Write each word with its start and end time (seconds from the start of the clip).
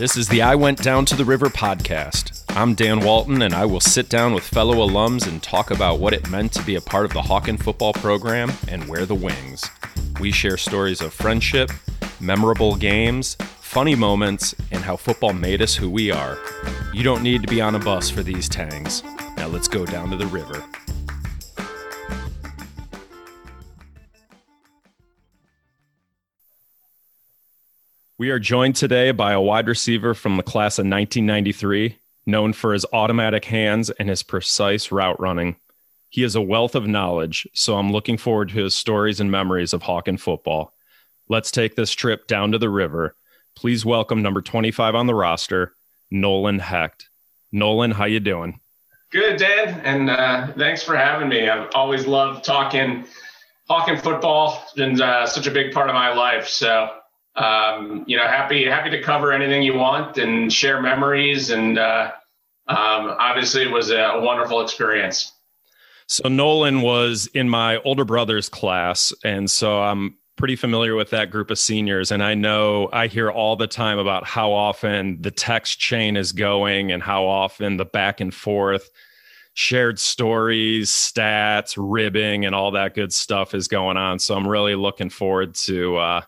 This 0.00 0.16
is 0.16 0.28
the 0.28 0.40
I 0.40 0.54
Went 0.54 0.82
Down 0.82 1.04
to 1.04 1.14
the 1.14 1.26
River 1.26 1.50
podcast. 1.50 2.42
I'm 2.56 2.74
Dan 2.74 3.00
Walton, 3.00 3.42
and 3.42 3.52
I 3.52 3.66
will 3.66 3.80
sit 3.80 4.08
down 4.08 4.32
with 4.32 4.44
fellow 4.44 4.76
alums 4.76 5.28
and 5.28 5.42
talk 5.42 5.70
about 5.70 5.98
what 5.98 6.14
it 6.14 6.30
meant 6.30 6.54
to 6.54 6.62
be 6.62 6.74
a 6.74 6.80
part 6.80 7.04
of 7.04 7.12
the 7.12 7.20
Hawken 7.20 7.62
football 7.62 7.92
program 7.92 8.50
and 8.66 8.88
wear 8.88 9.04
the 9.04 9.14
wings. 9.14 9.62
We 10.18 10.32
share 10.32 10.56
stories 10.56 11.02
of 11.02 11.12
friendship, 11.12 11.70
memorable 12.18 12.76
games, 12.76 13.34
funny 13.60 13.94
moments, 13.94 14.54
and 14.70 14.82
how 14.82 14.96
football 14.96 15.34
made 15.34 15.60
us 15.60 15.74
who 15.74 15.90
we 15.90 16.10
are. 16.10 16.38
You 16.94 17.02
don't 17.02 17.22
need 17.22 17.42
to 17.42 17.48
be 17.48 17.60
on 17.60 17.74
a 17.74 17.78
bus 17.78 18.08
for 18.08 18.22
these 18.22 18.48
tangs. 18.48 19.02
Now 19.36 19.48
let's 19.48 19.68
go 19.68 19.84
down 19.84 20.08
to 20.12 20.16
the 20.16 20.28
river. 20.28 20.64
We 28.20 28.28
are 28.28 28.38
joined 28.38 28.76
today 28.76 29.12
by 29.12 29.32
a 29.32 29.40
wide 29.40 29.66
receiver 29.66 30.12
from 30.12 30.36
the 30.36 30.42
class 30.42 30.78
of 30.78 30.82
1993, 30.82 31.96
known 32.26 32.52
for 32.52 32.74
his 32.74 32.84
automatic 32.92 33.46
hands 33.46 33.88
and 33.88 34.10
his 34.10 34.22
precise 34.22 34.92
route 34.92 35.18
running. 35.18 35.56
He 36.10 36.22
is 36.22 36.34
a 36.34 36.42
wealth 36.42 36.74
of 36.74 36.86
knowledge, 36.86 37.48
so 37.54 37.78
I'm 37.78 37.92
looking 37.92 38.18
forward 38.18 38.50
to 38.50 38.64
his 38.64 38.74
stories 38.74 39.20
and 39.20 39.30
memories 39.30 39.72
of 39.72 39.84
Hawken 39.84 40.20
football. 40.20 40.74
Let's 41.30 41.50
take 41.50 41.76
this 41.76 41.92
trip 41.92 42.26
down 42.26 42.52
to 42.52 42.58
the 42.58 42.68
river. 42.68 43.14
Please 43.56 43.86
welcome 43.86 44.20
number 44.20 44.42
25 44.42 44.94
on 44.94 45.06
the 45.06 45.14
roster, 45.14 45.72
Nolan 46.10 46.58
Hecht. 46.58 47.08
Nolan, 47.52 47.92
how 47.92 48.04
you 48.04 48.20
doing? 48.20 48.60
Good, 49.12 49.38
Dan, 49.38 49.80
and 49.80 50.10
uh, 50.10 50.52
thanks 50.58 50.82
for 50.82 50.94
having 50.94 51.30
me. 51.30 51.48
I've 51.48 51.70
always 51.74 52.06
loved 52.06 52.44
talking 52.44 53.06
Hawken 53.70 53.98
football. 53.98 54.60
It's 54.64 54.74
been 54.74 55.00
uh, 55.00 55.26
such 55.26 55.46
a 55.46 55.50
big 55.50 55.72
part 55.72 55.88
of 55.88 55.94
my 55.94 56.12
life. 56.12 56.48
So 56.48 56.99
um, 57.36 58.04
you 58.06 58.16
know, 58.16 58.26
happy 58.26 58.64
happy 58.66 58.90
to 58.90 59.02
cover 59.02 59.32
anything 59.32 59.62
you 59.62 59.74
want 59.74 60.18
and 60.18 60.52
share 60.52 60.80
memories. 60.80 61.50
And 61.50 61.78
uh, 61.78 62.12
um, 62.66 63.14
obviously, 63.18 63.62
it 63.62 63.70
was 63.70 63.90
a 63.90 64.20
wonderful 64.20 64.60
experience. 64.60 65.32
So 66.06 66.28
Nolan 66.28 66.82
was 66.82 67.28
in 67.34 67.48
my 67.48 67.78
older 67.78 68.04
brother's 68.04 68.48
class, 68.48 69.12
and 69.24 69.50
so 69.50 69.82
I'm 69.82 70.16
pretty 70.36 70.56
familiar 70.56 70.96
with 70.96 71.10
that 71.10 71.30
group 71.30 71.50
of 71.50 71.58
seniors. 71.58 72.10
And 72.10 72.22
I 72.22 72.34
know 72.34 72.88
I 72.92 73.06
hear 73.06 73.30
all 73.30 73.56
the 73.56 73.66
time 73.66 73.98
about 73.98 74.26
how 74.26 74.50
often 74.52 75.20
the 75.20 75.30
text 75.30 75.78
chain 75.78 76.16
is 76.16 76.32
going 76.32 76.90
and 76.90 77.02
how 77.02 77.26
often 77.26 77.76
the 77.76 77.84
back 77.84 78.20
and 78.20 78.34
forth 78.34 78.90
shared 79.54 79.98
stories, 79.98 80.90
stats, 80.90 81.74
ribbing, 81.76 82.46
and 82.46 82.54
all 82.54 82.70
that 82.70 82.94
good 82.94 83.12
stuff 83.12 83.54
is 83.54 83.68
going 83.68 83.96
on. 83.96 84.18
So 84.18 84.34
I'm 84.34 84.48
really 84.48 84.74
looking 84.74 85.10
forward 85.10 85.54
to 85.56 85.96
uh, 85.96 86.20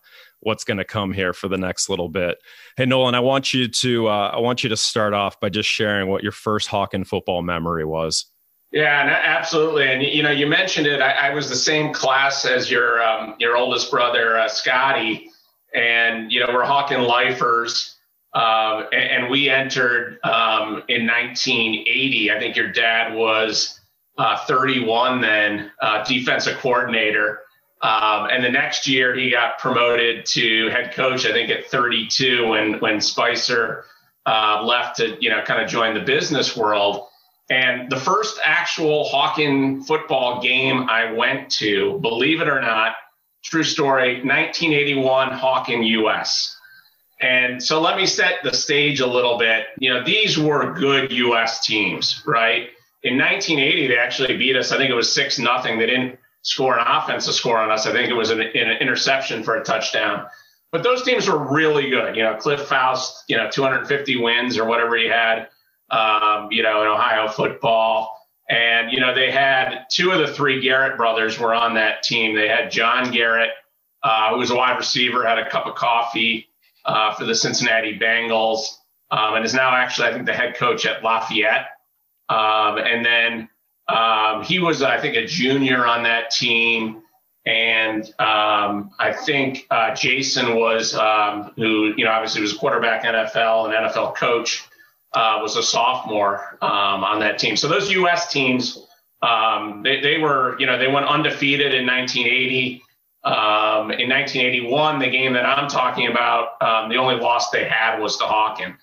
what's 0.43 0.65
going 0.65 0.79
to 0.79 0.85
come 0.85 1.12
here 1.12 1.33
for 1.33 1.48
the 1.48 1.57
next 1.57 1.89
little 1.89 2.09
bit. 2.09 2.39
Hey 2.77 2.85
Nolan, 2.85 3.15
I 3.15 3.21
want 3.21 3.55
you 3.55 3.69
to 3.69 4.09
uh, 4.09 4.33
I 4.35 4.41
want 4.41 4.62
you 4.62 4.69
to 4.69 4.77
start 4.77 5.15
off 5.15 5.41
by 5.41 5.48
just 5.48 5.69
sharing 5.69 6.09
what 6.09 6.23
your 6.23 6.33
first 6.33 6.69
Hawken 6.69 7.07
football 7.07 7.43
memory 7.43 7.85
was. 7.85 8.27
Yeah, 8.73 9.20
absolutely. 9.25 9.87
And 9.91 10.03
you 10.03 10.23
know, 10.23 10.31
you 10.31 10.47
mentioned 10.47 10.87
it. 10.87 11.01
I, 11.01 11.29
I 11.29 11.35
was 11.35 11.48
the 11.48 11.57
same 11.57 11.93
class 11.93 12.45
as 12.45 12.70
your 12.70 13.03
um, 13.03 13.35
your 13.39 13.57
oldest 13.57 13.91
brother, 13.91 14.39
uh, 14.39 14.48
Scotty, 14.48 15.31
and 15.75 16.33
you 16.33 16.41
know 16.41 16.53
we're 16.53 16.65
Hawken 16.65 17.07
lifers. 17.07 17.97
Um, 18.35 18.87
and, 18.93 19.25
and, 19.25 19.31
we 19.31 19.51
entered 19.51 20.19
um, 20.25 20.83
in 20.89 21.07
1980. 21.07 22.31
I 22.31 22.39
think 22.39 22.57
your 22.57 22.73
dad 22.73 23.15
was 23.15 23.79
uh, 24.17 24.39
31 24.47 25.20
then, 25.20 25.70
uh, 25.83 26.03
defensive 26.05 26.57
coordinator. 26.57 27.41
Um, 27.83 28.29
and 28.31 28.45
the 28.45 28.51
next 28.51 28.87
year 28.87 29.15
he 29.15 29.31
got 29.31 29.59
promoted 29.59 30.25
to 30.27 30.69
head 30.69 30.95
coach, 30.95 31.27
I 31.27 31.33
think 31.33 31.51
at 31.51 31.67
32 31.67 32.47
when, 32.47 32.75
when 32.75 33.01
Spicer 33.01 33.87
uh, 34.25 34.63
left 34.65 34.98
to, 34.98 35.17
you 35.20 35.31
know, 35.31 35.43
kind 35.43 35.61
of 35.61 35.69
join 35.69 35.95
the 35.95 36.01
business 36.01 36.57
world. 36.57 37.09
And 37.51 37.91
the 37.91 37.98
first 37.98 38.39
actual 38.45 39.09
Hawken 39.13 39.85
football 39.85 40.41
game 40.41 40.89
I 40.89 41.13
went 41.13 41.51
to, 41.53 41.98
believe 41.98 42.41
it 42.41 42.48
or 42.48 42.61
not, 42.61 42.95
true 43.42 43.65
story, 43.65 44.15
1981 44.25 45.31
Hawken 45.31 45.85
US. 46.05 46.57
And 47.21 47.63
so 47.63 47.81
let 47.81 47.97
me 47.97 48.07
set 48.07 48.42
the 48.45 48.55
stage 48.55 49.01
a 49.01 49.07
little 49.07 49.39
bit. 49.39 49.67
You 49.79 49.92
know, 49.92 50.05
these 50.05 50.39
were 50.39 50.73
good 50.73 51.11
US 51.11 51.65
teams, 51.65 52.23
right? 52.27 52.69
In 53.03 53.19
1980, 53.19 53.89
they 53.89 53.98
actually 53.98 54.37
beat 54.37 54.57
us. 54.57 54.71
I 54.71 54.77
think 54.77 54.91
it 54.91 54.95
was 54.95 55.13
six 55.13 55.39
nothing. 55.39 55.79
They 55.79 55.87
didn't 55.87 56.19
score 56.42 56.79
an 56.79 56.85
offensive 56.86 57.35
score 57.35 57.58
on 57.58 57.70
us. 57.70 57.86
I 57.86 57.92
think 57.92 58.11
it 58.11 58.14
was 58.14 58.30
an, 58.30 58.41
an 58.41 58.79
interception 58.80 59.42
for 59.42 59.57
a 59.57 59.64
touchdown. 59.64 60.27
But 60.73 60.83
those 60.83 61.03
teams 61.03 61.29
were 61.29 61.39
really 61.39 61.91
good. 61.91 62.17
You 62.17 62.23
know, 62.23 62.35
Cliff 62.36 62.67
Faust, 62.67 63.25
you 63.29 63.36
know, 63.36 63.51
250 63.51 64.17
wins 64.20 64.58
or 64.58 64.64
whatever 64.64 64.97
he 64.97 65.07
had, 65.07 65.48
um, 65.91 66.51
you 66.51 66.63
know, 66.63 66.83
in 66.83 66.89
Ohio 66.89 67.29
football. 67.29 68.19
And, 68.48 68.91
you 68.91 69.01
know, 69.01 69.14
they 69.14 69.30
had 69.30 69.86
two 69.91 70.11
of 70.11 70.19
the 70.19 70.33
three 70.33 70.61
Garrett 70.61 70.97
brothers 70.97 71.39
were 71.39 71.55
on 71.55 71.75
that 71.75 72.03
team. 72.03 72.35
They 72.35 72.48
had 72.48 72.70
John 72.70 73.11
Garrett, 73.13 73.51
uh, 74.03 74.30
who 74.30 74.39
was 74.39 74.51
a 74.51 74.57
wide 74.57 74.77
receiver, 74.77 75.27
had 75.27 75.39
a 75.39 75.48
cup 75.48 75.67
of 75.67 75.74
coffee 75.74 76.48
uh, 76.85 77.14
for 77.14 77.24
the 77.24 77.35
Cincinnati 77.35 77.98
Bengals, 77.98 78.79
um, 79.11 79.35
and 79.35 79.45
is 79.45 79.55
now 79.55 79.74
actually, 79.74 80.09
I 80.09 80.13
think, 80.13 80.27
the 80.27 80.33
head 80.33 80.57
coach 80.57 80.86
at 80.86 81.05
Lafayette. 81.05 81.69
Um, 82.29 82.79
and 82.79 83.05
then 83.05 83.48
um, 83.92 84.42
he 84.42 84.58
was, 84.58 84.83
I 84.83 84.98
think, 84.98 85.17
a 85.17 85.27
junior 85.27 85.86
on 85.86 86.03
that 86.05 86.30
team. 86.30 87.03
And 87.45 88.05
um, 88.19 88.91
I 88.98 89.13
think 89.13 89.67
uh, 89.70 89.95
Jason 89.95 90.55
was, 90.55 90.95
um, 90.95 91.53
who, 91.57 91.92
you 91.97 92.05
know, 92.05 92.11
obviously 92.11 92.41
was 92.41 92.55
a 92.55 92.57
quarterback 92.57 93.05
NFL 93.05 93.67
and 93.67 93.75
NFL 93.75 94.17
coach, 94.17 94.64
uh, 95.13 95.41
was 95.42 95.57
a 95.57 95.63
sophomore 95.63 96.57
um, 96.63 97.05
on 97.05 97.20
that 97.20 97.39
team. 97.39 97.57
So 97.57 97.69
those 97.69 97.91
U.S. 97.91 98.33
teams, 98.33 98.86
um, 99.20 99.83
they, 99.83 100.01
they, 100.01 100.19
were, 100.19 100.59
you 100.59 100.67
know, 100.67 100.79
they 100.79 100.89
went 100.89 101.07
undefeated 101.07 101.74
in 101.74 101.86
1980. 101.86 102.83
Um, 103.24 103.92
in 103.92 104.09
1981, 104.09 104.98
the 105.01 105.11
game 105.11 105.35
that 105.35 105.45
I'm 105.45 105.69
talking 105.69 106.09
about, 106.09 106.59
the 106.89 106.97
only 106.97 107.17
loss 107.17 107.51
they 107.51 107.64
had 107.64 107.98
was 107.98 108.17
to 108.17 108.24
Hawken. 108.24 108.77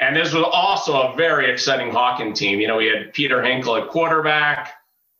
And 0.00 0.14
this 0.14 0.32
was 0.32 0.44
also 0.52 1.12
a 1.12 1.16
very 1.16 1.50
exciting 1.50 1.90
Hawken 1.90 2.34
team. 2.34 2.60
You 2.60 2.68
know, 2.68 2.76
we 2.76 2.86
had 2.86 3.12
Peter 3.12 3.42
Hinkle 3.42 3.76
at 3.76 3.88
quarterback, 3.88 4.74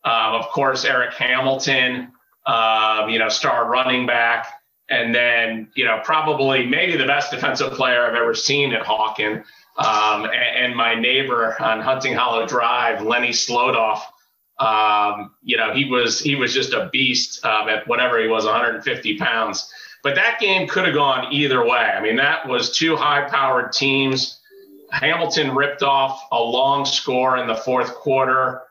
um, 0.04 0.34
of 0.34 0.48
course, 0.48 0.84
Eric 0.84 1.14
Hamilton, 1.14 2.12
um, 2.46 3.10
you 3.10 3.18
know, 3.18 3.28
star 3.28 3.68
running 3.68 4.06
back, 4.06 4.46
and 4.88 5.14
then, 5.14 5.68
you 5.74 5.84
know, 5.84 6.00
probably 6.04 6.64
maybe 6.64 6.96
the 6.96 7.06
best 7.06 7.30
defensive 7.30 7.72
player 7.72 8.06
I've 8.06 8.14
ever 8.14 8.34
seen 8.34 8.72
at 8.72 8.84
Hawken. 8.86 9.44
Um, 9.76 10.24
and, 10.24 10.34
and, 10.34 10.76
my 10.76 10.94
neighbor 10.94 11.54
on 11.60 11.80
Hunting 11.80 12.14
Hollow 12.14 12.46
Drive, 12.46 13.02
Lenny 13.02 13.28
Slodoff, 13.28 14.00
um, 14.58 15.34
you 15.42 15.56
know, 15.56 15.72
he 15.72 15.84
was 15.84 16.18
he 16.18 16.34
was 16.34 16.52
just 16.52 16.72
a 16.72 16.88
beast 16.90 17.44
um, 17.44 17.68
at 17.68 17.86
whatever 17.86 18.20
he 18.20 18.26
was, 18.26 18.44
150 18.44 19.18
pounds. 19.18 19.72
But 20.02 20.16
that 20.16 20.40
game 20.40 20.66
could 20.66 20.84
have 20.84 20.94
gone 20.94 21.32
either 21.32 21.64
way. 21.64 21.78
I 21.78 22.00
mean, 22.00 22.16
that 22.16 22.48
was 22.48 22.76
two 22.76 22.96
high-powered 22.96 23.72
teams 23.72 24.37
Hamilton 24.90 25.54
ripped 25.54 25.82
off 25.82 26.22
a 26.32 26.40
long 26.40 26.84
score 26.84 27.36
in 27.36 27.46
the 27.46 27.54
fourth 27.54 27.94
quarter. 27.94 28.62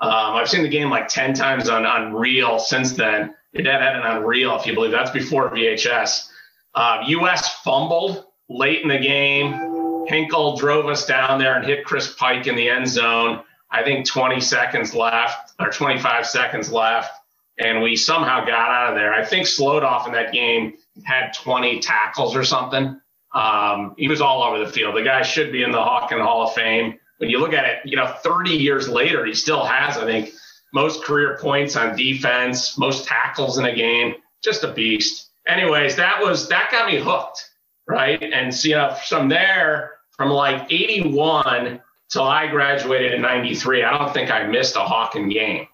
Um, 0.00 0.34
I've 0.34 0.48
seen 0.48 0.62
the 0.62 0.68
game 0.68 0.90
like 0.90 1.08
10 1.08 1.34
times 1.34 1.68
on 1.68 1.86
Unreal 1.86 2.58
since 2.58 2.92
then. 2.92 3.34
Your 3.52 3.62
dad 3.62 3.80
had 3.80 3.96
an 3.96 4.02
Unreal, 4.02 4.56
if 4.56 4.66
you 4.66 4.74
believe. 4.74 4.90
That's 4.90 5.10
before 5.10 5.50
VHS. 5.50 6.28
Uh, 6.74 7.02
U.S. 7.06 7.62
fumbled 7.62 8.26
late 8.48 8.82
in 8.82 8.88
the 8.88 8.98
game. 8.98 10.06
Hinkle 10.06 10.56
drove 10.56 10.86
us 10.86 11.06
down 11.06 11.38
there 11.38 11.56
and 11.56 11.66
hit 11.66 11.84
Chris 11.84 12.14
Pike 12.14 12.46
in 12.46 12.54
the 12.54 12.68
end 12.68 12.88
zone. 12.88 13.42
I 13.70 13.82
think 13.82 14.06
20 14.06 14.40
seconds 14.40 14.94
left 14.94 15.52
or 15.58 15.70
25 15.70 16.26
seconds 16.26 16.70
left. 16.70 17.12
And 17.58 17.82
we 17.82 17.96
somehow 17.96 18.44
got 18.44 18.70
out 18.70 18.90
of 18.90 18.94
there. 18.96 19.14
I 19.14 19.24
think 19.24 19.46
Slodoff 19.46 20.06
in 20.06 20.12
that 20.12 20.32
game 20.32 20.74
had 21.04 21.32
20 21.32 21.80
tackles 21.80 22.36
or 22.36 22.44
something. 22.44 23.00
Um, 23.36 23.94
he 23.98 24.08
was 24.08 24.22
all 24.22 24.42
over 24.42 24.64
the 24.64 24.72
field. 24.72 24.96
The 24.96 25.02
guy 25.02 25.20
should 25.20 25.52
be 25.52 25.62
in 25.62 25.70
the 25.70 25.78
Hawken 25.78 26.22
Hall 26.22 26.46
of 26.46 26.54
Fame. 26.54 26.98
When 27.18 27.28
you 27.28 27.38
look 27.38 27.52
at 27.52 27.66
it, 27.66 27.78
you 27.84 27.94
know, 27.94 28.06
30 28.06 28.50
years 28.50 28.88
later, 28.88 29.26
he 29.26 29.34
still 29.34 29.62
has, 29.62 29.98
I 29.98 30.06
think, 30.06 30.30
most 30.72 31.04
career 31.04 31.38
points 31.38 31.76
on 31.76 31.96
defense, 31.96 32.78
most 32.78 33.06
tackles 33.06 33.58
in 33.58 33.66
a 33.66 33.74
game. 33.74 34.14
Just 34.42 34.64
a 34.64 34.72
beast. 34.72 35.30
Anyways, 35.46 35.96
that 35.96 36.20
was 36.22 36.48
that 36.48 36.70
got 36.70 36.90
me 36.90 36.98
hooked, 36.98 37.50
right? 37.86 38.22
And 38.22 38.54
so, 38.54 38.68
you 38.68 38.74
know, 38.74 38.94
from 39.06 39.28
there, 39.28 39.92
from 40.16 40.30
like 40.30 40.72
81 40.72 41.80
till 42.10 42.24
I 42.24 42.46
graduated 42.46 43.12
in 43.12 43.22
93, 43.22 43.84
I 43.84 43.98
don't 43.98 44.12
think 44.14 44.30
I 44.30 44.46
missed 44.46 44.76
a 44.76 44.80
Hawken 44.80 45.30
game. 45.30 45.66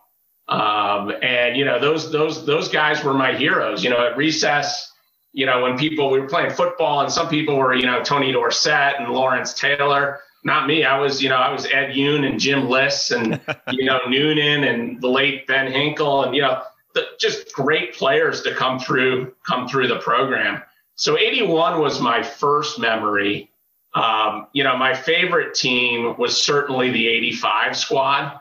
Um, 0.49 1.13
and 1.23 1.57
you 1.57 1.65
know, 1.65 1.79
those 1.79 2.11
those 2.11 2.45
those 2.45 2.69
guys 2.69 3.05
were 3.05 3.15
my 3.15 3.35
heroes. 3.35 3.85
You 3.85 3.91
know, 3.91 4.05
at 4.05 4.17
recess 4.17 4.92
you 5.33 5.47
know, 5.47 5.63
when 5.63 5.79
people 5.79 6.11
we 6.11 6.21
were 6.21 6.29
playing 6.29 6.51
football 6.51 7.01
and 7.01 7.13
some 7.13 7.29
people 7.29 7.57
were, 7.57 7.75
you 7.75 7.87
know, 7.87 8.03
Tony 8.03 8.33
Dorsett 8.33 8.97
and 8.99 9.09
Lawrence 9.13 9.55
Taylor. 9.55 10.21
Not 10.45 10.67
me. 10.67 10.85
I 10.85 10.99
was, 10.99 11.23
you 11.23 11.29
know, 11.29 11.37
I 11.37 11.53
was 11.53 11.67
Ed 11.67 11.93
Yoon 11.95 12.27
and 12.29 12.39
Jim 12.39 12.69
Liss 12.69 13.13
and, 13.13 13.41
you 13.71 13.85
know, 13.85 14.01
Noonan 14.09 14.65
and 14.65 15.01
the 15.01 15.09
late 15.09 15.47
Ben 15.47 15.71
Hinkle 15.71 16.25
and, 16.25 16.35
you 16.35 16.43
know, 16.43 16.63
the, 16.95 17.05
just 17.19 17.53
great 17.53 17.95
players 17.95 18.43
to 18.43 18.55
come 18.55 18.79
through, 18.79 19.35
come 19.47 19.69
through 19.69 19.89
the 19.89 19.99
program. 19.99 20.63
So 20.97 21.19
81 21.19 21.81
was 21.81 22.01
my 22.01 22.23
first 22.23 22.79
memory. 22.79 23.51
Um, 23.95 24.49
you 24.53 24.65
know, 24.65 24.77
my 24.77 24.95
favorite 24.95 25.55
team 25.55 26.17
was 26.19 26.41
certainly 26.41 26.91
the 26.91 27.09
85 27.09 27.77
squad 27.77 28.41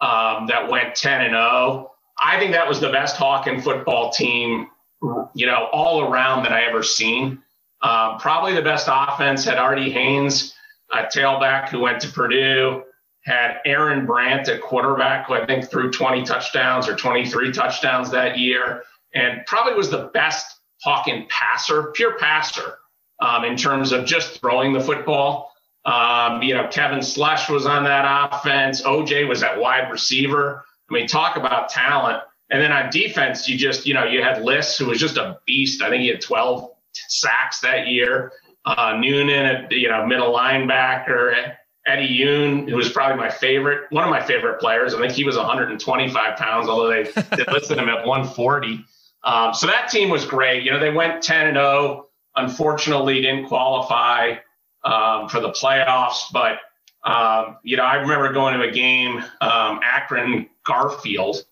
um, 0.00 0.46
that 0.48 0.68
went 0.68 0.94
10 0.94 1.20
and 1.22 1.32
0. 1.32 1.92
I 2.22 2.38
think 2.38 2.52
that 2.52 2.68
was 2.68 2.80
the 2.80 2.90
best 2.90 3.16
Hawken 3.16 3.62
football 3.62 4.10
team, 4.10 4.68
you 5.34 5.46
know, 5.46 5.68
all 5.72 6.02
around 6.02 6.44
that 6.44 6.52
I 6.52 6.64
ever 6.64 6.82
seen. 6.82 7.42
Um, 7.82 8.18
probably 8.18 8.54
the 8.54 8.62
best 8.62 8.88
offense 8.90 9.44
had 9.44 9.58
Artie 9.58 9.90
Haynes, 9.90 10.54
a 10.92 11.04
tailback 11.04 11.68
who 11.68 11.80
went 11.80 12.00
to 12.02 12.08
Purdue, 12.08 12.84
had 13.24 13.58
Aaron 13.64 14.06
Brandt 14.06 14.48
at 14.48 14.60
quarterback, 14.60 15.26
who 15.26 15.34
I 15.34 15.46
think 15.46 15.68
threw 15.70 15.90
20 15.90 16.22
touchdowns 16.24 16.88
or 16.88 16.94
23 16.94 17.52
touchdowns 17.52 18.10
that 18.10 18.38
year, 18.38 18.84
and 19.14 19.44
probably 19.46 19.74
was 19.74 19.90
the 19.90 20.10
best 20.14 20.60
Hawken 20.84 21.28
passer, 21.28 21.92
pure 21.94 22.18
passer 22.18 22.78
um, 23.20 23.44
in 23.44 23.56
terms 23.56 23.92
of 23.92 24.04
just 24.04 24.40
throwing 24.40 24.72
the 24.72 24.80
football. 24.80 25.52
Um, 25.84 26.42
you 26.42 26.54
know, 26.54 26.68
Kevin 26.68 27.02
Slush 27.02 27.48
was 27.48 27.66
on 27.66 27.84
that 27.84 28.04
offense. 28.32 28.82
OJ 28.82 29.28
was 29.28 29.42
at 29.42 29.58
wide 29.58 29.90
receiver. 29.90 30.64
I 30.90 30.94
mean, 30.94 31.06
talk 31.06 31.36
about 31.36 31.68
talent. 31.68 32.22
And 32.52 32.60
then 32.60 32.70
on 32.70 32.90
defense, 32.90 33.48
you 33.48 33.56
just, 33.56 33.86
you 33.86 33.94
know, 33.94 34.04
you 34.04 34.22
had 34.22 34.42
Liss, 34.42 34.76
who 34.76 34.86
was 34.86 35.00
just 35.00 35.16
a 35.16 35.38
beast. 35.46 35.82
I 35.82 35.88
think 35.88 36.02
he 36.02 36.08
had 36.08 36.20
12 36.20 36.70
sacks 36.92 37.60
that 37.60 37.88
year. 37.88 38.32
Uh, 38.64 38.98
Noonan, 39.00 39.68
you 39.70 39.88
know, 39.88 40.06
middle 40.06 40.32
linebacker. 40.32 41.54
Eddie 41.84 42.16
Yoon, 42.16 42.68
who 42.68 42.76
was 42.76 42.92
probably 42.92 43.16
my 43.16 43.30
favorite, 43.30 43.90
one 43.90 44.04
of 44.04 44.10
my 44.10 44.22
favorite 44.22 44.60
players. 44.60 44.94
I 44.94 45.00
think 45.00 45.12
he 45.14 45.24
was 45.24 45.36
125 45.36 46.36
pounds, 46.36 46.68
although 46.68 46.88
they, 46.88 47.02
they 47.36 47.44
listed 47.52 47.78
him 47.78 47.88
at 47.88 48.06
140. 48.06 48.84
Um, 49.24 49.54
so 49.54 49.66
that 49.66 49.88
team 49.90 50.08
was 50.08 50.24
great. 50.24 50.62
You 50.62 50.70
know, 50.72 50.78
they 50.78 50.92
went 50.92 51.22
10 51.22 51.48
and 51.48 51.56
0 51.56 52.06
unfortunately 52.36 53.20
didn't 53.20 53.46
qualify 53.46 54.34
um, 54.84 55.28
for 55.28 55.40
the 55.40 55.50
playoffs. 55.50 56.32
But 56.32 56.58
um, 57.04 57.56
you 57.62 57.76
know, 57.76 57.84
I 57.84 57.96
remember 57.96 58.32
going 58.32 58.58
to 58.58 58.68
a 58.68 58.70
game, 58.70 59.18
um, 59.40 59.80
Akron 59.82 60.48
Garfield. 60.64 61.44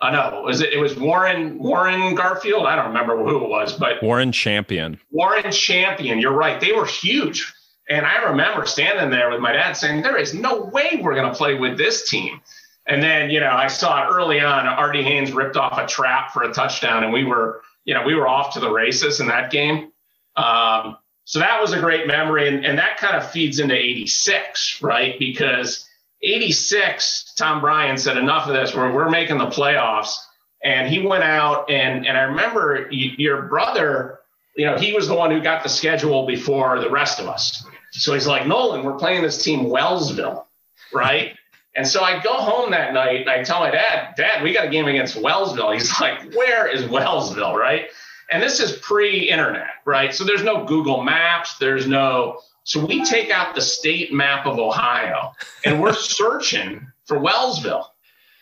I 0.00 0.08
uh, 0.08 0.30
know 0.30 0.42
was 0.42 0.60
it, 0.60 0.72
it 0.72 0.78
was 0.78 0.96
Warren 0.96 1.58
Warren 1.58 2.14
Garfield. 2.14 2.66
I 2.66 2.76
don't 2.76 2.88
remember 2.88 3.16
who 3.16 3.44
it 3.44 3.48
was, 3.48 3.72
but 3.72 4.02
Warren 4.02 4.32
Champion. 4.32 5.00
Warren 5.10 5.50
Champion. 5.50 6.20
You're 6.20 6.32
right. 6.32 6.60
They 6.60 6.72
were 6.72 6.86
huge. 6.86 7.52
And 7.90 8.04
I 8.04 8.24
remember 8.24 8.66
standing 8.66 9.10
there 9.10 9.30
with 9.30 9.40
my 9.40 9.52
dad 9.52 9.72
saying, 9.72 10.02
"There 10.02 10.16
is 10.16 10.34
no 10.34 10.60
way 10.60 11.00
we're 11.02 11.14
going 11.14 11.30
to 11.30 11.36
play 11.36 11.54
with 11.54 11.78
this 11.78 12.08
team." 12.08 12.40
And 12.86 13.02
then, 13.02 13.28
you 13.28 13.40
know, 13.40 13.50
I 13.50 13.66
saw 13.66 14.04
it 14.04 14.14
early 14.14 14.40
on. 14.40 14.66
Artie 14.66 15.02
Haynes 15.02 15.32
ripped 15.32 15.56
off 15.56 15.78
a 15.78 15.86
trap 15.86 16.32
for 16.32 16.44
a 16.44 16.52
touchdown, 16.52 17.04
and 17.04 17.12
we 17.12 17.24
were, 17.24 17.62
you 17.84 17.92
know, 17.92 18.02
we 18.02 18.14
were 18.14 18.26
off 18.26 18.54
to 18.54 18.60
the 18.60 18.70
races 18.70 19.20
in 19.20 19.28
that 19.28 19.50
game. 19.50 19.92
Um, 20.36 20.96
so 21.24 21.40
that 21.40 21.60
was 21.60 21.74
a 21.74 21.80
great 21.80 22.06
memory. 22.06 22.48
And, 22.48 22.64
and 22.64 22.78
that 22.78 22.96
kind 22.96 23.14
of 23.14 23.30
feeds 23.30 23.58
into 23.58 23.74
86, 23.74 24.80
right? 24.80 25.18
Because 25.18 25.87
86, 26.22 27.34
Tom 27.36 27.60
Bryan 27.60 27.96
said, 27.96 28.16
enough 28.16 28.48
of 28.48 28.54
this, 28.54 28.74
we're, 28.74 28.92
we're 28.92 29.10
making 29.10 29.38
the 29.38 29.46
playoffs. 29.46 30.16
And 30.64 30.88
he 30.88 31.06
went 31.06 31.22
out 31.22 31.70
and, 31.70 32.06
and 32.06 32.18
I 32.18 32.22
remember 32.22 32.88
your 32.90 33.42
brother, 33.42 34.18
you 34.56 34.66
know, 34.66 34.76
he 34.76 34.92
was 34.92 35.06
the 35.06 35.14
one 35.14 35.30
who 35.30 35.40
got 35.40 35.62
the 35.62 35.68
schedule 35.68 36.26
before 36.26 36.80
the 36.80 36.90
rest 36.90 37.20
of 37.20 37.28
us. 37.28 37.64
So 37.92 38.12
he's 38.12 38.26
like, 38.26 38.46
Nolan, 38.46 38.84
we're 38.84 38.98
playing 38.98 39.22
this 39.22 39.42
team 39.42 39.66
Wellsville, 39.66 40.46
right? 40.92 41.36
And 41.76 41.86
so 41.86 42.02
I 42.02 42.20
go 42.20 42.32
home 42.32 42.72
that 42.72 42.92
night 42.92 43.20
and 43.20 43.30
I 43.30 43.44
tell 43.44 43.60
my 43.60 43.70
dad, 43.70 44.14
Dad, 44.16 44.42
we 44.42 44.52
got 44.52 44.66
a 44.66 44.68
game 44.68 44.88
against 44.88 45.16
Wellsville. 45.16 45.72
He's 45.72 46.00
like, 46.00 46.34
Where 46.34 46.66
is 46.66 46.82
Wellsville, 46.82 47.54
right? 47.54 47.88
And 48.30 48.42
this 48.42 48.60
is 48.60 48.72
pre 48.72 49.30
internet, 49.30 49.68
right? 49.84 50.12
So 50.12 50.24
there's 50.24 50.42
no 50.42 50.64
Google 50.64 51.02
Maps, 51.02 51.56
there's 51.58 51.86
no. 51.86 52.40
So 52.68 52.84
we 52.84 53.02
take 53.02 53.30
out 53.30 53.54
the 53.54 53.62
state 53.62 54.12
map 54.12 54.44
of 54.44 54.58
Ohio 54.58 55.32
and 55.64 55.80
we're 55.80 55.94
searching 55.94 56.86
for 57.06 57.18
Wellsville. 57.18 57.86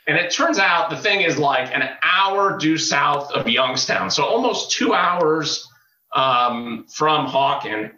And 0.08 0.18
it 0.18 0.32
turns 0.32 0.58
out 0.58 0.90
the 0.90 0.96
thing 0.96 1.20
is 1.20 1.38
like 1.38 1.72
an 1.72 1.88
hour 2.02 2.58
due 2.58 2.76
south 2.76 3.30
of 3.30 3.48
Youngstown. 3.48 4.10
So 4.10 4.24
almost 4.24 4.72
two 4.72 4.94
hours 4.94 5.68
um, 6.12 6.86
from 6.88 7.28
Hawken. 7.28 7.92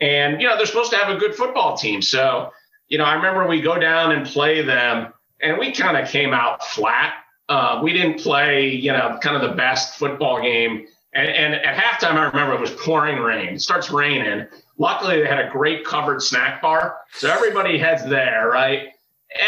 And, 0.00 0.40
you 0.40 0.48
know, 0.48 0.56
they're 0.56 0.64
supposed 0.64 0.90
to 0.92 0.96
have 0.96 1.14
a 1.14 1.18
good 1.18 1.34
football 1.34 1.76
team. 1.76 2.00
So, 2.00 2.50
you 2.88 2.96
know, 2.96 3.04
I 3.04 3.14
remember 3.16 3.46
we 3.46 3.60
go 3.60 3.78
down 3.78 4.12
and 4.12 4.26
play 4.26 4.62
them 4.62 5.12
and 5.42 5.58
we 5.58 5.70
kind 5.70 5.98
of 5.98 6.08
came 6.08 6.32
out 6.32 6.64
flat. 6.64 7.12
Uh, 7.50 7.80
we 7.82 7.92
didn't 7.92 8.20
play, 8.20 8.70
you 8.70 8.90
know, 8.90 9.18
kind 9.20 9.36
of 9.36 9.42
the 9.50 9.54
best 9.54 9.98
football 9.98 10.40
game 10.40 10.86
and, 11.14 11.28
and 11.28 11.54
at 11.54 11.76
halftime, 11.76 12.14
I 12.14 12.24
remember 12.24 12.54
it 12.54 12.60
was 12.60 12.72
pouring 12.72 13.18
rain. 13.18 13.54
It 13.54 13.62
starts 13.62 13.90
raining. 13.90 14.46
Luckily, 14.78 15.20
they 15.20 15.28
had 15.28 15.44
a 15.44 15.50
great 15.50 15.84
covered 15.84 16.22
snack 16.22 16.60
bar. 16.60 16.98
So 17.12 17.30
everybody 17.30 17.78
heads 17.78 18.04
there, 18.04 18.48
right? 18.48 18.88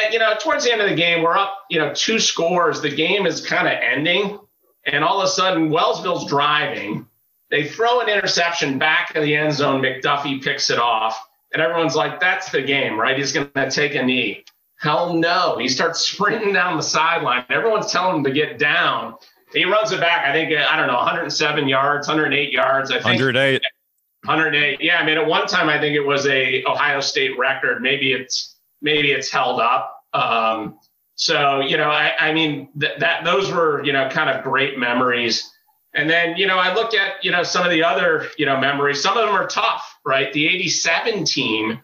And, 0.04 0.12
you 0.12 0.18
know, 0.18 0.34
towards 0.40 0.64
the 0.64 0.72
end 0.72 0.80
of 0.80 0.88
the 0.88 0.96
game, 0.96 1.22
we're 1.22 1.36
up, 1.36 1.64
you 1.70 1.78
know, 1.78 1.92
two 1.94 2.18
scores. 2.18 2.80
The 2.80 2.94
game 2.94 3.26
is 3.26 3.44
kind 3.44 3.66
of 3.66 3.74
ending. 3.74 4.38
And 4.84 5.02
all 5.04 5.20
of 5.20 5.24
a 5.24 5.28
sudden, 5.28 5.70
Wellsville's 5.70 6.28
driving. 6.28 7.06
They 7.50 7.68
throw 7.68 8.00
an 8.00 8.08
interception 8.08 8.78
back 8.78 9.12
in 9.14 9.22
the 9.22 9.36
end 9.36 9.52
zone. 9.52 9.82
McDuffie 9.82 10.42
picks 10.42 10.70
it 10.70 10.78
off. 10.78 11.20
And 11.52 11.62
everyone's 11.62 11.94
like, 11.94 12.20
that's 12.20 12.50
the 12.50 12.62
game, 12.62 12.98
right? 12.98 13.16
He's 13.16 13.32
going 13.32 13.50
to 13.54 13.70
take 13.70 13.94
a 13.94 14.02
knee. 14.02 14.44
Hell 14.78 15.14
no. 15.14 15.56
He 15.58 15.68
starts 15.68 16.00
sprinting 16.00 16.52
down 16.52 16.76
the 16.76 16.82
sideline. 16.82 17.44
Everyone's 17.48 17.90
telling 17.90 18.16
him 18.16 18.24
to 18.24 18.32
get 18.32 18.58
down. 18.58 19.14
He 19.52 19.64
runs 19.64 19.92
it 19.92 20.00
back. 20.00 20.26
I 20.26 20.32
think 20.32 20.52
I 20.52 20.76
don't 20.76 20.88
know, 20.88 20.96
107 20.96 21.68
yards, 21.68 22.08
108 22.08 22.52
yards. 22.52 22.90
I 22.90 22.94
think 22.94 23.04
108. 23.04 23.62
108. 24.26 24.80
Yeah, 24.80 24.98
I 24.98 25.04
mean, 25.04 25.18
at 25.18 25.26
one 25.26 25.46
time 25.46 25.68
I 25.68 25.78
think 25.78 25.94
it 25.94 26.00
was 26.00 26.26
a 26.26 26.64
Ohio 26.64 27.00
State 27.00 27.38
record. 27.38 27.82
Maybe 27.82 28.12
it's 28.12 28.56
maybe 28.82 29.12
it's 29.12 29.30
held 29.30 29.60
up. 29.60 30.02
Um, 30.12 30.78
so 31.14 31.60
you 31.60 31.76
know, 31.76 31.90
I, 31.90 32.12
I 32.18 32.32
mean 32.32 32.68
th- 32.78 32.98
that 32.98 33.24
those 33.24 33.50
were 33.50 33.84
you 33.84 33.92
know 33.92 34.08
kind 34.08 34.30
of 34.30 34.42
great 34.42 34.78
memories. 34.78 35.50
And 35.94 36.10
then 36.10 36.36
you 36.36 36.46
know 36.46 36.58
I 36.58 36.74
look 36.74 36.94
at 36.94 37.24
you 37.24 37.30
know 37.30 37.42
some 37.42 37.64
of 37.64 37.70
the 37.70 37.82
other 37.82 38.28
you 38.36 38.46
know 38.46 38.58
memories. 38.58 39.02
Some 39.02 39.16
of 39.16 39.26
them 39.26 39.34
are 39.34 39.46
tough, 39.46 39.98
right? 40.04 40.32
The 40.32 40.46
'87 40.46 41.24
team. 41.24 41.80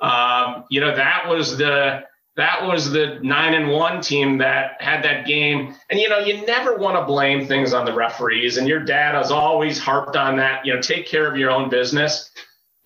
Um, 0.00 0.64
you 0.70 0.80
know 0.80 0.94
that 0.94 1.28
was 1.28 1.56
the 1.58 2.04
that 2.38 2.64
was 2.64 2.92
the 2.92 3.18
nine 3.20 3.52
and 3.52 3.68
one 3.68 4.00
team 4.00 4.38
that 4.38 4.80
had 4.80 5.02
that 5.02 5.26
game. 5.26 5.74
And 5.90 5.98
you 5.98 6.08
know, 6.08 6.20
you 6.20 6.46
never 6.46 6.76
want 6.76 6.96
to 6.96 7.04
blame 7.04 7.48
things 7.48 7.74
on 7.74 7.84
the 7.84 7.92
referees. 7.92 8.56
And 8.56 8.68
your 8.68 8.78
dad 8.78 9.16
has 9.16 9.32
always 9.32 9.80
harped 9.80 10.14
on 10.14 10.36
that. 10.36 10.64
You 10.64 10.72
know, 10.72 10.80
take 10.80 11.08
care 11.08 11.28
of 11.28 11.36
your 11.36 11.50
own 11.50 11.68
business. 11.68 12.30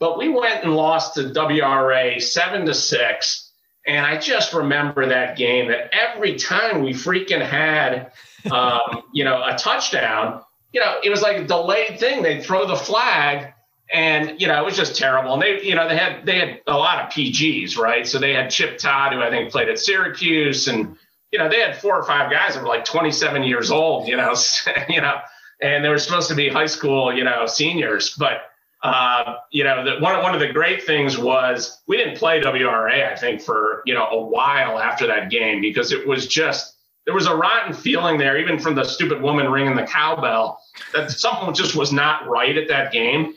But 0.01 0.17
we 0.17 0.31
went 0.31 0.65
and 0.65 0.75
lost 0.75 1.15
to 1.15 1.35
WRA 1.35 2.19
seven 2.19 2.65
to 2.65 2.73
six. 2.73 3.53
And 3.87 4.07
I 4.07 4.17
just 4.17 4.55
remember 4.55 5.07
that 5.07 5.37
game 5.37 5.69
that 5.69 5.91
every 5.93 6.37
time 6.37 6.83
we 6.83 6.95
freaking 6.95 7.47
had, 7.47 8.11
um, 8.51 9.03
you 9.13 9.25
know, 9.25 9.45
a 9.45 9.55
touchdown, 9.59 10.41
you 10.73 10.81
know, 10.81 10.97
it 11.05 11.11
was 11.11 11.21
like 11.21 11.37
a 11.37 11.45
delayed 11.45 12.01
thing. 12.01 12.23
They'd 12.23 12.43
throw 12.43 12.67
the 12.67 12.77
flag 12.77 13.52
and 13.93 14.41
you 14.41 14.47
know 14.47 14.59
it 14.59 14.65
was 14.65 14.77
just 14.77 14.97
terrible. 14.97 15.35
And 15.35 15.43
they, 15.43 15.63
you 15.63 15.75
know, 15.75 15.89
they 15.89 15.97
had 15.97 16.25
they 16.25 16.39
had 16.39 16.61
a 16.67 16.77
lot 16.77 17.05
of 17.05 17.13
PGs, 17.13 17.77
right? 17.77 18.07
So 18.07 18.19
they 18.19 18.33
had 18.33 18.51
Chip 18.51 18.79
Todd, 18.79 19.13
who 19.13 19.21
I 19.21 19.31
think 19.31 19.51
played 19.53 19.69
at 19.69 19.79
Syracuse, 19.79 20.67
and 20.69 20.97
you 21.31 21.39
know 21.39 21.49
they 21.49 21.61
had 21.61 21.77
four 21.77 21.95
or 21.95 22.03
five 22.05 22.31
guys 22.31 22.55
that 22.55 22.63
were 22.63 22.69
like 22.69 22.85
27 22.85 23.43
years 23.43 23.71
old, 23.71 24.09
you 24.09 24.17
know, 24.17 24.35
you 24.89 25.01
know, 25.01 25.21
and 25.61 25.85
they 25.85 25.89
were 25.89 25.99
supposed 25.99 26.29
to 26.31 26.35
be 26.35 26.49
high 26.49 26.67
school, 26.67 27.15
you 27.15 27.25
know, 27.25 27.47
seniors. 27.47 28.17
But 28.17 28.43
uh, 28.83 29.37
you 29.51 29.63
know, 29.63 29.85
the, 29.85 30.01
one 30.01 30.21
one 30.23 30.35
of 30.35 30.41
the 30.41 30.49
great 30.53 30.83
things 30.85 31.19
was 31.19 31.83
we 31.87 31.99
didn't 31.99 32.17
play 32.17 32.41
WRA, 32.41 33.13
I 33.13 33.17
think, 33.17 33.43
for 33.43 33.83
you 33.85 33.95
know 33.95 34.07
a 34.07 34.21
while 34.21 34.79
after 34.79 35.07
that 35.07 35.31
game 35.31 35.61
because 35.61 35.93
it 35.93 36.07
was 36.07 36.27
just 36.27 36.77
there 37.05 37.15
was 37.15 37.27
a 37.27 37.35
rotten 37.35 37.75
feeling 37.75 38.17
there, 38.17 38.39
even 38.39 38.59
from 38.59 38.75
the 38.75 38.85
stupid 38.85 39.21
woman 39.21 39.51
ringing 39.51 39.77
the 39.77 39.85
cowbell, 39.85 40.61
that 40.95 41.11
something 41.11 41.53
just 41.53 41.75
was 41.75 41.93
not 41.93 42.29
right 42.29 42.57
at 42.57 42.69
that 42.69 42.93
game. 42.93 43.35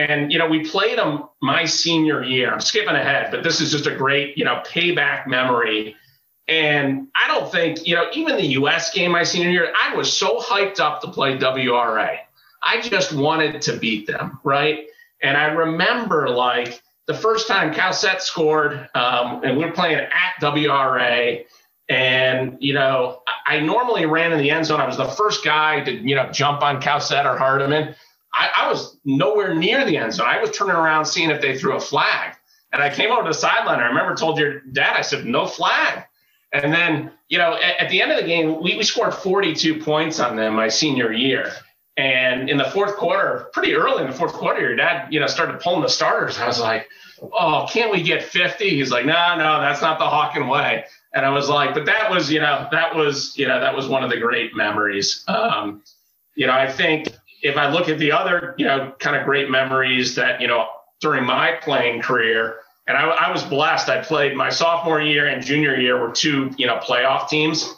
And, 0.00 0.32
you 0.32 0.38
know, 0.38 0.48
we 0.48 0.64
played 0.64 0.96
them 0.96 1.24
my 1.42 1.66
senior 1.66 2.24
year. 2.24 2.50
I'm 2.50 2.60
skipping 2.60 2.94
ahead, 2.94 3.30
but 3.30 3.42
this 3.42 3.60
is 3.60 3.70
just 3.70 3.86
a 3.86 3.94
great, 3.94 4.38
you 4.38 4.46
know, 4.46 4.62
payback 4.66 5.26
memory. 5.26 5.94
And 6.48 7.08
I 7.14 7.28
don't 7.28 7.52
think, 7.52 7.86
you 7.86 7.94
know, 7.94 8.06
even 8.14 8.36
the 8.36 8.46
US 8.46 8.92
game 8.94 9.10
my 9.10 9.24
senior 9.24 9.50
year, 9.50 9.72
I 9.78 9.94
was 9.94 10.10
so 10.10 10.38
hyped 10.40 10.80
up 10.80 11.02
to 11.02 11.08
play 11.08 11.36
WRA. 11.36 12.16
I 12.62 12.80
just 12.80 13.12
wanted 13.12 13.60
to 13.62 13.76
beat 13.76 14.06
them, 14.06 14.40
right? 14.42 14.86
And 15.22 15.36
I 15.36 15.46
remember 15.48 16.30
like 16.30 16.82
the 17.06 17.14
first 17.14 17.46
time 17.46 17.74
Cowsett 17.74 18.22
scored, 18.22 18.88
um, 18.94 19.44
and 19.44 19.58
we 19.58 19.66
were 19.66 19.72
playing 19.72 19.98
at 19.98 20.40
WRA. 20.40 21.44
And, 21.90 22.56
you 22.60 22.72
know, 22.72 23.20
I 23.46 23.60
normally 23.60 24.06
ran 24.06 24.32
in 24.32 24.38
the 24.38 24.50
end 24.50 24.64
zone. 24.64 24.80
I 24.80 24.86
was 24.86 24.96
the 24.96 25.08
first 25.08 25.44
guy 25.44 25.80
to, 25.84 25.92
you 25.92 26.14
know, 26.14 26.30
jump 26.30 26.62
on 26.62 26.80
Cowsett 26.80 27.26
or 27.26 27.36
Hardiman. 27.36 27.94
I, 28.32 28.50
I, 28.56 28.68
was 28.68 28.96
nowhere 29.04 29.54
near 29.54 29.84
the 29.84 29.96
end 29.96 30.14
zone. 30.14 30.26
I 30.28 30.40
was 30.40 30.50
turning 30.50 30.76
around 30.76 31.06
seeing 31.06 31.30
if 31.30 31.40
they 31.40 31.58
threw 31.58 31.76
a 31.76 31.80
flag. 31.80 32.34
And 32.72 32.82
I 32.82 32.94
came 32.94 33.10
over 33.10 33.22
to 33.22 33.28
the 33.28 33.34
sideline. 33.34 33.80
I 33.80 33.86
remember 33.86 34.14
told 34.14 34.38
your 34.38 34.60
dad, 34.60 34.96
I 34.96 35.02
said, 35.02 35.26
no 35.26 35.46
flag. 35.46 36.04
And 36.52 36.72
then, 36.72 37.12
you 37.28 37.38
know, 37.38 37.54
at, 37.54 37.80
at 37.84 37.90
the 37.90 38.00
end 38.00 38.12
of 38.12 38.18
the 38.18 38.26
game, 38.26 38.62
we, 38.62 38.76
we 38.76 38.82
scored 38.82 39.14
42 39.14 39.80
points 39.80 40.20
on 40.20 40.36
them 40.36 40.54
my 40.54 40.68
senior 40.68 41.12
year. 41.12 41.52
And 41.96 42.48
in 42.48 42.56
the 42.56 42.64
fourth 42.64 42.96
quarter, 42.96 43.50
pretty 43.52 43.74
early 43.74 44.02
in 44.02 44.10
the 44.10 44.16
fourth 44.16 44.32
quarter, 44.32 44.60
your 44.60 44.76
dad, 44.76 45.12
you 45.12 45.20
know, 45.20 45.26
started 45.26 45.60
pulling 45.60 45.82
the 45.82 45.88
starters. 45.88 46.38
I 46.38 46.46
was 46.46 46.60
like, 46.60 46.88
oh, 47.20 47.68
can't 47.70 47.92
we 47.92 48.02
get 48.02 48.22
50? 48.22 48.70
He's 48.70 48.90
like, 48.90 49.04
no, 49.04 49.36
no, 49.36 49.60
that's 49.60 49.82
not 49.82 49.98
the 49.98 50.06
Hawken 50.06 50.48
way. 50.48 50.84
And 51.12 51.26
I 51.26 51.30
was 51.30 51.48
like, 51.48 51.74
but 51.74 51.86
that 51.86 52.10
was, 52.10 52.32
you 52.32 52.40
know, 52.40 52.68
that 52.70 52.94
was, 52.94 53.36
you 53.36 53.46
know, 53.46 53.60
that 53.60 53.74
was 53.74 53.88
one 53.88 54.04
of 54.04 54.10
the 54.10 54.16
great 54.16 54.54
memories. 54.54 55.24
Um, 55.28 55.82
you 56.36 56.46
know, 56.46 56.52
I 56.52 56.70
think 56.70 57.08
if 57.42 57.56
I 57.56 57.70
look 57.70 57.88
at 57.88 57.98
the 57.98 58.12
other, 58.12 58.54
you 58.58 58.66
know, 58.66 58.92
kind 58.98 59.16
of 59.16 59.24
great 59.24 59.50
memories 59.50 60.14
that, 60.16 60.40
you 60.40 60.46
know, 60.46 60.68
during 61.00 61.24
my 61.24 61.52
playing 61.62 62.02
career, 62.02 62.58
and 62.86 62.96
I, 62.96 63.02
I 63.02 63.30
was 63.30 63.42
blessed. 63.44 63.88
I 63.88 64.02
played 64.02 64.36
my 64.36 64.50
sophomore 64.50 65.00
year 65.00 65.26
and 65.26 65.44
junior 65.44 65.76
year 65.76 66.00
were 66.00 66.12
two, 66.12 66.50
you 66.56 66.66
know, 66.66 66.78
playoff 66.78 67.28
teams. 67.28 67.76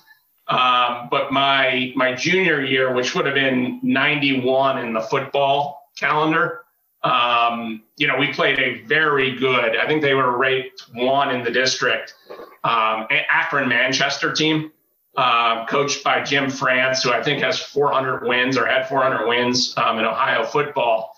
Um, 0.49 1.09
but 1.11 1.33
my 1.33 1.93
my 1.95 2.15
junior 2.15 2.63
year, 2.63 2.93
which 2.93 3.15
would 3.15 3.27
have 3.27 3.35
been 3.35 3.79
91 3.83 4.79
in 4.79 4.93
the 4.93 5.01
football 5.01 5.89
calendar, 5.99 6.65
um, 7.05 7.83
you 7.97 8.07
know, 8.07 8.17
we 8.17 8.33
played 8.33 8.59
a 8.59 8.83
very 8.83 9.37
good. 9.37 9.77
I 9.77 9.87
think 9.87 10.03
they 10.03 10.15
were 10.15 10.37
ranked 10.37 10.85
one 10.95 11.35
in 11.35 11.45
the 11.45 11.51
district. 11.51 12.15
Um, 12.65 13.07
Akron 13.31 13.69
Manchester 13.69 14.33
team, 14.33 14.73
uh, 15.17 15.67
coached 15.67 16.03
by 16.03 16.23
Jim 16.23 16.51
France, 16.51 17.03
who 17.03 17.13
I 17.13 17.23
think 17.23 17.43
has 17.43 17.59
400 17.59 18.27
wins 18.27 18.57
or 18.57 18.67
had 18.67 18.89
400 18.89 19.27
wins 19.27 19.75
um, 19.77 19.99
in 19.99 20.05
Ohio 20.05 20.45
football. 20.45 21.15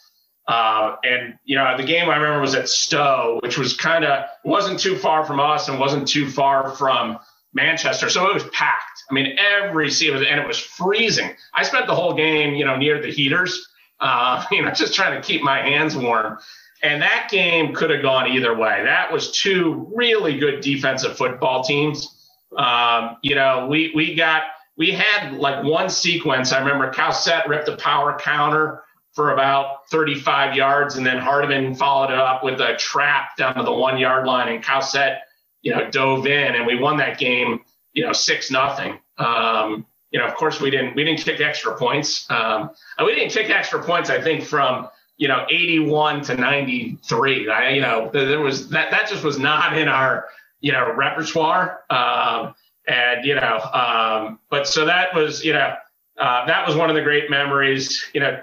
Uh, 0.46 0.96
and 1.04 1.38
you 1.44 1.56
know, 1.56 1.76
the 1.76 1.84
game 1.84 2.10
I 2.10 2.16
remember 2.16 2.40
was 2.40 2.54
at 2.54 2.68
Stow, 2.68 3.38
which 3.42 3.56
was 3.56 3.74
kind 3.74 4.04
of 4.04 4.24
wasn't 4.44 4.78
too 4.78 4.98
far 4.98 5.24
from 5.24 5.40
us 5.40 5.68
and 5.68 5.78
wasn't 5.78 6.06
too 6.06 6.28
far 6.30 6.70
from 6.72 7.18
Manchester, 7.54 8.10
so 8.10 8.28
it 8.28 8.34
was 8.34 8.44
packed. 8.52 9.04
I 9.10 9.14
mean, 9.14 9.38
every 9.38 9.90
seat 9.90 10.10
was, 10.10 10.22
and 10.22 10.40
it 10.40 10.46
was 10.46 10.58
freezing. 10.58 11.34
I 11.54 11.62
spent 11.62 11.86
the 11.86 11.94
whole 11.94 12.12
game, 12.12 12.54
you 12.54 12.64
know, 12.64 12.76
near 12.76 13.00
the 13.00 13.10
heaters 13.10 13.68
uh, 14.00 14.44
you 14.50 14.62
know, 14.62 14.70
just 14.70 14.94
trying 14.94 15.20
to 15.20 15.26
keep 15.26 15.42
my 15.42 15.58
hands 15.58 15.96
warm. 15.96 16.38
And 16.82 17.00
that 17.02 17.28
game 17.30 17.74
could 17.74 17.90
have 17.90 18.02
gone 18.02 18.30
either 18.30 18.54
way. 18.54 18.82
That 18.84 19.10
was 19.10 19.30
two 19.32 19.90
really 19.94 20.38
good 20.38 20.60
defensive 20.60 21.16
football 21.16 21.64
teams. 21.64 22.23
Um, 22.56 23.16
you 23.22 23.34
know, 23.34 23.66
we 23.68 23.92
we 23.94 24.14
got 24.14 24.42
we 24.76 24.92
had 24.92 25.34
like 25.34 25.64
one 25.64 25.88
sequence. 25.88 26.52
I 26.52 26.58
remember 26.60 26.92
Cowsett 26.92 27.46
ripped 27.48 27.68
a 27.68 27.76
power 27.76 28.18
counter 28.18 28.82
for 29.12 29.32
about 29.32 29.88
35 29.90 30.56
yards, 30.56 30.96
and 30.96 31.06
then 31.06 31.18
Hardiman 31.18 31.74
followed 31.74 32.10
it 32.10 32.18
up 32.18 32.42
with 32.42 32.60
a 32.60 32.76
trap 32.76 33.36
down 33.36 33.54
to 33.54 33.62
the 33.62 33.72
one 33.72 33.96
yard 33.98 34.26
line, 34.26 34.52
and 34.52 34.62
Cowsett, 34.62 35.18
you 35.62 35.72
know, 35.74 35.88
dove 35.90 36.26
in, 36.26 36.56
and 36.56 36.66
we 36.66 36.76
won 36.76 36.96
that 36.96 37.18
game, 37.18 37.60
you 37.92 38.04
know, 38.04 38.12
six 38.12 38.50
nothing. 38.50 38.98
Um, 39.18 39.86
you 40.10 40.18
know, 40.18 40.26
of 40.26 40.34
course, 40.34 40.60
we 40.60 40.70
didn't 40.70 40.94
we 40.94 41.04
didn't 41.04 41.20
kick 41.20 41.40
extra 41.40 41.76
points. 41.76 42.28
Um, 42.30 42.70
we 43.04 43.14
didn't 43.14 43.30
kick 43.30 43.50
extra 43.50 43.82
points. 43.82 44.10
I 44.10 44.20
think 44.20 44.44
from 44.44 44.88
you 45.16 45.28
know 45.28 45.44
81 45.48 46.22
to 46.22 46.34
93. 46.36 47.48
I, 47.48 47.70
you 47.70 47.80
know, 47.80 48.10
there 48.12 48.40
was 48.40 48.68
that 48.70 48.90
that 48.90 49.08
just 49.08 49.24
was 49.24 49.38
not 49.38 49.76
in 49.76 49.88
our 49.88 50.28
you 50.64 50.72
know 50.72 50.92
repertoire. 50.96 51.80
Um, 51.90 52.54
and 52.88 53.24
you 53.24 53.34
know, 53.34 53.60
um, 53.72 54.40
but 54.50 54.66
so 54.66 54.86
that 54.86 55.14
was 55.14 55.44
you 55.44 55.52
know 55.52 55.74
uh, 56.18 56.46
that 56.46 56.66
was 56.66 56.74
one 56.74 56.88
of 56.88 56.96
the 56.96 57.02
great 57.02 57.28
memories. 57.28 58.02
You 58.14 58.20
know, 58.20 58.40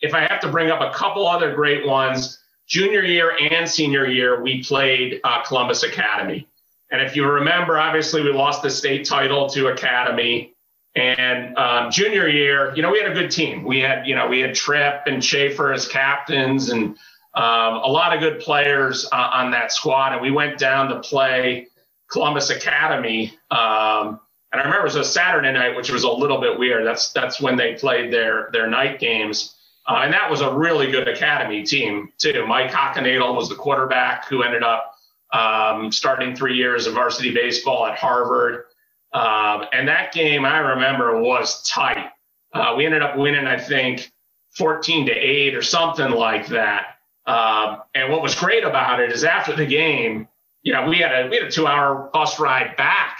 if 0.00 0.14
I 0.14 0.20
have 0.20 0.40
to 0.42 0.48
bring 0.48 0.70
up 0.70 0.80
a 0.80 0.96
couple 0.96 1.26
other 1.26 1.52
great 1.52 1.84
ones, 1.84 2.38
junior 2.66 3.02
year 3.02 3.36
and 3.50 3.68
senior 3.68 4.06
year, 4.06 4.40
we 4.40 4.62
played 4.62 5.20
uh, 5.24 5.42
Columbus 5.42 5.82
Academy. 5.82 6.46
And 6.92 7.02
if 7.02 7.16
you 7.16 7.26
remember, 7.26 7.76
obviously 7.76 8.22
we 8.22 8.30
lost 8.30 8.62
the 8.62 8.70
state 8.70 9.04
title 9.04 9.48
to 9.50 9.66
Academy. 9.68 10.54
And 10.94 11.56
um, 11.58 11.90
junior 11.90 12.28
year, 12.28 12.72
you 12.76 12.82
know, 12.82 12.92
we 12.92 13.00
had 13.00 13.10
a 13.10 13.14
good 13.14 13.32
team. 13.32 13.64
We 13.64 13.80
had, 13.80 14.06
you 14.06 14.14
know, 14.14 14.28
we 14.28 14.38
had 14.38 14.54
Tripp 14.54 15.06
and 15.06 15.24
Schaefer 15.24 15.72
as 15.72 15.88
captains 15.88 16.70
and 16.70 16.96
um, 17.34 17.74
a 17.76 17.88
lot 17.88 18.14
of 18.14 18.20
good 18.20 18.40
players 18.40 19.06
uh, 19.12 19.30
on 19.32 19.50
that 19.50 19.72
squad. 19.72 20.12
And 20.12 20.22
we 20.22 20.30
went 20.30 20.58
down 20.58 20.88
to 20.88 21.00
play 21.00 21.66
Columbus 22.10 22.50
Academy. 22.50 23.36
Um, 23.50 24.20
and 24.52 24.60
I 24.60 24.64
remember 24.64 24.80
it 24.80 24.84
was 24.84 24.96
a 24.96 25.04
Saturday 25.04 25.52
night, 25.52 25.74
which 25.74 25.90
was 25.90 26.04
a 26.04 26.10
little 26.10 26.40
bit 26.40 26.58
weird. 26.58 26.86
That's 26.86 27.12
that's 27.12 27.40
when 27.40 27.56
they 27.56 27.74
played 27.74 28.12
their 28.12 28.50
their 28.52 28.68
night 28.68 29.00
games. 29.00 29.56
Uh, 29.86 30.00
and 30.04 30.12
that 30.12 30.30
was 30.30 30.40
a 30.40 30.52
really 30.52 30.90
good 30.90 31.08
academy 31.08 31.62
team 31.62 32.10
too. 32.18 32.46
Mike 32.46 32.70
Hockenadel 32.70 33.34
was 33.34 33.48
the 33.48 33.54
quarterback 33.54 34.26
who 34.28 34.42
ended 34.42 34.62
up 34.62 34.94
um, 35.32 35.90
starting 35.90 36.34
three 36.34 36.56
years 36.56 36.86
of 36.86 36.94
varsity 36.94 37.34
baseball 37.34 37.84
at 37.86 37.98
Harvard. 37.98 38.64
Um, 39.12 39.64
and 39.72 39.88
that 39.88 40.12
game 40.12 40.44
I 40.44 40.58
remember 40.58 41.20
was 41.20 41.62
tight. 41.68 42.10
Uh, 42.52 42.74
we 42.76 42.86
ended 42.86 43.02
up 43.02 43.16
winning, 43.16 43.46
I 43.46 43.58
think, 43.58 44.12
14 44.56 45.06
to 45.06 45.12
8 45.12 45.54
or 45.54 45.62
something 45.62 46.10
like 46.12 46.46
that. 46.48 46.93
Um, 47.26 47.82
and 47.94 48.12
what 48.12 48.22
was 48.22 48.34
great 48.34 48.64
about 48.64 49.00
it 49.00 49.10
is 49.10 49.24
after 49.24 49.54
the 49.54 49.66
game, 49.66 50.28
you 50.62 50.72
know, 50.72 50.88
we 50.88 50.98
had 50.98 51.12
a 51.12 51.28
we 51.28 51.36
had 51.36 51.46
a 51.46 51.50
two 51.50 51.66
hour 51.66 52.10
bus 52.12 52.38
ride 52.38 52.76
back. 52.76 53.18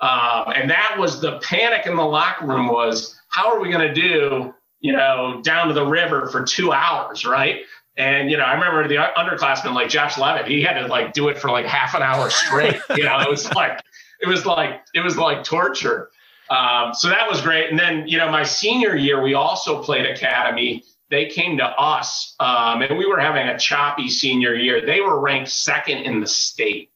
Um, 0.00 0.52
and 0.54 0.70
that 0.70 0.96
was 0.98 1.20
the 1.20 1.38
panic 1.38 1.86
in 1.86 1.96
the 1.96 2.04
locker 2.04 2.46
room 2.46 2.68
was 2.68 3.18
how 3.28 3.50
are 3.52 3.60
we 3.60 3.70
going 3.70 3.86
to 3.86 3.94
do, 3.94 4.54
you 4.80 4.92
know, 4.92 5.40
down 5.42 5.68
to 5.68 5.74
the 5.74 5.86
river 5.86 6.26
for 6.26 6.44
two 6.44 6.72
hours, 6.72 7.24
right? 7.24 7.62
And 7.96 8.30
you 8.30 8.36
know, 8.36 8.44
I 8.44 8.52
remember 8.52 8.86
the 8.86 8.96
underclassmen 8.96 9.74
like 9.74 9.88
Josh 9.88 10.18
Levitt, 10.18 10.46
he 10.46 10.62
had 10.62 10.74
to 10.74 10.86
like 10.86 11.12
do 11.12 11.28
it 11.28 11.38
for 11.38 11.50
like 11.50 11.64
half 11.64 11.94
an 11.94 12.02
hour 12.02 12.28
straight. 12.28 12.76
you 12.96 13.04
know, 13.04 13.20
it 13.20 13.28
was 13.28 13.52
like 13.54 13.80
it 14.20 14.28
was 14.28 14.44
like 14.44 14.82
it 14.94 15.00
was 15.00 15.16
like 15.16 15.44
torture. 15.44 16.10
Um, 16.50 16.94
so 16.94 17.08
that 17.08 17.28
was 17.28 17.40
great. 17.40 17.70
And 17.70 17.78
then 17.78 18.06
you 18.06 18.18
know 18.18 18.30
my 18.30 18.42
senior 18.42 18.96
year 18.96 19.22
we 19.22 19.34
also 19.34 19.82
played 19.82 20.06
academy. 20.06 20.84
They 21.10 21.26
came 21.26 21.58
to 21.58 21.64
us, 21.64 22.34
um, 22.40 22.82
and 22.82 22.98
we 22.98 23.06
were 23.06 23.20
having 23.20 23.46
a 23.46 23.58
choppy 23.58 24.08
senior 24.08 24.54
year. 24.54 24.84
They 24.84 25.00
were 25.00 25.20
ranked 25.20 25.50
second 25.50 25.98
in 25.98 26.20
the 26.20 26.26
state, 26.26 26.90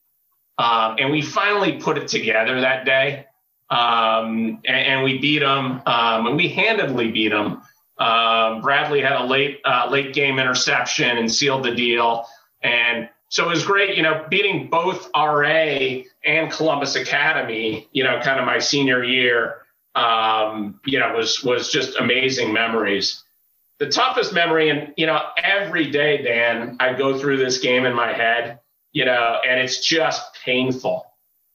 um, 0.59 0.97
and 0.99 1.11
we 1.11 1.23
finally 1.23 1.79
put 1.79 1.97
it 1.97 2.09
together 2.09 2.61
that 2.61 2.85
day. 2.85 3.27
Um, 3.71 4.61
and, 4.65 4.77
and, 4.77 5.05
we 5.05 5.19
beat 5.19 5.39
them, 5.39 5.81
um, 5.87 6.27
and 6.27 6.37
we 6.37 6.49
handedly 6.49 7.13
beat 7.13 7.29
them. 7.29 7.63
Um, 8.01 8.63
Bradley 8.63 9.01
had 9.01 9.13
a 9.13 9.25
late 9.25 9.61
uh, 9.65 9.87
late 9.89 10.13
game 10.13 10.41
interception 10.41 11.19
and 11.19 11.31
sealed 11.31 11.65
the 11.65 11.75
deal. 11.75 12.27
And 12.63 13.09
so 13.29 13.47
it 13.47 13.49
was 13.49 13.65
great, 13.65 13.97
you 13.97 14.03
know, 14.03 14.27
beating 14.29 14.69
both 14.69 15.09
RA 15.15 16.03
and 16.25 16.51
Columbus 16.51 16.97
Academy, 16.97 17.89
you 17.93 18.03
know, 18.03 18.21
kind 18.21 18.41
of 18.41 18.47
my 18.47 18.59
senior 18.59 19.05
year, 19.05 19.59
um, 19.95 20.81
you 20.85 20.99
know, 20.99 21.15
was 21.15 21.45
was 21.45 21.71
just 21.71 21.97
amazing 21.99 22.53
memories. 22.53 23.23
The 23.81 23.89
toughest 23.89 24.33
memory, 24.33 24.69
and 24.69 24.93
you 24.97 25.07
know, 25.07 25.21
every 25.43 25.91
day, 25.91 26.23
Dan, 26.23 26.77
I 26.79 26.93
go 26.93 27.19
through 27.19 27.39
this 27.39 27.59
game 27.59 27.87
in 27.87 27.95
my 27.95 28.13
head, 28.13 28.61
you 28.93 29.05
know, 29.05 29.41
and 29.47 29.59
it's 29.59 29.81
just 29.81 30.23
painful. 30.45 31.07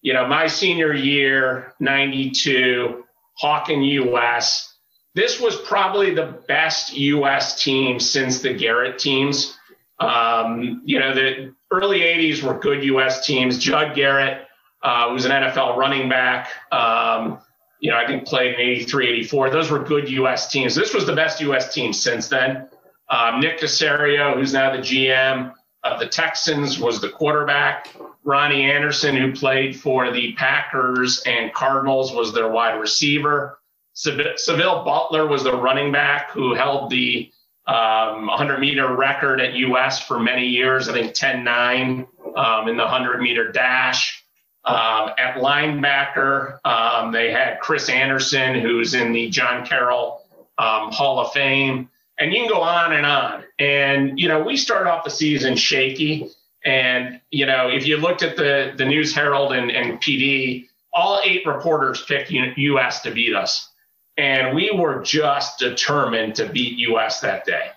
You 0.01 0.13
know, 0.13 0.27
my 0.27 0.48
senior 0.48 0.94
year, 0.94 1.74
92, 1.79 3.05
Hawken 3.41 3.88
US. 4.08 4.74
This 5.13 5.39
was 5.39 5.55
probably 5.55 6.13
the 6.13 6.41
best 6.48 6.94
US 6.98 7.63
team 7.63 8.00
since 8.00 8.41
the 8.41 8.53
Garrett 8.53 9.00
teams. 9.00 9.58
Um, 10.00 10.82
you 10.84 11.00
know, 11.00 11.13
the 11.13 11.53
early 11.72 12.01
80s 12.01 12.44
were 12.44 12.60
good 12.60 12.84
U.S. 12.84 13.25
teams. 13.25 13.58
Judd 13.58 13.96
Garrett 13.96 14.46
uh, 14.84 15.10
was 15.12 15.25
an 15.25 15.32
NFL 15.32 15.77
running 15.77 16.10
back. 16.10 16.50
Um, 16.72 17.39
you 17.79 17.91
know, 17.91 17.98
I 17.98 18.08
think 18.08 18.25
played 18.25 18.55
in 18.55 18.60
83, 18.60 19.10
84. 19.10 19.50
Those 19.50 19.70
were 19.70 19.79
good 19.79 20.10
U.S. 20.10 20.50
teams. 20.50 20.75
This 20.75 20.94
was 20.94 21.05
the 21.05 21.15
best 21.15 21.41
U.S. 21.41 21.74
team 21.74 21.94
since 21.94 22.27
then. 22.27 22.67
Um, 23.10 23.39
Nick 23.39 23.60
Caserio, 23.60 24.36
who's 24.36 24.53
now 24.53 24.72
the 24.72 24.82
GM 24.82 25.53
of 25.84 26.00
the 26.00 26.08
Texans, 26.08 26.79
was 26.79 27.01
the 27.01 27.10
quarterback. 27.10 27.96
Ronnie 28.24 28.70
Anderson, 28.70 29.15
who 29.15 29.34
played 29.34 29.79
for 29.79 30.12
the 30.12 30.34
Packers 30.34 31.22
and 31.27 31.53
Cardinals, 31.53 32.12
was 32.12 32.34
their 32.34 32.50
wide 32.50 32.79
receiver. 32.79 33.60
Seville 33.94 34.84
Butler 34.84 35.27
was 35.27 35.44
the 35.44 35.55
running 35.55 35.91
back 35.91 36.32
who 36.32 36.53
held 36.53 36.89
the 36.89 37.32
um, 37.67 38.27
100 38.27 38.60
meter 38.60 38.94
record 38.96 39.39
at 39.39 39.53
US 39.53 40.05
for 40.05 40.20
many 40.20 40.48
years. 40.48 40.89
I 40.89 40.94
think 40.94 41.13
10 41.13 41.44
9 41.44 42.08
um, 42.36 42.67
in 42.67 42.77
the 42.77 42.84
100 42.84 43.22
meter 43.22 43.51
dash. 43.51 44.25
Um, 44.65 45.12
at 45.17 45.36
linebacker, 45.36 46.60
um, 46.65 47.12
they 47.12 47.31
had 47.31 47.60
Chris 47.60 47.88
Anderson, 47.88 48.55
who's 48.55 48.95
in 48.95 49.13
the 49.13 49.29
John 49.29 49.65
Carroll 49.65 50.24
um, 50.57 50.91
Hall 50.91 51.19
of 51.19 51.31
Fame. 51.34 51.89
And 52.17 52.34
you 52.34 52.39
can 52.39 52.50
go 52.50 52.62
on 52.62 52.93
and 52.93 53.05
on. 53.05 53.43
And, 53.60 54.19
you 54.19 54.27
know, 54.27 54.41
we 54.43 54.57
started 54.57 54.89
off 54.89 55.03
the 55.03 55.12
season 55.12 55.55
shaky. 55.55 56.29
And, 56.63 57.22
you 57.29 57.45
know, 57.45 57.69
if 57.69 57.86
you 57.86 57.98
looked 57.98 58.24
at 58.24 58.38
the, 58.38 58.74
the 58.75 58.86
News 58.86 59.13
Herald 59.13 59.51
and, 59.51 59.69
and 59.69 60.01
PD, 60.01 60.67
all 60.93 61.22
eight 61.24 61.45
reporters 61.45 62.03
picked 62.03 62.31
US 62.31 63.01
to 63.01 63.12
beat 63.12 63.36
us. 63.36 63.69
And 64.17 64.55
we 64.55 64.72
were 64.72 65.03
just 65.03 65.60
determined 65.60 66.36
to 66.36 66.48
beat 66.48 66.79
US 66.89 67.19
that 67.19 67.45
day. 67.45 67.69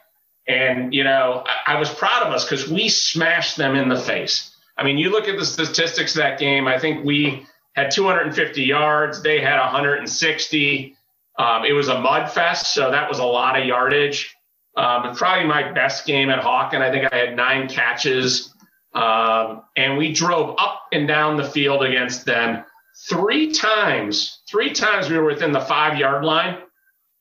And, 0.47 0.95
you 0.95 1.05
know, 1.05 1.45
I, 1.47 1.75
I 1.75 1.79
was 1.79 1.91
proud 1.91 2.23
of 2.23 2.33
us 2.33 2.45
because 2.45 2.69
we 2.69 2.89
smashed 2.89 3.57
them 3.57 3.75
in 3.75 3.89
the 3.89 3.99
face. 3.99 4.55
I 4.79 4.85
mean, 4.85 4.97
you 4.97 5.11
look 5.11 5.27
at 5.27 5.37
the 5.37 5.45
statistics 5.45 6.15
of 6.15 6.19
that 6.19 6.39
game, 6.39 6.69
I 6.69 6.79
think 6.79 7.05
we 7.05 7.45
had 7.75 7.91
250 7.91 8.63
yards, 8.63 9.23
they 9.23 9.41
had 9.41 9.59
160. 9.59 10.97
Um, 11.39 11.65
it 11.65 11.73
was 11.73 11.89
a 11.89 12.01
mud 12.01 12.31
fest, 12.31 12.73
so 12.75 12.91
that 12.91 13.09
was 13.09 13.19
a 13.19 13.25
lot 13.25 13.59
of 13.59 13.67
yardage. 13.67 14.35
Um, 14.77 15.15
probably 15.17 15.45
my 15.45 15.73
best 15.73 16.07
game 16.07 16.31
at 16.31 16.43
Hawken. 16.43 16.81
I 16.81 16.91
think 16.91 17.13
I 17.13 17.17
had 17.17 17.37
nine 17.37 17.69
catches. 17.69 18.55
Um, 18.95 19.63
and 19.77 19.99
we 19.99 20.13
drove 20.13 20.55
up 20.59 20.87
and 20.93 21.07
down 21.07 21.37
the 21.37 21.45
field 21.45 21.83
against 21.83 22.25
them 22.25 22.65
three 23.09 23.53
times. 23.53 24.41
Three 24.49 24.73
times 24.73 25.11
we 25.11 25.19
were 25.19 25.27
within 25.27 25.53
the 25.53 25.61
five 25.61 25.99
yard 25.99 26.25
line 26.25 26.59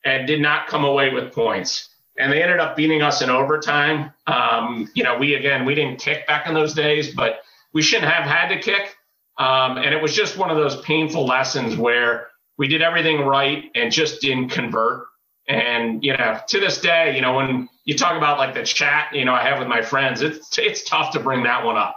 and 0.05 0.27
did 0.27 0.41
not 0.41 0.67
come 0.67 0.85
away 0.85 1.11
with 1.11 1.33
points. 1.33 1.89
And 2.17 2.31
they 2.31 2.41
ended 2.41 2.59
up 2.59 2.75
beating 2.75 3.01
us 3.01 3.21
in 3.21 3.29
overtime. 3.29 4.11
Um, 4.25 4.89
you 4.95 5.03
know, 5.03 5.17
we 5.17 5.35
again, 5.35 5.65
we 5.65 5.75
didn't 5.75 5.99
kick 5.99 6.25
back 6.25 6.47
in 6.47 6.53
those 6.53 6.73
days, 6.73 7.13
but 7.13 7.41
we 7.73 7.81
shouldn't 7.81 8.11
have 8.11 8.25
had 8.25 8.49
to 8.49 8.59
kick. 8.59 8.95
Um, 9.37 9.77
and 9.77 9.93
it 9.93 10.01
was 10.01 10.15
just 10.15 10.37
one 10.37 10.49
of 10.49 10.57
those 10.57 10.81
painful 10.81 11.25
lessons 11.25 11.75
where 11.75 12.27
we 12.57 12.67
did 12.67 12.81
everything 12.81 13.21
right 13.21 13.65
and 13.75 13.91
just 13.91 14.21
didn't 14.21 14.49
convert. 14.49 15.05
And 15.47 16.03
you 16.03 16.17
know, 16.17 16.39
to 16.47 16.59
this 16.59 16.81
day, 16.81 17.15
you 17.15 17.21
know, 17.21 17.35
when 17.35 17.69
you 17.85 17.95
talk 17.95 18.17
about 18.17 18.37
like 18.37 18.53
the 18.53 18.63
chat, 18.63 19.13
you 19.13 19.25
know, 19.25 19.33
I 19.33 19.43
have 19.43 19.59
with 19.59 19.67
my 19.67 19.81
friends, 19.81 20.21
it's 20.21 20.57
it's 20.57 20.83
tough 20.83 21.13
to 21.13 21.19
bring 21.19 21.43
that 21.43 21.63
one 21.63 21.77
up. 21.77 21.95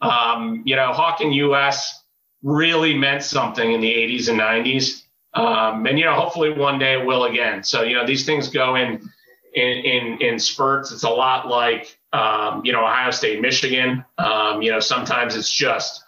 Um, 0.00 0.62
you 0.64 0.76
know, 0.76 0.92
Hawken 0.92 1.34
US 1.34 2.04
really 2.42 2.96
meant 2.96 3.22
something 3.22 3.72
in 3.72 3.80
the 3.80 3.92
80s 3.92 4.28
and 4.28 4.38
90s, 4.38 5.02
um, 5.34 5.86
and 5.86 5.98
you 5.98 6.04
know, 6.04 6.14
hopefully 6.14 6.52
one 6.52 6.78
day 6.78 7.00
it 7.00 7.06
will 7.06 7.24
again. 7.24 7.64
So 7.64 7.82
you 7.82 7.96
know, 7.96 8.06
these 8.06 8.24
things 8.24 8.48
go 8.48 8.76
in 8.76 9.10
in 9.54 9.78
in, 9.78 10.22
in 10.22 10.38
spurts. 10.38 10.92
It's 10.92 11.04
a 11.04 11.10
lot 11.10 11.48
like 11.48 11.98
um, 12.12 12.64
you 12.64 12.72
know 12.72 12.84
Ohio 12.84 13.10
State, 13.10 13.40
Michigan. 13.40 14.04
Um, 14.18 14.62
you 14.62 14.70
know, 14.70 14.80
sometimes 14.80 15.36
it's 15.36 15.50
just 15.50 16.02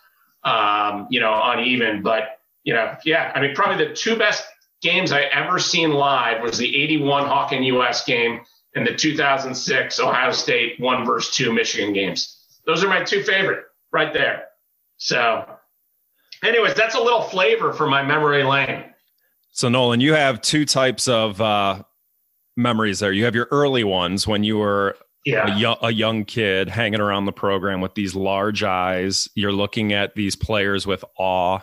um, 0.44 1.06
you 1.10 1.20
know 1.20 1.40
uneven, 1.42 2.02
but 2.02 2.40
you 2.64 2.72
know, 2.74 2.96
yeah, 3.04 3.30
I 3.34 3.40
mean, 3.40 3.54
probably 3.54 3.86
the 3.86 3.94
two 3.94 4.16
best 4.16 4.44
games 4.82 5.12
I 5.12 5.22
ever 5.22 5.58
seen 5.58 5.92
live 5.92 6.42
was 6.42 6.58
the 6.58 6.82
81 6.82 7.24
Hawken 7.24 7.64
US 7.66 8.04
game 8.04 8.40
and 8.74 8.86
the 8.86 8.94
2006 8.94 10.00
Ohio 10.00 10.32
State 10.32 10.80
one 10.80 11.04
versus 11.06 11.34
two 11.34 11.52
Michigan 11.52 11.92
games. 11.92 12.38
Those 12.66 12.82
are 12.82 12.88
my 12.88 13.04
two 13.04 13.22
favorite 13.22 13.64
right 13.92 14.12
there. 14.12 14.46
So, 14.96 15.46
anyways, 16.42 16.74
that's 16.74 16.94
a 16.94 17.00
little 17.00 17.22
flavor 17.22 17.72
for 17.72 17.86
my 17.86 18.02
memory 18.02 18.42
lane. 18.44 18.84
So, 19.50 19.68
Nolan, 19.68 20.00
you 20.00 20.14
have 20.14 20.40
two 20.40 20.64
types 20.64 21.06
of 21.06 21.40
uh, 21.40 21.82
memories 22.56 22.98
there. 23.00 23.12
You 23.12 23.24
have 23.24 23.34
your 23.34 23.48
early 23.50 23.84
ones 23.84 24.26
when 24.26 24.42
you 24.42 24.58
were 24.58 24.96
yeah. 25.24 25.54
a, 25.54 25.58
young, 25.58 25.76
a 25.82 25.92
young 25.92 26.24
kid 26.24 26.68
hanging 26.68 27.00
around 27.00 27.24
the 27.24 27.32
program 27.32 27.80
with 27.80 27.94
these 27.94 28.14
large 28.14 28.62
eyes. 28.62 29.28
You're 29.34 29.52
looking 29.52 29.92
at 29.92 30.14
these 30.14 30.36
players 30.36 30.86
with 30.86 31.04
awe 31.18 31.60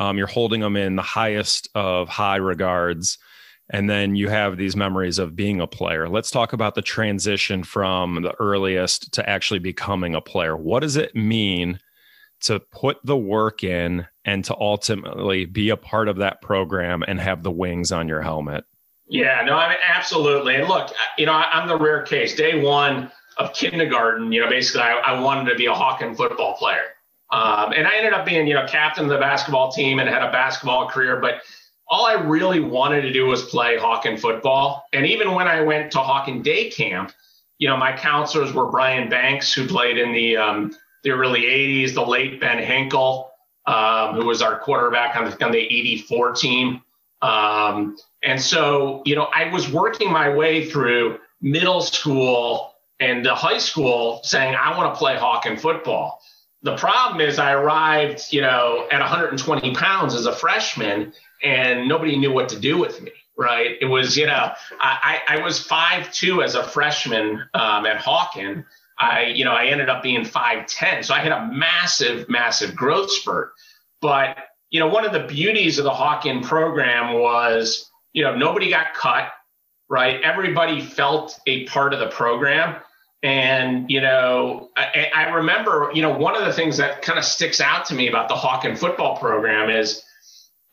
um, 0.00 0.16
you're 0.16 0.26
holding 0.26 0.62
them 0.62 0.76
in 0.76 0.96
the 0.96 1.02
highest 1.02 1.68
of 1.74 2.08
high 2.08 2.36
regards. 2.36 3.18
And 3.72 3.88
then 3.88 4.16
you 4.16 4.28
have 4.28 4.56
these 4.56 4.74
memories 4.74 5.18
of 5.18 5.36
being 5.36 5.60
a 5.60 5.66
player. 5.66 6.08
Let's 6.08 6.30
talk 6.30 6.52
about 6.52 6.74
the 6.74 6.82
transition 6.82 7.62
from 7.62 8.22
the 8.22 8.34
earliest 8.40 9.12
to 9.12 9.28
actually 9.28 9.60
becoming 9.60 10.14
a 10.14 10.20
player. 10.20 10.56
What 10.56 10.80
does 10.80 10.96
it 10.96 11.14
mean 11.14 11.78
to 12.40 12.58
put 12.58 12.98
the 13.04 13.16
work 13.16 13.62
in 13.62 14.06
and 14.24 14.42
to 14.46 14.56
ultimately 14.58 15.44
be 15.44 15.68
a 15.68 15.76
part 15.76 16.08
of 16.08 16.16
that 16.16 16.40
program 16.40 17.04
and 17.06 17.20
have 17.20 17.42
the 17.42 17.50
wings 17.50 17.92
on 17.92 18.08
your 18.08 18.22
helmet? 18.22 18.64
Yeah, 19.10 19.42
no, 19.44 19.56
I 19.56 19.68
mean, 19.70 19.78
absolutely. 19.84 20.54
And 20.54 20.68
look, 20.68 20.92
you 21.18 21.26
know, 21.26 21.32
I'm 21.32 21.66
the 21.66 21.76
rare 21.76 22.02
case. 22.02 22.36
Day 22.36 22.62
one 22.62 23.10
of 23.38 23.52
kindergarten, 23.52 24.30
you 24.30 24.40
know, 24.40 24.48
basically, 24.48 24.82
I, 24.82 24.92
I 24.98 25.20
wanted 25.20 25.50
to 25.50 25.56
be 25.56 25.66
a 25.66 25.72
Hawken 25.72 26.16
football 26.16 26.54
player. 26.54 26.84
Um, 27.32 27.72
and 27.72 27.88
I 27.88 27.96
ended 27.96 28.12
up 28.12 28.24
being, 28.24 28.46
you 28.46 28.54
know, 28.54 28.66
captain 28.68 29.04
of 29.04 29.10
the 29.10 29.18
basketball 29.18 29.72
team 29.72 29.98
and 29.98 30.08
had 30.08 30.22
a 30.22 30.30
basketball 30.30 30.88
career. 30.88 31.20
But 31.20 31.40
all 31.88 32.06
I 32.06 32.14
really 32.14 32.60
wanted 32.60 33.02
to 33.02 33.12
do 33.12 33.26
was 33.26 33.42
play 33.46 33.76
Hawken 33.76 34.18
football. 34.18 34.84
And 34.92 35.04
even 35.04 35.32
when 35.32 35.48
I 35.48 35.60
went 35.60 35.90
to 35.92 35.98
Hawken 35.98 36.44
day 36.44 36.70
camp, 36.70 37.12
you 37.58 37.66
know, 37.66 37.76
my 37.76 37.96
counselors 37.96 38.52
were 38.52 38.70
Brian 38.70 39.08
Banks, 39.08 39.52
who 39.52 39.66
played 39.66 39.98
in 39.98 40.12
the 40.12 40.36
um, 40.36 40.72
the 41.02 41.10
early 41.10 41.42
80s, 41.42 41.94
the 41.94 42.06
late 42.06 42.40
Ben 42.40 42.58
Hinkle, 42.58 43.32
um, 43.66 44.14
who 44.14 44.26
was 44.26 44.40
our 44.40 44.60
quarterback 44.60 45.16
on 45.16 45.30
the, 45.30 45.44
on 45.44 45.50
the 45.50 45.58
84 45.58 46.32
team. 46.34 46.82
Um, 47.22 47.96
and 48.22 48.40
so, 48.40 49.02
you 49.04 49.14
know, 49.14 49.28
I 49.34 49.52
was 49.52 49.70
working 49.70 50.10
my 50.10 50.34
way 50.34 50.68
through 50.68 51.18
middle 51.40 51.80
school 51.80 52.72
and 52.98 53.24
the 53.24 53.34
high 53.34 53.58
school 53.58 54.20
saying, 54.24 54.54
I 54.54 54.76
want 54.76 54.94
to 54.94 54.98
play 54.98 55.16
Hawken 55.16 55.58
football 55.58 56.20
the 56.62 56.76
problem 56.76 57.20
is 57.20 57.38
I 57.38 57.52
arrived, 57.52 58.32
you 58.32 58.42
know, 58.42 58.86
at 58.90 59.00
120 59.00 59.74
pounds 59.74 60.14
as 60.14 60.26
a 60.26 60.32
freshman 60.32 61.12
and 61.42 61.88
nobody 61.88 62.16
knew 62.16 62.32
what 62.32 62.48
to 62.50 62.58
do 62.58 62.78
with 62.78 63.00
me. 63.00 63.12
Right. 63.36 63.78
It 63.80 63.86
was, 63.86 64.18
you 64.18 64.26
know, 64.26 64.52
I, 64.78 65.20
I 65.26 65.42
was 65.42 65.58
five 65.58 66.12
two 66.12 66.42
as 66.42 66.54
a 66.54 66.62
freshman 66.62 67.42
um, 67.54 67.86
at 67.86 67.98
Hawken. 67.98 68.66
I, 68.98 69.26
you 69.28 69.46
know, 69.46 69.52
I 69.52 69.66
ended 69.66 69.88
up 69.88 70.02
being 70.02 70.24
5'10. 70.24 71.06
So 71.06 71.14
I 71.14 71.20
had 71.20 71.32
a 71.32 71.46
massive, 71.46 72.28
massive 72.28 72.76
growth 72.76 73.10
spurt. 73.10 73.52
But, 74.02 74.36
you 74.70 74.78
know, 74.78 74.88
one 74.88 75.04
of 75.04 75.12
the 75.12 75.26
beauties 75.26 75.78
of 75.78 75.84
the 75.84 75.90
Hawken 75.90 76.44
program 76.44 77.18
was, 77.18 77.90
you 78.12 78.22
know, 78.22 78.34
nobody 78.34 78.70
got 78.70 78.94
cut, 78.94 79.32
right? 79.88 80.20
Everybody 80.22 80.80
felt 80.80 81.38
a 81.46 81.66
part 81.66 81.92
of 81.92 81.98
the 81.98 82.08
program. 82.08 82.76
And, 83.22 83.90
you 83.90 84.00
know, 84.00 84.70
I, 84.76 85.10
I, 85.14 85.28
remember, 85.30 85.90
you 85.92 86.00
know, 86.00 86.16
one 86.16 86.36
of 86.36 86.46
the 86.46 86.52
things 86.52 86.78
that 86.78 87.02
kind 87.02 87.18
of 87.18 87.24
sticks 87.24 87.60
out 87.60 87.84
to 87.86 87.94
me 87.94 88.08
about 88.08 88.28
the 88.28 88.34
Hawken 88.34 88.78
football 88.78 89.18
program 89.18 89.68
is 89.68 90.02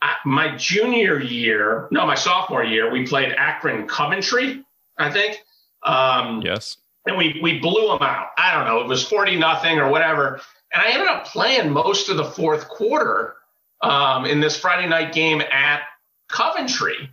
I, 0.00 0.14
my 0.24 0.56
junior 0.56 1.20
year, 1.20 1.88
no, 1.90 2.06
my 2.06 2.14
sophomore 2.14 2.64
year, 2.64 2.90
we 2.90 3.06
played 3.06 3.34
Akron 3.36 3.86
Coventry, 3.86 4.64
I 4.96 5.10
think. 5.10 5.42
Um, 5.82 6.40
yes. 6.42 6.78
And 7.04 7.18
we, 7.18 7.38
we 7.42 7.58
blew 7.58 7.88
them 7.88 8.02
out. 8.02 8.28
I 8.38 8.54
don't 8.54 8.66
know, 8.66 8.80
it 8.80 8.86
was 8.86 9.06
40 9.06 9.36
nothing 9.36 9.78
or 9.78 9.90
whatever. 9.90 10.40
And 10.72 10.82
I 10.82 10.90
ended 10.90 11.08
up 11.08 11.26
playing 11.26 11.70
most 11.70 12.08
of 12.08 12.16
the 12.16 12.24
fourth 12.24 12.68
quarter 12.68 13.34
um, 13.82 14.24
in 14.24 14.40
this 14.40 14.58
Friday 14.58 14.88
night 14.88 15.12
game 15.12 15.40
at 15.40 15.82
Coventry. 16.28 17.10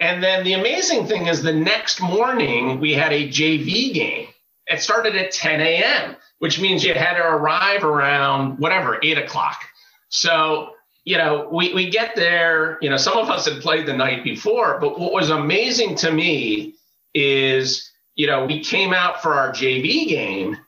And 0.00 0.22
then 0.22 0.44
the 0.44 0.54
amazing 0.54 1.06
thing 1.06 1.26
is 1.26 1.42
the 1.42 1.52
next 1.52 2.00
morning 2.00 2.80
we 2.80 2.94
had 2.94 3.12
a 3.12 3.28
JV 3.28 3.92
game 3.92 4.28
it 4.68 4.82
started 4.82 5.16
at 5.16 5.32
10 5.32 5.60
a.m., 5.60 6.16
which 6.38 6.60
means 6.60 6.84
you 6.84 6.94
had 6.94 7.14
to 7.14 7.26
arrive 7.26 7.84
around 7.84 8.58
whatever, 8.58 8.98
eight 9.02 9.18
o'clock. 9.18 9.62
So, 10.10 10.72
you 11.04 11.16
know, 11.16 11.48
we, 11.50 11.72
we 11.74 11.90
get 11.90 12.14
there, 12.14 12.78
you 12.82 12.90
know, 12.90 12.96
some 12.96 13.16
of 13.16 13.30
us 13.30 13.46
had 13.46 13.62
played 13.62 13.86
the 13.86 13.96
night 13.96 14.24
before, 14.24 14.78
but 14.78 15.00
what 15.00 15.12
was 15.12 15.30
amazing 15.30 15.96
to 15.96 16.12
me 16.12 16.74
is, 17.14 17.90
you 18.14 18.26
know, 18.26 18.44
we 18.44 18.62
came 18.62 18.92
out 18.92 19.22
for 19.22 19.34
our 19.34 19.50
JV 19.50 20.06
game 20.06 20.58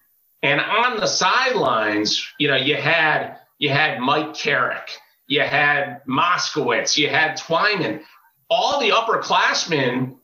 and 0.42 0.60
on 0.60 0.98
the 0.98 1.06
sidelines, 1.06 2.26
you 2.38 2.48
know, 2.48 2.56
you 2.56 2.76
had 2.76 3.36
you 3.58 3.68
had 3.68 4.00
Mike 4.00 4.32
Carrick, 4.32 4.96
you 5.30 5.42
had 5.42 6.02
Moskowitz, 6.08 6.98
you 6.98 7.08
had 7.08 7.38
Twyman. 7.38 8.02
All 8.50 8.80
the 8.80 8.90
upperclassmen 8.90 10.16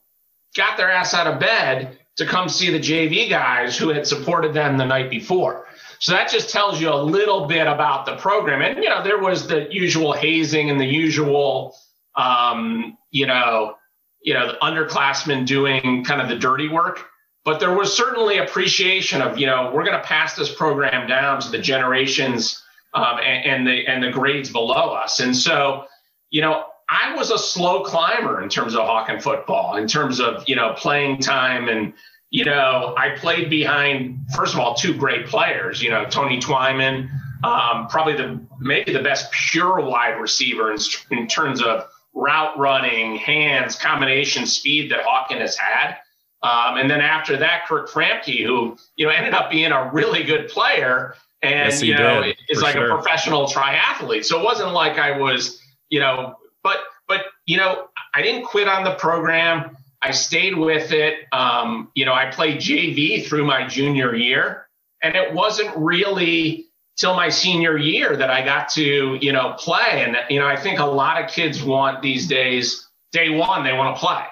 got 0.53 0.75
their 0.75 0.91
ass 0.91 1.13
out 1.13 1.27
of 1.27 1.39
bed 1.39 1.97
to 2.17 2.25
come 2.25 2.49
see 2.49 2.71
the 2.71 2.79
JV 2.79 3.29
guys 3.29 3.77
who 3.77 3.87
had 3.87 4.05
supported 4.05 4.53
them 4.53 4.77
the 4.77 4.85
night 4.85 5.09
before. 5.09 5.65
So 5.99 6.11
that 6.11 6.29
just 6.29 6.49
tells 6.49 6.81
you 6.81 6.91
a 6.91 7.01
little 7.01 7.47
bit 7.47 7.67
about 7.67 8.05
the 8.05 8.17
program. 8.17 8.61
And, 8.61 8.83
you 8.83 8.89
know, 8.89 9.01
there 9.01 9.17
was 9.17 9.47
the 9.47 9.67
usual 9.71 10.11
hazing 10.11 10.69
and 10.69 10.79
the 10.79 10.85
usual, 10.85 11.73
um, 12.15 12.97
you 13.09 13.27
know, 13.27 13.75
you 14.21 14.33
know, 14.33 14.47
the 14.47 14.57
underclassmen 14.61 15.45
doing 15.45 16.03
kind 16.03 16.19
of 16.19 16.27
the 16.27 16.35
dirty 16.35 16.67
work. 16.67 17.05
But 17.45 17.61
there 17.61 17.73
was 17.73 17.95
certainly 17.95 18.39
appreciation 18.39 19.21
of, 19.21 19.37
you 19.37 19.45
know, 19.45 19.71
we're 19.73 19.85
going 19.85 19.95
to 19.95 20.05
pass 20.05 20.35
this 20.35 20.53
program 20.53 21.07
down 21.07 21.39
to 21.39 21.49
the 21.49 21.59
generations 21.59 22.61
um, 22.97 23.19
and, 23.19 23.45
and 23.45 23.67
the 23.67 23.87
and 23.87 24.03
the 24.03 24.09
grades 24.09 24.49
below 24.49 24.91
us. 25.03 25.19
And 25.19 25.35
so, 25.35 25.85
you 26.31 26.41
know, 26.41 26.65
I 26.89 27.15
was 27.15 27.31
a 27.31 27.37
slow 27.37 27.83
climber 27.83 28.41
in 28.41 28.49
terms 28.49 28.73
of 28.73 28.81
Hawken 28.81 29.21
football, 29.21 29.75
in 29.75 29.87
terms 29.87 30.19
of, 30.19 30.43
you 30.47 30.55
know, 30.55 30.73
playing 30.75 31.19
time. 31.19 31.69
And, 31.69 31.93
you 32.31 32.45
know, 32.45 32.95
I 32.97 33.09
played 33.17 33.49
behind, 33.49 34.19
first 34.35 34.53
of 34.53 34.59
all, 34.59 34.73
two 34.73 34.93
great 34.93 35.27
players, 35.27 35.81
you 35.81 35.91
know, 35.91 36.05
Tony 36.05 36.39
Twyman, 36.39 37.09
um, 37.43 37.87
probably 37.87 38.15
the 38.15 38.39
maybe 38.59 38.93
the 38.93 39.03
best 39.03 39.31
pure 39.31 39.79
wide 39.81 40.19
receiver 40.19 40.71
in, 40.71 40.79
in 41.11 41.27
terms 41.27 41.61
of 41.61 41.87
route 42.15 42.57
running, 42.57 43.17
hands, 43.17 43.75
combination 43.75 44.47
speed 44.47 44.89
that 44.91 45.05
Hawken 45.05 45.39
has 45.39 45.55
had. 45.55 45.97
Um, 46.41 46.77
and 46.77 46.89
then 46.89 47.01
after 47.01 47.37
that, 47.37 47.67
Kirk 47.67 47.89
Framke, 47.89 48.45
who, 48.45 48.77
you 48.95 49.05
know, 49.05 49.11
ended 49.11 49.33
up 49.33 49.51
being 49.51 49.71
a 49.71 49.91
really 49.91 50.23
good 50.23 50.47
player 50.49 51.15
and, 51.41 51.71
yes, 51.71 51.83
you 51.83 51.93
know, 51.93 52.23
did, 52.23 52.37
is 52.49 52.61
like 52.61 52.73
sure. 52.73 52.91
a 52.91 52.95
professional 52.95 53.45
triathlete. 53.45 54.25
So 54.25 54.39
it 54.39 54.43
wasn't 54.43 54.73
like 54.73 54.97
I 54.97 55.17
was, 55.17 55.61
you 55.89 55.99
know, 55.99 56.35
but 56.63 56.79
but 57.07 57.25
you 57.45 57.57
know, 57.57 57.87
I 58.13 58.21
didn't 58.21 58.45
quit 58.45 58.67
on 58.67 58.83
the 58.83 58.95
program. 58.95 59.77
I 60.01 60.11
stayed 60.11 60.57
with 60.57 60.91
it. 60.91 61.25
Um, 61.31 61.91
you 61.95 62.05
know, 62.05 62.13
I 62.13 62.29
played 62.29 62.57
JV 62.57 63.25
through 63.25 63.45
my 63.45 63.67
junior 63.67 64.15
year, 64.15 64.67
and 65.01 65.15
it 65.15 65.33
wasn't 65.33 65.75
really 65.75 66.65
till 66.97 67.15
my 67.15 67.29
senior 67.29 67.77
year 67.77 68.17
that 68.17 68.29
I 68.31 68.43
got 68.43 68.69
to 68.69 69.17
you 69.21 69.31
know 69.31 69.53
play. 69.57 70.03
And 70.03 70.17
you 70.29 70.39
know, 70.39 70.47
I 70.47 70.55
think 70.55 70.79
a 70.79 70.85
lot 70.85 71.23
of 71.23 71.29
kids 71.29 71.63
want 71.63 72.01
these 72.01 72.27
days 72.27 72.87
day 73.11 73.29
one 73.29 73.63
they 73.63 73.73
want 73.73 73.95
to 73.95 73.99
play, 73.99 74.23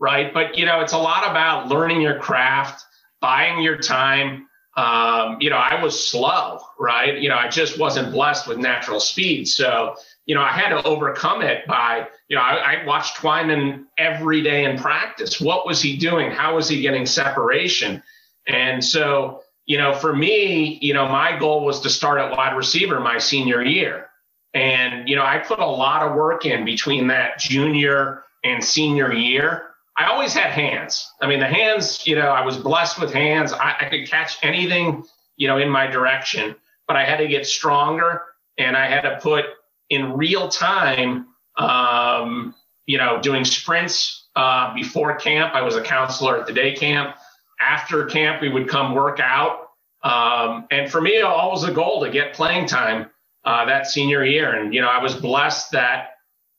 right? 0.00 0.32
But 0.32 0.56
you 0.56 0.66
know, 0.66 0.80
it's 0.80 0.92
a 0.92 0.98
lot 0.98 1.28
about 1.30 1.68
learning 1.68 2.00
your 2.00 2.18
craft, 2.18 2.84
buying 3.20 3.62
your 3.62 3.78
time. 3.78 4.48
Um, 4.76 5.36
you 5.40 5.50
know, 5.50 5.56
I 5.56 5.80
was 5.82 6.08
slow, 6.08 6.58
right? 6.78 7.18
You 7.18 7.28
know, 7.28 7.36
I 7.36 7.48
just 7.48 7.78
wasn't 7.78 8.12
blessed 8.12 8.48
with 8.48 8.58
natural 8.58 8.98
speed, 8.98 9.46
so 9.46 9.94
you 10.26 10.34
know, 10.34 10.42
I 10.42 10.50
had 10.50 10.70
to 10.70 10.82
overcome 10.86 11.42
it 11.42 11.66
by, 11.66 12.08
you 12.28 12.36
know, 12.36 12.42
I, 12.42 12.54
I 12.54 12.86
watched 12.86 13.16
Twyman 13.16 13.84
every 13.98 14.42
day 14.42 14.64
in 14.64 14.78
practice. 14.78 15.40
What 15.40 15.66
was 15.66 15.82
he 15.82 15.96
doing? 15.96 16.30
How 16.30 16.56
was 16.56 16.68
he 16.68 16.80
getting 16.80 17.04
separation? 17.04 18.02
And 18.46 18.82
so, 18.82 19.42
you 19.66 19.78
know, 19.78 19.92
for 19.92 20.14
me, 20.14 20.78
you 20.80 20.94
know, 20.94 21.08
my 21.08 21.38
goal 21.38 21.64
was 21.64 21.80
to 21.80 21.90
start 21.90 22.20
at 22.20 22.30
wide 22.30 22.56
receiver 22.56 23.00
my 23.00 23.18
senior 23.18 23.62
year. 23.62 24.08
And, 24.54 25.08
you 25.08 25.16
know, 25.16 25.24
I 25.24 25.38
put 25.38 25.58
a 25.58 25.66
lot 25.66 26.02
of 26.02 26.14
work 26.14 26.46
in 26.46 26.64
between 26.64 27.08
that 27.08 27.38
junior 27.38 28.22
and 28.44 28.62
senior 28.62 29.12
year. 29.12 29.73
I 29.96 30.06
always 30.06 30.34
had 30.34 30.50
hands. 30.50 31.12
I 31.20 31.28
mean, 31.28 31.38
the 31.38 31.46
hands, 31.46 32.06
you 32.06 32.16
know, 32.16 32.28
I 32.28 32.44
was 32.44 32.56
blessed 32.56 33.00
with 33.00 33.12
hands. 33.12 33.52
I, 33.52 33.76
I 33.80 33.84
could 33.88 34.08
catch 34.08 34.38
anything, 34.42 35.04
you 35.36 35.46
know, 35.46 35.58
in 35.58 35.68
my 35.68 35.86
direction, 35.86 36.56
but 36.88 36.96
I 36.96 37.04
had 37.04 37.18
to 37.18 37.28
get 37.28 37.46
stronger 37.46 38.22
and 38.58 38.76
I 38.76 38.86
had 38.86 39.02
to 39.02 39.18
put 39.20 39.44
in 39.90 40.16
real 40.16 40.48
time, 40.48 41.28
um, 41.56 42.54
you 42.86 42.98
know, 42.98 43.20
doing 43.20 43.44
sprints 43.44 44.28
uh, 44.34 44.74
before 44.74 45.14
camp. 45.16 45.54
I 45.54 45.62
was 45.62 45.76
a 45.76 45.82
counselor 45.82 46.38
at 46.38 46.46
the 46.46 46.52
day 46.52 46.74
camp. 46.74 47.16
After 47.60 48.04
camp, 48.06 48.42
we 48.42 48.48
would 48.48 48.68
come 48.68 48.94
work 48.94 49.20
out. 49.20 49.68
Um, 50.02 50.66
and 50.70 50.90
for 50.90 51.00
me, 51.00 51.18
it 51.18 51.24
was 51.24 51.32
always 51.32 51.62
a 51.64 51.72
goal 51.72 52.04
to 52.04 52.10
get 52.10 52.34
playing 52.34 52.66
time 52.66 53.10
uh, 53.44 53.64
that 53.66 53.86
senior 53.86 54.24
year. 54.24 54.52
And, 54.52 54.74
you 54.74 54.80
know, 54.80 54.88
I 54.88 55.02
was 55.02 55.14
blessed 55.14 55.70
that, 55.72 56.10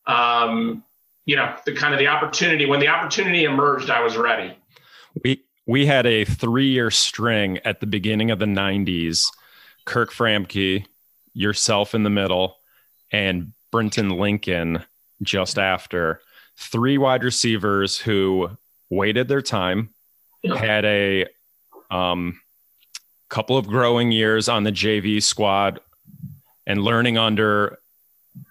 um, 0.07 0.83
you 1.25 1.35
know, 1.35 1.55
the 1.65 1.73
kind 1.73 1.93
of 1.93 1.99
the 1.99 2.07
opportunity, 2.07 2.65
when 2.65 2.79
the 2.79 2.88
opportunity 2.88 3.43
emerged, 3.43 3.89
I 3.89 4.01
was 4.01 4.15
ready. 4.15 4.57
We, 5.23 5.43
we 5.65 5.85
had 5.85 6.05
a 6.05 6.25
three 6.25 6.67
year 6.67 6.91
string 6.91 7.59
at 7.65 7.79
the 7.79 7.88
beginning 7.88 8.31
of 8.31 8.39
the 8.39 8.45
90s. 8.45 9.25
Kirk 9.85 10.11
Framke, 10.11 10.85
yourself 11.33 11.93
in 11.93 12.03
the 12.03 12.09
middle, 12.09 12.57
and 13.11 13.53
Brenton 13.71 14.09
Lincoln 14.09 14.83
just 15.21 15.57
after. 15.57 16.21
Three 16.57 16.97
wide 16.97 17.23
receivers 17.23 17.97
who 17.97 18.49
waited 18.89 19.27
their 19.27 19.41
time, 19.41 19.89
had 20.43 20.85
a 20.85 21.25
um, 21.91 22.39
couple 23.29 23.57
of 23.57 23.67
growing 23.67 24.11
years 24.11 24.47
on 24.47 24.63
the 24.63 24.71
JV 24.71 25.21
squad, 25.21 25.79
and 26.65 26.81
learning 26.81 27.17
under 27.17 27.79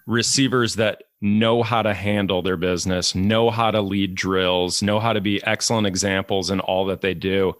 receivers 0.05 0.75
that 0.75 1.03
know 1.25 1.63
how 1.63 1.81
to 1.81 1.93
handle 1.93 2.43
their 2.43 2.55
business, 2.55 3.15
know 3.15 3.49
how 3.49 3.71
to 3.71 3.81
lead 3.81 4.13
drills, 4.13 4.83
know 4.83 4.99
how 4.99 5.11
to 5.11 5.19
be 5.19 5.43
excellent 5.43 5.87
examples 5.87 6.51
in 6.51 6.59
all 6.59 6.85
that 6.85 7.01
they 7.01 7.15
do. 7.15 7.53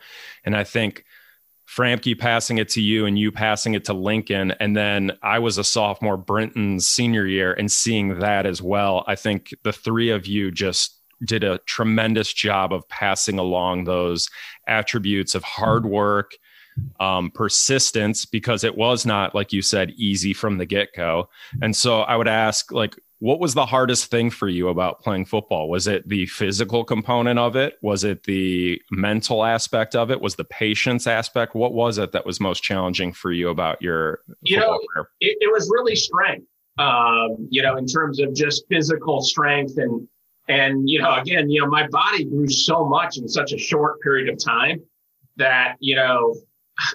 And 0.44 0.56
I 0.56 0.64
think 0.64 1.04
Framke 1.68 2.18
passing 2.20 2.60
it 2.60 2.70
to 2.70 2.82
you 2.82 3.08
and 3.08 3.18
you 3.18 3.32
passing 3.32 3.74
it 3.74 3.86
to 3.86 3.94
Lincoln. 3.94 4.52
And 4.60 4.78
then 4.78 5.18
I 5.24 5.40
was 5.40 5.58
a 5.58 5.64
sophomore, 5.64 6.16
Brenton's 6.16 6.88
senior 6.88 7.26
year, 7.26 7.54
and 7.54 7.72
seeing 7.72 8.20
that 8.20 8.46
as 8.46 8.62
well. 8.62 9.04
I 9.08 9.16
think 9.16 9.52
the 9.64 9.74
three 9.74 10.12
of 10.12 10.28
you 10.28 10.52
just 10.52 11.02
did 11.24 11.44
a 11.44 11.58
tremendous 11.66 12.32
job 12.32 12.72
of 12.72 12.88
passing 12.88 13.40
along 13.40 13.86
those 13.86 14.30
attributes 14.68 15.34
of 15.34 15.44
hard 15.44 15.88
work, 15.88 16.38
um, 17.00 17.32
persistence, 17.32 18.26
because 18.26 18.64
it 18.64 18.78
was 18.78 19.06
not, 19.06 19.34
like 19.34 19.52
you 19.52 19.64
said, 19.64 19.92
easy 19.98 20.34
from 20.34 20.60
the 20.60 20.66
get 20.66 20.90
go. 20.96 21.30
And 21.64 21.76
so 21.76 22.02
I 22.02 22.16
would 22.16 22.28
ask, 22.28 22.72
like, 22.72 22.96
what 23.26 23.40
was 23.40 23.56
the 23.56 23.66
hardest 23.66 24.12
thing 24.12 24.30
for 24.30 24.48
you 24.48 24.68
about 24.68 25.02
playing 25.02 25.26
football? 25.26 25.68
Was 25.68 25.88
it 25.88 26.08
the 26.08 26.28
physical 26.28 26.84
component 26.84 27.40
of 27.40 27.56
it? 27.56 27.80
Was 27.82 28.04
it 28.04 28.22
the 28.26 28.80
mental 28.92 29.44
aspect 29.44 29.96
of 29.96 30.12
it? 30.12 30.22
Was 30.22 30.36
the 30.36 30.44
patience 30.44 31.08
aspect? 31.08 31.56
What 31.56 31.74
was 31.74 31.98
it 31.98 32.12
that 32.12 32.24
was 32.24 32.40
most 32.40 32.62
challenging 32.62 33.12
for 33.12 33.32
you 33.32 33.50
about 33.50 33.82
your 33.82 34.20
you 34.44 34.60
know 34.60 34.80
it, 35.22 35.38
it, 35.42 35.52
was 35.52 35.72
really 35.74 35.96
strength 35.96 36.46
um, 36.78 37.48
you 37.50 37.64
know 37.64 37.78
in 37.78 37.88
terms 37.88 38.20
of 38.20 38.32
just 38.36 38.64
physical 38.70 39.24
strength 39.24 39.74
and 39.78 40.08
and 40.48 40.88
you 40.88 41.02
know 41.02 41.16
again 41.16 41.50
you 41.50 41.60
know 41.60 41.68
my 41.68 41.88
body 41.88 42.26
grew 42.26 42.48
so 42.48 42.86
much 42.86 43.18
in 43.18 43.28
such 43.28 43.54
a 43.54 43.58
short 43.58 44.00
period 44.02 44.30
of 44.30 44.38
time 44.38 44.80
that 45.38 45.78
you 45.80 45.96
know 45.96 46.36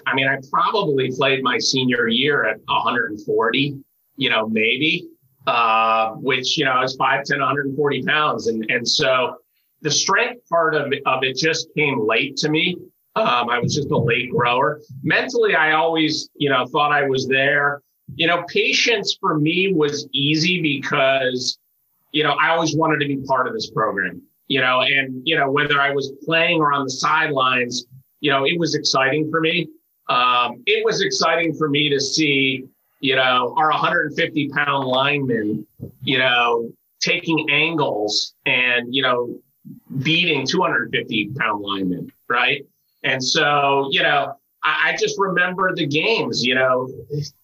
i 0.07 0.15
mean 0.15 0.29
i 0.29 0.37
probably 0.49 1.11
played 1.11 1.43
my 1.43 1.57
senior 1.57 2.07
year 2.07 2.45
at 2.45 2.57
140 2.67 3.83
you 4.15 4.29
know 4.29 4.47
maybe 4.47 5.09
uh, 5.47 6.11
which, 6.11 6.57
you 6.57 6.65
know, 6.65 6.81
is 6.83 6.97
was 6.99 7.29
5'10, 7.31 7.39
140 7.39 8.03
pounds. 8.03 8.47
And, 8.47 8.69
and 8.69 8.87
so 8.87 9.37
the 9.81 9.91
strength 9.91 10.47
part 10.49 10.75
of 10.75 10.93
of 11.05 11.23
it 11.23 11.35
just 11.35 11.67
came 11.75 12.07
late 12.07 12.37
to 12.37 12.49
me. 12.49 12.77
Um, 13.15 13.49
I 13.49 13.59
was 13.59 13.75
just 13.75 13.91
a 13.91 13.97
late 13.97 14.31
grower. 14.31 14.79
Mentally, 15.03 15.55
I 15.55 15.73
always, 15.73 16.29
you 16.35 16.49
know, 16.49 16.65
thought 16.67 16.91
I 16.91 17.07
was 17.07 17.27
there. 17.27 17.81
You 18.15 18.27
know, 18.27 18.43
patience 18.47 19.17
for 19.19 19.37
me 19.39 19.73
was 19.73 20.07
easy 20.13 20.61
because, 20.61 21.57
you 22.11 22.23
know, 22.23 22.35
I 22.41 22.49
always 22.49 22.75
wanted 22.75 22.99
to 22.99 23.07
be 23.07 23.17
part 23.25 23.47
of 23.47 23.53
this 23.53 23.69
program, 23.71 24.21
you 24.47 24.61
know, 24.61 24.81
and, 24.81 25.21
you 25.25 25.37
know, 25.37 25.49
whether 25.49 25.81
I 25.81 25.91
was 25.91 26.13
playing 26.23 26.59
or 26.59 26.71
on 26.71 26.85
the 26.85 26.91
sidelines, 26.91 27.85
you 28.21 28.31
know, 28.31 28.45
it 28.45 28.57
was 28.59 28.75
exciting 28.75 29.29
for 29.29 29.41
me. 29.41 29.67
Um, 30.07 30.61
it 30.65 30.83
was 30.85 31.01
exciting 31.01 31.53
for 31.55 31.69
me 31.69 31.89
to 31.89 31.99
see 31.99 32.65
you 33.01 33.15
know, 33.15 33.53
our 33.57 33.71
150 33.71 34.49
pound 34.49 34.87
linemen, 34.87 35.65
you 36.03 36.19
know, 36.19 36.71
taking 37.01 37.49
angles 37.49 38.35
and, 38.45 38.93
you 38.93 39.01
know, 39.01 39.39
beating 40.03 40.45
250 40.45 41.31
pound 41.37 41.61
linemen, 41.61 42.11
right? 42.29 42.65
And 43.03 43.23
so, 43.23 43.89
you 43.91 44.03
know, 44.03 44.35
I, 44.63 44.91
I 44.91 44.97
just 44.97 45.19
remember 45.19 45.75
the 45.75 45.87
games, 45.87 46.45
you 46.45 46.53
know, 46.53 46.87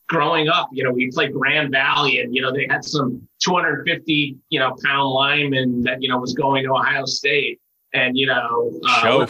growing 0.08 0.48
up, 0.48 0.70
you 0.72 0.84
know, 0.84 0.91
we 0.91 1.10
played 1.12 1.34
Grand 1.34 1.72
Valley 1.72 2.20
and, 2.20 2.36
you 2.36 2.41
know, 2.41 2.54
they 2.54 2.67
had 2.70 2.84
some 2.84 3.28
250, 3.39 4.38
you 4.50 4.60
know, 4.60 4.76
pound 4.84 5.10
lineman 5.10 5.82
that, 5.84 6.04
you 6.04 6.10
know, 6.10 6.20
was 6.20 6.34
going 6.34 6.63
to 6.65 6.72
Ohio 6.72 7.06
State. 7.06 7.60
And, 7.93 8.15
you 8.15 8.28
know, 8.28 8.80
uh, 8.88 9.26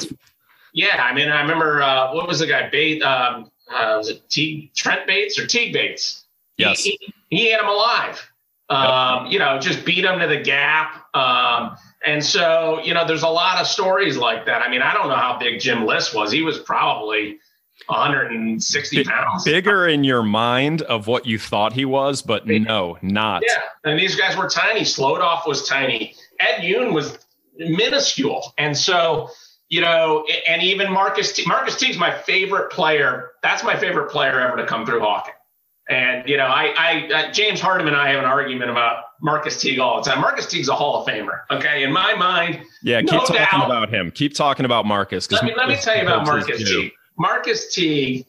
yeah, 0.74 1.02
I 1.02 1.14
mean, 1.14 1.30
I 1.30 1.42
remember, 1.42 1.82
uh, 1.82 2.14
what 2.14 2.28
was 2.28 2.40
the 2.40 2.48
guy, 2.48 2.70
Bate, 2.70 3.02
um, 3.02 3.50
uh, 3.70 3.96
was 3.98 4.10
it 4.10 4.30
Teague, 4.30 4.74
Trent 4.74 5.08
Bates 5.08 5.40
or 5.40 5.46
Teague 5.46 5.74
Bates? 5.74 6.26
Yes. 6.58 6.82
He, 6.82 6.98
he, 7.00 7.14
he 7.30 7.50
ate 7.50 7.60
him 7.60 7.68
alive. 7.68 8.32
Um, 8.70 9.26
yep. 9.26 9.34
You 9.34 9.40
know, 9.40 9.60
just 9.60 9.86
beat 9.86 10.04
him 10.04 10.20
to 10.20 10.28
the 10.28 10.42
gap. 10.42 11.06
Um, 11.16 11.78
and 12.06 12.24
so, 12.24 12.80
you 12.84 12.94
know, 12.94 13.08
there's 13.08 13.24
a 13.24 13.30
lot 13.30 13.60
of 13.60 13.68
stories 13.68 14.18
like 14.18 14.46
that. 14.46 14.62
I 14.62 14.70
mean, 14.70 14.82
I 14.82 14.94
don't 14.94 15.08
know 15.08 15.16
how 15.16 15.38
big 15.40 15.60
Jim 15.60 15.86
Liss 15.86 16.14
was. 16.14 16.32
He 16.32 16.42
was 16.42 16.60
probably 16.60 17.40
160 17.88 19.04
pounds. 19.06 19.44
Bigger 19.44 19.88
in 19.88 20.04
your 20.04 20.24
mind 20.24 20.82
of 20.84 21.08
what 21.08 21.26
you 21.26 21.40
thought 21.40 21.74
he 21.74 21.86
was, 21.86 22.22
but 22.22 22.46
no, 22.46 22.98
not. 23.02 23.44
Yeah. 23.48 23.62
And 23.84 24.00
these 24.00 24.16
guys 24.16 24.36
were 24.36 24.50
tiny. 24.50 24.82
Slodoff 24.82 25.48
was 25.48 25.68
tiny. 25.68 26.16
Ed 26.40 26.62
Yoon 26.62 26.94
was 26.94 27.18
minuscule. 27.58 28.54
And 28.58 28.78
so, 28.78 29.30
you 29.70 29.82
know, 29.82 30.26
and 30.48 30.62
even 30.64 30.92
Marcus 30.92 31.34
T- 31.34 31.46
Marcus 31.46 31.76
Teague's 31.76 31.98
my 31.98 32.12
favorite 32.12 32.72
player. 32.72 33.32
That's 33.44 33.64
my 33.64 33.78
favorite 33.78 34.10
player 34.10 34.40
ever 34.40 34.58
to 34.58 34.66
come 34.66 34.86
through 34.86 35.02
Hawken. 35.02 35.32
And 35.90 36.28
you 36.28 36.38
know, 36.38 36.46
I, 36.46 36.74
I 36.78 37.14
uh, 37.14 37.32
James 37.32 37.60
Hardiman 37.60 37.94
and 37.94 38.02
I 38.02 38.10
have 38.10 38.20
an 38.20 38.26
argument 38.26 38.72
about 38.72 39.06
Marcus 39.22 39.60
Teague 39.60 39.80
all 39.80 40.02
the 40.02 40.10
time. 40.10 40.22
Marcus 40.22 40.46
Teague's 40.46 40.70
a 40.70 40.76
Hall 40.76 41.02
of 41.02 41.08
Famer. 41.08 41.42
Okay, 41.50 41.84
in 41.84 41.92
my 41.92 42.14
mind. 42.14 42.62
Yeah, 42.82 43.02
keep 43.02 43.12
no 43.12 43.20
talking 43.20 43.36
doubt, 43.36 43.66
about 43.66 43.90
him. 43.90 44.12
Keep 44.12 44.36
talking 44.36 44.66
about 44.66 44.86
Marcus. 44.86 45.32
Let 45.32 45.44
me 45.44 45.54
let 45.56 45.68
me 45.68 45.76
tell 45.76 45.96
you 45.96 46.04
about 46.04 46.26
Marcus 46.26 46.58
Teague. 46.58 46.92
Marcus 47.18 47.74
Teague, 47.74 48.26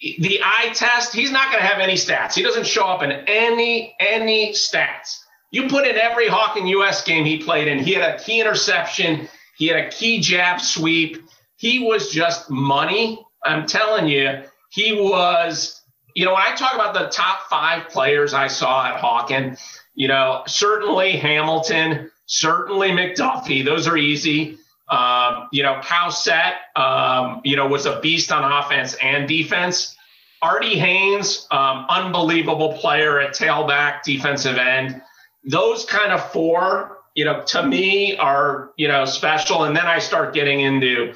the 0.00 0.40
eye 0.44 0.70
test. 0.74 1.14
He's 1.14 1.32
not 1.32 1.46
going 1.50 1.62
to 1.62 1.66
have 1.66 1.80
any 1.80 1.94
stats. 1.94 2.34
He 2.34 2.42
doesn't 2.42 2.66
show 2.66 2.84
up 2.84 3.02
in 3.02 3.12
any 3.12 3.94
any 3.98 4.52
stats. 4.52 5.18
You 5.50 5.68
put 5.68 5.86
in 5.86 5.96
every 5.96 6.28
Hawken 6.28 6.68
U.S. 6.68 7.04
game 7.04 7.24
he 7.24 7.38
played 7.38 7.68
in. 7.68 7.78
He 7.78 7.92
had 7.92 8.14
a 8.14 8.18
key 8.18 8.40
interception. 8.40 9.28
He 9.62 9.68
had 9.68 9.84
a 9.84 9.90
key 9.90 10.18
jab 10.18 10.60
sweep. 10.60 11.22
He 11.54 11.78
was 11.78 12.10
just 12.10 12.50
money. 12.50 13.24
I'm 13.44 13.64
telling 13.64 14.08
you, 14.08 14.42
he 14.70 14.92
was 14.92 15.80
you 16.16 16.24
know, 16.24 16.34
when 16.34 16.42
I 16.42 16.56
talk 16.56 16.74
about 16.74 16.94
the 16.94 17.06
top 17.06 17.48
five 17.48 17.88
players 17.88 18.34
I 18.34 18.48
saw 18.48 18.86
at 18.86 19.00
Hawken, 19.00 19.56
you 19.94 20.08
know, 20.08 20.42
certainly 20.48 21.12
Hamilton, 21.12 22.10
certainly 22.26 22.90
McDuffie. 22.90 23.64
Those 23.64 23.86
are 23.86 23.96
easy. 23.96 24.58
Um, 24.88 25.48
you 25.52 25.62
know, 25.62 25.80
Cowsett, 25.84 26.54
um, 26.74 27.40
you 27.44 27.54
know, 27.54 27.68
was 27.68 27.86
a 27.86 28.00
beast 28.00 28.32
on 28.32 28.50
offense 28.50 28.96
and 29.00 29.28
defense. 29.28 29.96
Artie 30.42 30.76
Haynes, 30.76 31.46
um, 31.52 31.86
unbelievable 31.88 32.72
player 32.78 33.20
at 33.20 33.32
tailback, 33.32 34.02
defensive 34.02 34.58
end. 34.58 35.00
Those 35.44 35.84
kind 35.84 36.12
of 36.12 36.32
four, 36.32 36.98
you 37.14 37.24
know, 37.24 37.42
to 37.42 37.66
me 37.66 38.16
are, 38.16 38.72
you 38.76 38.88
know, 38.88 39.04
special. 39.04 39.64
And 39.64 39.76
then 39.76 39.86
I 39.86 39.98
start 39.98 40.34
getting 40.34 40.60
into 40.60 41.14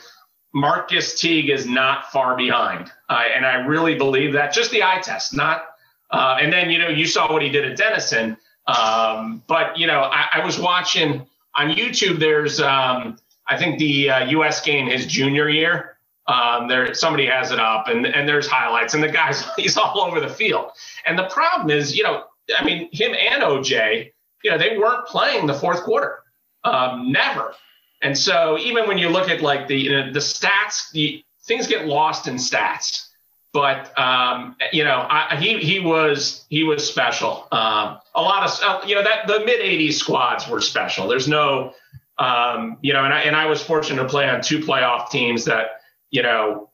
Marcus 0.53 1.21
Teague 1.21 1.51
is 1.51 1.67
not 1.67 2.11
far 2.13 2.37
behind. 2.37 2.91
Uh, 3.09 3.25
and 3.35 3.45
I 3.45 3.67
really 3.67 3.97
believe 3.97 4.33
that. 4.35 4.53
Just 4.53 4.71
the 4.71 4.83
eye 4.83 5.01
test, 5.03 5.35
not. 5.35 5.67
Uh, 6.11 6.39
and 6.41 6.53
then, 6.53 6.71
you 6.71 6.79
know, 6.79 6.89
you 6.89 7.07
saw 7.07 7.33
what 7.33 7.43
he 7.43 7.49
did 7.49 7.65
at 7.65 7.77
Denison. 7.77 8.37
Um, 8.67 9.43
but, 9.47 9.79
you 9.79 9.87
know, 9.87 10.01
I, 10.03 10.27
I, 10.35 10.45
was 10.45 10.59
watching 10.59 11.27
on 11.57 11.71
YouTube, 11.71 12.19
there's 12.19 12.61
um, 12.61 13.19
I 13.47 13.57
think 13.57 13.79
the 13.79 14.11
uh, 14.11 14.25
U.S. 14.31 14.61
game 14.61 14.87
his 14.87 15.07
junior 15.07 15.49
year. 15.49 15.97
Um, 16.29 16.67
there, 16.67 16.93
somebody 16.93 17.27
has 17.27 17.53
it 17.53 17.61
up, 17.61 17.87
and 17.87 18.05
and 18.05 18.29
there's 18.29 18.49
highlights, 18.49 18.95
and 18.95 19.03
the 19.03 19.09
guy's 19.09 19.45
he's 19.57 19.77
all 19.77 20.01
over 20.01 20.21
the 20.21 20.29
field. 20.29 20.71
And 21.07 21.19
the 21.19 21.29
problem 21.29 21.71
is, 21.71 21.97
you 21.97 22.03
know, 22.03 22.25
I 22.59 22.65
mean, 22.65 22.89
him 22.93 23.15
and 23.15 23.43
OJ, 23.43 24.13
you 24.47 24.53
know, 24.53 24.59
they 24.59 24.79
weren't 24.79 25.05
playing 25.07 25.49
the 25.49 25.55
fourth 25.55 25.83
quarter, 25.83 26.21
um, 26.63 27.11
never. 27.11 27.53
And 28.01 28.17
so 28.17 28.57
even 28.59 28.87
when 28.87 28.97
you 28.97 29.09
look 29.09 29.29
at 29.29 29.43
like 29.43 29.67
the 29.67 29.77
you 29.77 29.91
know, 29.91 30.13
the 30.13 30.21
stats, 30.21 30.93
the 30.93 31.25
things 31.47 31.67
get 31.67 31.87
lost 31.87 32.29
in 32.29 32.37
stats. 32.37 33.09
But 33.53 33.99
um, 33.99 34.55
you 34.71 34.85
know, 34.85 35.05
I, 35.11 35.37
he 35.41 35.59
he 35.59 35.81
was 35.81 36.45
he 36.49 36.63
was 36.63 36.89
special. 36.89 37.49
Um, 37.51 37.99
a 38.15 38.23
lot 38.23 38.45
of 38.45 38.57
uh, 38.63 38.87
you 38.87 38.95
know 38.95 39.03
that 39.03 39.27
the 39.27 39.41
mid 39.41 39.61
'80s 39.61 39.95
squads 39.95 40.49
were 40.49 40.61
special. 40.61 41.09
There's 41.09 41.27
no 41.27 41.75
um, 42.19 42.79
you 42.83 42.93
know, 42.93 43.05
and 43.05 43.13
I 43.13 43.23
and 43.23 43.35
I 43.35 43.47
was 43.47 43.61
fortunate 43.61 44.01
to 44.01 44.09
play 44.09 44.29
on 44.29 44.43
two 44.43 44.61
playoff 44.61 45.11
teams 45.11 45.45
that 45.47 45.81
you 46.11 46.23
know 46.23 46.71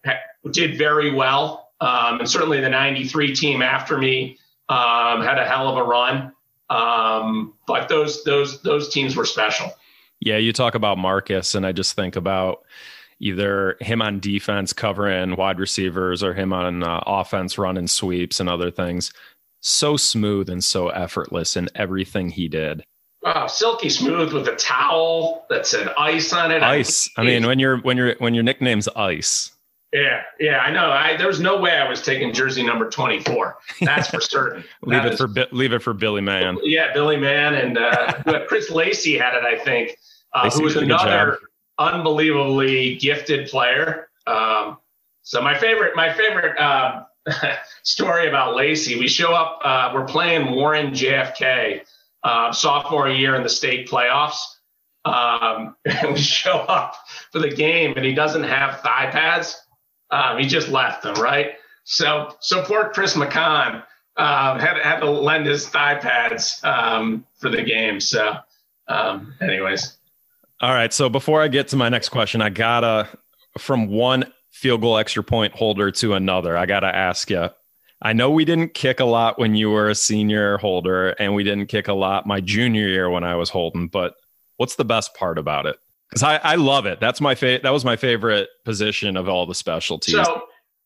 did 0.50 0.76
very 0.76 1.14
well. 1.14 1.70
Um, 1.80 2.20
and 2.20 2.28
certainly 2.28 2.60
the 2.60 2.68
'93 2.68 3.34
team 3.34 3.62
after 3.62 3.96
me 3.96 4.36
um, 4.68 5.22
had 5.22 5.38
a 5.38 5.46
hell 5.46 5.68
of 5.68 5.78
a 5.78 5.84
run. 5.84 6.32
Um, 6.70 7.54
but 7.66 7.88
those 7.88 8.24
those 8.24 8.62
those 8.62 8.88
teams 8.88 9.16
were 9.16 9.24
special. 9.24 9.72
Yeah, 10.20 10.36
you 10.36 10.52
talk 10.52 10.74
about 10.74 10.98
Marcus, 10.98 11.54
and 11.54 11.66
I 11.66 11.72
just 11.72 11.94
think 11.94 12.16
about 12.16 12.62
either 13.20 13.76
him 13.80 14.02
on 14.02 14.20
defense 14.20 14.72
covering 14.72 15.36
wide 15.36 15.58
receivers 15.58 16.22
or 16.22 16.34
him 16.34 16.52
on 16.52 16.82
uh, 16.82 17.02
offense 17.06 17.58
running 17.58 17.86
sweeps 17.86 18.40
and 18.40 18.48
other 18.48 18.70
things. 18.70 19.12
So 19.60 19.96
smooth 19.96 20.50
and 20.50 20.62
so 20.62 20.88
effortless 20.88 21.56
in 21.56 21.68
everything 21.74 22.30
he 22.30 22.48
did. 22.48 22.84
Wow, 23.22 23.46
silky 23.46 23.88
smooth 23.88 24.32
with 24.32 24.48
a 24.48 24.56
towel 24.56 25.46
that 25.48 25.66
said 25.66 25.92
ice 25.96 26.32
on 26.32 26.50
it. 26.50 26.62
Ice. 26.64 27.08
I 27.16 27.22
mean, 27.22 27.46
when 27.46 27.60
your 27.60 27.78
when 27.78 27.96
your 27.96 28.16
when 28.18 28.34
your 28.34 28.42
nickname's 28.42 28.88
Ice. 28.88 29.52
Yeah, 29.92 30.22
yeah, 30.40 30.58
I 30.60 30.70
know. 30.70 30.90
I 30.90 31.16
there 31.18 31.26
was 31.26 31.40
no 31.40 31.60
way 31.60 31.72
I 31.72 31.86
was 31.86 32.00
taking 32.00 32.32
jersey 32.32 32.62
number 32.62 32.88
twenty 32.88 33.20
four. 33.20 33.58
That's 33.82 34.08
for 34.08 34.20
certain. 34.22 34.64
leave 34.82 35.02
that 35.02 35.06
it 35.06 35.12
is, 35.14 35.20
for 35.20 35.28
leave 35.52 35.74
it 35.74 35.80
for 35.80 35.92
Billy 35.92 36.22
Mann. 36.22 36.56
Yeah, 36.64 36.94
Billy 36.94 37.18
Mann 37.18 37.54
and 37.54 37.76
uh, 37.76 38.44
Chris 38.48 38.70
Lacey 38.70 39.18
had 39.18 39.34
it, 39.34 39.44
I 39.44 39.58
think, 39.58 39.98
uh, 40.32 40.48
who 40.48 40.62
was 40.62 40.76
another 40.76 41.38
unbelievably 41.78 42.96
gifted 42.96 43.48
player. 43.48 44.08
Um, 44.26 44.78
so 45.22 45.42
my 45.42 45.58
favorite, 45.58 45.94
my 45.94 46.12
favorite 46.12 46.58
uh, 46.58 47.02
story 47.82 48.28
about 48.28 48.56
Lacey. 48.56 48.98
We 48.98 49.08
show 49.08 49.34
up. 49.34 49.60
Uh, 49.62 49.90
we're 49.94 50.06
playing 50.06 50.52
Warren 50.52 50.92
JFK 50.92 51.82
uh, 52.24 52.52
sophomore 52.52 53.08
year 53.08 53.34
in 53.34 53.42
the 53.42 53.48
state 53.48 53.88
playoffs. 53.88 54.38
Um, 55.04 55.76
and 55.84 56.12
we 56.12 56.18
show 56.18 56.58
up 56.58 56.96
for 57.30 57.40
the 57.40 57.50
game, 57.50 57.94
and 57.96 58.04
he 58.04 58.14
doesn't 58.14 58.44
have 58.44 58.80
thigh 58.80 59.10
pads. 59.10 59.60
Um, 60.12 60.38
he 60.38 60.46
just 60.46 60.68
left 60.68 61.02
them, 61.02 61.14
right? 61.14 61.54
So, 61.84 62.36
so 62.40 62.62
poor 62.62 62.90
Chris 62.90 63.14
McCon 63.14 63.82
um, 64.16 64.58
had 64.60 64.76
had 64.78 65.00
to 65.00 65.10
lend 65.10 65.46
his 65.46 65.68
thigh 65.68 65.96
pads 65.96 66.60
um, 66.62 67.26
for 67.38 67.48
the 67.48 67.62
game. 67.62 67.98
So, 67.98 68.36
um, 68.88 69.34
anyways. 69.40 69.96
All 70.60 70.72
right. 70.72 70.92
So 70.92 71.08
before 71.08 71.42
I 71.42 71.48
get 71.48 71.68
to 71.68 71.76
my 71.76 71.88
next 71.88 72.10
question, 72.10 72.40
I 72.40 72.50
gotta 72.50 73.08
from 73.58 73.88
one 73.88 74.30
field 74.50 74.82
goal 74.82 74.98
extra 74.98 75.24
point 75.24 75.54
holder 75.54 75.90
to 75.90 76.14
another. 76.14 76.56
I 76.56 76.66
gotta 76.66 76.94
ask 76.94 77.30
you. 77.30 77.48
I 78.04 78.12
know 78.12 78.30
we 78.30 78.44
didn't 78.44 78.74
kick 78.74 78.98
a 79.00 79.04
lot 79.04 79.38
when 79.38 79.54
you 79.54 79.70
were 79.70 79.88
a 79.88 79.94
senior 79.94 80.58
holder, 80.58 81.10
and 81.10 81.34
we 81.34 81.44
didn't 81.44 81.66
kick 81.66 81.86
a 81.86 81.94
lot 81.94 82.26
my 82.26 82.40
junior 82.40 82.88
year 82.88 83.08
when 83.08 83.24
I 83.24 83.36
was 83.36 83.48
holding. 83.48 83.86
But 83.88 84.14
what's 84.56 84.74
the 84.74 84.84
best 84.84 85.14
part 85.14 85.38
about 85.38 85.66
it? 85.66 85.76
Because 86.12 86.24
I, 86.24 86.36
I 86.36 86.54
love 86.56 86.84
it. 86.84 87.00
That's 87.00 87.22
my 87.22 87.34
favorite. 87.34 87.62
That 87.62 87.72
was 87.72 87.86
my 87.86 87.96
favorite 87.96 88.50
position 88.66 89.16
of 89.16 89.30
all 89.30 89.46
the 89.46 89.54
specialties. 89.54 90.14
So 90.14 90.42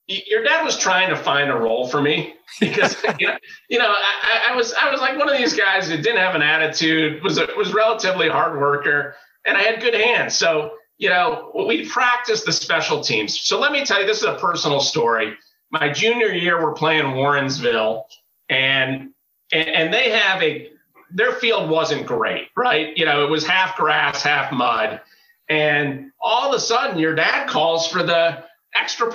your 0.07 0.45
dad 0.45 0.65
was 0.65 0.79
trying 0.79 1.11
to 1.11 1.17
find 1.17 1.51
a 1.51 1.55
role 1.57 1.89
for 1.89 2.01
me 2.01 2.35
because 2.61 2.97
you 3.19 3.27
know, 3.27 3.37
you 3.69 3.79
know 3.79 3.89
I, 3.89 4.53
I, 4.53 4.57
was 4.57 4.73
I 4.75 4.89
was 4.89 5.01
like 5.01 5.19
one 5.19 5.29
of 5.29 5.37
these 5.37 5.55
guys 5.55 5.89
that 5.89 5.97
didn't 5.99 6.19
have 6.19 6.37
an 6.37 6.43
attitude, 6.43 7.25
was 7.25 7.39
a, 7.39 7.49
was 7.57 7.75
relatively 7.75 8.29
hard 8.29 8.61
worker, 8.61 9.17
and 9.45 9.57
I 9.57 9.62
had 9.62 9.81
good 9.81 9.95
hands. 9.95 10.37
So, 10.37 10.75
you 10.99 11.09
know, 11.09 11.51
we 11.67 11.89
practiced 11.89 12.47
the 12.47 12.53
special 12.53 13.01
teams. 13.01 13.39
So 13.41 13.59
let 13.59 13.73
me 13.73 13.85
tell 13.85 14.01
you, 14.01 14.07
this 14.07 14.19
is 14.19 14.25
a 14.25 14.37
personal 14.37 14.81
story. 14.81 15.35
My 15.73 15.93
junior 15.93 16.29
year, 16.29 16.62
we're 16.62 16.75
playing 16.75 17.07
Warrensville, 17.07 18.05
and 18.49 19.11
and, 19.53 19.69
and 19.69 19.93
they 19.93 20.11
have 20.11 20.41
a 20.41 20.71
their 21.11 21.33
field 21.33 21.69
wasn't 21.69 22.07
great, 22.07 22.49
right? 22.57 22.97
You 22.97 23.05
know, 23.07 23.25
it 23.25 23.31
was 23.31 23.45
half 23.45 23.77
grass, 23.77 24.23
half 24.23 24.53
mud. 24.53 25.01
And 25.48 26.11
all 26.20 26.48
of 26.48 26.54
a 26.54 26.61
sudden, 26.61 26.98
your 26.98 27.14
dad 27.14 27.48
calls 27.48 27.88
for 27.88 28.02
the 28.02 28.44
extra. 28.74 29.12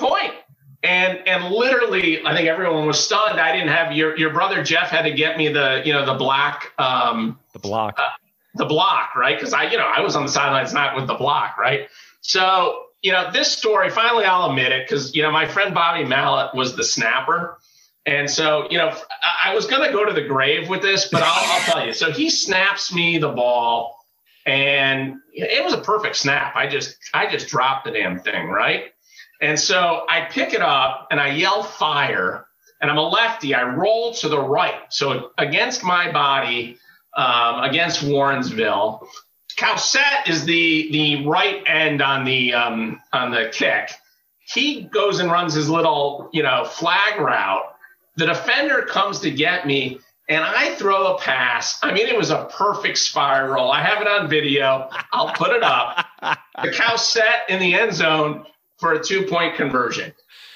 And 0.83 1.27
and 1.27 1.53
literally, 1.53 2.25
I 2.25 2.35
think 2.35 2.47
everyone 2.47 2.87
was 2.87 2.99
stunned. 2.99 3.39
I 3.39 3.51
didn't 3.51 3.69
have 3.69 3.91
your 3.91 4.17
your 4.17 4.31
brother 4.31 4.63
Jeff 4.63 4.89
had 4.89 5.03
to 5.03 5.11
get 5.11 5.37
me 5.37 5.49
the 5.49 5.83
you 5.85 5.93
know 5.93 6.05
the 6.05 6.15
black 6.15 6.71
um, 6.79 7.37
the 7.53 7.59
block 7.59 7.99
uh, 7.99 8.09
the 8.55 8.65
block, 8.65 9.15
right? 9.15 9.37
Because 9.37 9.53
I, 9.53 9.69
you 9.71 9.77
know, 9.77 9.85
I 9.85 10.01
was 10.01 10.15
on 10.15 10.23
the 10.25 10.31
sidelines 10.31 10.73
not 10.73 10.95
with 10.95 11.07
the 11.07 11.13
block, 11.15 11.57
right? 11.57 11.87
So, 12.21 12.85
you 13.01 13.11
know, 13.11 13.31
this 13.31 13.51
story, 13.51 13.89
finally, 13.89 14.25
I'll 14.25 14.49
admit 14.49 14.71
it 14.71 14.87
because, 14.87 15.15
you 15.15 15.23
know, 15.23 15.31
my 15.31 15.47
friend 15.47 15.73
Bobby 15.73 16.03
Mallet 16.03 16.53
was 16.53 16.75
the 16.75 16.83
snapper. 16.83 17.57
And 18.05 18.29
so, 18.29 18.67
you 18.69 18.77
know, 18.77 18.95
I 19.43 19.53
was 19.53 19.67
going 19.67 19.87
to 19.87 19.93
go 19.95 20.05
to 20.05 20.13
the 20.13 20.23
grave 20.23 20.69
with 20.69 20.81
this, 20.81 21.07
but 21.09 21.21
I'll, 21.23 21.51
I'll 21.51 21.59
tell 21.61 21.85
you. 21.85 21.93
So 21.93 22.11
he 22.11 22.29
snaps 22.29 22.93
me 22.93 23.17
the 23.17 23.29
ball 23.29 23.95
and 24.45 25.15
it 25.33 25.63
was 25.63 25.73
a 25.73 25.79
perfect 25.81 26.15
snap. 26.15 26.55
I 26.55 26.67
just, 26.67 26.97
I 27.13 27.29
just 27.29 27.47
dropped 27.47 27.85
the 27.85 27.91
damn 27.91 28.19
thing, 28.19 28.47
right? 28.47 28.85
And 29.41 29.59
so 29.59 30.05
I 30.09 30.27
pick 30.29 30.53
it 30.53 30.61
up 30.61 31.07
and 31.11 31.19
I 31.19 31.29
yell 31.29 31.63
fire 31.63 32.45
and 32.81 32.89
I'm 32.89 32.97
a 32.97 33.07
lefty. 33.07 33.53
I 33.53 33.63
roll 33.63 34.13
to 34.15 34.29
the 34.29 34.39
right. 34.39 34.81
So 34.89 35.31
against 35.37 35.83
my 35.83 36.11
body, 36.11 36.77
um, 37.15 37.63
against 37.63 38.03
Warrensville. 38.03 39.05
Cowsett 39.57 40.27
is 40.27 40.45
the 40.45 40.91
the 40.91 41.25
right 41.27 41.61
end 41.67 42.01
on 42.01 42.25
the 42.25 42.53
um, 42.53 43.01
on 43.13 43.31
the 43.31 43.49
kick. 43.53 43.91
He 44.45 44.83
goes 44.83 45.19
and 45.19 45.31
runs 45.31 45.53
his 45.53 45.69
little 45.69 46.29
you 46.33 46.43
know 46.43 46.65
flag 46.65 47.19
route. 47.19 47.63
The 48.15 48.27
defender 48.27 48.83
comes 48.83 49.19
to 49.21 49.31
get 49.31 49.65
me, 49.65 49.99
and 50.31 50.45
I 50.45 50.75
throw 50.75 51.13
a 51.13 51.19
pass. 51.19 51.77
I 51.83 51.93
mean, 51.93 52.07
it 52.07 52.15
was 52.15 52.29
a 52.29 52.45
perfect 52.45 52.97
spiral. 52.97 53.69
I 53.69 53.81
have 53.81 54.01
it 54.01 54.07
on 54.07 54.29
video. 54.29 54.89
I'll 55.11 55.33
put 55.33 55.51
it 55.51 55.61
up. 55.61 56.05
The 56.63 56.71
Cowsett 56.71 57.49
in 57.49 57.59
the 57.59 57.73
end 57.73 57.93
zone 57.93 58.45
for 58.77 58.93
a 58.93 59.03
two 59.03 59.23
point 59.23 59.55
conversion. 59.55 60.13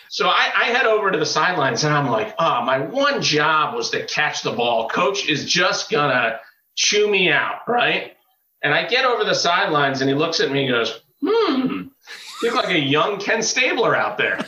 So 0.08 0.28
I, 0.30 0.52
I, 0.56 0.64
head 0.66 0.86
over 0.86 1.12
to 1.12 1.18
the 1.18 1.26
sidelines 1.26 1.84
and 1.84 1.94
I'm 1.94 2.10
like, 2.10 2.34
oh, 2.40 2.62
my 2.62 2.80
one 2.80 3.22
job 3.22 3.76
was 3.76 3.90
to 3.90 4.06
catch 4.06 4.44
the 4.44 4.52
ball. 4.52 4.88
Coach 4.88 5.28
is 5.28 5.44
just 5.46 5.90
gonna 5.90 6.40
chew 6.76 7.10
me 7.10 7.30
out, 7.30 7.68
right? 7.68 8.14
And 8.62 8.74
I 8.74 8.88
get 8.88 9.04
over 9.04 9.26
the 9.26 9.34
sidelines 9.34 10.00
and 10.00 10.10
he 10.10 10.16
looks 10.16 10.40
at 10.40 10.52
me 10.52 10.66
and 10.66 10.70
goes, 10.70 11.02
hmm, 11.22 11.88
you 12.42 12.52
look 12.52 12.56
like 12.56 12.74
a 12.74 12.80
young 12.80 13.20
Ken 13.20 13.42
Stabler 13.42 13.96
out 13.96 14.18
there. 14.18 14.40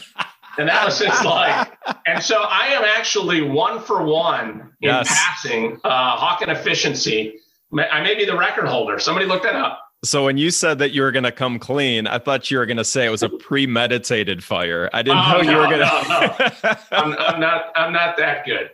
And 0.57 0.69
that 0.69 0.85
was 0.85 0.99
just 0.99 1.23
like, 1.25 1.77
and 2.05 2.23
so 2.23 2.41
I 2.41 2.67
am 2.67 2.83
actually 2.83 3.41
one 3.41 3.79
for 3.81 4.03
one 4.03 4.73
in 4.81 4.89
yes. 4.89 5.07
passing, 5.07 5.79
uh, 5.83 6.17
Hawken 6.17 6.49
efficiency. 6.49 7.39
I 7.77 8.01
may 8.01 8.15
be 8.15 8.25
the 8.25 8.37
record 8.37 8.67
holder. 8.67 8.99
Somebody 8.99 9.25
look 9.25 9.43
that 9.43 9.55
up. 9.55 9.81
So 10.03 10.25
when 10.25 10.37
you 10.37 10.51
said 10.51 10.79
that 10.79 10.91
you 10.91 11.01
were 11.01 11.11
going 11.11 11.23
to 11.23 11.31
come 11.31 11.57
clean, 11.57 12.05
I 12.05 12.19
thought 12.19 12.51
you 12.51 12.59
were 12.59 12.65
going 12.65 12.77
to 12.77 12.85
say 12.85 13.05
it 13.05 13.09
was 13.09 13.23
a 13.23 13.29
premeditated 13.29 14.43
fire. 14.43 14.89
I 14.93 15.01
didn't 15.01 15.17
oh, 15.17 15.31
know 15.31 15.41
no, 15.41 15.51
you 15.51 15.57
were 15.57 15.63
going 15.63 15.79
to. 15.79 16.05
No, 16.07 16.69
no. 16.69 16.77
I'm, 16.91 17.13
I'm 17.17 17.39
not. 17.39 17.71
I'm 17.75 17.93
not 17.93 18.17
that 18.17 18.45
good. 18.45 18.69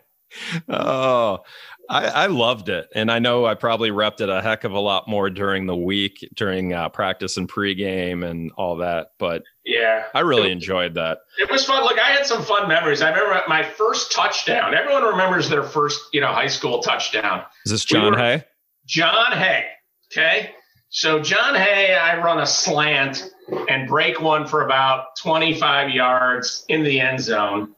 Oh, 0.68 1.40
I, 1.90 2.08
I, 2.08 2.26
loved 2.28 2.70
it, 2.70 2.88
and 2.96 3.12
I 3.12 3.20
know 3.20 3.46
I 3.46 3.56
probably 3.56 3.92
repped 3.92 4.22
it 4.22 4.30
a 4.30 4.42
heck 4.42 4.64
of 4.64 4.72
a 4.72 4.80
lot 4.80 5.08
more 5.08 5.30
during 5.30 5.66
the 5.66 5.76
week, 5.76 6.28
during 6.34 6.74
uh, 6.74 6.90
practice 6.90 7.38
and 7.38 7.50
pregame 7.50 8.26
and 8.26 8.52
all 8.58 8.78
that. 8.78 9.10
But 9.20 9.44
yeah, 9.66 10.06
I 10.14 10.22
really 10.22 10.50
it, 10.50 10.54
enjoyed 10.54 10.96
that. 10.96 11.20
It 11.38 11.52
was 11.52 11.66
fun. 11.66 11.84
Look, 11.84 12.00
I 12.00 12.12
had 12.12 12.26
some 12.26 12.42
fun 12.42 12.68
memories. 12.68 13.02
I 13.02 13.10
remember 13.10 13.42
my 13.48 13.64
first 13.64 14.12
touchdown. 14.12 14.74
Everyone 14.74 15.04
remembers 15.04 15.50
their 15.50 15.64
first, 15.64 16.00
you 16.14 16.22
know, 16.22 16.28
high 16.28 16.48
school 16.48 16.80
touchdown. 16.82 17.44
Is 17.66 17.72
this 17.72 17.86
John 17.86 18.14
we 18.14 18.18
Hay? 18.18 18.44
John 18.86 19.32
Hay. 19.34 19.68
Okay, 20.12 20.52
so 20.90 21.20
John 21.22 21.56
Hay, 21.56 21.96
I 21.96 22.18
run 22.20 22.40
a 22.40 22.46
slant 22.46 23.32
and 23.68 23.88
break 23.88 24.22
one 24.22 24.48
for 24.48 24.64
about 24.64 25.16
25 25.22 25.90
yards 25.90 26.66
in 26.70 26.84
the 26.84 27.00
end 27.00 27.20
zone, 27.20 27.76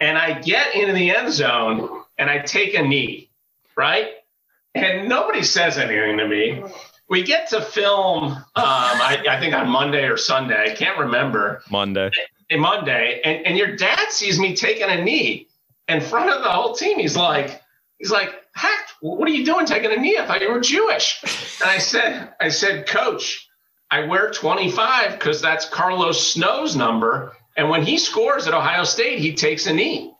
and 0.00 0.16
I 0.16 0.40
get 0.40 0.74
into 0.74 0.92
the 0.92 1.14
end 1.14 1.32
zone 1.32 2.04
and 2.18 2.28
I 2.28 2.40
take 2.40 2.74
a 2.74 2.82
knee 2.82 3.27
right? 3.78 4.08
And 4.74 5.08
nobody 5.08 5.42
says 5.42 5.78
anything 5.78 6.18
to 6.18 6.28
me. 6.28 6.62
We 7.08 7.22
get 7.22 7.48
to 7.50 7.62
film, 7.62 8.32
um, 8.32 8.42
I, 8.56 9.24
I, 9.30 9.40
think 9.40 9.54
on 9.54 9.70
Monday 9.70 10.04
or 10.04 10.18
Sunday. 10.18 10.70
I 10.70 10.74
can't 10.74 10.98
remember. 10.98 11.62
Monday. 11.70 12.10
And 12.50 12.60
Monday, 12.60 13.22
and, 13.24 13.46
and 13.46 13.56
your 13.56 13.76
dad 13.76 14.10
sees 14.10 14.38
me 14.38 14.54
taking 14.54 14.90
a 14.90 15.02
knee 15.02 15.48
in 15.86 16.02
front 16.02 16.30
of 16.30 16.42
the 16.42 16.50
whole 16.50 16.74
team. 16.74 16.98
He's 16.98 17.16
like, 17.16 17.62
he's 17.98 18.10
like, 18.10 18.34
heck, 18.52 18.88
what 19.00 19.26
are 19.28 19.32
you 19.32 19.46
doing 19.46 19.64
taking 19.64 19.92
a 19.92 19.96
knee? 19.96 20.18
I 20.18 20.26
thought 20.26 20.42
you 20.42 20.52
were 20.52 20.60
Jewish. 20.60 21.22
And 21.62 21.70
I 21.70 21.78
said, 21.78 22.34
I 22.40 22.50
said, 22.50 22.86
coach, 22.86 23.48
I 23.90 24.06
wear 24.06 24.30
25 24.30 25.12
because 25.12 25.40
that's 25.40 25.66
Carlos 25.66 26.32
Snow's 26.32 26.76
number. 26.76 27.32
And 27.56 27.70
when 27.70 27.84
he 27.84 27.96
scores 27.98 28.46
at 28.46 28.54
Ohio 28.54 28.84
State, 28.84 29.18
he 29.18 29.34
takes 29.34 29.66
a 29.66 29.72
knee. 29.72 30.12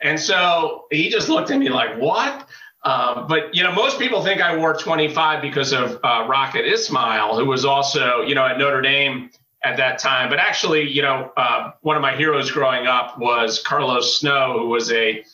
And 0.00 0.20
so 0.20 0.84
he 0.90 1.08
just 1.08 1.28
looked 1.28 1.50
at 1.50 1.58
me 1.58 1.68
like, 1.68 1.98
what? 1.98 2.46
Um, 2.84 3.26
but, 3.26 3.54
you 3.54 3.62
know, 3.62 3.72
most 3.72 3.98
people 3.98 4.22
think 4.22 4.40
I 4.40 4.56
wore 4.56 4.74
25 4.74 5.42
because 5.42 5.72
of 5.72 5.98
uh, 6.04 6.26
Rocket 6.28 6.64
Ismail, 6.64 7.36
who 7.36 7.46
was 7.46 7.64
also, 7.64 8.22
you 8.22 8.34
know, 8.34 8.46
at 8.46 8.58
Notre 8.58 8.80
Dame 8.80 9.30
at 9.64 9.76
that 9.76 9.98
time. 9.98 10.28
But 10.30 10.38
actually, 10.38 10.88
you 10.88 11.02
know, 11.02 11.32
uh, 11.36 11.72
one 11.82 11.96
of 11.96 12.02
my 12.02 12.16
heroes 12.16 12.50
growing 12.50 12.86
up 12.86 13.18
was 13.18 13.60
Carlos 13.60 14.20
Snow, 14.20 14.58
who 14.60 14.68
was 14.68 14.92
a 14.92 15.24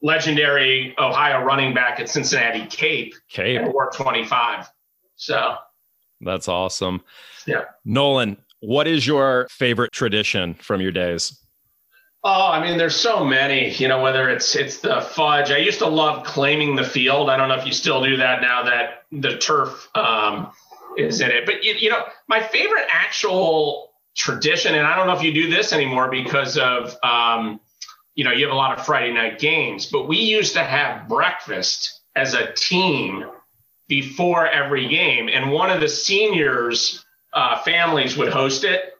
legendary 0.00 0.94
Ohio 0.98 1.42
running 1.42 1.74
back 1.74 2.00
at 2.00 2.08
Cincinnati 2.08 2.66
Cape. 2.66 3.14
Cape. 3.28 3.60
And 3.60 3.72
wore 3.72 3.90
25. 3.90 4.70
So 5.16 5.56
that's 6.20 6.48
awesome. 6.48 7.02
Yeah. 7.46 7.64
Nolan, 7.84 8.36
what 8.60 8.86
is 8.86 9.06
your 9.06 9.48
favorite 9.50 9.92
tradition 9.92 10.54
from 10.54 10.80
your 10.80 10.92
days? 10.92 11.36
Oh, 12.24 12.50
I 12.52 12.62
mean, 12.64 12.78
there's 12.78 12.94
so 12.94 13.24
many. 13.24 13.70
You 13.74 13.88
know, 13.88 14.00
whether 14.00 14.28
it's 14.30 14.54
it's 14.54 14.78
the 14.78 15.00
fudge. 15.00 15.50
I 15.50 15.56
used 15.56 15.80
to 15.80 15.88
love 15.88 16.24
claiming 16.24 16.76
the 16.76 16.84
field. 16.84 17.28
I 17.28 17.36
don't 17.36 17.48
know 17.48 17.56
if 17.56 17.66
you 17.66 17.72
still 17.72 18.02
do 18.02 18.16
that 18.18 18.40
now 18.40 18.62
that 18.64 19.04
the 19.10 19.38
turf 19.38 19.88
um, 19.96 20.52
is 20.96 21.20
in 21.20 21.30
it. 21.30 21.46
But 21.46 21.64
you, 21.64 21.74
you 21.74 21.90
know, 21.90 22.04
my 22.28 22.40
favorite 22.40 22.86
actual 22.92 23.90
tradition, 24.14 24.74
and 24.76 24.86
I 24.86 24.96
don't 24.96 25.08
know 25.08 25.16
if 25.16 25.22
you 25.22 25.32
do 25.34 25.50
this 25.50 25.72
anymore 25.72 26.10
because 26.10 26.56
of 26.58 26.96
um, 27.02 27.58
you 28.14 28.24
know 28.24 28.30
you 28.30 28.44
have 28.46 28.54
a 28.54 28.56
lot 28.58 28.78
of 28.78 28.86
Friday 28.86 29.12
night 29.12 29.40
games. 29.40 29.86
But 29.86 30.06
we 30.06 30.18
used 30.18 30.52
to 30.54 30.62
have 30.62 31.08
breakfast 31.08 32.02
as 32.14 32.34
a 32.34 32.52
team 32.52 33.24
before 33.88 34.46
every 34.46 34.86
game, 34.86 35.28
and 35.28 35.50
one 35.50 35.70
of 35.70 35.80
the 35.80 35.88
seniors' 35.88 37.04
uh, 37.32 37.58
families 37.62 38.16
would 38.16 38.32
host 38.32 38.62
it 38.62 38.91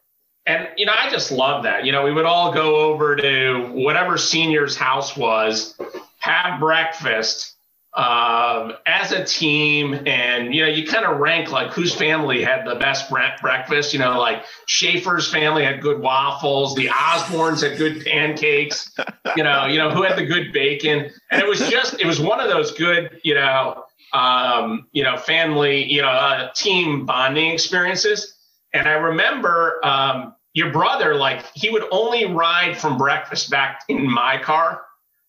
and 0.46 0.68
you 0.76 0.86
know, 0.86 0.92
I 0.96 1.10
just 1.10 1.30
love 1.30 1.62
that. 1.64 1.84
You 1.84 1.92
know, 1.92 2.04
we 2.04 2.12
would 2.12 2.24
all 2.24 2.52
go 2.52 2.76
over 2.76 3.14
to 3.16 3.70
whatever 3.72 4.18
senior's 4.18 4.76
house 4.76 5.16
was, 5.16 5.78
have 6.18 6.58
breakfast 6.58 7.56
um, 7.94 8.72
as 8.86 9.12
a 9.12 9.24
team, 9.24 10.02
and 10.06 10.54
you 10.54 10.62
know, 10.62 10.68
you 10.68 10.86
kind 10.86 11.04
of 11.04 11.18
rank 11.18 11.52
like 11.52 11.72
whose 11.72 11.94
family 11.94 12.42
had 12.42 12.66
the 12.66 12.74
best 12.76 13.10
breakfast. 13.10 13.92
You 13.92 13.98
know, 13.98 14.18
like 14.18 14.44
Schaefer's 14.66 15.30
family 15.30 15.64
had 15.64 15.80
good 15.80 16.00
waffles, 16.00 16.74
the 16.74 16.86
Osbornes 16.86 17.68
had 17.68 17.78
good 17.78 18.04
pancakes. 18.04 18.94
You 19.34 19.44
know, 19.44 19.64
you 19.64 19.78
know 19.78 19.88
who 19.88 20.02
had 20.02 20.18
the 20.18 20.26
good 20.26 20.52
bacon, 20.52 21.10
and 21.30 21.40
it 21.40 21.48
was 21.48 21.60
just 21.70 21.98
it 21.98 22.06
was 22.06 22.20
one 22.20 22.38
of 22.38 22.50
those 22.50 22.72
good, 22.72 23.18
you 23.22 23.32
know, 23.32 23.84
um, 24.12 24.88
you 24.92 25.02
know, 25.02 25.16
family, 25.16 25.90
you 25.90 26.02
know, 26.02 26.08
uh, 26.08 26.52
team 26.52 27.06
bonding 27.06 27.50
experiences. 27.50 28.34
And 28.72 28.88
I 28.88 28.92
remember 28.92 29.78
um, 29.84 30.34
your 30.54 30.72
brother, 30.72 31.14
like, 31.14 31.44
he 31.54 31.70
would 31.70 31.84
only 31.90 32.26
ride 32.26 32.76
from 32.76 32.96
breakfast 32.96 33.50
back 33.50 33.82
in 33.88 34.10
my 34.10 34.38
car 34.42 34.82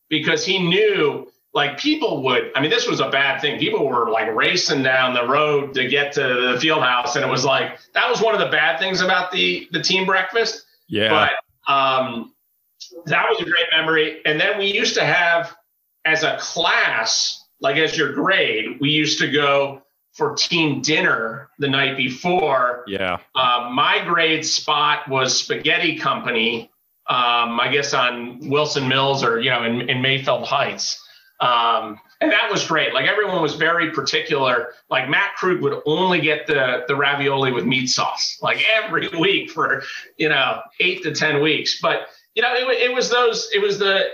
because 0.10 0.46
he 0.46 0.60
knew, 0.60 1.30
like, 1.54 1.78
people 1.78 2.24
would. 2.24 2.52
I 2.56 2.62
mean, 2.62 2.72
this 2.72 2.88
was 2.88 3.00
a 3.00 3.10
bad 3.10 3.42
thing. 3.42 3.60
People 3.60 3.88
were 3.88 4.10
like 4.10 4.34
racing 4.34 4.82
down 4.82 5.14
the 5.14 5.28
road 5.28 5.74
to 5.76 5.88
get 5.88 6.14
to 6.14 6.22
the 6.54 6.58
field 6.60 6.82
house. 6.82 7.16
And 7.16 7.24
it 7.24 7.30
was 7.30 7.46
like, 7.46 7.78
that 7.94 8.10
was 8.10 8.22
one 8.22 8.34
of 8.34 8.40
the 8.40 8.50
bad 8.50 8.80
things 8.80 9.02
about 9.02 9.32
the, 9.32 9.68
the 9.72 9.82
team 9.82 10.06
breakfast. 10.06 10.66
Yeah. 10.88 11.30
But 11.68 11.72
um, 11.72 12.34
that 13.06 13.30
was 13.30 13.40
a 13.40 13.44
great 13.44 13.68
memory. 13.72 14.22
And 14.26 14.40
then 14.40 14.58
we 14.58 14.74
used 14.74 14.96
to 14.96 15.06
have, 15.06 15.56
as 16.06 16.24
a 16.24 16.38
class, 16.40 17.46
like 17.62 17.78
as 17.78 17.96
your 17.96 18.14
grade, 18.14 18.78
we 18.82 18.90
used 18.90 19.20
to 19.20 19.32
go 19.32 19.83
for 20.14 20.36
team 20.36 20.82
dinner 20.82 21.50
the 21.60 21.68
night 21.68 21.98
before. 21.98 22.84
Yeah. 22.88 23.18
Uh, 23.36 23.70
my 23.74 24.04
grade 24.06 24.46
spot 24.46 25.08
was 25.10 25.38
Spaghetti 25.38 25.98
Company, 25.98 26.72
um, 27.08 27.60
I 27.60 27.70
guess 27.72 27.94
on 27.94 28.48
Wilson 28.48 28.88
Mills 28.88 29.24
or, 29.24 29.40
you 29.40 29.50
know, 29.50 29.64
in, 29.64 29.90
in 29.90 30.02
Mayfield 30.02 30.46
Heights. 30.46 31.00
Um, 31.40 32.00
and 32.22 32.32
that 32.32 32.50
was 32.50 32.66
great. 32.66 32.94
Like 32.94 33.08
everyone 33.08 33.42
was 33.42 33.56
very 33.56 33.92
particular. 33.92 34.70
Like 34.90 35.10
Matt 35.10 35.36
Krug 35.36 35.62
would 35.62 35.82
only 35.86 36.22
get 36.22 36.48
the, 36.48 36.84
the 36.88 36.96
ravioli 36.96 37.52
with 37.52 37.66
meat 37.66 37.88
sauce, 37.88 38.38
like 38.42 38.64
every 38.72 39.08
week 39.20 39.50
for, 39.50 39.84
you 40.18 40.30
know, 40.30 40.62
eight 40.80 41.04
to 41.04 41.14
10 41.14 41.42
weeks. 41.42 41.82
But, 41.82 42.08
you 42.36 42.44
know, 42.44 42.54
it, 42.54 42.92
it 42.92 42.94
was 42.94 43.10
those, 43.10 43.50
it 43.54 43.62
was 43.62 43.80
the, 43.80 44.06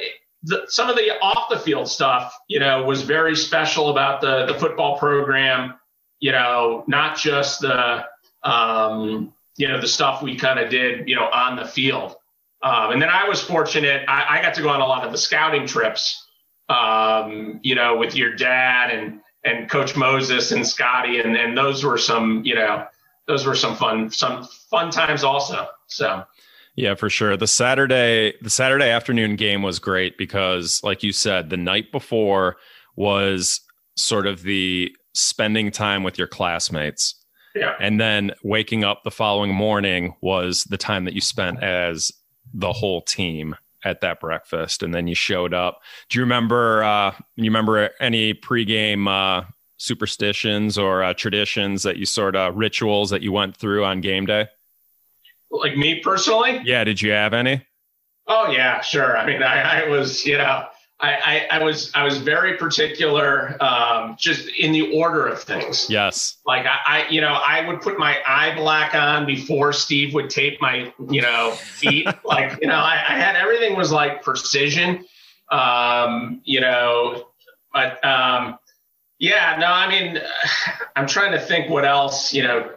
the, 0.44 0.64
some 0.68 0.90
of 0.90 0.96
the 0.96 1.12
off 1.22 1.50
the 1.50 1.60
field 1.60 1.90
stuff, 1.90 2.34
you 2.48 2.60
know, 2.60 2.84
was 2.84 3.02
very 3.02 3.36
special 3.36 3.90
about 3.90 4.22
the 4.22 4.46
the 4.46 4.54
football 4.54 4.98
program 4.98 5.74
you 6.20 6.32
know, 6.32 6.84
not 6.88 7.18
just 7.18 7.62
the, 7.62 8.06
um, 8.44 9.34
you 9.58 9.68
know, 9.68 9.80
the 9.80 9.88
stuff 9.88 10.22
we 10.22 10.36
kind 10.36 10.60
of 10.60 10.70
did, 10.70 11.08
you 11.08 11.16
know, 11.16 11.26
on 11.26 11.56
the 11.56 11.66
field. 11.66 12.16
Um, 12.62 12.92
and 12.92 13.02
then 13.02 13.10
I 13.10 13.28
was 13.28 13.42
fortunate, 13.42 14.04
I, 14.08 14.40
I, 14.40 14.42
got 14.42 14.54
to 14.56 14.62
go 14.62 14.70
on 14.70 14.82
a 14.82 14.86
lot 14.86 15.06
of 15.06 15.14
the 15.14 15.18
scouting 15.18 15.66
trips, 15.66 16.26
um, 16.68 17.60
you 17.64 17.74
know, 17.74 17.98
with 17.98 18.16
your 18.16 18.36
dad 18.36 18.92
and, 18.92 19.22
and 19.46 19.70
coach 19.70 19.96
Moses 19.96 20.52
and 20.52 20.68
Scotty. 20.68 21.20
And, 21.20 21.38
and 21.38 21.58
those 21.58 21.86
were 21.86 21.98
some, 21.98 22.44
you 22.44 22.56
know, 22.56 22.86
those 23.28 23.46
were 23.46 23.56
some 23.56 23.78
fun, 23.78 24.12
some 24.12 24.44
fun 24.70 24.92
times 24.92 25.24
also. 25.24 25.68
So. 25.88 26.26
Yeah, 26.76 26.96
for 26.96 27.10
sure. 27.10 27.38
The 27.38 27.48
Saturday, 27.48 28.34
the 28.42 28.50
Saturday 28.50 28.90
afternoon 28.90 29.36
game 29.36 29.62
was 29.62 29.80
great 29.80 30.18
because, 30.18 30.82
like 30.84 31.04
you 31.04 31.12
said, 31.12 31.50
the 31.50 31.58
night 31.58 31.92
before 31.92 32.58
was 32.96 33.62
sort 33.96 34.28
of 34.28 34.44
the 34.44 34.96
spending 35.13 35.72
time 35.72 36.04
with 36.04 36.17
your 36.17 36.28
classmates. 36.28 37.15
Yeah. 37.56 37.76
And 37.80 38.00
then 38.00 38.32
waking 38.43 38.84
up 38.84 39.04
the 39.04 39.12
following 39.12 39.54
morning 39.54 40.15
was 40.22 40.65
the 40.65 40.78
time 40.78 41.06
that 41.06 41.13
you 41.13 41.22
spent 41.22 41.63
as 41.63 42.12
the 42.54 42.72
whole 42.72 43.02
team 43.02 43.56
at 43.84 44.02
that 44.02 44.19
breakfast. 44.19 44.84
And 44.84 44.93
then 44.93 45.08
you 45.08 45.15
showed 45.15 45.54
up. 45.54 45.82
Do 46.10 46.19
you 46.19 46.24
remember, 46.24 46.84
uh, 46.84 47.12
you 47.36 47.45
remember 47.45 47.89
any 48.00 48.34
pregame, 48.34 49.08
uh, 49.08 49.45
superstitions 49.78 50.78
or 50.78 51.04
uh, 51.04 51.13
traditions 51.13 51.84
that 51.84 51.98
you 51.98 52.06
sort 52.06 52.36
of 52.36 52.56
rituals 52.56 53.10
that 53.10 53.22
you 53.22 53.32
went 53.32 53.56
through 53.56 53.86
on 53.86 54.02
game 54.02 54.26
day? 54.26 54.48
Like 55.50 55.76
me 55.78 56.02
personally? 56.02 56.62
Yeah. 56.63 56.84
Did 56.84 57.02
you 57.02 57.12
have 57.12 57.34
any? 57.34 57.65
Oh 58.28 58.52
yeah, 58.52 58.80
sure. 58.82 59.17
I 59.17 59.26
mean, 59.26 59.41
I, 59.41 59.82
I 59.82 59.89
was, 59.89 60.24
you 60.24 60.38
know, 60.38 60.67
I, 61.02 61.48
I, 61.52 61.58
I, 61.58 61.64
was 61.64 61.92
I 61.96 62.04
was 62.04 62.18
very 62.18 62.58
particular, 62.58 63.56
um, 63.64 64.18
just 64.20 64.50
in 64.50 64.74
the 64.74 64.92
order 64.98 65.28
of 65.28 65.42
things. 65.42 65.90
Yes. 65.90 66.38
Like 66.46 66.66
I, 66.66 66.78
I, 66.86 67.08
you 67.10 67.22
know, 67.22 67.34
I 67.34 67.66
would 67.66 67.82
put 67.82 67.98
my 67.98 68.18
eye 68.28 68.54
black 68.56 68.94
on 68.96 69.26
before 69.26 69.72
Steve 69.72 70.14
would 70.14 70.30
tape 70.30 70.60
my, 70.60 70.94
you 71.10 71.22
know, 71.22 71.52
feet. 71.52 72.08
like 72.26 72.60
you 72.62 72.68
know, 72.68 72.76
I, 72.76 72.96
I, 72.96 73.18
had 73.18 73.38
everything 73.38 73.78
was 73.78 73.92
like 73.92 74.24
precision. 74.24 75.06
Um, 75.50 76.42
you 76.44 76.60
know, 76.60 77.30
but 77.74 78.04
um, 78.06 78.60
yeah, 79.20 79.58
no, 79.60 79.68
I 79.68 79.88
mean, 79.88 80.22
I'm 80.96 81.08
trying 81.08 81.32
to 81.32 81.40
think 81.40 81.70
what 81.70 81.86
else, 81.86 82.34
you 82.34 82.44
know, 82.44 82.72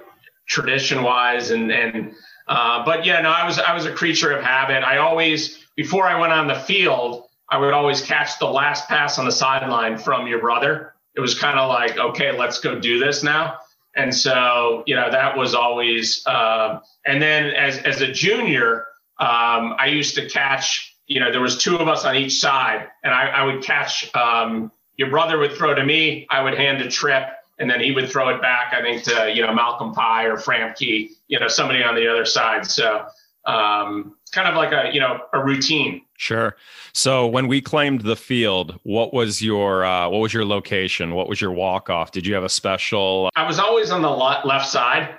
tradition 0.46 1.02
wise, 1.02 1.50
and 1.50 1.72
and 1.72 2.14
uh, 2.46 2.84
but 2.84 3.04
yeah, 3.04 3.20
no, 3.20 3.30
I 3.30 3.44
was 3.46 3.58
I 3.58 3.74
was 3.74 3.86
a 3.86 3.92
creature 3.92 4.30
of 4.30 4.44
habit. 4.44 4.84
I 4.84 4.98
always 4.98 5.58
before 5.76 6.06
I 6.06 6.20
went 6.20 6.32
on 6.32 6.46
the 6.46 6.54
field. 6.54 7.24
I 7.52 7.58
would 7.58 7.74
always 7.74 8.00
catch 8.00 8.38
the 8.38 8.46
last 8.46 8.88
pass 8.88 9.18
on 9.18 9.26
the 9.26 9.30
sideline 9.30 9.98
from 9.98 10.26
your 10.26 10.40
brother. 10.40 10.94
It 11.14 11.20
was 11.20 11.38
kind 11.38 11.58
of 11.58 11.68
like, 11.68 11.98
okay, 11.98 12.36
let's 12.36 12.58
go 12.60 12.80
do 12.80 12.98
this 12.98 13.22
now. 13.22 13.58
And 13.94 14.14
so, 14.14 14.82
you 14.86 14.96
know, 14.96 15.10
that 15.10 15.36
was 15.36 15.54
always, 15.54 16.26
uh, 16.26 16.80
and 17.04 17.20
then 17.20 17.50
as, 17.50 17.76
as 17.80 18.00
a 18.00 18.10
junior, 18.10 18.86
um, 19.20 19.76
I 19.78 19.88
used 19.88 20.14
to 20.14 20.30
catch, 20.30 20.96
you 21.06 21.20
know, 21.20 21.30
there 21.30 21.42
was 21.42 21.58
two 21.58 21.76
of 21.76 21.88
us 21.88 22.06
on 22.06 22.16
each 22.16 22.40
side 22.40 22.88
and 23.04 23.12
I, 23.12 23.26
I 23.26 23.44
would 23.44 23.62
catch, 23.62 24.10
um, 24.16 24.72
your 24.96 25.10
brother 25.10 25.38
would 25.38 25.52
throw 25.52 25.74
to 25.74 25.84
me, 25.84 26.26
I 26.30 26.42
would 26.42 26.56
hand 26.56 26.80
a 26.80 26.88
trip 26.88 27.24
and 27.58 27.68
then 27.68 27.80
he 27.80 27.92
would 27.92 28.08
throw 28.08 28.30
it 28.30 28.40
back, 28.40 28.72
I 28.72 28.80
think 28.80 29.02
to, 29.02 29.30
you 29.30 29.42
know, 29.46 29.52
Malcolm 29.52 29.92
Pye 29.92 30.24
or 30.24 30.38
Framke, 30.38 31.10
you 31.28 31.38
know, 31.38 31.48
somebody 31.48 31.82
on 31.82 31.96
the 31.96 32.10
other 32.10 32.24
side. 32.24 32.64
So, 32.64 33.04
um, 33.44 34.16
kind 34.32 34.48
of 34.48 34.54
like 34.54 34.72
a, 34.72 34.92
you 34.92 35.00
know, 35.00 35.20
a 35.32 35.42
routine. 35.42 36.02
Sure. 36.16 36.56
So 36.92 37.26
when 37.26 37.46
we 37.46 37.60
claimed 37.60 38.02
the 38.02 38.16
field, 38.16 38.78
what 38.82 39.12
was 39.12 39.42
your 39.42 39.84
uh, 39.84 40.08
what 40.08 40.18
was 40.18 40.32
your 40.32 40.44
location? 40.44 41.14
What 41.14 41.28
was 41.28 41.40
your 41.40 41.52
walk 41.52 41.90
off? 41.90 42.10
Did 42.10 42.26
you 42.26 42.34
have 42.34 42.44
a 42.44 42.48
special? 42.48 43.30
I 43.36 43.46
was 43.46 43.58
always 43.58 43.90
on 43.90 44.02
the 44.02 44.10
left 44.10 44.68
side, 44.68 45.14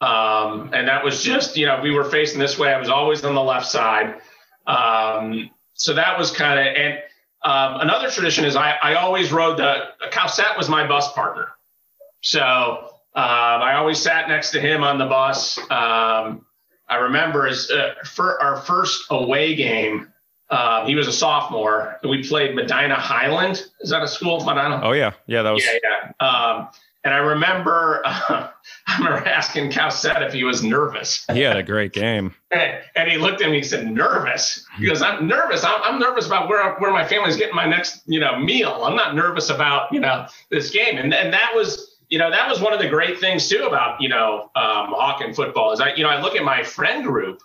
um, 0.00 0.70
and 0.72 0.88
that 0.88 1.04
was 1.04 1.22
just 1.22 1.56
you 1.56 1.66
know 1.66 1.80
we 1.82 1.90
were 1.90 2.04
facing 2.04 2.38
this 2.38 2.58
way. 2.58 2.72
I 2.72 2.78
was 2.78 2.88
always 2.88 3.24
on 3.24 3.34
the 3.34 3.42
left 3.42 3.66
side, 3.66 4.20
um, 4.66 5.50
so 5.74 5.94
that 5.94 6.18
was 6.18 6.30
kind 6.30 6.58
of 6.58 6.66
and 6.74 6.98
um, 7.44 7.80
another 7.80 8.10
tradition 8.10 8.44
is 8.44 8.56
I, 8.56 8.72
I 8.82 8.94
always 8.94 9.32
rode 9.32 9.58
the 9.58 9.88
Cowsett 10.10 10.56
was 10.56 10.68
my 10.68 10.86
bus 10.86 11.12
partner, 11.12 11.48
so 12.22 12.42
um, 13.16 13.62
I 13.62 13.76
always 13.76 13.98
sat 14.00 14.28
next 14.28 14.50
to 14.50 14.60
him 14.60 14.82
on 14.82 14.98
the 14.98 15.06
bus. 15.06 15.58
I 16.88 16.96
remember 16.96 17.46
as 17.46 17.70
uh, 17.70 17.94
for 18.04 18.40
our 18.42 18.56
first 18.56 19.04
away 19.10 19.54
game 19.54 20.08
Uh, 20.50 20.84
he 20.86 20.94
was 20.94 21.08
a 21.08 21.12
sophomore. 21.12 21.98
We 22.04 22.22
played 22.22 22.54
Medina 22.54 22.94
Highland. 22.96 23.64
Is 23.80 23.90
that 23.90 24.02
a 24.02 24.08
school, 24.08 24.44
Medina? 24.44 24.80
Oh 24.84 24.92
yeah, 24.92 25.12
yeah, 25.26 25.42
that 25.42 25.50
was. 25.50 25.64
Yeah, 25.64 25.78
yeah. 25.82 26.26
Um, 26.26 26.68
and 27.02 27.12
I 27.14 27.18
remember, 27.18 28.02
uh, 28.04 28.48
I 28.86 28.98
remember 28.98 29.26
asking 29.26 29.70
Cowsett 29.72 30.22
if 30.22 30.32
he 30.34 30.44
was 30.44 30.62
nervous. 30.62 31.24
He 31.32 31.40
had 31.40 31.56
a 31.56 31.62
great 31.62 31.92
game. 31.92 32.34
and 32.50 33.10
he 33.10 33.16
looked 33.16 33.40
at 33.42 33.50
me. 33.50 33.56
He 33.58 33.62
said, 33.62 33.86
"Nervous." 33.90 34.64
He 34.78 34.86
goes, 34.86 35.00
"I'm 35.02 35.26
nervous. 35.26 35.64
I'm, 35.64 35.82
I'm 35.82 35.98
nervous 35.98 36.26
about 36.26 36.48
where 36.48 36.74
where 36.74 36.92
my 36.92 37.06
family's 37.06 37.36
getting 37.36 37.54
my 37.56 37.66
next, 37.66 38.02
you 38.06 38.20
know, 38.20 38.38
meal. 38.38 38.84
I'm 38.84 38.94
not 38.96 39.14
nervous 39.14 39.48
about, 39.50 39.90
you 39.92 40.00
know, 40.00 40.26
this 40.50 40.70
game." 40.70 40.98
And 40.98 41.12
and 41.14 41.32
that 41.32 41.52
was 41.54 41.93
you 42.14 42.20
know, 42.20 42.30
that 42.30 42.48
was 42.48 42.60
one 42.60 42.72
of 42.72 42.78
the 42.78 42.86
great 42.88 43.18
things 43.18 43.48
too 43.48 43.64
about, 43.64 44.00
you 44.00 44.08
know, 44.08 44.48
um, 44.54 44.94
Hawken 44.94 45.34
football 45.34 45.72
is 45.72 45.80
I, 45.80 45.94
you 45.94 46.04
know, 46.04 46.08
I 46.08 46.22
look 46.22 46.36
at 46.36 46.44
my 46.44 46.62
friend 46.62 47.04
group 47.04 47.42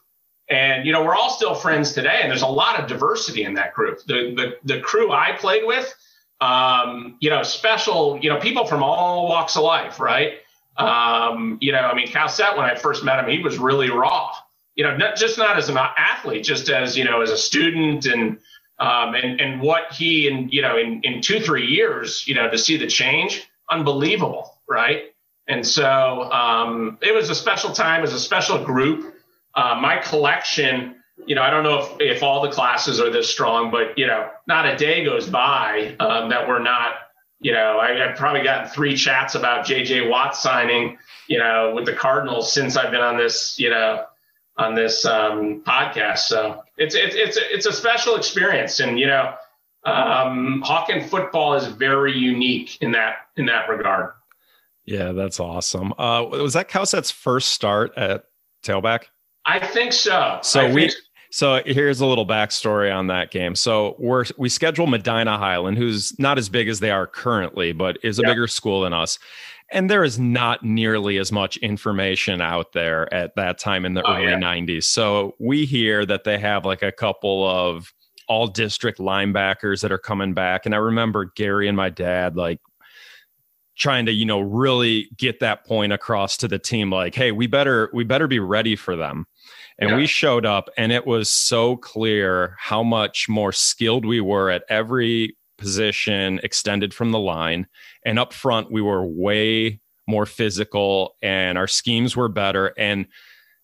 and, 0.47 0.85
you 0.85 0.93
know, 0.93 1.03
we're 1.03 1.15
all 1.15 1.31
still 1.31 1.55
friends 1.55 1.93
today. 1.93 2.19
And 2.21 2.29
there's 2.29 2.43
a 2.43 2.47
lot 2.47 2.79
of 2.79 2.87
diversity 2.87 3.45
in 3.45 3.55
that 3.55 3.73
group. 3.73 4.05
The, 4.05 4.35
the, 4.63 4.75
the 4.75 4.79
crew 4.81 5.11
I 5.11 5.31
played 5.31 5.63
with, 5.65 5.91
um, 6.39 7.17
you 7.19 7.31
know, 7.31 7.41
special, 7.41 8.19
you 8.21 8.29
know, 8.29 8.39
people 8.39 8.67
from 8.67 8.83
all 8.83 9.27
walks 9.27 9.55
of 9.57 9.63
life, 9.63 9.99
right? 9.99 10.33
Um, 10.77 11.57
you 11.61 11.71
know, 11.71 11.79
I 11.79 11.95
mean, 11.95 12.07
Cowsett, 12.07 12.55
when 12.55 12.67
I 12.67 12.75
first 12.75 13.03
met 13.03 13.17
him, 13.17 13.27
he 13.27 13.39
was 13.39 13.57
really 13.57 13.89
raw, 13.89 14.33
you 14.75 14.83
know, 14.83 14.95
not 14.95 15.15
just 15.15 15.39
not 15.39 15.57
as 15.57 15.69
an 15.69 15.79
athlete, 15.79 16.43
just 16.43 16.69
as, 16.69 16.95
you 16.95 17.05
know, 17.05 17.21
as 17.21 17.31
a 17.31 17.37
student 17.37 18.05
and, 18.05 18.37
um, 18.77 19.15
and, 19.15 19.41
and 19.41 19.61
what 19.61 19.93
he, 19.93 20.27
in, 20.27 20.47
you 20.49 20.61
know, 20.61 20.77
in, 20.77 21.01
in 21.01 21.21
two, 21.21 21.39
three 21.39 21.65
years, 21.65 22.27
you 22.27 22.35
know, 22.35 22.51
to 22.51 22.57
see 22.59 22.77
the 22.77 22.85
change, 22.85 23.49
unbelievable 23.67 24.53
right? 24.69 25.13
And 25.47 25.65
so 25.65 26.31
um, 26.31 26.99
it 27.01 27.13
was 27.13 27.29
a 27.29 27.35
special 27.35 27.71
time, 27.71 27.99
it 27.99 28.01
was 28.03 28.13
a 28.13 28.19
special 28.19 28.63
group. 28.63 29.15
Uh, 29.55 29.77
my 29.81 29.97
collection, 29.97 30.95
you 31.25 31.33
know, 31.33 31.41
I 31.41 31.49
don't 31.49 31.63
know 31.63 31.79
if, 31.79 32.17
if 32.17 32.23
all 32.23 32.43
the 32.43 32.51
classes 32.51 33.01
are 33.01 33.09
this 33.09 33.29
strong, 33.29 33.71
but, 33.71 33.97
you 33.97 34.05
know, 34.05 34.29
not 34.47 34.67
a 34.67 34.77
day 34.77 35.03
goes 35.03 35.27
by 35.27 35.95
um, 35.99 36.29
that 36.29 36.47
we're 36.47 36.61
not, 36.61 36.93
you 37.41 37.51
know, 37.51 37.79
I, 37.79 37.93
have 37.97 38.15
probably 38.15 38.43
gotten 38.43 38.69
three 38.69 38.95
chats 38.95 39.33
about 39.33 39.65
JJ 39.65 40.07
Watt 40.07 40.35
signing, 40.35 40.99
you 41.27 41.39
know, 41.39 41.73
with 41.73 41.85
the 41.85 41.93
Cardinals 41.93 42.53
since 42.53 42.77
I've 42.77 42.91
been 42.91 43.01
on 43.01 43.17
this, 43.17 43.57
you 43.57 43.71
know, 43.71 44.05
on 44.57 44.75
this 44.75 45.03
um, 45.05 45.63
podcast. 45.65 46.19
So 46.19 46.63
it's, 46.77 46.93
it's, 46.93 47.15
it's, 47.15 47.37
it's 47.37 47.65
a 47.65 47.73
special 47.73 48.17
experience. 48.17 48.79
And, 48.81 48.99
you 48.99 49.07
know, 49.07 49.33
um, 49.85 50.61
Hawken 50.65 51.09
football 51.09 51.55
is 51.55 51.65
very 51.65 52.15
unique 52.15 52.77
in 52.81 52.91
that, 52.91 53.27
in 53.35 53.47
that 53.47 53.67
regard. 53.67 54.11
Yeah, 54.89 55.11
that's 55.11 55.39
awesome. 55.39 55.93
Uh, 55.99 56.25
was 56.29 56.53
that 56.53 56.67
Cowsett's 56.67 57.11
first 57.11 57.49
start 57.49 57.95
at 57.95 58.23
tailback? 58.65 59.05
I 59.45 59.59
think 59.59 59.93
so. 59.93 60.39
So 60.41 60.61
I 60.61 60.73
we. 60.73 60.91
So 61.31 61.61
here's 61.63 62.01
a 62.01 62.07
little 62.07 62.25
backstory 62.25 62.93
on 62.93 63.05
that 63.07 63.29
game. 63.29 63.53
So 63.53 63.95
we're 63.99 64.25
we 64.39 64.49
schedule 64.49 64.87
Medina 64.87 65.37
Highland, 65.37 65.77
who's 65.77 66.17
not 66.17 66.39
as 66.39 66.49
big 66.49 66.67
as 66.67 66.79
they 66.79 66.89
are 66.89 67.05
currently, 67.05 67.71
but 67.71 67.99
is 68.03 68.17
a 68.17 68.23
bigger 68.23 68.47
school 68.47 68.81
than 68.81 68.93
us. 68.93 69.19
And 69.71 69.91
there 69.91 70.03
is 70.03 70.17
not 70.17 70.63
nearly 70.63 71.19
as 71.19 71.31
much 71.31 71.57
information 71.57 72.41
out 72.41 72.71
there 72.73 73.13
at 73.13 73.35
that 73.35 73.59
time 73.59 73.85
in 73.85 73.93
the 73.93 74.01
oh, 74.01 74.15
early 74.15 74.23
yeah. 74.23 74.39
90s. 74.39 74.85
So 74.85 75.35
we 75.39 75.65
hear 75.65 76.03
that 76.07 76.23
they 76.23 76.39
have 76.39 76.65
like 76.65 76.81
a 76.81 76.91
couple 76.91 77.47
of 77.47 77.93
all 78.27 78.47
district 78.47 78.97
linebackers 78.97 79.81
that 79.81 79.91
are 79.91 79.99
coming 79.99 80.33
back. 80.33 80.65
And 80.65 80.73
I 80.73 80.79
remember 80.79 81.31
Gary 81.35 81.67
and 81.67 81.77
my 81.77 81.89
dad 81.89 82.35
like 82.35 82.59
trying 83.79 84.05
to 84.05 84.11
you 84.11 84.25
know 84.25 84.39
really 84.39 85.09
get 85.17 85.39
that 85.39 85.65
point 85.65 85.91
across 85.91 86.37
to 86.37 86.47
the 86.47 86.59
team 86.59 86.91
like 86.91 87.15
hey 87.15 87.31
we 87.31 87.47
better 87.47 87.89
we 87.93 88.03
better 88.03 88.27
be 88.27 88.39
ready 88.39 88.75
for 88.75 88.95
them. 88.95 89.25
And 89.81 89.91
yeah. 89.91 89.95
we 89.95 90.07
showed 90.07 90.45
up 90.45 90.69
and 90.77 90.91
it 90.91 91.07
was 91.07 91.31
so 91.31 91.77
clear 91.77 92.55
how 92.59 92.83
much 92.83 93.27
more 93.29 93.53
skilled 93.53 94.05
we 94.05 94.19
were 94.19 94.49
at 94.49 94.65
every 94.69 95.37
position 95.57 96.39
extended 96.43 96.93
from 96.93 97.11
the 97.11 97.19
line. 97.19 97.65
And 98.05 98.19
up 98.19 98.33
front 98.33 98.71
we 98.71 98.81
were 98.81 99.05
way 99.05 99.79
more 100.07 100.25
physical 100.25 101.15
and 101.21 101.57
our 101.57 101.67
schemes 101.67 102.15
were 102.15 102.27
better. 102.27 102.73
And 102.77 103.05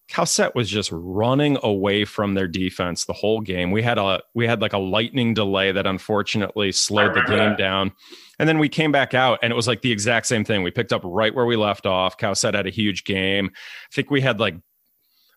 Cowsett 0.08 0.53
was 0.53 0.70
just 0.70 0.91
running 0.91 1.58
away 1.64 2.06
from 2.06 2.36
their 2.36 2.47
defense 2.47 3.06
the 3.06 3.14
whole 3.14 3.41
game. 3.41 3.72
We 3.72 3.82
had 3.82 3.97
a 3.97 4.22
we 4.36 4.45
had 4.45 4.62
like 4.62 4.74
a 4.74 4.78
lightning 4.78 5.34
delay 5.34 5.72
that 5.72 5.88
unfortunately 5.88 6.72
slowed 6.72 7.16
the 7.16 7.22
game 7.22 7.49
that. 7.49 7.58
down. 7.58 7.91
And 8.38 8.47
then 8.47 8.60
we 8.60 8.70
came 8.70 8.91
back 8.91 9.14
out 9.14 9.39
and 9.41 9.51
it 9.51 9.56
was 9.56 9.68
like 9.68 9.82
the 9.82 9.91
exact 9.91 10.28
same 10.28 10.43
thing. 10.43 10.62
We 10.62 10.72
picked 10.72 10.93
up 10.93 11.01
right 11.03 11.34
where 11.34 11.45
we 11.45 11.56
left 11.56 11.86
off. 11.86 12.18
Cowsett 12.18 12.53
had 12.53 12.68
a 12.68 12.72
huge 12.72 13.03
game. 13.03 13.49
I 13.56 13.95
think 13.95 14.12
we 14.12 14.22
had 14.22 14.39
like 14.39 14.56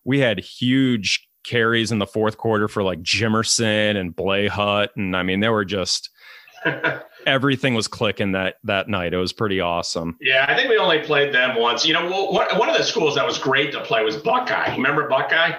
we 0.04 0.18
had 0.18 0.38
huge 0.38 1.26
carries 1.44 1.90
in 1.90 1.98
the 1.98 2.06
fourth 2.06 2.36
quarter 2.36 2.68
for 2.68 2.82
like 2.82 3.02
Jimerson 3.02 3.96
and 3.96 4.14
Blay 4.14 4.48
Hutt. 4.48 4.90
And 4.96 5.16
I 5.16 5.22
mean, 5.22 5.40
they 5.40 5.48
were 5.48 5.64
just 5.64 6.10
everything 7.26 7.74
was 7.74 7.88
clicking 7.88 8.32
that 8.32 8.56
that 8.64 8.88
night. 8.88 9.12
It 9.12 9.18
was 9.18 9.32
pretty 9.32 9.60
awesome. 9.60 10.16
Yeah, 10.20 10.46
I 10.48 10.56
think 10.56 10.68
we 10.68 10.78
only 10.78 11.00
played 11.00 11.34
them 11.34 11.58
once. 11.58 11.86
You 11.86 11.94
know, 11.94 12.08
one 12.30 12.68
of 12.68 12.76
the 12.76 12.84
schools 12.84 13.14
that 13.14 13.26
was 13.26 13.38
great 13.38 13.72
to 13.72 13.80
play 13.80 14.04
was 14.04 14.16
Buckeye. 14.16 14.74
Remember 14.74 15.08
Buckeye? 15.08 15.52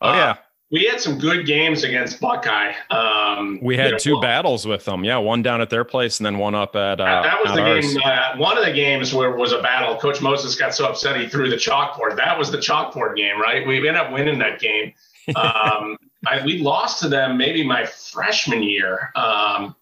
Oh 0.00 0.12
yeah. 0.12 0.30
Uh, 0.30 0.34
we 0.70 0.84
had 0.84 1.00
some 1.00 1.18
good 1.18 1.46
games 1.46 1.82
against 1.82 2.20
Buckeye. 2.20 2.72
Um, 2.90 3.58
we 3.60 3.76
had 3.76 3.86
you 3.86 3.92
know, 3.92 3.98
two 3.98 4.12
well, 4.12 4.22
battles 4.22 4.66
with 4.66 4.84
them. 4.84 5.02
Yeah, 5.04 5.16
one 5.16 5.42
down 5.42 5.60
at 5.60 5.68
their 5.68 5.84
place 5.84 6.20
and 6.20 6.26
then 6.26 6.38
one 6.38 6.54
up 6.54 6.76
at. 6.76 7.00
Uh, 7.00 7.22
that 7.22 7.40
was 7.42 7.52
the 7.54 7.62
game. 7.62 8.00
Uh, 8.04 8.36
one 8.36 8.56
of 8.56 8.64
the 8.64 8.72
games 8.72 9.12
where 9.12 9.32
was 9.32 9.52
a 9.52 9.60
battle. 9.60 9.96
Coach 9.96 10.22
Moses 10.22 10.54
got 10.54 10.72
so 10.72 10.86
upset 10.86 11.20
he 11.20 11.28
threw 11.28 11.50
the 11.50 11.56
chalkboard. 11.56 12.16
That 12.16 12.38
was 12.38 12.52
the 12.52 12.58
chalkboard 12.58 13.16
game, 13.16 13.40
right? 13.40 13.66
We 13.66 13.78
ended 13.78 13.96
up 13.96 14.12
winning 14.12 14.38
that 14.38 14.60
game. 14.60 14.94
Um, 15.36 15.96
I, 16.26 16.44
we 16.44 16.58
lost 16.58 17.00
to 17.02 17.08
them 17.08 17.38
maybe 17.38 17.64
my 17.64 17.86
freshman 17.86 18.64
year. 18.64 19.12
Um, 19.14 19.76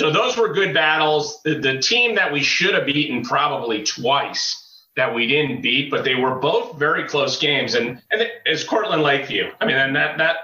so 0.00 0.10
those 0.10 0.34
were 0.34 0.48
good 0.54 0.72
battles. 0.72 1.42
The, 1.42 1.56
the 1.56 1.78
team 1.78 2.14
that 2.14 2.32
we 2.32 2.42
should 2.42 2.72
have 2.72 2.86
beaten 2.86 3.22
probably 3.22 3.84
twice 3.84 4.86
that 4.96 5.14
we 5.14 5.26
didn't 5.26 5.60
beat, 5.60 5.90
but 5.90 6.04
they 6.04 6.14
were 6.14 6.36
both 6.36 6.78
very 6.78 7.06
close 7.06 7.38
games. 7.38 7.74
And 7.74 8.00
and 8.10 8.26
it's 8.46 8.64
Cortland 8.64 9.02
Lakeview. 9.02 9.50
I 9.60 9.66
mean, 9.66 9.76
and 9.76 9.94
that 9.94 10.16
that 10.16 10.36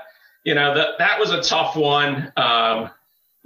you 0.44 0.54
know 0.54 0.74
that 0.74 0.98
that 0.98 1.18
was 1.18 1.30
a 1.30 1.40
tough 1.40 1.74
one. 1.74 2.30
Um, 2.36 2.90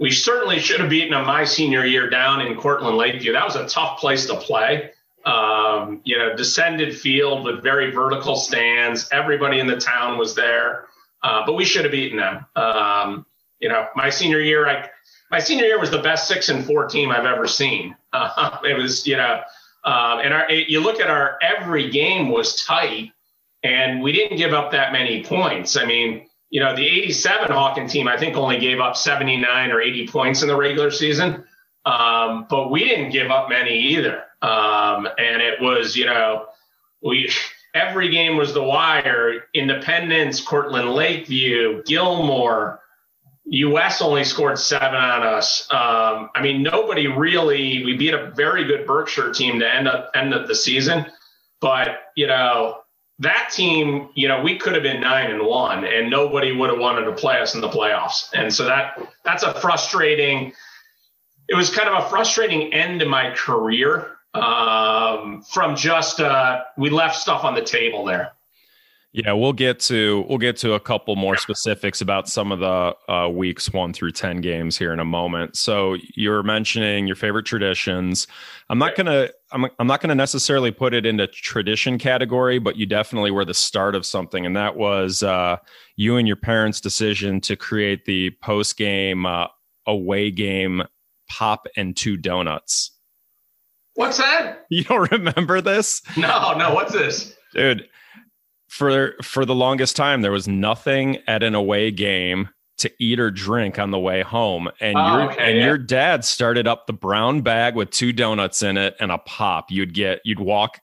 we 0.01 0.11
certainly 0.11 0.59
should 0.59 0.81
have 0.81 0.91
beaten 0.91 1.13
them 1.13 1.29
my 1.29 1.45
senior 1.45 1.87
year 1.87 2.11
down 2.11 2.41
in 2.41 2.57
Cortland 2.57 2.97
Lakeview. 2.97 3.33
That 3.33 3.45
was 3.45 3.55
a 3.55 3.69
tough 3.69 4.01
place 4.01 4.27
to 4.27 4.35
play. 4.35 4.91
Um, 5.25 6.01
you 6.03 6.19
know, 6.19 6.35
descended 6.35 6.99
field 6.99 7.45
with 7.45 7.63
very 7.63 7.93
vertical 7.93 8.35
stands. 8.35 9.09
Everybody 9.13 9.61
in 9.61 9.69
the 9.69 9.79
town 9.79 10.19
was 10.19 10.35
there, 10.35 10.87
uh, 11.23 11.47
but 11.47 11.53
we 11.53 11.65
should 11.65 11.85
have 11.85 11.93
beaten 11.93 12.19
them. 12.19 12.47
Um, 12.57 13.27
you 13.61 13.69
know, 13.69 13.87
my 13.95 14.11
senior 14.11 14.41
year, 14.41 14.67
I 14.67 14.89
my 15.31 15.39
senior 15.39 15.65
year 15.65 15.79
was 15.79 15.91
the 15.91 16.03
best 16.03 16.27
six 16.27 16.49
and 16.49 16.65
four 16.65 16.87
team 16.87 17.11
I've 17.11 17.27
ever 17.27 17.47
seen. 17.47 17.97
Uh, 18.13 18.59
it 18.65 18.77
was, 18.77 19.07
you 19.07 19.17
know, 19.17 19.41
uh, 19.85 20.21
and 20.25 20.35
our, 20.35 20.51
you 20.51 20.81
look 20.81 20.99
at 20.99 21.09
our 21.09 21.39
every 21.43 21.89
game 21.89 22.29
was 22.29 22.61
tight, 22.65 23.13
and 23.63 24.03
we 24.03 24.11
didn't 24.11 24.37
give 24.37 24.53
up 24.53 24.73
that 24.73 24.93
many 24.93 25.23
points. 25.23 25.77
I 25.77 25.85
mean, 25.85 26.27
you 26.51 26.59
know, 26.59 26.75
the 26.75 26.85
'87 26.85 27.51
Hawken 27.51 27.89
team 27.89 28.09
I 28.09 28.17
think 28.19 28.37
only 28.37 28.59
gave 28.59 28.81
up 28.81 28.97
79 28.97 29.71
or 29.71 29.81
80 29.81 30.09
points 30.09 30.43
in 30.43 30.49
the 30.49 30.57
regular 30.57 30.91
season, 30.91 31.45
um, 31.87 32.47
but 32.51 32.73
we 32.73 32.81
didn't 32.83 33.11
give 33.11 33.31
up 33.31 33.49
many 33.49 33.79
either. 33.79 34.25
Um, 34.43 35.07
and 35.19 35.41
it 35.41 35.61
was, 35.61 35.97
you 35.97 36.07
know, 36.07 36.47
we 37.01 37.31
every 37.75 38.11
game 38.11 38.37
was 38.37 38.53
the 38.53 38.63
wire. 38.63 39.45
Independence, 39.55 40.41
Cortland 40.41 40.91
Lakeview, 40.91 41.85
Gilmour. 41.85 42.81
US 43.51 44.01
only 44.01 44.23
scored 44.23 44.59
seven 44.59 44.95
on 44.95 45.23
us. 45.23 45.67
Um, 45.73 46.31
I 46.35 46.41
mean, 46.41 46.63
nobody 46.63 47.09
really. 47.09 47.85
We 47.85 47.97
beat 47.97 48.15
a 48.15 48.31
very 48.31 48.65
good 48.65 48.87
Berkshire 48.87 49.33
team 49.33 49.59
to 49.59 49.75
end 49.75 49.89
up 49.89 50.11
end 50.15 50.33
of 50.33 50.47
the 50.47 50.55
season, 50.55 51.07
but 51.61 52.13
you 52.15 52.29
know 52.29 52.83
that 53.19 53.51
team. 53.53 54.09
You 54.15 54.29
know, 54.29 54.41
we 54.41 54.57
could 54.57 54.75
have 54.75 54.85
been 54.85 55.01
nine 55.01 55.33
and 55.33 55.45
one, 55.45 55.85
and 55.85 56.09
nobody 56.09 56.53
would 56.53 56.71
have 56.71 56.79
wanted 56.79 57.07
to 57.07 57.13
play 57.13 57.41
us 57.41 57.57
in 57.57 57.61
the 57.61 57.69
playoffs. 57.69 58.29
And 58.33 58.55
so 58.55 58.65
that 58.67 59.01
that's 59.25 59.43
a 59.43 59.53
frustrating. 59.55 60.53
It 61.49 61.57
was 61.57 61.71
kind 61.71 61.89
of 61.89 62.05
a 62.05 62.09
frustrating 62.09 62.73
end 62.73 63.01
to 63.01 63.07
my 63.07 63.35
career 63.35 64.19
um, 64.35 65.43
from 65.43 65.75
just 65.75 66.21
uh, 66.21 66.63
we 66.77 66.89
left 66.89 67.17
stuff 67.17 67.43
on 67.43 67.55
the 67.55 67.63
table 67.63 68.05
there. 68.05 68.33
Yeah, 69.13 69.33
we'll 69.33 69.53
get 69.53 69.81
to 69.81 70.25
we'll 70.29 70.39
get 70.39 70.57
to 70.59 70.75
a 70.75 70.81
couple 70.81 71.17
more 71.17 71.37
specifics 71.37 72.01
about 72.01 72.29
some 72.29 72.53
of 72.53 72.61
the 72.61 72.95
uh, 73.13 73.29
weeks 73.29 73.73
one 73.73 73.93
through 73.93 74.13
ten 74.13 74.41
games 74.41 74.79
here 74.79 74.93
in 74.93 75.01
a 75.01 75.05
moment. 75.05 75.57
So 75.57 75.97
you're 76.15 76.45
mentioning 76.45 77.09
your 77.09 77.17
favorite 77.17 77.45
traditions. 77.45 78.29
I'm 78.69 78.79
not 78.79 78.95
gonna 78.95 79.31
I'm 79.51 79.67
I'm 79.81 79.89
not 79.89 80.01
gonna 80.01 80.15
necessarily 80.15 80.71
put 80.71 80.95
it 80.95 81.07
into 81.07 81.27
tradition 81.27 81.99
category, 81.99 82.61
but 82.61 82.77
you 82.77 82.87
definitely 82.87 83.33
were 83.33 83.45
the 83.45 83.53
start 83.55 83.97
of 83.97 84.07
something, 84.07 84.47
and 84.47 84.57
that 84.57 84.77
was 84.77 85.25
uh, 85.25 85.57
you 85.97 86.17
and 86.17 86.29
your 86.29 86.37
parents' 86.37 86.81
decision 86.81 87.41
to 87.41 87.57
create 87.57 88.05
the 88.05 88.31
post 88.43 88.77
game 88.77 89.27
uh, 89.27 89.49
away 89.89 90.31
game 90.31 90.85
pop 91.29 91.67
and 91.77 91.97
two 91.97 92.17
donuts. 92.17 92.93
What's 93.95 94.19
that? 94.19 94.59
You 94.71 94.85
don't 94.85 95.11
remember 95.11 95.61
this? 95.61 96.01
No, 96.17 96.57
no. 96.57 96.73
What's 96.73 96.93
this, 96.93 97.35
dude? 97.53 97.89
For 98.71 99.15
for 99.23 99.45
the 99.45 99.55
longest 99.55 99.97
time 99.97 100.23
there 100.23 100.31
was 100.33 100.47
nothing 100.49 101.19
at 101.27 101.43
an 101.43 101.55
away 101.57 101.91
game 101.91 102.49
to 102.79 102.91
eat 102.99 103.21
or 103.21 103.31
drink 103.31 103.79
on 103.79 103.91
the 103.91 103.99
way 103.99 104.23
home, 104.23 104.71
and 104.81 104.97
Oh, 104.97 105.19
your 105.19 105.33
okay, 105.33 105.51
and 105.51 105.59
yeah. 105.59 105.67
your 105.67 105.77
dad 105.77 106.25
started 106.25 106.67
up 106.67 106.87
the 106.87 106.93
brown 106.95 107.43
bag 107.43 107.75
with 107.75 107.91
two 107.91 108.13
donuts 108.13 108.63
in 108.63 108.79
it 108.79 108.97
and 109.01 109.13
a 109.13 109.19
pop. 109.19 109.71
You'd 109.71 109.93
get 109.93 110.21
you'd 110.25 110.41
walk 110.41 110.81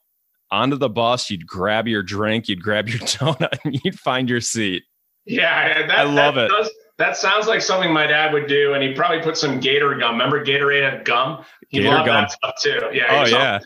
onto 0.52 0.76
the 0.76 0.90
bus, 0.90 1.30
you'd 1.32 1.48
grab 1.48 1.88
your 1.88 2.04
drink, 2.04 2.50
you'd 2.50 2.62
grab 2.62 2.88
your 2.90 3.00
donut, 3.08 3.58
and 3.64 3.80
you'd 3.84 3.98
find 4.00 4.30
your 4.30 4.42
seat. 4.42 4.84
Yeah, 5.26 5.88
that, 5.88 5.98
I 6.00 6.04
love 6.04 6.36
that 6.36 6.46
it. 6.46 6.50
Does, 6.50 6.70
that 7.00 7.18
sounds 7.18 7.48
like 7.48 7.62
something 7.62 7.92
my 7.92 8.06
dad 8.08 8.32
would 8.34 8.48
do, 8.48 8.74
and 8.74 8.84
he 8.84 8.94
probably 8.94 9.22
put 9.22 9.38
some 9.38 9.60
Gator 9.60 9.96
gum. 9.96 10.12
Remember 10.14 10.44
Gatorade 10.46 10.90
had 10.90 11.04
gum? 11.06 11.44
He 11.70 11.80
Gator 11.80 11.90
loved 11.96 12.06
gum. 12.06 12.16
that 12.22 12.32
stuff 12.32 12.54
too. 12.62 12.90
Yeah. 12.94 13.06
Oh 13.10 13.26
yeah. 13.28 13.60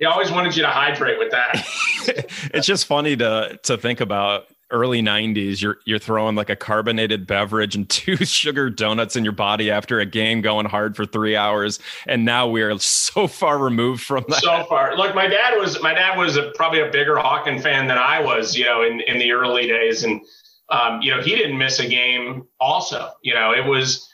He 0.00 0.06
always 0.06 0.32
wanted 0.32 0.56
you 0.56 0.62
to 0.62 0.68
hydrate 0.68 1.18
with 1.18 1.30
that. 1.30 1.64
it's 2.54 2.66
just 2.66 2.86
funny 2.86 3.16
to 3.16 3.60
to 3.62 3.76
think 3.76 4.00
about 4.00 4.46
early 4.72 5.02
90s 5.02 5.60
you're 5.60 5.78
you're 5.84 5.98
throwing 5.98 6.36
like 6.36 6.48
a 6.48 6.54
carbonated 6.54 7.26
beverage 7.26 7.74
and 7.74 7.88
two 7.90 8.16
sugar 8.18 8.70
donuts 8.70 9.16
in 9.16 9.24
your 9.24 9.32
body 9.32 9.68
after 9.68 9.98
a 9.98 10.06
game 10.06 10.40
going 10.40 10.64
hard 10.64 10.94
for 10.94 11.04
3 11.04 11.34
hours 11.34 11.80
and 12.06 12.24
now 12.24 12.46
we're 12.46 12.78
so 12.78 13.26
far 13.26 13.58
removed 13.58 14.02
from 14.02 14.24
that 14.28 14.40
so 14.40 14.64
far. 14.68 14.96
Look, 14.96 15.14
my 15.14 15.26
dad 15.26 15.58
was 15.58 15.82
my 15.82 15.92
dad 15.92 16.16
was 16.16 16.36
a, 16.36 16.52
probably 16.54 16.80
a 16.80 16.90
bigger 16.90 17.16
Hawken 17.16 17.60
fan 17.60 17.88
than 17.88 17.98
I 17.98 18.20
was, 18.20 18.56
you 18.56 18.64
know, 18.64 18.82
in 18.82 19.00
in 19.00 19.18
the 19.18 19.32
early 19.32 19.66
days, 19.66 20.04
and 20.04 20.20
um, 20.68 21.00
you 21.02 21.10
know 21.10 21.20
he 21.20 21.34
didn't 21.34 21.58
miss 21.58 21.80
a 21.80 21.86
game. 21.86 22.46
Also, 22.60 23.10
you 23.22 23.34
know, 23.34 23.52
it 23.52 23.64
was 23.66 24.08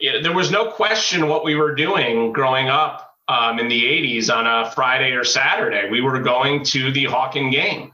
you 0.00 0.12
know, 0.12 0.22
there 0.22 0.34
was 0.34 0.50
no 0.50 0.70
question 0.70 1.28
what 1.28 1.44
we 1.44 1.54
were 1.54 1.74
doing 1.74 2.32
growing 2.32 2.68
up 2.68 3.03
um, 3.28 3.58
in 3.58 3.68
the 3.68 3.82
'80s 3.84 4.34
on 4.34 4.46
a 4.46 4.70
Friday 4.70 5.12
or 5.12 5.24
Saturday. 5.24 5.88
We 5.90 6.00
were 6.00 6.20
going 6.20 6.64
to 6.66 6.92
the 6.92 7.04
Hawken 7.04 7.50
game, 7.50 7.92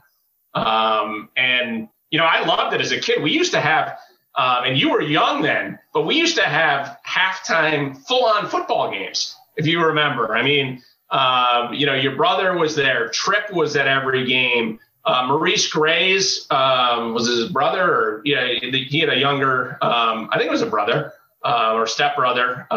um, 0.53 1.29
and 1.35 1.87
you 2.09 2.19
know 2.19 2.25
I 2.25 2.45
loved 2.45 2.73
it 2.73 2.81
as 2.81 2.91
a 2.91 2.99
kid. 2.99 3.21
We 3.21 3.31
used 3.31 3.53
to 3.53 3.61
have. 3.61 3.97
Um, 4.33 4.63
and 4.63 4.77
you 4.79 4.89
were 4.91 5.01
young 5.01 5.41
then, 5.41 5.77
but 5.93 6.05
we 6.05 6.15
used 6.15 6.37
to 6.37 6.43
have 6.43 6.97
halftime 7.05 7.97
full-on 8.07 8.47
football 8.47 8.89
games, 8.89 9.35
if 9.57 9.67
you 9.67 9.83
remember. 9.83 10.37
I 10.37 10.41
mean, 10.41 10.81
um, 11.09 11.73
you 11.73 11.85
know, 11.85 11.95
your 11.95 12.15
brother 12.15 12.57
was 12.57 12.73
there. 12.73 13.09
Tripp 13.09 13.51
was 13.51 13.75
at 13.75 13.87
every 13.87 14.25
game. 14.25 14.79
Uh, 15.03 15.25
Maurice 15.27 15.67
Gray's 15.67 16.47
um, 16.49 17.13
was 17.13 17.27
his 17.27 17.49
brother, 17.49 17.83
or 17.83 18.21
yeah, 18.23 18.47
he 18.47 18.99
had 18.99 19.09
a 19.09 19.17
younger, 19.17 19.77
um, 19.81 20.29
I 20.31 20.37
think 20.37 20.47
it 20.47 20.51
was 20.51 20.61
a 20.61 20.67
brother 20.67 21.11
uh, 21.43 21.73
or 21.75 21.85
stepbrother. 21.85 22.67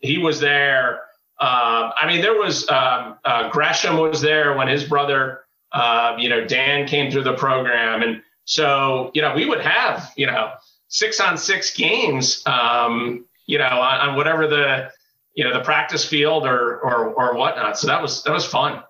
He 0.00 0.18
was 0.18 0.40
there. 0.40 1.02
Um, 1.42 1.92
I 2.00 2.06
mean, 2.06 2.20
there 2.20 2.38
was 2.38 2.68
um, 2.68 3.18
uh, 3.24 3.50
Gresham 3.50 3.96
was 3.96 4.20
there 4.20 4.56
when 4.56 4.68
his 4.68 4.84
brother, 4.84 5.40
uh, 5.72 6.14
you 6.16 6.28
know, 6.28 6.44
Dan 6.44 6.86
came 6.86 7.10
through 7.10 7.24
the 7.24 7.34
program, 7.34 8.02
and 8.02 8.22
so 8.44 9.10
you 9.12 9.22
know, 9.22 9.34
we 9.34 9.44
would 9.46 9.60
have 9.60 10.12
you 10.16 10.26
know 10.26 10.52
six 10.86 11.18
on 11.18 11.36
six 11.36 11.74
games, 11.74 12.44
um, 12.46 13.26
you 13.46 13.58
know, 13.58 13.64
on, 13.64 14.10
on 14.10 14.16
whatever 14.16 14.46
the 14.46 14.92
you 15.34 15.42
know 15.42 15.52
the 15.52 15.64
practice 15.64 16.04
field 16.04 16.46
or 16.46 16.78
or 16.78 17.06
or 17.06 17.34
whatnot. 17.34 17.76
So 17.76 17.88
that 17.88 18.00
was 18.00 18.22
that 18.22 18.32
was 18.32 18.46
fun. 18.46 18.80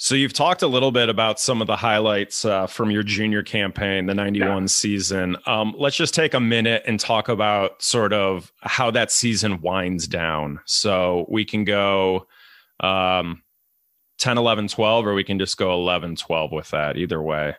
So 0.00 0.14
you've 0.14 0.32
talked 0.32 0.62
a 0.62 0.68
little 0.68 0.92
bit 0.92 1.08
about 1.08 1.40
some 1.40 1.60
of 1.60 1.66
the 1.66 1.74
highlights 1.74 2.44
uh, 2.44 2.68
from 2.68 2.92
your 2.92 3.02
junior 3.02 3.42
campaign 3.42 4.06
the 4.06 4.14
91 4.14 4.68
season. 4.68 5.36
Um, 5.44 5.74
let's 5.76 5.96
just 5.96 6.14
take 6.14 6.34
a 6.34 6.40
minute 6.40 6.84
and 6.86 7.00
talk 7.00 7.28
about 7.28 7.82
sort 7.82 8.12
of 8.12 8.52
how 8.60 8.92
that 8.92 9.10
season 9.10 9.60
winds 9.60 10.06
down. 10.06 10.60
So 10.66 11.26
we 11.28 11.44
can 11.44 11.64
go 11.64 12.28
um, 12.78 13.42
10 14.18 14.38
11 14.38 14.68
12 14.68 15.04
or 15.04 15.14
we 15.14 15.24
can 15.24 15.36
just 15.36 15.56
go 15.56 15.72
11 15.72 16.14
12 16.14 16.52
with 16.52 16.70
that 16.70 16.96
either 16.96 17.20
way. 17.20 17.56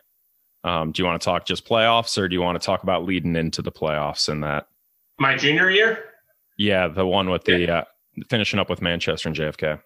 Um, 0.64 0.92
do 0.92 1.02
you 1.02 1.06
want 1.06 1.20
to 1.20 1.24
talk 1.24 1.44
just 1.44 1.68
playoffs 1.68 2.16
or 2.16 2.26
do 2.26 2.34
you 2.34 2.40
want 2.42 2.60
to 2.60 2.64
talk 2.64 2.82
about 2.82 3.04
leading 3.04 3.36
into 3.36 3.60
the 3.60 3.72
playoffs 3.72 4.30
in 4.30 4.40
that? 4.40 4.66
My 5.18 5.36
junior 5.36 5.70
year. 5.70 6.04
yeah 6.56 6.88
the 6.88 7.06
one 7.06 7.28
with 7.28 7.44
the 7.44 7.70
uh, 7.70 7.84
finishing 8.28 8.58
up 8.58 8.68
with 8.70 8.82
manchester 8.82 9.28
and 9.28 9.36
jfk 9.36 9.80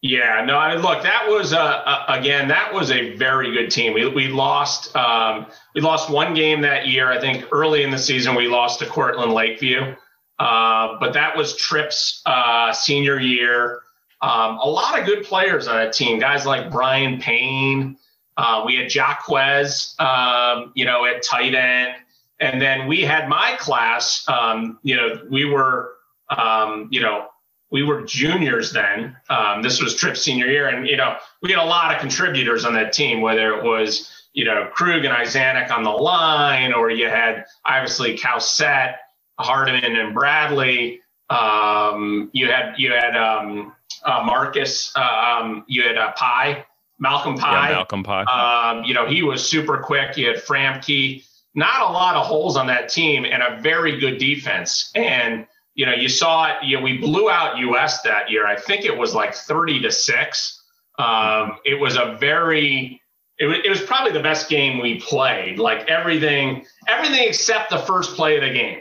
Yeah, 0.00 0.44
no, 0.44 0.56
I 0.56 0.74
mean, 0.74 0.82
look, 0.82 1.02
that 1.02 1.26
was 1.28 1.52
uh, 1.52 1.58
uh, 1.58 2.04
again, 2.08 2.48
that 2.48 2.72
was 2.72 2.92
a 2.92 3.16
very 3.16 3.52
good 3.52 3.68
team. 3.68 3.94
We 3.94 4.06
we 4.06 4.28
lost 4.28 4.94
um, 4.94 5.46
we 5.74 5.80
lost 5.80 6.08
one 6.08 6.34
game 6.34 6.60
that 6.60 6.86
year. 6.86 7.10
I 7.10 7.20
think 7.20 7.46
early 7.50 7.82
in 7.82 7.90
the 7.90 7.98
season 7.98 8.36
we 8.36 8.46
lost 8.46 8.78
to 8.78 8.86
Cortland 8.86 9.32
Lakeview, 9.32 9.96
uh, 10.38 10.96
but 11.00 11.14
that 11.14 11.36
was 11.36 11.56
Tripp's 11.56 12.22
uh, 12.26 12.72
senior 12.72 13.18
year. 13.18 13.80
Um, 14.22 14.58
a 14.58 14.68
lot 14.68 14.98
of 14.98 15.04
good 15.04 15.24
players 15.24 15.66
on 15.66 15.76
that 15.76 15.92
team, 15.92 16.20
guys 16.20 16.46
like 16.46 16.70
Brian 16.70 17.20
Payne. 17.20 17.96
Uh, 18.36 18.62
we 18.64 18.76
had 18.76 18.94
Jaquez, 18.94 19.96
um, 19.98 20.70
you 20.76 20.84
know, 20.84 21.06
at 21.06 21.24
tight 21.24 21.56
end, 21.56 21.94
and 22.38 22.62
then 22.62 22.86
we 22.86 23.00
had 23.02 23.28
my 23.28 23.56
class. 23.58 24.24
Um, 24.28 24.78
you 24.84 24.94
know, 24.94 25.22
we 25.28 25.44
were, 25.44 25.94
um, 26.30 26.86
you 26.92 27.00
know, 27.00 27.26
we 27.70 27.82
were 27.82 28.02
juniors 28.02 28.72
then. 28.72 29.16
Um, 29.28 29.62
this 29.62 29.82
was 29.82 29.94
Tripp's 29.94 30.22
senior 30.22 30.46
year, 30.46 30.68
and 30.68 30.86
you 30.86 30.96
know 30.96 31.16
we 31.42 31.50
had 31.50 31.58
a 31.58 31.64
lot 31.64 31.94
of 31.94 32.00
contributors 32.00 32.64
on 32.64 32.74
that 32.74 32.92
team. 32.92 33.20
Whether 33.20 33.54
it 33.54 33.64
was 33.64 34.10
you 34.32 34.44
know 34.44 34.68
Krug 34.72 35.04
and 35.04 35.14
Izanek 35.14 35.70
on 35.70 35.82
the 35.82 35.90
line, 35.90 36.72
or 36.72 36.90
you 36.90 37.08
had 37.08 37.44
obviously 37.64 38.16
Cowsett, 38.16 38.96
Hardiman, 39.38 39.96
and 39.96 40.14
Bradley. 40.14 41.00
Um, 41.30 42.30
you 42.32 42.50
had 42.50 42.74
you 42.78 42.90
had 42.92 43.16
um, 43.16 43.74
uh, 44.04 44.22
Marcus. 44.24 44.92
Um, 44.96 45.64
you 45.66 45.82
had 45.82 45.98
uh, 45.98 46.12
Pye, 46.12 46.64
Malcolm 46.98 47.36
Pye. 47.36 47.70
yeah 47.70 47.74
malcolm 47.76 48.02
pye 48.02 48.24
Um, 48.24 48.84
you 48.84 48.94
know, 48.94 49.06
he 49.06 49.22
was 49.22 49.48
super 49.48 49.78
quick. 49.78 50.16
You 50.16 50.28
had 50.28 50.36
Framke. 50.36 51.24
Not 51.54 51.90
a 51.90 51.92
lot 51.92 52.14
of 52.14 52.26
holes 52.26 52.56
on 52.56 52.66
that 52.68 52.88
team 52.88 53.24
and 53.24 53.42
a 53.42 53.60
very 53.60 53.98
good 53.98 54.18
defense. 54.18 54.90
And, 54.94 55.46
you 55.78 55.86
know, 55.86 55.94
you 55.94 56.08
saw 56.08 56.48
it, 56.48 56.56
you 56.64 56.76
know, 56.76 56.82
we 56.82 56.98
blew 56.98 57.30
out 57.30 57.56
US 57.58 58.02
that 58.02 58.28
year. 58.28 58.44
I 58.44 58.56
think 58.56 58.84
it 58.84 58.98
was 58.98 59.14
like 59.14 59.32
30 59.32 59.82
to 59.82 59.92
6. 59.92 60.62
Um, 60.98 61.58
it 61.64 61.78
was 61.78 61.96
a 61.96 62.16
very 62.18 63.00
it 63.38 63.46
was, 63.46 63.58
it 63.64 63.70
was 63.70 63.80
probably 63.82 64.10
the 64.10 64.22
best 64.22 64.48
game 64.48 64.80
we 64.80 65.00
played. 65.00 65.60
Like 65.60 65.88
everything, 65.88 66.66
everything 66.88 67.28
except 67.28 67.70
the 67.70 67.78
first 67.78 68.16
play 68.16 68.36
of 68.36 68.42
the 68.42 68.50
game. 68.50 68.80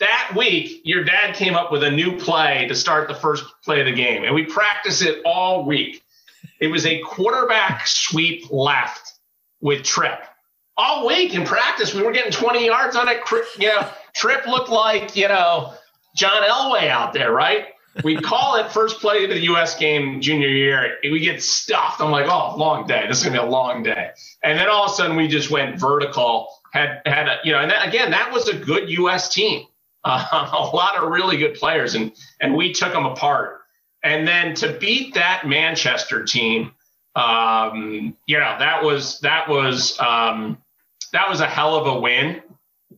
That 0.00 0.32
week, 0.34 0.80
your 0.84 1.04
dad 1.04 1.34
came 1.34 1.54
up 1.54 1.70
with 1.70 1.82
a 1.82 1.90
new 1.90 2.16
play 2.16 2.66
to 2.68 2.74
start 2.74 3.08
the 3.08 3.14
first 3.14 3.44
play 3.62 3.80
of 3.80 3.86
the 3.86 3.92
game, 3.92 4.24
and 4.24 4.34
we 4.34 4.44
practiced 4.46 5.02
it 5.02 5.20
all 5.26 5.66
week. 5.66 6.02
It 6.58 6.68
was 6.68 6.86
a 6.86 7.00
quarterback 7.00 7.86
sweep 7.86 8.50
left 8.50 9.18
with 9.60 9.82
Trip. 9.82 10.20
All 10.78 11.06
week 11.06 11.34
in 11.34 11.44
practice, 11.44 11.92
we 11.92 12.02
were 12.02 12.12
getting 12.12 12.32
20 12.32 12.64
yards 12.64 12.96
on 12.96 13.08
it. 13.08 13.18
You 13.58 13.68
know, 13.68 13.90
Trip 14.14 14.46
looked 14.46 14.70
like, 14.70 15.14
you 15.14 15.28
know, 15.28 15.74
John 16.18 16.42
Elway 16.42 16.88
out 16.88 17.12
there, 17.12 17.32
right? 17.32 17.66
We 18.02 18.16
call 18.20 18.56
it 18.56 18.72
first 18.72 19.00
play 19.00 19.24
of 19.24 19.30
the 19.30 19.40
U.S. 19.44 19.78
game 19.78 20.20
junior 20.20 20.48
year. 20.48 20.96
We 21.02 21.20
get 21.20 21.42
stuffed. 21.42 22.00
I'm 22.00 22.10
like, 22.10 22.26
oh, 22.28 22.56
long 22.56 22.86
day. 22.86 23.06
This 23.08 23.18
is 23.18 23.24
gonna 23.24 23.40
be 23.40 23.46
a 23.46 23.50
long 23.50 23.84
day. 23.84 24.10
And 24.42 24.58
then 24.58 24.68
all 24.68 24.86
of 24.86 24.90
a 24.90 24.94
sudden, 24.94 25.16
we 25.16 25.28
just 25.28 25.50
went 25.50 25.78
vertical. 25.78 26.48
Had 26.72 27.00
had 27.06 27.28
a, 27.28 27.38
you 27.44 27.52
know, 27.52 27.60
and 27.60 27.70
that, 27.70 27.86
again, 27.86 28.10
that 28.10 28.32
was 28.32 28.48
a 28.48 28.56
good 28.56 28.90
U.S. 28.90 29.32
team. 29.32 29.66
Uh, 30.04 30.50
a 30.52 30.76
lot 30.76 30.96
of 30.96 31.08
really 31.10 31.36
good 31.36 31.54
players, 31.54 31.94
and 31.94 32.12
and 32.40 32.54
we 32.54 32.72
took 32.72 32.92
them 32.92 33.06
apart. 33.06 33.60
And 34.02 34.26
then 34.26 34.54
to 34.56 34.72
beat 34.72 35.14
that 35.14 35.46
Manchester 35.46 36.24
team, 36.24 36.72
um, 37.16 38.16
you 38.26 38.38
know, 38.38 38.56
that 38.58 38.82
was 38.82 39.20
that 39.20 39.48
was 39.48 39.98
um, 40.00 40.58
that 41.12 41.28
was 41.28 41.40
a 41.40 41.46
hell 41.46 41.76
of 41.76 41.86
a 41.86 42.00
win. 42.00 42.42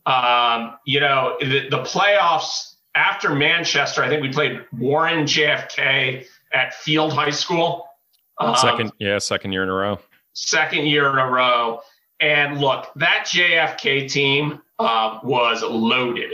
Um, 0.06 0.76
you 0.86 1.00
know, 1.00 1.36
the, 1.40 1.68
the 1.68 1.82
playoffs 1.82 2.69
after 2.94 3.34
Manchester, 3.34 4.02
I 4.02 4.08
think 4.08 4.22
we 4.22 4.32
played 4.32 4.64
Warren 4.78 5.24
JFK 5.24 6.26
at 6.52 6.74
Field 6.74 7.12
High 7.12 7.30
School. 7.30 7.86
Um, 8.38 8.56
second 8.56 8.92
yeah 8.98 9.18
second 9.18 9.52
year 9.52 9.62
in 9.62 9.68
a 9.68 9.74
row 9.74 9.98
second 10.32 10.86
year 10.86 11.10
in 11.10 11.18
a 11.18 11.26
row. 11.26 11.80
And 12.20 12.60
look, 12.60 12.90
that 12.96 13.26
JFK 13.26 14.10
team 14.10 14.60
uh, 14.78 15.20
was 15.22 15.62
loaded. 15.62 16.32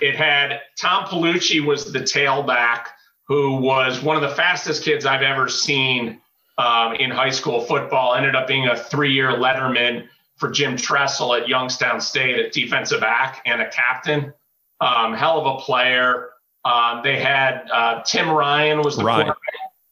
It 0.00 0.16
had 0.16 0.60
Tom 0.78 1.04
Paolucci 1.06 1.64
was 1.64 1.92
the 1.92 2.00
tailback, 2.00 2.86
who 3.26 3.56
was 3.56 4.02
one 4.02 4.16
of 4.16 4.22
the 4.22 4.34
fastest 4.34 4.84
kids 4.84 5.06
I've 5.06 5.22
ever 5.22 5.48
seen 5.48 6.20
um, 6.58 6.94
in 6.94 7.10
high 7.10 7.30
school 7.30 7.60
football. 7.60 8.14
Ended 8.14 8.34
up 8.34 8.46
being 8.46 8.66
a 8.66 8.76
three-year 8.76 9.32
letterman 9.32 10.08
for 10.36 10.50
Jim 10.50 10.76
Tressel 10.76 11.34
at 11.34 11.48
Youngstown 11.48 12.00
State 12.00 12.38
at 12.38 12.52
defensive 12.52 13.00
back 13.00 13.40
and 13.46 13.62
a 13.62 13.70
captain. 13.70 14.32
Um, 14.80 15.14
hell 15.14 15.40
of 15.40 15.56
a 15.56 15.60
player. 15.60 16.30
Um, 16.64 17.00
they 17.04 17.18
had 17.20 17.68
uh, 17.72 18.02
Tim 18.02 18.28
Ryan 18.30 18.82
was 18.82 18.96
the 18.96 19.04
Ryan. 19.04 19.26
quarterback. 19.26 19.40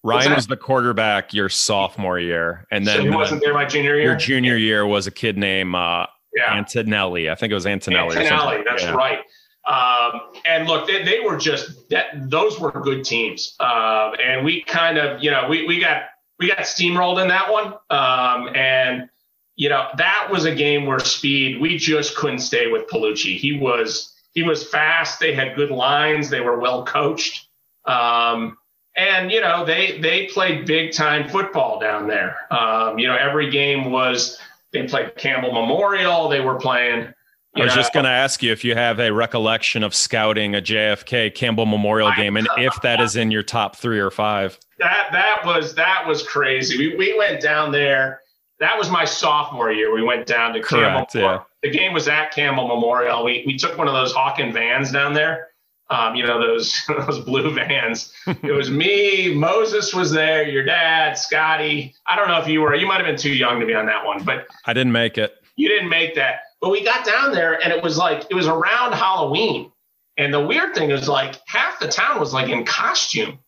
Ryan 0.05 0.33
was 0.35 0.47
the 0.49 0.57
quarterback 0.57 1.33
your 1.33 1.49
sophomore 1.49 2.19
year, 2.19 2.67
and 2.73 2.85
So 2.85 2.93
then 2.93 3.03
he 3.03 3.09
uh, 3.09 3.17
wasn't 3.17 3.41
there 3.43 3.55
my 3.55 3.65
junior 3.65 3.95
year. 3.95 4.05
your 4.05 4.17
junior 4.17 4.57
year 4.57 4.85
was 4.87 5.07
a 5.07 5.13
kid 5.13 5.39
named 5.39 5.75
uh, 5.77 6.07
yeah. 6.37 6.55
Antonelli. 6.57 7.31
I 7.31 7.37
think 7.37 7.53
it 7.53 7.55
was 7.55 7.67
Antonelli. 7.67 8.17
Antonelli, 8.17 8.65
that's 8.69 8.83
Yeah. 8.83 8.95
right. 8.95 9.21
Um, 9.65 10.21
and 10.45 10.67
look, 10.67 10.89
they, 10.89 11.05
they 11.05 11.21
were 11.21 11.37
just 11.37 11.89
that; 11.91 12.07
those 12.29 12.59
were 12.59 12.73
good 12.73 13.05
teams. 13.05 13.55
Um, 13.61 14.15
and 14.23 14.45
we 14.45 14.63
kind 14.65 14.99
of, 14.99 15.23
you 15.23 15.31
know, 15.31 15.47
we, 15.49 15.67
we 15.69 15.79
got 15.79 16.03
we 16.41 16.49
got 16.49 16.59
steamrolled 16.61 17.23
in 17.23 17.29
that 17.29 17.53
one. 17.53 17.75
Um, 17.91 18.53
and 18.57 19.09
you 19.55 19.69
know, 19.69 19.87
that 19.99 20.29
was 20.33 20.47
a 20.47 20.55
game 20.55 20.87
where 20.87 20.99
speed, 20.99 21.61
we 21.61 21.77
just 21.79 22.17
couldn't 22.17 22.41
stay 22.41 22.69
with 22.73 22.89
Paolucci. 22.89 23.37
He 23.37 23.57
was 23.57 24.12
he 24.33 24.43
was 24.43 24.69
fast. 24.69 25.21
They 25.21 25.35
had 25.35 25.57
good 25.57 25.71
lines. 25.71 26.31
They 26.31 26.41
were 26.41 26.59
well 26.59 26.85
coached. 26.85 27.49
Um, 27.87 28.59
and 28.97 29.31
you 29.31 29.41
know 29.41 29.65
they 29.65 29.99
they 30.01 30.27
played 30.27 30.67
big 30.67 30.93
time 30.93 31.29
football 31.29 31.81
down 31.81 32.07
there. 32.09 32.37
Um, 32.53 32.99
you 32.99 33.07
know 33.07 33.17
every 33.17 33.51
game 33.51 33.91
was 33.91 34.39
they 34.73 34.87
played 34.87 35.17
Campbell 35.17 35.53
Memorial. 35.53 36.29
They 36.29 36.41
were 36.41 36.57
playing. 36.57 37.13
I 37.55 37.61
was 37.61 37.69
know, 37.69 37.75
just 37.75 37.93
going 37.93 38.05
to 38.05 38.11
ask 38.11 38.43
you 38.43 38.51
if 38.51 38.65
you 38.65 38.75
have 38.75 38.99
a 38.99 39.13
recollection 39.13 39.83
of 39.83 39.95
scouting 39.95 40.55
a 40.55 40.63
JFK 40.63 41.35
Campbell 41.35 41.67
Memorial 41.67 42.11
game, 42.17 42.39
and 42.39 42.49
if 42.57 42.81
that 42.81 42.99
is 42.99 43.15
in 43.15 43.31
your 43.31 43.43
top 43.43 43.77
three 43.77 43.99
or 43.99 44.11
five. 44.11 44.59
That 44.79 45.09
that 45.13 45.43
was 45.45 45.75
that 45.75 46.07
was 46.07 46.27
crazy. 46.27 46.79
We 46.79 46.97
we 46.97 47.17
went 47.17 47.41
down 47.41 47.73
there. 47.73 48.21
That 48.59 48.79
was 48.79 48.91
my 48.91 49.05
sophomore 49.05 49.73
year. 49.73 49.93
We 49.93 50.03
went 50.03 50.27
down 50.27 50.55
to 50.55 50.61
Correct, 50.61 51.13
Campbell. 51.13 51.21
Yeah. 51.21 51.43
The 51.63 51.71
game 51.71 51.93
was 51.93 52.09
at 52.09 52.33
Campbell 52.33 52.69
Memorial. 52.69 53.25
We 53.25 53.45
we 53.47 53.57
took 53.57 53.79
one 53.79 53.89
of 53.89 53.95
those 53.95 54.13
Hawken 54.13 54.53
vans 54.53 54.91
down 54.91 55.15
there 55.15 55.53
um, 55.93 56.15
you 56.15 56.27
know 56.27 56.41
those 56.41 56.83
those 56.89 57.21
blue 57.21 57.55
vans. 57.55 58.13
It 58.27 58.53
was 58.53 58.71
me, 58.71 59.35
Moses 59.35 59.95
was 59.95 60.11
there, 60.11 60.49
your 60.49 60.65
dad, 60.65 61.19
Scotty. 61.19 61.95
I 62.07 62.17
don't 62.17 62.29
know 62.29 62.41
if 62.41 62.49
you 62.49 62.61
were. 62.61 62.75
You 62.75 62.87
might 62.87 62.97
have 62.97 63.07
been 63.07 63.17
too 63.17 63.35
young 63.35 63.61
to 63.61 63.67
be 63.67 63.75
on 63.75 63.87
that 63.87 64.05
one, 64.05 64.25
but 64.25 64.47
I 64.67 64.73
didn't 64.73 64.93
make 64.93 65.19
it. 65.19 65.35
You 65.57 65.69
didn't 65.69 65.91
make 65.91 66.15
that. 66.15 66.41
But 66.61 66.71
we 66.71 66.83
got 66.83 67.05
down 67.05 67.33
there, 67.33 67.63
and 67.63 67.73
it 67.73 67.83
was 67.83 67.99
like 67.99 68.27
it 68.31 68.35
was 68.35 68.47
around 68.47 68.93
Halloween. 68.93 69.71
And 70.17 70.33
the 70.33 70.41
weird 70.41 70.75
thing 70.75 70.91
is, 70.91 71.09
like 71.09 71.37
half 71.47 71.79
the 71.79 71.89
town 71.89 72.21
was 72.21 72.33
like 72.33 72.49
in 72.49 72.65
costume. 72.65 73.39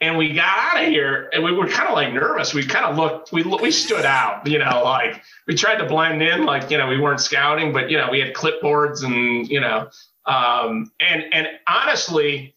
And 0.00 0.16
we 0.16 0.32
got 0.32 0.58
out 0.58 0.84
of 0.84 0.88
here, 0.88 1.28
and 1.32 1.42
we 1.42 1.50
were 1.50 1.66
kind 1.66 1.88
of 1.88 1.94
like 1.94 2.12
nervous. 2.12 2.54
We 2.54 2.64
kind 2.64 2.84
of 2.84 2.96
looked, 2.96 3.32
we 3.32 3.42
we 3.42 3.72
stood 3.72 4.04
out, 4.04 4.46
you 4.46 4.58
know, 4.58 4.82
like 4.84 5.20
we 5.48 5.56
tried 5.56 5.76
to 5.76 5.86
blend 5.86 6.22
in, 6.22 6.44
like 6.44 6.70
you 6.70 6.78
know, 6.78 6.86
we 6.86 7.00
weren't 7.00 7.20
scouting, 7.20 7.72
but 7.72 7.90
you 7.90 7.96
know, 7.96 8.08
we 8.08 8.20
had 8.20 8.32
clipboards 8.32 9.02
and 9.02 9.48
you 9.48 9.60
know, 9.60 9.88
um, 10.24 10.92
and 11.00 11.24
and 11.32 11.48
honestly, 11.66 12.54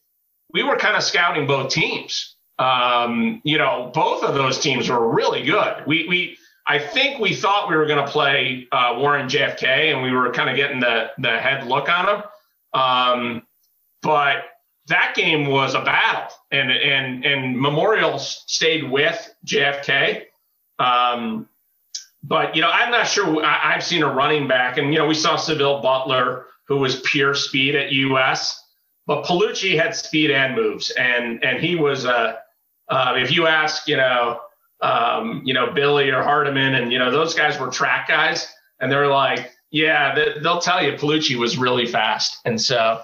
we 0.54 0.62
were 0.62 0.78
kind 0.78 0.96
of 0.96 1.02
scouting 1.02 1.48
both 1.48 1.72
teams. 1.72 2.36
Um, 2.60 3.42
you 3.44 3.58
know, 3.58 3.92
both 3.92 4.24
of 4.24 4.36
those 4.36 4.60
teams 4.60 4.88
were 4.88 5.12
really 5.12 5.44
good. 5.44 5.84
We 5.88 6.08
we 6.08 6.38
I 6.68 6.80
think 6.80 7.20
we 7.20 7.36
thought 7.36 7.70
we 7.70 7.76
were 7.76 7.88
going 7.88 8.06
to 8.06 8.12
play 8.12 8.68
uh, 8.72 8.96
Warren 8.98 9.28
JFK, 9.28 9.94
and 9.94 10.04
we 10.04 10.12
were 10.12 10.32
kind 10.32 10.50
of 10.50 10.56
getting 10.56 10.80
the 10.80 11.12
the 11.18 11.39
head 11.39 11.66
look 11.66 11.89
on 11.89 12.06
them. 12.06 12.24
Um, 12.74 13.48
but 14.02 14.44
that 14.92 15.14
game 15.16 15.48
was 15.48 15.74
a 15.74 15.82
battle, 15.82 16.30
and 16.52 16.72
and 16.72 17.26
and 17.26 17.60
Memorial 17.60 18.20
stayed 18.20 18.89
with 18.89 19.34
JFK. 19.46 20.26
Um, 20.80 21.50
but 22.24 22.56
you 22.56 22.62
know, 22.62 22.70
I'm 22.70 22.92
not 22.92 23.08
sure. 23.08 23.44
I, 23.44 23.74
have 23.74 23.84
seen 23.84 24.04
a 24.04 24.14
running 24.14 24.48
back, 24.48 24.78
and 24.78 24.94
you 24.94 25.00
know, 25.00 25.08
we 25.08 25.16
saw 25.16 25.36
Seville 25.36 25.82
Butler 25.82 26.46
who 26.72 26.78
was 26.78 27.02
pure 27.02 27.34
speed 27.36 27.76
at 27.76 27.92
US. 27.92 28.58
But 29.06 29.26
Paolucci 29.26 29.76
had 29.76 29.96
speed 29.96 30.32
and 30.32 30.56
moves, 30.56 30.89
and 30.92 31.44
and 31.44 31.60
he 31.60 31.76
was 31.76 32.06
a. 32.06 32.39
Uh, 32.88 33.16
if 33.18 33.32
you 33.32 33.48
ask, 33.48 33.88
you 33.88 33.98
know, 33.98 34.39
um, 34.82 35.42
you 35.44 35.54
know 35.54 35.72
Billy 35.72 36.10
or 36.10 36.24
Hardiman, 36.24 36.76
and 36.76 36.92
you 36.92 37.00
know 37.00 37.12
those 37.12 37.34
guys 37.34 37.60
were 37.60 37.70
track 37.70 38.08
guys, 38.08 38.48
and 38.80 38.92
they're 38.92 39.08
like, 39.08 39.52
yeah, 39.72 40.16
they, 40.16 40.36
will 40.42 40.60
tell 40.60 40.84
you 40.84 40.94
Paolucci 40.94 41.36
was 41.36 41.58
really 41.58 41.86
fast, 41.86 42.39
and 42.46 42.62
so, 42.62 43.02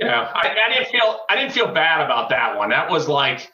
know, 0.00 0.28
I, 0.34 0.56
I 0.66 0.72
didn't 0.72 0.88
feel 0.88 1.20
I 1.28 1.36
didn't 1.36 1.52
feel 1.52 1.72
bad 1.72 2.00
about 2.00 2.30
that 2.30 2.58
one. 2.58 2.70
That 2.70 2.90
was 2.90 3.08
like, 3.08 3.50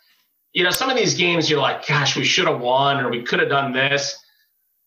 you 0.52 0.64
know, 0.64 0.70
some 0.70 0.90
of 0.90 0.96
these 0.96 1.14
games 1.14 1.50
you're 1.50 1.60
like, 1.60 1.86
gosh, 1.86 2.16
we 2.16 2.24
should 2.24 2.46
have 2.46 2.60
won 2.60 3.04
or 3.04 3.10
we 3.10 3.22
could 3.22 3.40
have 3.40 3.48
done 3.48 3.72
this. 3.72 4.16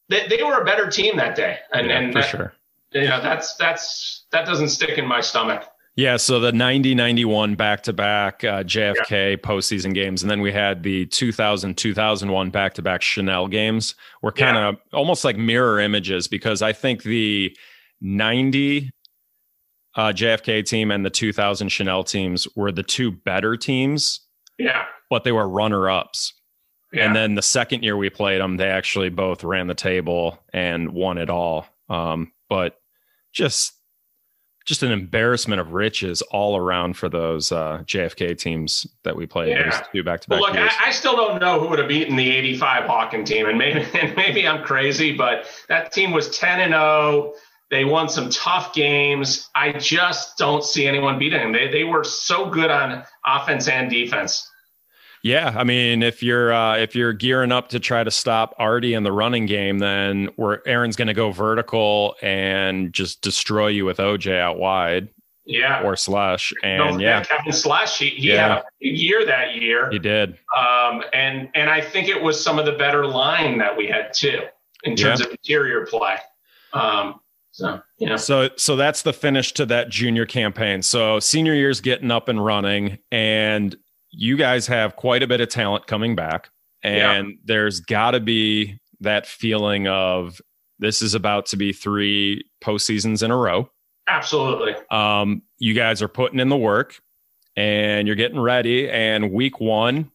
They, 0.10 0.28
they 0.28 0.44
were 0.44 0.62
a 0.62 0.66
better 0.66 0.90
team 0.90 1.18
that 1.18 1.36
day, 1.36 1.60
and 1.72 1.88
yeah, 1.88 1.98
and 1.98 2.14
for 2.14 2.22
that, 2.22 2.30
sure 2.30 2.54
you 2.94 3.08
know, 3.08 3.22
that's 3.22 3.56
that's 3.56 4.26
that 4.32 4.46
doesn't 4.46 4.70
stick 4.70 4.98
in 4.98 5.06
my 5.06 5.22
stomach. 5.22 5.66
Yeah, 5.96 6.18
so 6.18 6.40
the 6.40 6.52
90 6.52 6.96
91 6.96 7.54
back 7.54 7.84
to 7.84 7.94
back 7.94 8.42
JFK 8.42 9.32
yeah. 9.32 9.36
postseason 9.36 9.94
games. 9.94 10.24
And 10.24 10.32
then 10.32 10.42
we 10.42 10.52
had 10.52 10.82
the 10.82 11.06
2000 11.08 11.78
2001 11.78 12.50
back 12.50 12.74
to 12.76 12.82
back 12.82 13.04
Chanel 13.04 13.48
games 13.48 13.94
were 14.24 14.32
kind 14.32 14.58
of 14.58 14.76
yeah. 14.76 14.98
almost 14.98 15.24
like 15.24 15.38
mirror 15.38 15.80
images 15.80 16.28
because 16.28 16.64
I 16.64 16.74
think 16.74 17.04
the 17.04 17.56
90 18.02 18.90
uh, 19.96 20.14
JFK 20.14 20.66
team 20.66 20.92
and 20.92 21.06
the 21.06 21.10
2000 21.10 21.70
Chanel 21.70 22.04
teams 22.04 22.48
were 22.56 22.72
the 22.72 22.84
two 22.84 23.12
better 23.12 23.56
teams. 23.56 24.22
Yeah. 24.58 24.86
But 25.10 25.24
they 25.24 25.32
were 25.32 25.48
runner 25.48 25.90
ups. 25.90 26.34
Yeah. 26.92 27.06
And 27.06 27.16
then 27.16 27.36
the 27.36 27.42
second 27.42 27.84
year 27.84 27.98
we 27.98 28.10
played 28.10 28.40
them, 28.40 28.58
they 28.58 28.70
actually 28.70 29.10
both 29.10 29.44
ran 29.44 29.68
the 29.68 29.74
table 29.74 30.40
and 30.54 30.94
won 30.94 31.18
it 31.18 31.30
all. 31.30 31.68
Um, 31.90 32.32
but 32.50 32.80
just 33.32 33.74
just 34.66 34.82
an 34.82 34.92
embarrassment 34.92 35.60
of 35.60 35.74
riches 35.74 36.22
all 36.22 36.56
around 36.56 36.96
for 36.96 37.10
those 37.10 37.52
uh, 37.52 37.84
JFK 37.86 38.38
teams 38.38 38.88
that 39.04 39.16
we 39.16 39.26
played. 39.26 39.50
Yeah. 39.50 39.70
Those 39.70 39.82
two 39.92 40.04
back 40.04 40.22
to 40.22 40.30
back. 40.30 40.40
Look, 40.40 40.56
I, 40.56 40.70
I, 40.86 40.92
still 40.92 41.18
don't 41.18 41.42
know 41.42 41.60
who 41.60 41.68
would 41.68 41.80
have 41.80 41.90
beaten 41.90 42.16
the 42.16 42.30
'85 42.32 42.90
Hawken 42.90 43.26
team, 43.26 43.48
and 43.48 43.58
maybe 43.58 43.86
and 44.00 44.16
maybe 44.16 44.48
I'm 44.48 44.64
crazy, 44.64 45.16
but 45.16 45.48
that 45.68 45.92
team 45.92 46.12
was 46.12 46.30
10 46.38 46.62
and 46.62 46.72
0. 46.72 47.34
They 47.74 47.86
won 47.86 48.08
some 48.08 48.30
tough 48.30 48.72
games. 48.72 49.50
I 49.56 49.72
just 49.72 50.38
don't 50.38 50.64
see 50.64 50.86
anyone 50.86 51.18
beating 51.18 51.40
them. 51.40 51.52
They 51.52 51.72
they 51.72 51.84
were 51.84 52.04
so 52.04 52.48
good 52.48 52.70
on 52.70 53.04
offense 53.26 53.68
and 53.68 53.90
defense. 53.90 54.48
Yeah, 55.24 55.56
I 55.58 55.64
mean, 55.64 56.04
if 56.04 56.22
you're 56.22 56.54
uh, 56.54 56.78
if 56.78 56.96
you're 56.96 57.14
gearing 57.14 57.52
up 57.52 57.70
to 57.70 57.80
try 57.80 58.04
to 58.04 58.12
stop 58.12 58.54
Artie 58.60 58.94
in 58.94 59.02
the 59.02 59.12
running 59.12 59.48
game, 59.48 59.80
then 59.80 60.30
where 60.36 60.62
Aaron's 60.68 60.96
going 60.96 61.08
to 61.08 61.16
go 61.16 61.32
vertical 61.32 62.16
and 62.22 62.94
just 62.94 63.24
destroy 63.24 63.70
you 63.70 63.86
with 63.86 63.98
OJ 63.98 64.40
out 64.40 64.60
wide. 64.60 65.10
Yeah, 65.44 65.82
or 65.82 65.96
Slash, 65.96 66.54
and 66.62 67.02
yeah, 67.02 67.24
Kevin 67.24 67.54
Slash. 67.54 67.98
He, 67.98 68.10
he 68.10 68.28
yeah. 68.28 68.50
had 68.50 68.58
a 68.60 68.64
year 68.86 69.26
that 69.26 69.56
year. 69.56 69.90
He 69.90 69.98
did. 69.98 70.38
Um, 70.56 71.04
and 71.12 71.50
and 71.56 71.72
I 71.72 71.82
think 71.82 72.08
it 72.08 72.22
was 72.22 72.42
some 72.42 72.60
of 72.60 72.68
the 72.68 72.74
better 72.74 73.08
line 73.08 73.58
that 73.58 73.76
we 73.76 73.88
had 73.88 74.14
too 74.14 74.42
in 74.84 74.96
terms 74.96 75.22
yeah. 75.22 75.26
of 75.26 75.32
interior 75.32 75.88
play. 75.88 76.18
Um, 76.74 77.20
so 77.54 77.80
yeah. 78.00 78.16
So 78.16 78.50
so 78.58 78.76
that's 78.76 79.04
the 79.04 79.14
finish 79.14 79.54
to 79.54 79.66
that 79.68 79.90
junior 79.90 80.26
campaign. 80.26 80.82
So 80.82 81.20
senior 81.20 81.54
year's 81.54 81.82
getting 81.82 82.10
up 82.10 82.28
and 82.28 82.44
running, 82.44 82.98
and 83.12 83.76
you 84.10 84.38
guys 84.38 84.66
have 84.68 84.96
quite 84.96 85.22
a 85.22 85.28
bit 85.28 85.40
of 85.40 85.50
talent 85.50 85.86
coming 85.86 86.16
back, 86.16 86.50
and 86.84 87.28
yeah. 87.30 87.34
there's 87.46 87.80
got 87.80 88.12
to 88.12 88.20
be 88.20 88.80
that 89.02 89.28
feeling 89.28 89.88
of 89.88 90.42
this 90.80 91.04
is 91.04 91.14
about 91.14 91.46
to 91.46 91.58
be 91.58 91.72
three 91.72 92.44
postseasons 92.62 93.22
in 93.22 93.30
a 93.30 93.38
row. 93.38 93.70
Absolutely. 94.08 94.76
Um, 94.90 95.44
you 95.60 95.76
guys 95.76 96.02
are 96.02 96.08
putting 96.08 96.40
in 96.40 96.50
the 96.50 96.58
work, 96.58 97.00
and 97.56 98.08
you're 98.08 98.16
getting 98.16 98.40
ready. 98.40 98.90
And 98.90 99.32
week 99.32 99.60
one, 99.60 100.12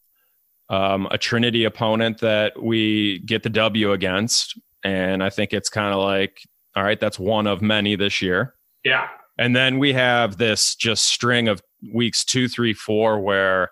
um, 0.69 1.07
a 1.11 1.19
Trinity 1.19 1.65
opponent 1.65 2.19
that 2.19 2.61
we 2.61 3.21
get 3.21 3.45
the 3.45 3.51
W 3.51 3.93
against, 3.93 4.59
and 4.83 5.23
I 5.23 5.31
think 5.31 5.53
it's 5.53 5.71
kind 5.71 5.95
of 5.95 6.03
like, 6.03 6.43
all 6.79 6.85
right, 6.85 7.01
that's 7.01 7.19
one 7.19 7.49
of 7.49 7.61
many 7.61 7.97
this 7.97 8.23
year. 8.23 8.55
Yeah. 8.85 9.09
And 9.37 9.57
then 9.57 9.81
we 9.81 9.93
have 9.95 10.37
this 10.37 10.77
just 10.77 11.07
string 11.07 11.49
of 11.49 11.61
weeks 11.93 12.25
two, 12.25 12.47
three, 12.47 12.73
four, 12.73 13.19
where 13.19 13.71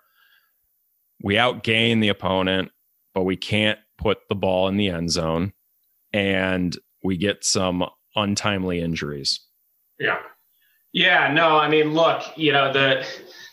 we 1.23 1.35
outgain 1.35 2.01
the 2.01 2.09
opponent, 2.09 2.69
but 3.13 3.23
we 3.23 3.37
can't 3.37 3.79
put 3.97 4.17
the 4.27 4.35
ball 4.35 4.67
in 4.67 4.75
the 4.75 4.89
end 4.89 5.09
zone, 5.09 5.53
and 6.11 6.77
we 7.01 7.15
get 7.15 7.45
some 7.45 7.85
untimely 8.17 8.81
injuries. 8.81 9.39
Yeah. 9.97 10.19
Yeah, 10.91 11.31
no, 11.31 11.57
I 11.57 11.69
mean, 11.69 11.93
look, 11.93 12.23
you 12.35 12.51
know, 12.51 12.73
the 12.73 13.05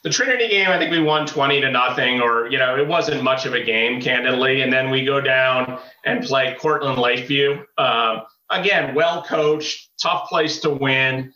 the 0.03 0.11
Trinity 0.11 0.49
game, 0.49 0.69
I 0.69 0.79
think 0.79 0.91
we 0.91 1.01
won 1.01 1.27
20 1.27 1.61
to 1.61 1.71
nothing, 1.71 2.21
or, 2.21 2.49
you 2.49 2.59
know, 2.59 2.77
it 2.77 2.87
wasn't 2.87 3.23
much 3.23 3.47
of 3.47 3.55
a 3.55 3.63
game, 3.63 4.01
candidly. 4.01 4.63
And 4.63 4.73
then 4.73 4.91
we 4.91 5.05
go 5.05 5.21
down 5.21 5.79
and 6.05 6.25
play 6.25 6.57
Cortland 6.61 6.99
Lakeview. 6.99 7.65
Um, 7.79 8.23
again, 8.61 8.95
well 8.95 9.23
coached, 9.23 9.91
tough 10.01 10.29
place 10.29 10.61
to 10.61 10.71
win. 10.71 11.33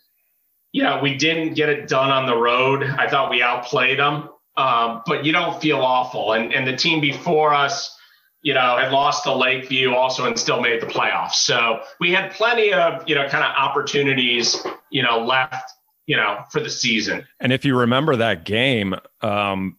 You 0.73 0.83
know, 0.83 1.01
we 1.03 1.17
didn't 1.17 1.55
get 1.55 1.69
it 1.69 1.89
done 1.89 2.11
on 2.11 2.27
the 2.27 2.37
road. 2.37 2.83
I 2.85 3.09
thought 3.09 3.31
we 3.31 3.43
outplayed 3.43 3.99
them 3.99 4.29
um, 4.59 5.03
but 5.07 5.25
you 5.25 5.33
don't 5.33 5.63
feel 5.63 5.79
awful. 5.79 6.33
And, 6.33 6.53
and 6.53 6.67
the 6.67 6.77
team 6.77 7.01
before 7.01 7.55
us, 7.55 7.97
you 8.43 8.55
know, 8.55 8.77
had 8.77 8.91
lost 8.91 9.23
to 9.23 9.33
Lakeview 9.33 9.95
also 9.95 10.27
and 10.27 10.39
still 10.39 10.61
made 10.61 10.83
the 10.83 10.87
playoffs. 10.87 11.35
So 11.35 11.81
we 12.01 12.13
had 12.13 12.33
plenty 12.33 12.73
of, 12.73 13.09
you 13.09 13.15
know, 13.15 13.29
kind 13.29 13.45
of 13.45 13.55
opportunities, 13.57 14.57
you 14.91 15.03
know, 15.03 15.25
left, 15.25 15.71
you 16.07 16.17
know, 16.17 16.43
for 16.51 16.61
the 16.61 16.71
season. 16.71 17.25
And 17.39 17.53
if 17.53 17.65
you 17.65 17.77
remember 17.77 18.17
that 18.17 18.45
game, 18.45 18.97
um, 19.23 19.77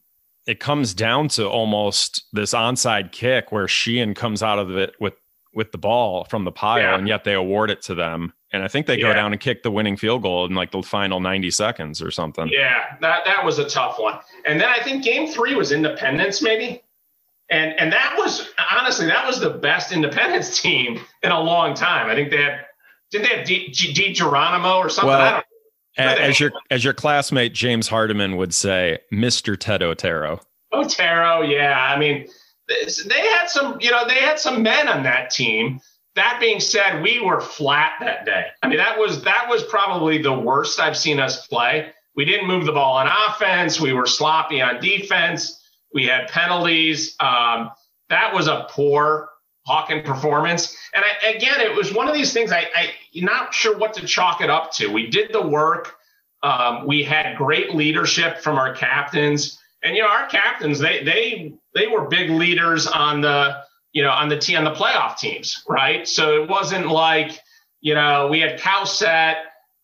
it 0.47 0.61
comes 0.61 0.93
down 0.93 1.27
to 1.29 1.47
almost 1.47 2.25
this 2.31 2.53
onside 2.53 3.11
kick 3.11 3.51
where 3.51 3.67
Sheehan 3.67 4.13
comes 4.13 4.41
out 4.41 4.59
of 4.59 4.75
it 4.77 4.95
with 4.99 5.13
with 5.59 5.73
the 5.73 5.77
ball 5.77 6.23
from 6.23 6.45
the 6.45 6.53
pile, 6.53 6.81
yeah. 6.81 6.97
and 6.97 7.05
yet 7.05 7.25
they 7.25 7.33
award 7.33 7.69
it 7.69 7.81
to 7.83 7.93
them. 7.93 8.31
And 8.53 8.63
I 8.63 8.69
think 8.69 8.87
they 8.87 8.97
go 8.97 9.13
down 9.13 9.33
and 9.33 9.41
kick 9.41 9.61
the 9.61 9.69
winning 9.69 9.97
field 9.97 10.21
goal 10.21 10.45
in 10.45 10.55
like 10.55 10.71
the 10.71 10.81
final 10.81 11.19
90 11.19 11.51
seconds 11.51 12.01
or 12.01 12.11
something. 12.11 12.47
Yeah, 12.47 12.95
that, 13.01 13.25
that 13.25 13.43
was 13.43 13.59
a 13.59 13.69
tough 13.69 13.99
one. 13.99 14.17
And 14.45 14.59
then 14.59 14.69
I 14.69 14.81
think 14.81 15.03
game 15.03 15.27
three 15.31 15.53
was 15.53 15.73
Independence, 15.73 16.41
maybe. 16.41 16.81
and 17.51 17.77
and 17.77 17.91
that 17.91 18.15
was 18.17 18.49
honestly 18.71 19.05
that 19.07 19.27
was 19.27 19.41
the 19.41 19.49
best 19.49 19.91
Independence 19.91 20.61
team 20.63 21.01
in 21.21 21.31
a 21.31 21.39
long 21.39 21.75
time. 21.75 22.09
I 22.09 22.15
think 22.15 22.31
they 22.31 22.41
had 22.41 22.65
did 23.11 23.23
they 23.23 23.35
have 23.35 23.45
D, 23.45 23.69
G, 23.71 23.91
D 23.91 24.13
Geronimo 24.13 24.77
or 24.77 24.89
something? 24.89 25.09
Well, 25.09 25.43
as 25.97 26.39
your 26.39 26.51
as 26.71 26.85
your 26.85 26.93
classmate 26.93 27.53
James 27.53 27.89
Hardiman 27.89 28.37
would 28.37 28.53
say, 28.53 28.99
Mister 29.11 29.57
Ted 29.57 29.83
Otero. 29.83 30.39
Otero, 30.71 31.39
oh, 31.39 31.41
yeah. 31.41 31.93
I 31.93 31.99
mean, 31.99 32.27
they 32.69 33.19
had 33.19 33.47
some, 33.47 33.77
you 33.81 33.91
know, 33.91 34.07
they 34.07 34.15
had 34.15 34.39
some 34.39 34.63
men 34.63 34.87
on 34.87 35.03
that 35.03 35.31
team. 35.31 35.79
That 36.15 36.39
being 36.39 36.59
said, 36.59 37.01
we 37.01 37.19
were 37.19 37.41
flat 37.41 37.93
that 38.01 38.25
day. 38.25 38.47
I 38.61 38.67
mean, 38.67 38.77
that 38.77 38.97
was 38.97 39.23
that 39.23 39.47
was 39.49 39.63
probably 39.63 40.21
the 40.21 40.33
worst 40.33 40.79
I've 40.79 40.97
seen 40.97 41.19
us 41.19 41.47
play. 41.47 41.91
We 42.15 42.25
didn't 42.25 42.47
move 42.47 42.65
the 42.65 42.71
ball 42.71 42.97
on 42.97 43.07
offense. 43.07 43.79
We 43.79 43.93
were 43.93 44.05
sloppy 44.05 44.61
on 44.61 44.81
defense. 44.81 45.61
We 45.93 46.05
had 46.05 46.27
penalties. 46.27 47.15
Um, 47.19 47.71
that 48.09 48.33
was 48.33 48.47
a 48.47 48.67
poor 48.69 49.29
Hawken 49.67 50.03
performance. 50.03 50.75
And 50.93 51.05
I, 51.05 51.29
again, 51.29 51.61
it 51.61 51.73
was 51.73 51.93
one 51.93 52.07
of 52.07 52.13
these 52.13 52.33
things 52.33 52.51
I, 52.51 52.67
I 52.75 52.91
not 53.13 53.53
sure 53.53 53.77
what 53.77 53.93
to 53.95 54.05
chalk 54.05 54.41
it 54.41 54.49
up 54.49 54.71
to. 54.73 54.87
We 54.91 55.07
did 55.07 55.31
the 55.31 55.41
work. 55.41 55.95
Um, 56.41 56.87
we 56.87 57.03
had 57.03 57.37
great 57.37 57.75
leadership 57.75 58.39
from 58.39 58.57
our 58.57 58.73
captains, 58.73 59.59
and 59.83 59.95
you 59.95 60.01
know 60.01 60.07
our 60.07 60.27
captains 60.27 60.79
they 60.79 61.03
they 61.03 61.53
they 61.73 61.87
were 61.87 62.07
big 62.07 62.29
leaders 62.29 62.87
on 62.87 63.21
the 63.21 63.61
you 63.91 64.03
know 64.03 64.11
on 64.11 64.29
the 64.29 64.37
team 64.37 64.57
on 64.57 64.63
the 64.63 64.73
playoff 64.73 65.17
teams, 65.17 65.63
right? 65.67 66.07
So 66.07 66.41
it 66.41 66.49
wasn't 66.49 66.87
like 66.87 67.39
you 67.81 67.95
know 67.95 68.27
we 68.27 68.39
had 68.39 68.59
Cowsett, 68.59 69.37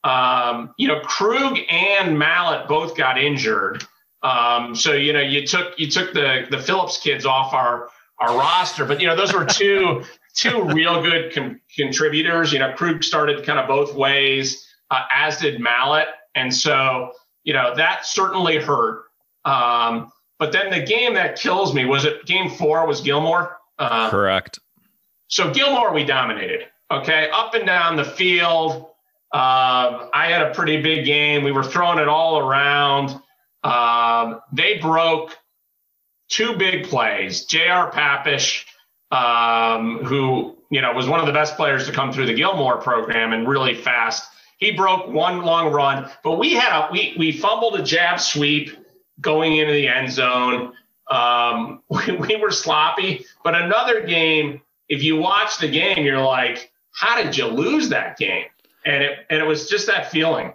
um, 0.04 0.74
you 0.78 0.88
know 0.88 1.00
Krug 1.02 1.58
and 1.70 2.18
Mallett 2.18 2.68
both 2.68 2.96
got 2.96 3.18
injured. 3.18 3.86
Um, 4.24 4.76
so 4.76 4.94
you 4.94 5.14
know 5.14 5.22
you 5.22 5.46
took 5.46 5.78
you 5.80 5.90
took 5.90 6.14
the 6.14 6.48
the 6.50 6.60
Phillips 6.60 6.98
kids 6.98 7.26
off 7.26 7.54
our 7.54 7.90
our 8.20 8.38
roster. 8.38 8.86
But 8.86 9.02
you 9.02 9.08
know, 9.08 9.16
those 9.16 9.34
were 9.34 9.46
two 9.46 10.04
two 10.36 10.64
real 10.64 11.02
good 11.02 11.60
contributors. 11.76 12.52
You 12.52 12.60
know, 12.60 12.74
Krug 12.74 13.04
started 13.04 13.46
kind 13.46 13.60
of 13.60 13.68
both 13.68 13.96
ways, 13.96 14.66
uh, 14.92 15.04
as 15.12 15.38
did 15.40 15.60
Mallett, 15.60 16.08
and 16.34 16.54
so 16.54 17.12
you 17.44 17.54
know 17.54 17.76
that 17.76 18.06
certainly 18.06 18.58
hurt. 18.58 19.04
Um, 19.44 20.12
but 20.40 20.52
then 20.52 20.70
the 20.70 20.82
game 20.82 21.14
that 21.14 21.40
kills 21.40 21.74
me 21.74 21.86
was 21.86 22.06
it 22.06 22.26
game 22.26 22.50
four 22.50 22.86
was 22.86 23.02
Gilmour. 23.02 23.56
Uh, 23.80 24.10
Correct. 24.10 24.60
So 25.28 25.52
Gilmour 25.52 25.94
we 25.94 26.04
dominated. 26.04 26.68
Okay, 26.92 27.30
up 27.34 27.54
and 27.56 27.66
down 27.66 27.96
the 27.96 28.06
field. 28.06 28.88
Uh, 29.32 30.08
I 30.14 30.28
had 30.28 30.44
a 30.44 30.54
pretty 30.54 30.82
big 30.82 31.06
game. 31.06 31.44
We 31.44 31.52
were 31.52 31.64
throwing 31.64 32.00
it 32.00 32.08
all 32.08 32.38
around. 32.38 33.20
Um, 33.64 34.42
they 34.54 34.78
broke 34.78 35.36
two 36.30 36.56
big 36.58 36.88
plays. 36.88 37.46
J.R. 37.46 37.92
Papish, 37.92 38.66
um, 39.12 40.04
who 40.06 40.58
you 40.70 40.82
know 40.82 40.94
was 40.94 41.08
one 41.08 41.20
of 41.20 41.26
the 41.26 41.34
best 41.34 41.56
players 41.56 41.88
to 41.88 41.92
come 41.92 42.12
through 42.12 42.28
the 42.28 42.34
Gilmour 42.34 42.78
program 42.78 43.34
and 43.34 43.48
really 43.48 43.74
fast. 43.74 44.30
He 44.58 44.72
broke 44.72 45.08
one 45.08 45.42
long 45.42 45.74
run, 45.74 46.10
but 46.24 46.38
we 46.38 46.54
had 46.54 46.88
a 46.88 46.92
we 46.92 47.16
we 47.18 47.32
fumbled 47.32 47.80
a 47.80 47.84
jab 47.84 48.20
sweep 48.20 48.78
going 49.22 49.58
into 49.58 49.74
the 49.74 49.88
end 49.88 50.12
zone. 50.12 50.74
Um, 51.10 51.82
we, 51.90 52.16
we 52.18 52.36
were 52.36 52.52
sloppy, 52.52 53.26
but 53.44 53.56
another 53.56 54.06
game. 54.06 54.62
If 54.88 55.02
you 55.04 55.16
watch 55.18 55.58
the 55.58 55.68
game, 55.68 56.06
you're 56.06 56.22
like, 56.22 56.72
how 56.92 57.22
did 57.22 57.36
you 57.36 57.48
lose 57.48 57.90
that 57.90 58.18
game? 58.18 58.46
And 58.86 59.04
it 59.04 59.26
and 59.32 59.42
it 59.42 59.46
was 59.46 59.68
just 59.68 59.88
that 59.88 60.12
feeling. 60.12 60.54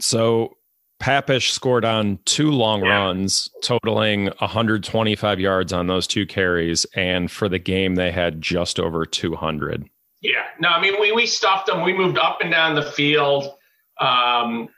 So 0.00 0.56
Papish 1.00 1.50
scored 1.50 1.84
on 1.84 2.18
two 2.26 2.50
long 2.50 2.84
yeah. 2.84 2.98
runs, 2.98 3.48
totaling 3.62 4.26
125 4.38 5.40
yards 5.40 5.72
on 5.72 5.86
those 5.86 6.06
two 6.06 6.26
carries. 6.26 6.84
And 6.94 7.30
for 7.30 7.48
the 7.48 7.58
game, 7.58 7.94
they 7.94 8.12
had 8.12 8.42
just 8.42 8.78
over 8.78 9.06
200. 9.06 9.88
Yeah. 10.20 10.44
No, 10.60 10.68
I 10.68 10.80
mean, 10.80 11.00
we, 11.00 11.12
we 11.12 11.26
stuffed 11.26 11.66
them. 11.66 11.82
We 11.82 11.94
moved 11.94 12.18
up 12.18 12.42
and 12.42 12.50
down 12.50 12.74
the 12.74 12.82
field. 12.82 13.54
Um, 13.98 14.68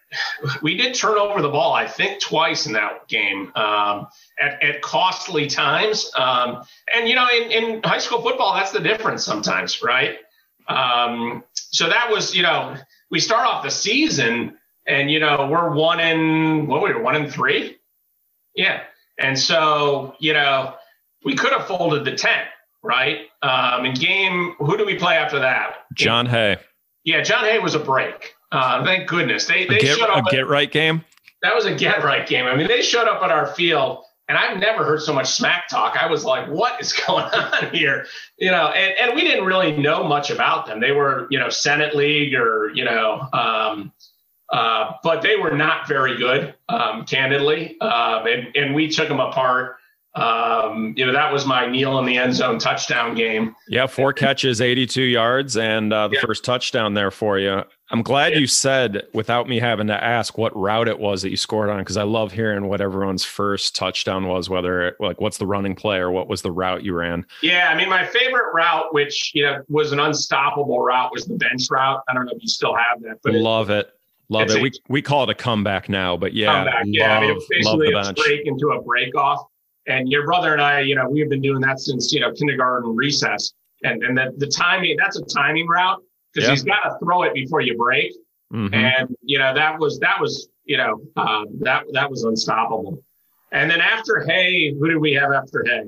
we 0.62 0.76
did 0.76 0.94
turn 0.94 1.18
over 1.18 1.40
the 1.42 1.48
ball, 1.48 1.72
I 1.72 1.86
think, 1.86 2.20
twice 2.20 2.66
in 2.66 2.72
that 2.72 3.08
game 3.08 3.52
um, 3.54 4.08
at, 4.38 4.62
at, 4.62 4.82
costly 4.82 5.46
times. 5.46 6.10
Um, 6.16 6.64
and, 6.94 7.08
you 7.08 7.14
know, 7.14 7.26
in, 7.34 7.50
in, 7.50 7.82
high 7.82 7.98
school 7.98 8.22
football, 8.22 8.54
that's 8.54 8.72
the 8.72 8.80
difference 8.80 9.24
sometimes, 9.24 9.82
right? 9.82 10.18
Um, 10.68 11.44
so 11.54 11.88
that 11.88 12.10
was, 12.10 12.34
you 12.34 12.42
know, 12.42 12.76
we 13.10 13.20
start 13.20 13.46
off 13.46 13.62
the 13.62 13.70
season 13.70 14.58
and 14.86 15.10
you 15.10 15.20
know 15.20 15.48
we're 15.50 15.74
one 15.74 16.00
in 16.00 16.66
what 16.66 16.82
we 16.82 16.92
were 16.92 17.02
one 17.02 17.16
in 17.16 17.30
three, 17.30 17.78
yeah. 18.54 18.82
And 19.18 19.38
so 19.38 20.14
you 20.18 20.32
know 20.32 20.74
we 21.24 21.34
could 21.34 21.52
have 21.52 21.66
folded 21.66 22.04
the 22.04 22.16
tent, 22.16 22.48
right? 22.82 23.26
Um, 23.42 23.84
in 23.84 23.94
game, 23.94 24.54
who 24.58 24.76
do 24.76 24.84
we 24.84 24.96
play 24.96 25.16
after 25.16 25.38
that? 25.40 25.84
John 25.94 26.26
Hay. 26.26 26.56
Yeah, 27.04 27.22
John 27.22 27.44
Hay 27.44 27.58
was 27.58 27.74
a 27.74 27.80
break. 27.80 28.34
Uh, 28.52 28.84
thank 28.84 29.08
goodness 29.08 29.46
they 29.46 29.66
they 29.66 29.78
a 29.78 29.80
get, 29.80 29.98
showed 29.98 30.10
up. 30.10 30.26
A 30.26 30.30
get 30.30 30.46
right 30.46 30.70
game. 30.70 31.04
That 31.42 31.54
was 31.54 31.64
a 31.64 31.74
get 31.74 32.04
right 32.04 32.26
game. 32.26 32.46
I 32.46 32.54
mean, 32.54 32.68
they 32.68 32.82
showed 32.82 33.08
up 33.08 33.22
at 33.22 33.32
our 33.32 33.48
field 33.48 34.04
and 34.32 34.38
I've 34.38 34.58
never 34.58 34.84
heard 34.84 35.02
so 35.02 35.12
much 35.12 35.28
smack 35.28 35.68
talk. 35.68 36.02
I 36.02 36.06
was 36.06 36.24
like, 36.24 36.48
what 36.48 36.80
is 36.80 36.92
going 37.06 37.26
on 37.26 37.74
here? 37.74 38.06
You 38.38 38.50
know, 38.50 38.68
and, 38.68 38.94
and 38.98 39.14
we 39.14 39.22
didn't 39.22 39.44
really 39.44 39.76
know 39.76 40.04
much 40.04 40.30
about 40.30 40.66
them. 40.66 40.80
They 40.80 40.92
were, 40.92 41.26
you 41.30 41.38
know, 41.38 41.50
Senate 41.50 41.94
League 41.94 42.34
or, 42.34 42.70
you 42.74 42.84
know, 42.84 43.28
um, 43.32 43.92
uh, 44.50 44.92
but 45.02 45.22
they 45.22 45.36
were 45.36 45.56
not 45.56 45.88
very 45.88 46.16
good, 46.16 46.54
um, 46.68 47.04
candidly. 47.04 47.80
Um, 47.80 48.26
and, 48.26 48.56
and, 48.56 48.74
we 48.74 48.88
took 48.88 49.08
them 49.08 49.20
apart. 49.20 49.76
Um, 50.14 50.92
you 50.94 51.06
know, 51.06 51.12
that 51.12 51.32
was 51.32 51.46
my 51.46 51.66
kneel 51.66 51.98
in 51.98 52.04
the 52.04 52.18
end 52.18 52.34
zone 52.34 52.58
touchdown 52.58 53.14
game. 53.14 53.56
Yeah, 53.66 53.86
four 53.86 54.12
catches, 54.12 54.60
82 54.60 55.02
yards, 55.02 55.56
and 55.56 55.90
uh, 55.90 56.08
the 56.08 56.16
yeah. 56.16 56.20
first 56.20 56.44
touchdown 56.44 56.92
there 56.92 57.10
for 57.10 57.38
you. 57.38 57.62
I'm 57.92 58.02
glad 58.02 58.32
yeah. 58.32 58.38
you 58.38 58.46
said, 58.46 59.02
without 59.12 59.48
me 59.48 59.60
having 59.60 59.86
to 59.88 60.04
ask, 60.04 60.38
what 60.38 60.56
route 60.56 60.88
it 60.88 60.98
was 60.98 61.20
that 61.22 61.30
you 61.30 61.36
scored 61.36 61.68
on, 61.68 61.78
because 61.80 61.98
I 61.98 62.04
love 62.04 62.32
hearing 62.32 62.66
what 62.66 62.80
everyone's 62.80 63.24
first 63.24 63.76
touchdown 63.76 64.26
was, 64.26 64.48
whether 64.48 64.88
it, 64.88 64.96
like 64.98 65.20
what's 65.20 65.36
the 65.36 65.46
running 65.46 65.74
play 65.74 65.98
or 65.98 66.10
what 66.10 66.26
was 66.26 66.40
the 66.40 66.50
route 66.50 66.82
you 66.82 66.94
ran. 66.94 67.26
Yeah, 67.42 67.68
I 67.70 67.76
mean, 67.76 67.90
my 67.90 68.06
favorite 68.06 68.52
route, 68.54 68.94
which 68.94 69.32
you 69.34 69.42
know 69.42 69.62
was 69.68 69.92
an 69.92 70.00
unstoppable 70.00 70.80
route, 70.80 71.12
was 71.12 71.26
the 71.26 71.34
bench 71.34 71.68
route. 71.70 72.00
I 72.08 72.14
don't 72.14 72.24
know 72.24 72.32
if 72.34 72.42
you 72.42 72.48
still 72.48 72.74
have 72.74 73.02
that, 73.02 73.18
but 73.22 73.34
love 73.34 73.68
it. 73.68 73.86
it 73.86 73.98
Love 74.30 74.48
it. 74.48 74.56
A, 74.56 74.62
we 74.62 74.72
we 74.88 75.02
call 75.02 75.24
it 75.24 75.28
a 75.28 75.34
comeback 75.34 75.90
now, 75.90 76.16
but 76.16 76.32
yeah, 76.32 76.64
comeback, 76.64 76.74
love, 76.74 76.84
yeah. 76.86 77.18
I 77.18 77.20
mean, 77.20 77.36
it's 77.36 77.46
basically 77.50 77.92
a 77.92 78.12
break 78.14 78.46
into 78.46 78.68
a 78.70 78.80
break 78.82 79.14
off. 79.14 79.44
And 79.86 80.08
your 80.08 80.24
brother 80.24 80.52
and 80.52 80.62
I, 80.62 80.80
you 80.80 80.94
know, 80.94 81.08
we 81.10 81.20
have 81.20 81.28
been 81.28 81.42
doing 81.42 81.60
that 81.60 81.78
since 81.80 82.10
you 82.12 82.20
know 82.20 82.32
kindergarten 82.32 82.96
recess. 82.96 83.52
And 83.82 84.02
and 84.02 84.16
the, 84.16 84.32
the 84.38 84.46
timing 84.46 84.96
that's 84.96 85.18
a 85.18 85.24
timing 85.24 85.66
route 85.66 86.00
because 86.32 86.48
yeah. 86.48 86.52
he's 86.52 86.64
got 86.64 86.82
to 86.84 86.98
throw 87.02 87.22
it 87.22 87.34
before 87.34 87.60
you 87.60 87.76
break. 87.76 88.12
Mm-hmm. 88.52 88.74
And 88.74 89.16
you 89.22 89.38
know 89.38 89.54
that 89.54 89.78
was 89.78 89.98
that 90.00 90.20
was 90.20 90.48
you 90.64 90.76
know 90.76 91.00
um, 91.16 91.46
that 91.60 91.84
that 91.92 92.10
was 92.10 92.24
unstoppable. 92.24 93.02
And 93.50 93.70
then 93.70 93.80
after 93.80 94.24
Hay, 94.26 94.74
who 94.78 94.88
did 94.88 94.98
we 94.98 95.12
have 95.14 95.32
after 95.32 95.64
Hay? 95.66 95.84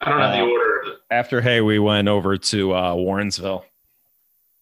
I 0.00 0.08
don't 0.08 0.18
know 0.18 0.24
uh, 0.24 0.36
the 0.36 0.42
order. 0.42 0.96
After 1.10 1.40
Hay, 1.40 1.60
we 1.60 1.78
went 1.78 2.08
over 2.08 2.36
to 2.36 2.72
uh, 2.72 2.94
Warrensville. 2.94 3.64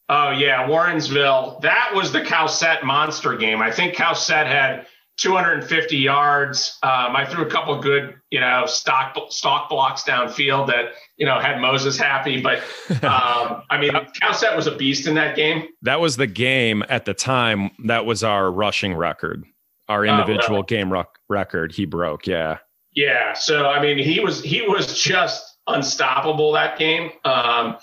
Oh 0.08 0.30
yeah, 0.30 0.66
Warrensville. 0.66 1.60
That 1.60 1.92
was 1.94 2.12
the 2.12 2.22
Cowsett 2.22 2.84
monster 2.84 3.36
game. 3.36 3.60
I 3.60 3.70
think 3.70 3.94
Cowsett 3.94 4.46
had 4.46 4.86
250 5.18 5.96
yards. 5.96 6.78
Um, 6.82 7.14
I 7.14 7.26
threw 7.26 7.44
a 7.44 7.50
couple 7.50 7.78
good, 7.80 8.14
you 8.30 8.40
know, 8.40 8.64
stock 8.66 9.16
stock 9.30 9.68
blocks 9.68 10.02
downfield 10.02 10.66
that 10.68 10.92
you 11.16 11.26
know 11.26 11.38
had 11.38 11.60
Moses 11.60 11.98
happy. 11.98 12.40
But 12.40 12.58
um, 13.04 13.62
I 13.70 13.78
mean, 13.78 13.92
Cowsett 14.20 14.56
was 14.56 14.66
a 14.66 14.74
beast 14.74 15.06
in 15.06 15.14
that 15.14 15.36
game. 15.36 15.68
That 15.82 16.00
was 16.00 16.16
the 16.16 16.26
game 16.26 16.82
at 16.88 17.04
the 17.04 17.14
time. 17.14 17.70
That 17.84 18.06
was 18.06 18.24
our 18.24 18.50
rushing 18.50 18.94
record, 18.94 19.44
our 19.88 20.06
oh, 20.06 20.10
individual 20.10 20.60
oh, 20.60 20.62
game 20.62 20.92
record. 21.28 21.72
He 21.72 21.84
broke. 21.84 22.26
Yeah. 22.26 22.58
Yeah. 22.94 23.34
So 23.34 23.66
I 23.66 23.80
mean, 23.80 23.98
he 23.98 24.20
was 24.20 24.42
he 24.42 24.62
was 24.62 25.00
just 25.00 25.58
unstoppable 25.66 26.52
that 26.52 26.78
game. 26.78 27.10
Um, 27.24 27.76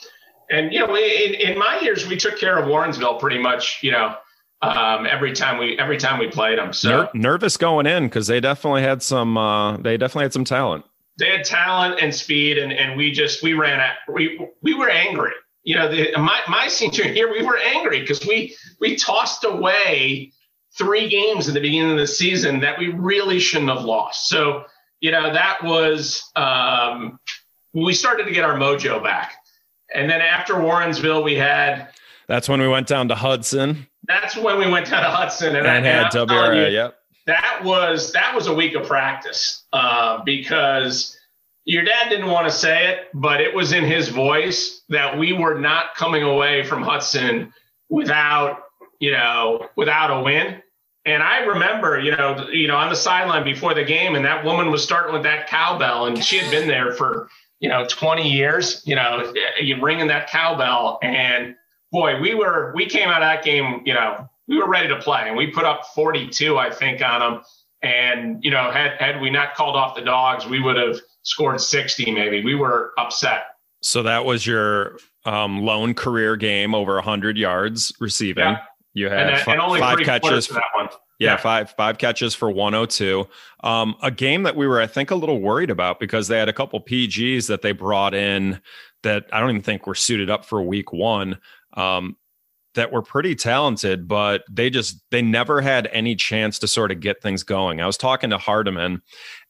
and 0.50 0.74
you 0.74 0.80
know, 0.80 0.96
in, 0.96 1.36
in 1.36 1.58
my 1.58 1.80
years, 1.80 2.08
we 2.08 2.18
took 2.18 2.40
care 2.40 2.58
of 2.58 2.66
Warrensville 2.66 3.20
pretty 3.20 3.38
much. 3.38 3.80
You 3.84 3.92
know, 3.92 4.16
um, 4.62 5.08
every 5.10 5.34
time 5.34 5.58
we 5.58 5.78
every 5.78 5.98
time 5.98 6.20
we 6.20 6.28
played 6.28 6.58
them. 6.58 6.74
So 6.74 6.90
Ner- 6.90 7.10
nervous 7.14 7.58
going 7.58 7.86
in 7.86 8.06
because 8.06 8.28
they 8.28 8.40
definitely 8.40 8.82
had 8.82 9.02
some 9.02 9.38
uh, 9.38 9.78
they 9.78 9.98
definitely 9.98 10.26
had 10.26 10.34
some 10.34 10.46
talent. 10.46 10.86
They 11.18 11.30
had 11.30 11.46
talent 11.46 12.00
and 12.02 12.14
speed, 12.14 12.58
and 12.58 12.72
and 12.72 12.98
we 12.98 13.12
just 13.12 13.44
we 13.44 13.54
ran 13.54 13.80
at 13.80 13.98
we 14.12 14.48
we 14.62 14.74
were 14.74 14.90
angry. 14.90 15.32
You 15.64 15.76
know, 15.76 15.90
the, 15.90 16.18
my 16.18 16.40
my 16.48 16.68
senior 16.68 17.06
year, 17.06 17.32
we 17.32 17.44
were 17.44 17.58
angry 17.58 18.02
because 18.02 18.26
we 18.26 18.56
we 18.80 18.96
tossed 18.96 19.44
away 19.44 20.32
three 20.78 21.10
games 21.10 21.48
at 21.48 21.54
the 21.54 21.60
beginning 21.60 21.92
of 21.92 21.98
the 21.98 22.08
season 22.08 22.62
that 22.62 22.78
we 22.78 22.88
really 22.88 23.40
shouldn't 23.40 23.70
have 23.70 23.84
lost. 23.84 24.30
So 24.30 24.66
you 25.00 25.12
know 25.12 25.34
that 25.34 25.64
was 25.64 26.30
um, 26.36 27.20
we 27.74 27.94
started 27.94 28.26
to 28.26 28.32
get 28.32 28.44
our 28.44 28.58
mojo 28.58 29.02
back. 29.04 29.34
And 29.94 30.10
then 30.10 30.22
after 30.22 30.54
Warrensville, 30.54 31.24
we 31.24 31.36
had. 31.36 31.90
That's 32.28 32.48
when 32.48 32.62
we 32.62 32.68
went 32.68 32.88
down 32.88 33.08
to 33.08 33.16
Hudson. 33.16 33.88
That's 34.10 34.36
when 34.36 34.58
we 34.58 34.68
went 34.68 34.88
down 34.90 35.04
to 35.04 35.10
Hudson, 35.10 35.56
and, 35.56 35.68
and 35.68 35.88
I 35.88 35.90
had 35.90 36.12
WRA. 36.12 36.68
You, 36.68 36.74
yep. 36.74 36.96
That 37.28 37.62
was 37.64 38.12
that 38.14 38.34
was 38.34 38.48
a 38.48 38.54
week 38.54 38.74
of 38.74 38.88
practice 38.88 39.64
uh, 39.72 40.24
because 40.26 41.16
your 41.64 41.84
dad 41.84 42.10
didn't 42.10 42.26
want 42.26 42.48
to 42.48 42.52
say 42.52 42.88
it, 42.88 43.10
but 43.14 43.40
it 43.40 43.54
was 43.54 43.72
in 43.72 43.86
his 43.86 44.10
voice 44.10 44.82
that 44.90 45.20
we 45.20 45.32
were 45.32 45.60
not 45.60 45.94
coming 45.96 46.24
away 46.24 46.64
from 46.64 46.82
Hudson 46.82 47.54
without, 47.88 48.64
you 49.00 49.12
know, 49.12 49.70
without 49.76 50.10
a 50.10 50.24
win. 50.24 50.60
And 51.06 51.22
I 51.22 51.42
remember, 51.42 52.00
you 52.00 52.12
know, 52.18 52.48
you 52.52 52.68
know, 52.68 52.78
on 52.78 52.90
the 52.90 52.96
sideline 52.96 53.44
before 53.44 53.76
the 53.76 53.84
game, 53.84 54.16
and 54.16 54.26
that 54.26 54.44
woman 54.44 54.72
was 54.72 54.82
starting 54.82 55.14
with 55.14 55.24
that 55.24 55.48
cowbell, 55.48 56.08
and 56.08 56.24
she 56.24 56.40
had 56.40 56.50
been 56.50 56.68
there 56.68 56.94
for, 56.94 57.30
you 57.60 57.70
know, 57.70 57.86
20 57.86 58.28
years, 58.28 58.82
you 58.86 58.96
know, 58.96 59.32
you 59.62 59.80
ringing 59.80 60.08
that 60.08 60.32
cowbell, 60.32 60.98
and 61.04 61.56
boy, 61.92 62.20
we 62.20 62.36
were, 62.36 62.72
we 62.76 62.86
came 62.86 63.10
out 63.10 63.22
of 63.22 63.28
that 63.28 63.44
game, 63.44 63.82
you 63.86 63.94
know, 63.94 64.30
we 64.48 64.58
were 64.58 64.68
ready 64.68 64.88
to 64.90 65.00
play, 65.00 65.24
and 65.28 65.38
we 65.38 65.48
put 65.48 65.64
up 65.64 65.86
42, 65.94 66.58
I 66.58 66.72
think, 66.72 67.02
on 67.02 67.20
them. 67.20 67.44
And 67.82 68.44
you 68.44 68.52
know, 68.52 68.72
had 68.72 68.98
had 69.00 69.22
we 69.22 69.30
not 69.30 69.56
called 69.56 69.78
off 69.78 69.96
the 69.96 70.02
dogs, 70.02 70.46
we 70.46 70.60
would 70.60 70.76
have 70.76 71.00
scored 71.22 71.62
60 71.62 72.12
maybe. 72.12 72.44
We 72.44 72.56
were 72.56 72.92
upset. 72.98 73.44
So 73.82 74.04
that 74.04 74.26
was 74.26 74.46
your 74.46 74.98
um, 75.24 75.62
lone 75.62 75.94
career 75.94 76.36
game 76.36 76.76
over 76.76 76.96
100 76.96 77.38
yards 77.38 77.94
receiving. 78.02 78.44
Yeah. 78.44 78.58
You 78.94 79.10
had 79.10 79.28
and, 79.28 79.36
f- 79.36 79.48
and 79.48 79.62
five 79.80 80.00
catches 80.00 80.48
for 80.48 80.56
that 80.56 80.64
one. 80.76 80.90
Yeah, 81.20 81.32
yeah, 81.32 81.38
five 81.38 81.72
five 81.78 81.98
catches 81.98 82.34
for 82.34 82.50
102. 82.50 83.28
Um, 83.64 83.96
a 84.02 84.10
game 84.10 84.44
that 84.44 84.56
we 84.56 84.68
were, 84.68 84.82
I 84.82 84.88
think, 84.88 85.12
a 85.12 85.16
little 85.16 85.40
worried 85.40 85.70
about 85.70 86.00
because 86.00 86.28
they 86.28 86.38
had 86.38 86.50
a 86.50 86.54
couple 86.54 86.82
PGs 86.82 87.48
that 87.48 87.62
they 87.62 87.72
brought 87.72 88.14
in 88.14 88.60
that 89.04 89.28
I 89.32 89.40
don't 89.40 89.52
even 89.52 89.62
think 89.62 89.86
were 89.86 89.96
suited 89.96 90.30
up 90.30 90.44
for 90.44 90.62
week 90.62 90.92
one. 90.92 91.38
Um, 91.74 92.16
that 92.76 92.92
were 92.92 93.02
pretty 93.02 93.36
talented, 93.36 94.08
but 94.08 94.44
they 94.50 94.70
just 94.70 95.02
they 95.12 95.22
never 95.22 95.60
had 95.60 95.90
any 95.92 96.16
chance 96.16 96.60
to 96.60 96.68
sort 96.68 96.92
of 96.92 97.00
get 97.00 97.22
things 97.22 97.44
going. 97.44 97.82
I 97.82 97.86
was 97.86 97.98
talking 97.98 98.30
to 98.30 98.38
Hardiman, 98.38 99.02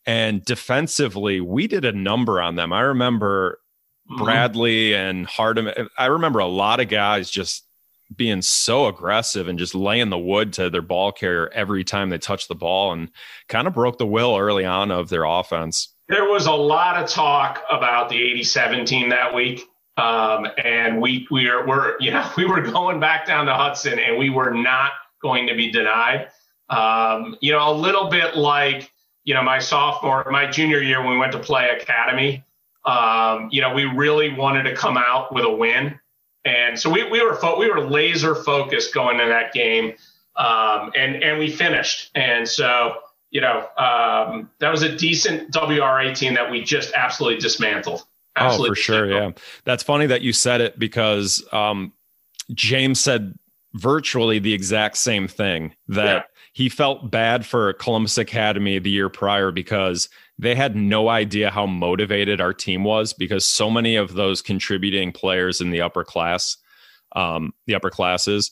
and 0.05 0.43
defensively, 0.45 1.41
we 1.41 1.67
did 1.67 1.85
a 1.85 1.91
number 1.91 2.41
on 2.41 2.55
them. 2.55 2.71
I 2.71 2.81
remember 2.81 3.59
mm-hmm. 4.09 4.23
Bradley 4.23 4.95
and 4.95 5.25
Hardiman. 5.25 5.89
I 5.97 6.05
remember 6.07 6.39
a 6.39 6.47
lot 6.47 6.79
of 6.79 6.87
guys 6.87 7.29
just 7.29 7.65
being 8.15 8.41
so 8.41 8.87
aggressive 8.87 9.47
and 9.47 9.59
just 9.59 9.75
laying 9.75 10.09
the 10.09 10.17
wood 10.17 10.53
to 10.53 10.69
their 10.69 10.81
ball 10.81 11.11
carrier 11.11 11.49
every 11.53 11.83
time 11.83 12.09
they 12.09 12.17
touched 12.17 12.47
the 12.47 12.55
ball 12.55 12.91
and 12.91 13.11
kind 13.47 13.67
of 13.67 13.73
broke 13.73 13.97
the 13.99 14.07
will 14.07 14.35
early 14.35 14.65
on 14.65 14.89
of 14.89 15.09
their 15.09 15.25
offense. 15.25 15.93
There 16.07 16.25
was 16.25 16.47
a 16.47 16.51
lot 16.51 16.97
of 16.97 17.07
talk 17.07 17.63
about 17.69 18.09
the 18.09 18.15
87 18.15 18.85
team 18.85 19.09
that 19.09 19.35
week. 19.35 19.67
Um, 19.99 20.47
and 20.63 21.01
we 21.01 21.27
we 21.29 21.49
are 21.49 21.67
we're 21.67 21.95
you 21.99 22.11
know 22.11 22.29
we 22.37 22.45
were 22.45 22.61
going 22.61 22.99
back 22.99 23.27
down 23.27 23.45
to 23.47 23.53
Hudson 23.53 23.99
and 23.99 24.17
we 24.17 24.29
were 24.29 24.51
not 24.51 24.91
going 25.21 25.47
to 25.47 25.55
be 25.55 25.71
denied. 25.71 26.29
Um, 26.69 27.35
you 27.41 27.51
know, 27.51 27.71
a 27.71 27.73
little 27.73 28.09
bit 28.09 28.37
like 28.37 28.91
you 29.23 29.33
know 29.33 29.43
my 29.43 29.59
sophomore, 29.59 30.25
my 30.31 30.49
junior 30.49 30.81
year 30.81 31.01
when 31.01 31.11
we 31.11 31.17
went 31.17 31.33
to 31.33 31.39
play 31.39 31.69
academy. 31.69 32.43
Um, 32.85 33.49
you 33.51 33.61
know, 33.61 33.73
we 33.73 33.83
really 33.83 34.33
wanted 34.33 34.63
to 34.63 34.75
come 34.75 34.97
out 34.97 35.33
with 35.33 35.43
a 35.43 35.51
win, 35.51 35.99
and 36.45 36.79
so 36.79 36.89
we 36.89 37.03
we 37.09 37.21
were 37.21 37.35
fo- 37.35 37.59
we 37.59 37.69
were 37.69 37.81
laser 37.81 38.35
focused 38.35 38.93
going 38.93 39.19
into 39.19 39.29
that 39.29 39.51
game, 39.51 39.93
um, 40.37 40.91
and 40.95 41.21
and 41.21 41.39
we 41.39 41.51
finished. 41.51 42.11
And 42.15 42.47
so 42.47 42.93
you 43.31 43.41
know 43.41 43.67
um, 43.77 44.49
that 44.59 44.71
was 44.71 44.83
a 44.83 44.95
decent 44.95 45.51
WRA 45.51 46.15
team 46.15 46.35
that 46.35 46.49
we 46.49 46.63
just 46.63 46.93
absolutely 46.93 47.41
dismantled. 47.41 48.05
Absolutely. 48.39 48.69
Oh, 48.69 48.71
for 48.71 48.75
sure. 48.75 49.11
Yeah. 49.11 49.31
That's 49.65 49.83
funny 49.83 50.05
that 50.07 50.21
you 50.21 50.33
said 50.33 50.61
it 50.61 50.79
because 50.79 51.43
um, 51.51 51.93
James 52.53 52.99
said 52.99 53.37
virtually 53.73 54.39
the 54.39 54.53
exact 54.53 54.97
same 54.97 55.27
thing 55.27 55.75
that 55.87 56.05
yeah. 56.05 56.21
he 56.53 56.69
felt 56.69 57.11
bad 57.11 57.45
for 57.45 57.73
Columbus 57.73 58.17
Academy 58.17 58.79
the 58.79 58.89
year 58.89 59.09
prior 59.09 59.51
because 59.51 60.09
they 60.37 60.55
had 60.55 60.75
no 60.75 61.09
idea 61.09 61.51
how 61.51 61.65
motivated 61.65 62.41
our 62.41 62.53
team 62.53 62.83
was 62.83 63.13
because 63.13 63.45
so 63.45 63.69
many 63.69 63.95
of 63.95 64.13
those 64.13 64.41
contributing 64.41 65.11
players 65.11 65.61
in 65.61 65.69
the 65.69 65.81
upper 65.81 66.03
class, 66.03 66.57
um, 67.15 67.53
the 67.67 67.75
upper 67.75 67.89
classes, 67.89 68.51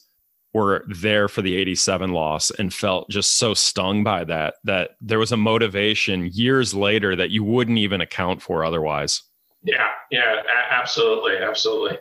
were 0.53 0.85
there 0.87 1.27
for 1.27 1.41
the 1.41 1.55
87 1.55 2.11
loss 2.11 2.51
and 2.51 2.73
felt 2.73 3.09
just 3.09 3.37
so 3.37 3.53
stung 3.53 4.03
by 4.03 4.23
that 4.23 4.55
that 4.63 4.91
there 5.01 5.19
was 5.19 5.31
a 5.31 5.37
motivation 5.37 6.29
years 6.33 6.73
later 6.73 7.15
that 7.15 7.29
you 7.29 7.43
wouldn't 7.43 7.77
even 7.77 8.01
account 8.01 8.41
for 8.41 8.65
otherwise. 8.65 9.23
Yeah, 9.67 9.89
yeah, 10.09 10.41
absolutely, 10.71 11.37
absolutely. 11.37 11.99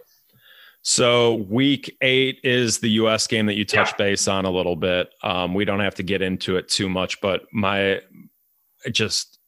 So 0.83 1.35
week 1.35 1.97
eight 2.01 2.39
is 2.45 2.79
the 2.79 2.91
U.S. 2.91 3.27
game 3.27 3.47
that 3.47 3.57
you 3.57 3.65
touch 3.65 3.91
yeah. 3.91 3.97
base 3.99 4.29
on 4.29 4.45
a 4.45 4.51
little 4.51 4.77
bit. 4.77 5.11
Um, 5.25 5.53
we 5.53 5.65
don't 5.65 5.81
have 5.81 5.97
to 5.97 6.05
get 6.05 6.23
into 6.23 6.57
it 6.57 6.69
too 6.69 6.89
much, 6.89 7.21
but 7.21 7.43
my 7.53 8.03
just 8.93 9.41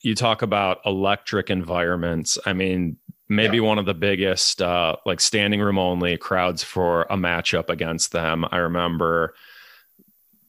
you 0.00 0.14
talk 0.14 0.40
about 0.40 0.78
electric 0.86 1.50
environments. 1.50 2.38
I 2.46 2.54
mean, 2.54 2.96
maybe 3.28 3.58
yeah. 3.58 3.64
one 3.64 3.78
of 3.78 3.84
the 3.84 3.92
biggest 3.92 4.62
uh, 4.62 4.96
like 5.04 5.20
standing 5.20 5.60
room 5.60 5.78
only 5.78 6.16
crowds 6.16 6.62
for 6.62 7.02
a 7.10 7.16
matchup 7.16 7.68
against 7.68 8.12
them. 8.12 8.46
I 8.50 8.56
remember 8.56 9.34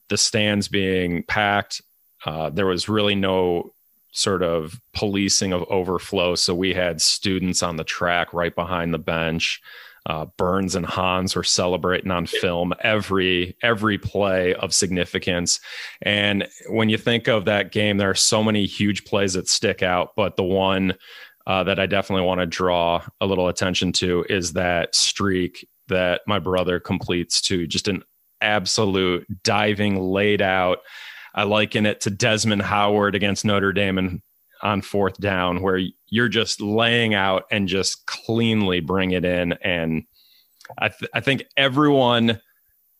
the 0.07 0.17
stands 0.17 0.69
being 0.69 1.23
packed. 1.23 1.81
Uh, 2.25 2.49
there 2.49 2.65
was 2.65 2.87
really 2.87 3.15
no 3.15 3.73
sort 4.11 4.43
of 4.43 4.79
policing 4.93 5.53
of 5.53 5.63
overflow. 5.69 6.35
So 6.35 6.55
we 6.55 6.73
had 6.73 7.01
students 7.01 7.61
on 7.63 7.75
the 7.75 7.83
track 7.83 8.33
right 8.33 8.53
behind 8.53 8.93
the 8.93 8.99
bench. 8.99 9.61
Uh, 10.05 10.25
Burns 10.37 10.75
and 10.75 10.85
Hans 10.85 11.35
were 11.35 11.43
celebrating 11.43 12.09
on 12.09 12.25
film 12.25 12.73
every 12.79 13.55
every 13.61 13.97
play 13.97 14.55
of 14.55 14.73
significance. 14.73 15.59
And 16.01 16.47
when 16.69 16.89
you 16.89 16.97
think 16.97 17.27
of 17.27 17.45
that 17.45 17.71
game, 17.71 17.97
there 17.97 18.09
are 18.09 18.15
so 18.15 18.41
many 18.41 18.65
huge 18.65 19.05
plays 19.05 19.33
that 19.33 19.47
stick 19.47 19.83
out. 19.83 20.15
But 20.15 20.35
the 20.35 20.43
one 20.43 20.95
uh, 21.45 21.63
that 21.65 21.79
I 21.79 21.85
definitely 21.85 22.25
want 22.25 22.39
to 22.39 22.45
draw 22.45 23.03
a 23.21 23.25
little 23.25 23.49
attention 23.49 23.91
to 23.93 24.25
is 24.29 24.53
that 24.53 24.95
streak 24.95 25.67
that 25.87 26.21
my 26.25 26.39
brother 26.39 26.79
completes 26.79 27.41
to 27.41 27.67
just 27.67 27.87
an 27.87 28.03
absolute 28.41 29.27
diving, 29.43 29.99
laid 29.99 30.41
out 30.41 30.79
I 31.33 31.43
liken 31.43 31.85
it 31.85 32.01
to 32.01 32.09
Desmond 32.09 32.61
Howard 32.61 33.15
against 33.15 33.45
Notre 33.45 33.73
Dame 33.73 33.97
and 33.97 34.21
on 34.61 34.81
fourth 34.81 35.17
down, 35.19 35.61
where 35.61 35.79
you're 36.07 36.29
just 36.29 36.61
laying 36.61 37.13
out 37.13 37.43
and 37.51 37.67
just 37.67 38.05
cleanly 38.05 38.79
bring 38.79 39.11
it 39.11 39.23
in. 39.23 39.53
And 39.53 40.03
I, 40.77 40.89
th- 40.89 41.09
I 41.13 41.21
think 41.21 41.45
everyone 41.55 42.41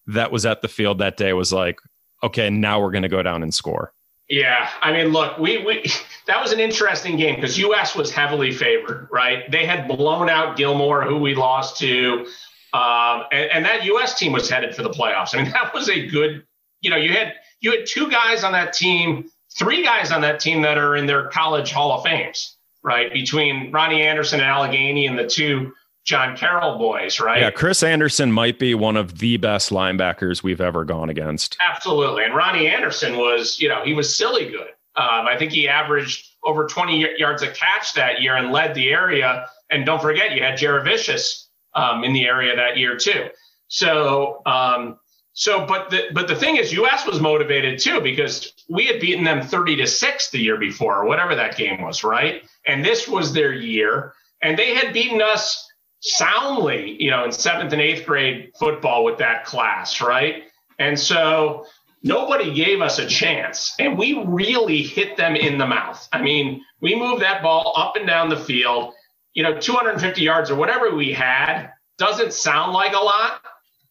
that 0.07 0.31
was 0.31 0.45
at 0.45 0.61
the 0.61 0.67
field 0.67 0.99
that 0.99 1.17
day 1.17 1.33
was 1.33 1.51
like, 1.51 1.79
okay, 2.23 2.49
now 2.49 2.81
we're 2.81 2.91
going 2.91 3.03
to 3.03 3.09
go 3.09 3.21
down 3.21 3.43
and 3.43 3.53
score. 3.53 3.93
Yeah, 4.29 4.69
I 4.81 4.91
mean, 4.91 5.07
look, 5.07 5.39
we 5.39 5.63
we 5.65 5.83
that 6.27 6.41
was 6.41 6.51
an 6.51 6.59
interesting 6.59 7.17
game 7.17 7.35
because 7.35 7.57
US 7.57 7.95
was 7.95 8.11
heavily 8.11 8.51
favored, 8.51 9.07
right? 9.11 9.49
They 9.51 9.65
had 9.65 9.87
blown 9.87 10.29
out 10.29 10.55
Gilmour, 10.55 11.03
who 11.03 11.17
we 11.17 11.33
lost 11.33 11.77
to, 11.79 12.27
um, 12.73 13.23
and, 13.31 13.51
and 13.51 13.65
that 13.65 13.83
US 13.85 14.17
team 14.17 14.31
was 14.31 14.47
headed 14.47 14.75
for 14.75 14.83
the 14.83 14.91
playoffs. 14.91 15.33
I 15.33 15.41
mean, 15.41 15.51
that 15.53 15.73
was 15.73 15.89
a 15.89 16.07
good, 16.07 16.43
you 16.81 16.91
know, 16.91 16.97
you 16.97 17.11
had 17.11 17.33
you 17.61 17.71
had 17.71 17.85
two 17.85 18.09
guys 18.09 18.43
on 18.43 18.51
that 18.53 18.73
team, 18.73 19.29
three 19.57 19.83
guys 19.83 20.11
on 20.11 20.21
that 20.21 20.39
team 20.39 20.61
that 20.61 20.77
are 20.77 20.95
in 20.95 21.05
their 21.05 21.27
college 21.29 21.71
Hall 21.71 21.91
of 21.91 22.03
Fames, 22.03 22.57
right? 22.83 23.11
Between 23.11 23.71
Ronnie 23.71 24.01
Anderson 24.01 24.39
and 24.39 24.49
Allegheny 24.49 25.07
and 25.07 25.17
the 25.17 25.27
two 25.27 25.73
John 26.05 26.35
Carroll 26.35 26.77
boys, 26.77 27.19
right? 27.19 27.41
Yeah, 27.41 27.51
Chris 27.51 27.83
Anderson 27.83 28.31
might 28.31 28.57
be 28.57 28.73
one 28.73 28.97
of 28.97 29.19
the 29.19 29.37
best 29.37 29.69
linebackers 29.69 30.41
we've 30.41 30.61
ever 30.61 30.85
gone 30.85 31.09
against. 31.09 31.57
Absolutely. 31.63 32.23
And 32.23 32.33
Ronnie 32.33 32.67
Anderson 32.67 33.17
was, 33.17 33.59
you 33.59 33.69
know, 33.69 33.83
he 33.83 33.93
was 33.93 34.15
silly 34.15 34.49
good. 34.49 34.69
Um, 34.95 35.27
I 35.27 35.37
think 35.37 35.51
he 35.51 35.67
averaged 35.67 36.35
over 36.43 36.65
20 36.65 37.19
yards 37.19 37.41
a 37.41 37.51
catch 37.51 37.93
that 37.93 38.21
year 38.21 38.35
and 38.35 38.51
led 38.51 38.73
the 38.73 38.89
area. 38.89 39.45
And 39.69 39.85
don't 39.85 40.01
forget, 40.01 40.31
you 40.31 40.41
had 40.41 40.57
Jaravicious 40.57 41.45
um, 41.75 42.03
in 42.03 42.13
the 42.13 42.25
area 42.25 42.55
that 42.55 42.77
year 42.77 42.97
too. 42.97 43.27
So, 43.67 44.41
um, 44.45 44.99
so, 45.39 45.65
but 45.65 45.89
the 45.89 46.09
but 46.11 46.27
the 46.27 46.35
thing 46.35 46.57
is, 46.57 46.73
US 46.73 47.07
was 47.07 47.21
motivated 47.21 47.79
too 47.79 48.01
because 48.01 48.51
we 48.67 48.87
had 48.87 48.99
beaten 48.99 49.23
them 49.23 49.41
30 49.41 49.77
to 49.77 49.87
six 49.87 50.31
the 50.31 50.37
year 50.37 50.57
before, 50.57 50.97
or 50.97 51.05
whatever 51.05 51.33
that 51.33 51.55
game 51.55 51.81
was, 51.81 52.03
right? 52.03 52.43
And 52.67 52.83
this 52.83 53.07
was 53.07 53.31
their 53.31 53.53
year, 53.53 54.11
and 54.41 54.59
they 54.59 54.75
had 54.75 54.91
beaten 54.91 55.21
us 55.21 55.65
soundly, 56.01 57.01
you 57.01 57.09
know, 57.09 57.23
in 57.23 57.31
seventh 57.31 57.71
and 57.71 57.81
eighth 57.81 58.05
grade 58.05 58.51
football 58.59 59.05
with 59.05 59.19
that 59.19 59.45
class, 59.45 60.01
right? 60.01 60.43
And 60.77 60.99
so 60.99 61.65
nobody 62.03 62.53
gave 62.53 62.81
us 62.81 62.99
a 62.99 63.05
chance, 63.05 63.75
and 63.79 63.97
we 63.97 64.21
really 64.27 64.81
hit 64.81 65.15
them 65.15 65.37
in 65.37 65.57
the 65.57 65.67
mouth. 65.67 66.05
I 66.11 66.21
mean, 66.21 66.65
we 66.81 66.95
moved 66.95 67.21
that 67.21 67.41
ball 67.41 67.71
up 67.77 67.95
and 67.95 68.05
down 68.05 68.27
the 68.27 68.35
field, 68.35 68.93
you 69.33 69.43
know, 69.43 69.57
250 69.57 70.21
yards 70.21 70.51
or 70.51 70.55
whatever 70.55 70.93
we 70.93 71.13
had. 71.13 71.69
Doesn't 71.97 72.33
sound 72.33 72.73
like 72.73 72.91
a 72.91 72.99
lot, 72.99 73.41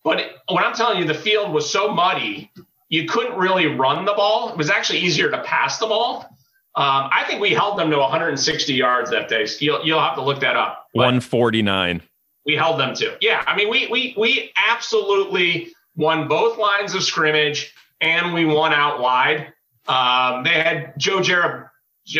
but 0.09 0.25
when 0.49 0.65
I'm 0.65 0.73
telling 0.73 0.99
you, 0.99 1.05
the 1.05 1.13
field 1.13 1.53
was 1.53 1.69
so 1.69 1.93
muddy, 1.93 2.51
you 2.89 3.07
couldn't 3.07 3.37
really 3.37 3.67
run 3.67 4.07
the 4.07 4.15
ball. 4.15 4.49
It 4.49 4.57
was 4.57 4.71
actually 4.71 5.01
easier 5.01 5.31
to 5.31 5.43
pass 5.43 5.77
the 5.77 5.87
ball. 5.87 6.23
Um, 6.75 7.11
I 7.13 7.25
think 7.27 7.43
we 7.43 7.51
held 7.51 7.79
them 7.79 7.91
to 7.91 7.99
160 7.99 8.73
yards 8.73 9.11
that 9.11 9.29
day. 9.29 9.47
You'll, 9.59 9.85
you'll 9.85 10.01
have 10.01 10.15
to 10.15 10.23
look 10.23 10.41
that 10.41 10.57
up. 10.57 10.87
149. 10.93 12.01
We 12.47 12.55
held 12.55 12.81
them 12.81 12.95
to. 12.95 13.19
Yeah, 13.21 13.45
I 13.47 13.55
mean, 13.55 13.69
we 13.69 13.89
we 13.89 14.15
we 14.17 14.51
absolutely 14.57 15.75
won 15.95 16.27
both 16.27 16.57
lines 16.57 16.95
of 16.95 17.03
scrimmage, 17.03 17.75
and 18.01 18.33
we 18.33 18.47
won 18.47 18.73
out 18.73 19.01
wide. 19.01 19.53
Um, 19.89 20.43
they 20.45 20.55
had 20.55 20.95
Joe 20.97 21.21
Jarrett 21.21 21.67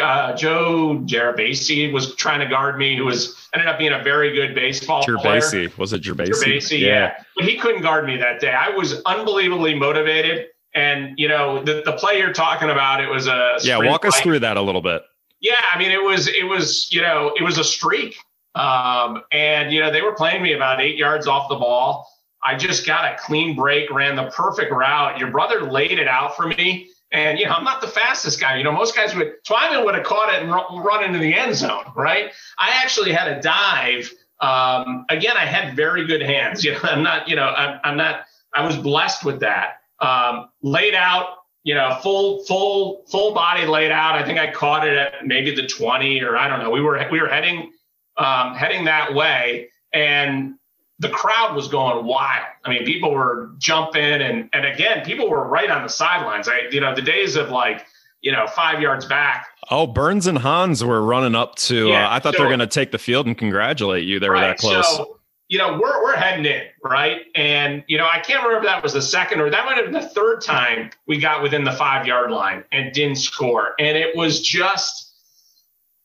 uh, 0.01 0.35
Joe 0.37 1.01
Gerbasi 1.05 1.93
was 1.93 2.15
trying 2.17 2.41
to 2.41 2.47
guard 2.47 2.79
me, 2.79 2.97
who 2.97 3.05
was 3.05 3.49
ended 3.55 3.69
up 3.69 3.79
being 3.79 3.93
a 3.93 4.03
very 4.03 4.35
good 4.35 4.55
baseball 4.55 5.05
Gerbasi. 5.05 5.51
player. 5.51 5.71
Was 5.79 5.93
it 5.93 6.03
Gerbasi? 6.03 6.81
Yeah. 6.81 6.87
yeah. 6.87 7.25
But 7.37 7.45
he 7.45 7.57
couldn't 7.57 7.83
guard 7.83 8.07
me 8.07 8.17
that 8.17 8.41
day. 8.41 8.53
I 8.53 8.71
was 8.71 9.03
unbelievably 9.05 9.75
motivated. 9.75 10.49
And, 10.75 11.19
you 11.19 11.29
know, 11.29 11.63
the, 11.63 11.83
the 11.85 11.93
play 11.93 12.19
you're 12.19 12.33
talking 12.33 12.71
about, 12.71 13.03
it 13.03 13.09
was 13.09 13.27
a. 13.27 13.57
Yeah, 13.63 13.79
walk 13.79 14.05
us 14.05 14.21
through 14.21 14.41
that 14.41 14.57
a 14.57 14.63
little 14.63 14.83
bit. 14.83 15.03
Yeah, 15.41 15.55
I 15.73 15.79
mean, 15.79 15.91
it 15.91 16.03
was, 16.03 16.29
it 16.29 16.45
was, 16.45 16.93
you 16.93 17.01
know, 17.01 17.33
it 17.39 17.43
was 17.43 17.59
a 17.59 17.65
streak. 17.65 18.17
Um, 18.55 19.23
and, 19.33 19.73
you 19.73 19.81
know, 19.81 19.91
they 19.91 20.03
were 20.03 20.15
playing 20.15 20.43
me 20.43 20.53
about 20.53 20.81
eight 20.81 20.97
yards 20.97 21.27
off 21.27 21.49
the 21.49 21.57
ball. 21.57 22.09
I 22.43 22.57
just 22.57 22.87
got 22.87 23.05
a 23.05 23.17
clean 23.19 23.57
break, 23.57 23.91
ran 23.91 24.17
the 24.17 24.31
perfect 24.31 24.71
route. 24.73 25.19
Your 25.19 25.31
brother 25.31 25.63
laid 25.63 25.99
it 25.99 26.09
out 26.09 26.37
for 26.37 26.47
me 26.47 26.91
and, 27.11 27.39
you 27.39 27.47
know, 27.47 27.53
I'm 27.53 27.65
not 27.65 27.81
the 27.81 27.89
fastest 27.89 28.41
guy. 28.41 28.57
You 28.57 28.65
know, 28.65 28.73
most 28.73 28.95
guys 28.95 29.15
would, 29.15 29.43
Twyman 29.45 29.85
would 29.85 29.95
have 29.95 30.05
caught 30.05 30.33
it 30.33 30.43
and 30.43 30.51
run 30.51 31.05
into 31.05 31.19
the 31.19 31.33
end 31.33 31.55
zone, 31.55 31.85
right? 31.97 32.31
I 32.59 32.71
actually 32.83 33.13
had 33.13 33.29
a 33.29 33.41
dive. 33.41 34.13
Um, 34.41 35.07
again, 35.09 35.37
I 35.37 35.47
had 35.47 35.75
very 35.75 36.07
good 36.07 36.23
hands. 36.23 36.65
You 36.69 36.73
know, 36.73 36.81
I'm 36.83 37.03
not, 37.03 37.29
you 37.29 37.37
know, 37.37 37.49
I'm, 37.49 37.81
I'm 37.83 37.97
not, 37.97 38.27
I 38.55 38.67
was 38.67 38.77
blessed 38.77 39.25
with 39.25 39.41
that. 39.41 39.77
Um, 40.01 40.51
laid 40.63 40.95
out, 40.95 41.39
you 41.65 41.75
know, 41.75 41.99
full, 42.03 42.45
full, 42.45 43.05
full 43.11 43.35
body 43.35 43.67
laid 43.67 43.91
out. 43.91 44.15
I 44.15 44.25
think 44.25 44.39
I 44.39 44.51
caught 44.51 44.87
it 44.87 44.97
at 44.97 45.27
maybe 45.27 45.55
the 45.55 45.67
20 45.67 46.23
or 46.23 46.37
I 46.37 46.47
don't 46.47 46.61
know. 46.61 46.71
We 46.71 46.83
were, 46.83 47.05
we 47.11 47.21
were 47.21 47.29
heading, 47.29 47.73
um, 48.19 48.55
heading 48.55 48.85
that 48.85 49.15
way. 49.15 49.71
And 49.95 50.58
the 50.99 51.09
crowd 51.09 51.55
was 51.55 51.69
going 51.69 52.05
wild. 52.05 52.47
I 52.65 52.71
mean, 52.71 52.85
people 52.85 53.13
were 53.13 53.51
jumping, 53.59 54.03
and 54.03 54.49
and 54.53 54.67
again, 54.67 55.05
people 55.05 55.31
were 55.31 55.47
right 55.47 55.71
on 55.71 55.83
the 55.83 55.89
sidelines. 55.89 56.49
I, 56.49 56.63
you 56.71 56.81
know, 56.81 56.95
the 56.95 57.03
days 57.03 57.37
of 57.37 57.51
like, 57.51 57.87
you 58.21 58.33
know, 58.33 58.47
five 58.49 58.81
yards 58.81 59.07
back. 59.07 59.47
Oh, 59.71 59.87
Burns 59.87 60.27
and 60.27 60.39
Hans 60.39 60.83
were 60.83 61.03
running 61.03 61.35
up 61.35 61.55
to. 61.57 61.89
Uh, 61.89 61.93
yeah, 61.93 62.09
uh, 62.09 62.17
I 62.17 62.19
thought 62.19 62.35
so, 62.35 62.39
they 62.39 62.45
were 62.45 62.51
going 62.51 62.61
to 62.61 62.67
take 62.67 62.91
the 62.91 62.99
field 62.99 63.27
and 63.27 63.37
congratulate 63.37 64.05
you. 64.05 64.19
They 64.19 64.29
right, 64.29 64.41
were 64.41 64.49
that 64.49 64.59
close. 64.59 64.97
So, 64.97 65.19
you 65.49 65.59
know, 65.59 65.79
we're 65.81 66.03
we're 66.03 66.17
heading 66.17 66.45
in 66.45 66.65
right, 66.83 67.23
and 67.35 67.85
you 67.87 67.97
know, 67.97 68.09
I 68.11 68.19
can't 68.19 68.43
remember 68.43 68.59
if 68.59 68.65
that 68.65 68.83
was 68.83 68.93
the 68.93 69.03
second 69.03 69.41
or 69.41 69.51
that 69.51 69.65
might 69.65 69.77
have 69.77 69.87
been 69.87 69.95
the 69.95 70.09
third 70.09 70.41
time 70.41 70.91
we 71.07 71.19
got 71.19 71.43
within 71.43 71.65
the 71.65 71.73
five 71.73 72.07
yard 72.07 72.31
line 72.31 72.65
and 72.73 72.93
didn't 72.93 73.17
score, 73.17 73.75
and 73.79 73.97
it 73.97 74.17
was 74.17 74.41
just 74.41 75.08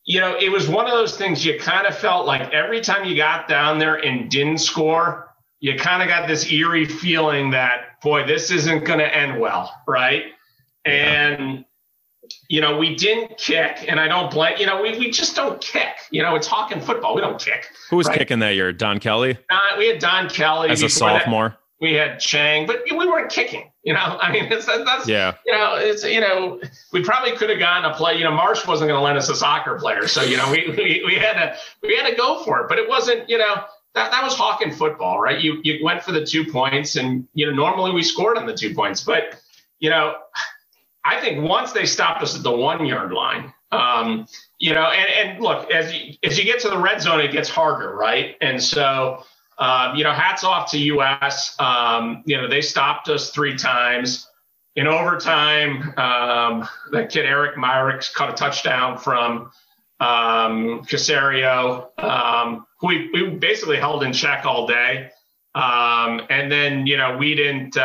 you 0.04 0.20
know, 0.20 0.36
it 0.38 0.50
was 0.50 0.68
one 0.68 0.86
of 0.86 0.92
those 0.92 1.16
things 1.16 1.44
you 1.44 1.58
kind 1.58 1.86
of 1.86 1.96
felt 1.96 2.26
like 2.26 2.52
every 2.52 2.80
time 2.80 3.04
you 3.06 3.16
got 3.16 3.48
down 3.48 3.78
there 3.78 3.96
and 3.96 4.30
didn't 4.30 4.58
score, 4.58 5.34
you 5.60 5.76
kind 5.76 6.02
of 6.02 6.08
got 6.08 6.28
this 6.28 6.50
eerie 6.52 6.84
feeling 6.84 7.50
that, 7.50 8.00
boy, 8.02 8.26
this 8.26 8.50
isn't 8.50 8.84
going 8.84 8.98
to 8.98 9.16
end 9.16 9.40
well, 9.40 9.72
right? 9.88 10.24
Yeah. 10.86 10.92
And, 10.92 11.64
you 12.50 12.60
know, 12.60 12.76
we 12.76 12.94
didn't 12.94 13.38
kick, 13.38 13.86
and 13.88 13.98
I 13.98 14.08
don't 14.08 14.30
blame, 14.30 14.56
you 14.58 14.66
know, 14.66 14.82
we, 14.82 14.98
we 14.98 15.10
just 15.10 15.34
don't 15.34 15.60
kick. 15.60 15.96
You 16.10 16.22
know, 16.22 16.34
it's 16.34 16.48
Hawken 16.48 16.82
football. 16.82 17.14
We 17.14 17.22
don't 17.22 17.40
kick. 17.40 17.68
Who 17.88 17.96
was 17.96 18.06
right? 18.06 18.18
kicking 18.18 18.40
that 18.40 18.54
year? 18.54 18.72
Don 18.72 19.00
Kelly? 19.00 19.38
We 19.78 19.88
had 19.88 20.00
Don 20.00 20.28
Kelly. 20.28 20.68
As 20.68 20.82
a 20.82 20.88
sophomore? 20.90 21.50
That 21.50 21.58
we 21.80 21.94
had 21.94 22.20
Chang, 22.20 22.66
but 22.66 22.82
we 22.90 23.06
weren't 23.06 23.30
kicking. 23.30 23.70
You 23.84 23.92
know, 23.92 24.00
I 24.20 24.32
mean, 24.32 24.46
it's, 24.50 24.66
that's 24.66 25.06
yeah. 25.06 25.34
You 25.46 25.52
know, 25.52 25.76
it's 25.76 26.04
you 26.04 26.20
know, 26.20 26.60
we 26.92 27.04
probably 27.04 27.36
could 27.36 27.50
have 27.50 27.58
gotten 27.58 27.90
a 27.90 27.94
play. 27.94 28.16
You 28.16 28.24
know, 28.24 28.32
Marsh 28.32 28.66
wasn't 28.66 28.88
going 28.88 28.98
to 28.98 29.04
lend 29.04 29.18
us 29.18 29.28
a 29.28 29.36
soccer 29.36 29.78
player, 29.78 30.08
so 30.08 30.22
you 30.22 30.36
know, 30.36 30.50
we, 30.50 30.68
we 30.76 31.02
we 31.06 31.14
had 31.14 31.34
to 31.34 31.56
we 31.82 31.96
had 31.96 32.08
to 32.08 32.16
go 32.16 32.42
for 32.42 32.60
it. 32.62 32.68
But 32.68 32.78
it 32.78 32.88
wasn't, 32.88 33.28
you 33.28 33.38
know, 33.38 33.64
that 33.94 34.10
that 34.10 34.22
was 34.24 34.34
Hawken 34.34 34.74
football, 34.74 35.20
right? 35.20 35.40
You 35.40 35.60
you 35.62 35.84
went 35.84 36.02
for 36.02 36.12
the 36.12 36.24
two 36.24 36.44
points, 36.50 36.96
and 36.96 37.28
you 37.34 37.46
know, 37.46 37.52
normally 37.52 37.92
we 37.92 38.02
scored 38.02 38.36
on 38.38 38.46
the 38.46 38.54
two 38.54 38.74
points, 38.74 39.02
but 39.02 39.36
you 39.78 39.90
know, 39.90 40.14
I 41.04 41.20
think 41.20 41.46
once 41.46 41.72
they 41.72 41.84
stopped 41.86 42.22
us 42.22 42.36
at 42.36 42.42
the 42.42 42.52
one 42.52 42.84
yard 42.86 43.12
line. 43.12 43.52
Um, 43.72 44.28
you 44.60 44.72
know, 44.72 44.84
and, 44.84 45.30
and 45.30 45.42
look, 45.42 45.68
as 45.72 45.92
you, 45.92 46.14
as 46.22 46.38
you 46.38 46.44
get 46.44 46.60
to 46.60 46.68
the 46.68 46.78
red 46.78 47.02
zone, 47.02 47.20
it 47.20 47.32
gets 47.32 47.48
harder, 47.48 47.92
right? 47.96 48.36
And 48.40 48.62
so, 48.62 49.24
um, 49.58 49.94
you 49.96 50.04
know, 50.04 50.12
hats 50.12 50.44
off 50.44 50.70
to 50.72 50.78
US. 50.78 51.54
Um, 51.58 52.22
you 52.26 52.36
know, 52.36 52.48
they 52.48 52.60
stopped 52.60 53.08
us 53.08 53.30
three 53.30 53.56
times. 53.56 54.28
In 54.76 54.88
overtime, 54.88 55.94
um, 55.96 56.68
that 56.90 57.08
kid 57.10 57.26
Eric 57.26 57.56
Myrick 57.56 58.02
caught 58.12 58.30
a 58.30 58.32
touchdown 58.32 58.98
from 58.98 59.52
um, 60.00 60.82
Caserio, 60.84 61.88
um, 62.02 62.66
who 62.80 62.88
we, 62.88 63.10
we, 63.12 63.30
basically 63.30 63.76
held 63.76 64.02
in 64.02 64.12
check 64.12 64.44
all 64.44 64.66
day. 64.66 65.10
Um, 65.54 66.22
and 66.28 66.50
then, 66.50 66.88
you 66.88 66.96
know, 66.96 67.16
we 67.16 67.36
didn't 67.36 67.76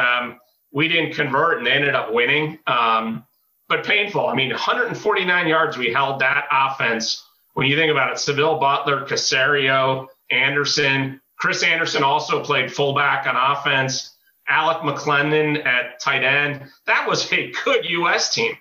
we 0.72 0.88
didn't 0.88 1.14
convert, 1.14 1.60
and 1.60 1.68
they 1.68 1.72
ended 1.72 1.94
up 1.94 2.12
winning. 2.12 2.58
but 2.66 3.86
painful. 3.86 4.26
I 4.26 4.34
mean, 4.34 4.50
149 4.50 5.48
yards 5.48 5.78
we 5.78 5.94
held 5.94 6.20
that 6.22 6.46
offense. 6.52 7.24
When 7.54 7.68
you 7.68 7.76
think 7.76 7.92
about 7.92 8.12
it, 8.12 8.18
Seville 8.18 8.58
Butler, 8.60 9.06
Caserio, 9.06 10.08
Anderson, 10.32 11.22
Chris 11.40 11.64
Anderson 11.64 12.04
also 12.04 12.44
played 12.44 12.72
fullback 12.72 13.26
on 13.26 13.36
offense. 13.36 14.16
Alec 14.48 14.78
McClendon 14.80 15.64
at 15.66 16.00
tight 16.00 16.24
end. 16.24 16.64
That 16.88 17.08
was 17.08 17.32
a 17.32 17.52
good 17.64 17.86
U.S. 17.86 18.34
team. 18.34 18.54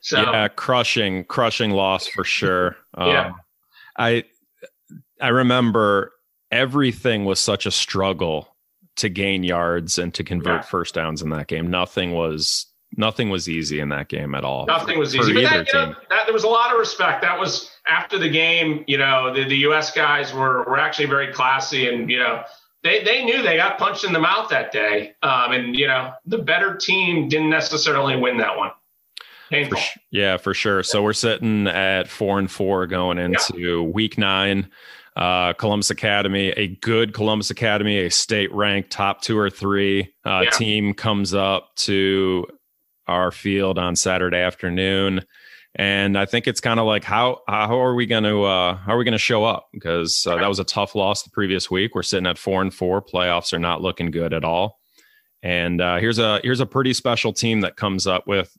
So 0.00 0.20
yeah, 0.20 0.48
crushing, 0.48 1.24
crushing 1.24 1.70
loss 1.70 2.06
for 2.06 2.24
sure. 2.24 2.76
Um, 2.98 3.08
yeah, 3.08 3.32
I 3.98 4.24
I 5.20 5.28
remember 5.28 6.12
everything 6.50 7.26
was 7.26 7.38
such 7.38 7.66
a 7.66 7.70
struggle 7.70 8.56
to 8.96 9.10
gain 9.10 9.42
yards 9.42 9.98
and 9.98 10.14
to 10.14 10.24
convert 10.24 10.62
yeah. 10.62 10.66
first 10.66 10.94
downs 10.94 11.20
in 11.20 11.28
that 11.30 11.48
game. 11.48 11.70
Nothing 11.70 12.12
was 12.12 12.66
nothing 12.96 13.30
was 13.30 13.48
easy 13.48 13.80
in 13.80 13.88
that 13.90 14.08
game 14.08 14.34
at 14.34 14.44
all. 14.44 14.66
Nothing 14.66 14.98
was 14.98 15.14
easy. 15.14 15.32
But 15.32 15.42
that, 15.42 15.66
you 15.66 15.78
know, 15.78 15.94
that, 16.10 16.26
there 16.26 16.34
was 16.34 16.44
a 16.44 16.48
lot 16.48 16.72
of 16.72 16.78
respect. 16.78 17.22
That 17.22 17.38
was 17.38 17.70
after 17.88 18.18
the 18.18 18.28
game. 18.28 18.84
You 18.86 18.98
know, 18.98 19.32
the, 19.34 19.44
the 19.44 19.56
U.S. 19.58 19.90
guys 19.90 20.32
were 20.32 20.64
were 20.64 20.78
actually 20.78 21.06
very 21.06 21.32
classy, 21.32 21.88
and 21.88 22.10
you 22.10 22.18
know, 22.18 22.42
they 22.82 23.02
they 23.02 23.24
knew 23.24 23.42
they 23.42 23.56
got 23.56 23.78
punched 23.78 24.04
in 24.04 24.12
the 24.12 24.20
mouth 24.20 24.48
that 24.50 24.72
day. 24.72 25.14
Um, 25.22 25.52
and 25.52 25.76
you 25.76 25.86
know, 25.86 26.12
the 26.24 26.38
better 26.38 26.76
team 26.76 27.28
didn't 27.28 27.50
necessarily 27.50 28.16
win 28.16 28.38
that 28.38 28.56
one. 28.56 28.70
For, 29.48 29.76
yeah, 30.10 30.38
for 30.38 30.54
sure. 30.54 30.82
So 30.82 31.02
we're 31.02 31.12
sitting 31.12 31.68
at 31.68 32.08
four 32.08 32.40
and 32.40 32.50
four 32.50 32.86
going 32.88 33.18
into 33.18 33.58
yeah. 33.58 33.80
week 33.80 34.18
nine. 34.18 34.70
Uh, 35.14 35.54
Columbus 35.54 35.88
Academy, 35.88 36.48
a 36.50 36.68
good 36.68 37.14
Columbus 37.14 37.48
Academy, 37.48 38.00
a 38.00 38.10
state 38.10 38.52
ranked 38.52 38.90
top 38.90 39.22
two 39.22 39.38
or 39.38 39.48
three 39.48 40.12
uh, 40.26 40.42
yeah. 40.44 40.50
team 40.50 40.92
comes 40.92 41.32
up 41.32 41.74
to 41.76 42.46
our 43.06 43.30
field 43.30 43.78
on 43.78 43.96
Saturday 43.96 44.38
afternoon. 44.38 45.24
And 45.74 46.16
I 46.16 46.24
think 46.24 46.46
it's 46.46 46.60
kind 46.60 46.80
of 46.80 46.86
like 46.86 47.04
how 47.04 47.40
how 47.46 47.78
are 47.78 47.94
we 47.94 48.06
going 48.06 48.24
to 48.24 48.44
uh, 48.44 48.76
how 48.76 48.94
are 48.94 48.98
we 48.98 49.04
going 49.04 49.12
to 49.12 49.18
show 49.18 49.44
up? 49.44 49.68
Because 49.72 50.26
uh, 50.26 50.36
that 50.36 50.48
was 50.48 50.58
a 50.58 50.64
tough 50.64 50.94
loss 50.94 51.22
the 51.22 51.30
previous 51.30 51.70
week. 51.70 51.94
We're 51.94 52.02
sitting 52.02 52.26
at 52.26 52.38
four 52.38 52.62
and 52.62 52.72
four. 52.72 53.02
Playoffs 53.02 53.52
are 53.52 53.58
not 53.58 53.82
looking 53.82 54.10
good 54.10 54.32
at 54.32 54.44
all. 54.44 54.80
And 55.42 55.80
uh, 55.82 55.98
here's 55.98 56.18
a 56.18 56.40
here's 56.42 56.60
a 56.60 56.66
pretty 56.66 56.94
special 56.94 57.32
team 57.32 57.60
that 57.60 57.76
comes 57.76 58.06
up 58.06 58.26
with, 58.26 58.56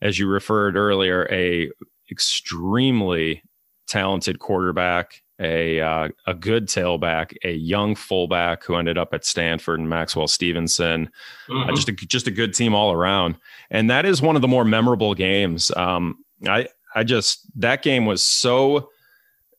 as 0.00 0.20
you 0.20 0.28
referred 0.28 0.76
earlier, 0.76 1.26
a 1.32 1.68
extremely 2.10 3.42
talented 3.88 4.38
quarterback 4.38 5.20
a 5.42 5.80
uh, 5.80 6.08
a 6.26 6.34
good 6.34 6.66
tailback, 6.66 7.34
a 7.44 7.52
young 7.52 7.94
fullback 7.94 8.64
who 8.64 8.76
ended 8.76 8.96
up 8.96 9.12
at 9.12 9.24
Stanford 9.24 9.80
and 9.80 9.88
Maxwell 9.88 10.28
Stevenson. 10.28 11.10
Uh, 11.48 11.52
mm-hmm. 11.52 11.70
Uh, 11.70 11.74
just 11.74 11.88
a, 11.88 11.92
just 11.92 12.26
a 12.26 12.30
good 12.30 12.54
team 12.54 12.74
all 12.74 12.92
around, 12.92 13.36
and 13.70 13.90
that 13.90 14.06
is 14.06 14.22
one 14.22 14.36
of 14.36 14.42
the 14.42 14.48
more 14.48 14.64
memorable 14.64 15.14
games. 15.14 15.70
Um, 15.76 16.24
I 16.46 16.68
I 16.94 17.04
just 17.04 17.46
that 17.60 17.82
game 17.82 18.06
was 18.06 18.22
so, 18.22 18.90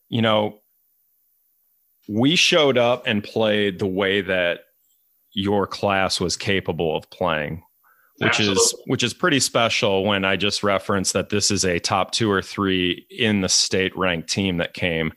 you 0.08 0.22
know, 0.22 0.60
we 2.08 2.36
showed 2.36 2.78
up 2.78 3.06
and 3.06 3.22
played 3.22 3.78
the 3.78 3.86
way 3.86 4.20
that 4.22 4.60
your 5.32 5.66
class 5.66 6.20
was 6.20 6.36
capable 6.36 6.96
of 6.96 7.10
playing 7.10 7.62
which 8.18 8.40
Absolutely. 8.40 8.62
is 8.62 8.74
which 8.86 9.02
is 9.02 9.12
pretty 9.12 9.40
special 9.40 10.04
when 10.04 10.24
I 10.24 10.36
just 10.36 10.62
referenced 10.62 11.14
that 11.14 11.30
this 11.30 11.50
is 11.50 11.64
a 11.64 11.80
top 11.80 12.12
two 12.12 12.30
or 12.30 12.40
three 12.40 13.06
in 13.10 13.40
the 13.40 13.48
state 13.48 13.96
ranked 13.96 14.28
team 14.28 14.58
that 14.58 14.72
came 14.72 15.12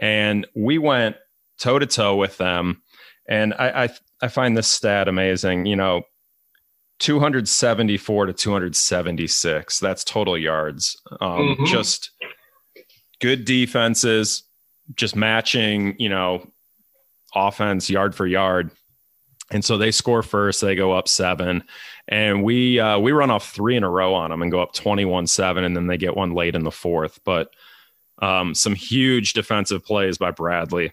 and 0.00 0.46
we 0.56 0.78
went 0.78 1.16
toe 1.58 1.78
to 1.78 1.86
toe 1.86 2.16
with 2.16 2.36
them. 2.38 2.82
And 3.28 3.54
I, 3.54 3.84
I, 3.84 3.88
I 4.22 4.28
find 4.28 4.56
this 4.56 4.66
stat 4.66 5.06
amazing. 5.06 5.66
You 5.66 5.76
know, 5.76 6.02
274 6.98 8.26
to 8.26 8.32
276. 8.32 9.78
That's 9.78 10.02
total 10.02 10.36
yards. 10.36 11.00
Um, 11.20 11.40
mm-hmm. 11.40 11.64
Just 11.66 12.10
good 13.20 13.44
defenses, 13.44 14.42
just 14.96 15.14
matching, 15.14 15.94
you 15.98 16.08
know, 16.08 16.50
offense 17.34 17.88
yard 17.90 18.14
for 18.14 18.26
yard. 18.26 18.70
And 19.52 19.64
so 19.64 19.76
they 19.76 19.90
score 19.90 20.22
first, 20.22 20.60
they 20.60 20.74
go 20.74 20.92
up 20.92 21.08
seven. 21.08 21.64
And 22.08 22.42
we 22.42 22.80
uh, 22.80 22.98
we 22.98 23.12
run 23.12 23.30
off 23.30 23.50
three 23.50 23.76
in 23.76 23.84
a 23.84 23.90
row 23.90 24.14
on 24.14 24.30
them 24.30 24.42
and 24.42 24.50
go 24.50 24.60
up 24.60 24.72
21 24.72 25.26
7, 25.26 25.62
and 25.62 25.76
then 25.76 25.86
they 25.86 25.96
get 25.96 26.16
one 26.16 26.32
late 26.32 26.54
in 26.54 26.64
the 26.64 26.70
fourth. 26.70 27.20
But 27.24 27.50
um, 28.20 28.54
some 28.54 28.74
huge 28.74 29.32
defensive 29.32 29.84
plays 29.84 30.18
by 30.18 30.30
Bradley. 30.30 30.92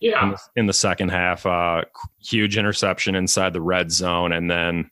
Yeah. 0.00 0.22
In 0.22 0.30
the, 0.30 0.38
in 0.56 0.66
the 0.66 0.72
second 0.72 1.08
half, 1.08 1.44
uh, 1.44 1.82
huge 2.20 2.56
interception 2.56 3.14
inside 3.14 3.52
the 3.52 3.60
red 3.60 3.90
zone, 3.90 4.32
and 4.32 4.50
then 4.50 4.90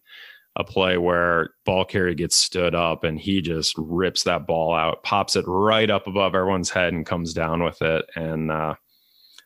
a 0.57 0.65
play 0.65 0.97
where 0.97 1.51
ball 1.65 1.85
carrier 1.85 2.15
gets 2.15 2.35
stood 2.35 2.75
up 2.75 3.05
and 3.05 3.21
he 3.21 3.43
just 3.43 3.75
rips 3.77 4.23
that 4.25 4.47
ball 4.47 4.75
out, 4.75 5.03
pops 5.03 5.37
it 5.37 5.45
right 5.47 5.91
up 5.91 6.07
above 6.07 6.35
everyone's 6.35 6.71
head 6.71 6.95
and 6.95 7.05
comes 7.05 7.35
down 7.35 7.63
with 7.63 7.81
it. 7.83 8.07
And 8.17 8.51
uh, 8.51 8.75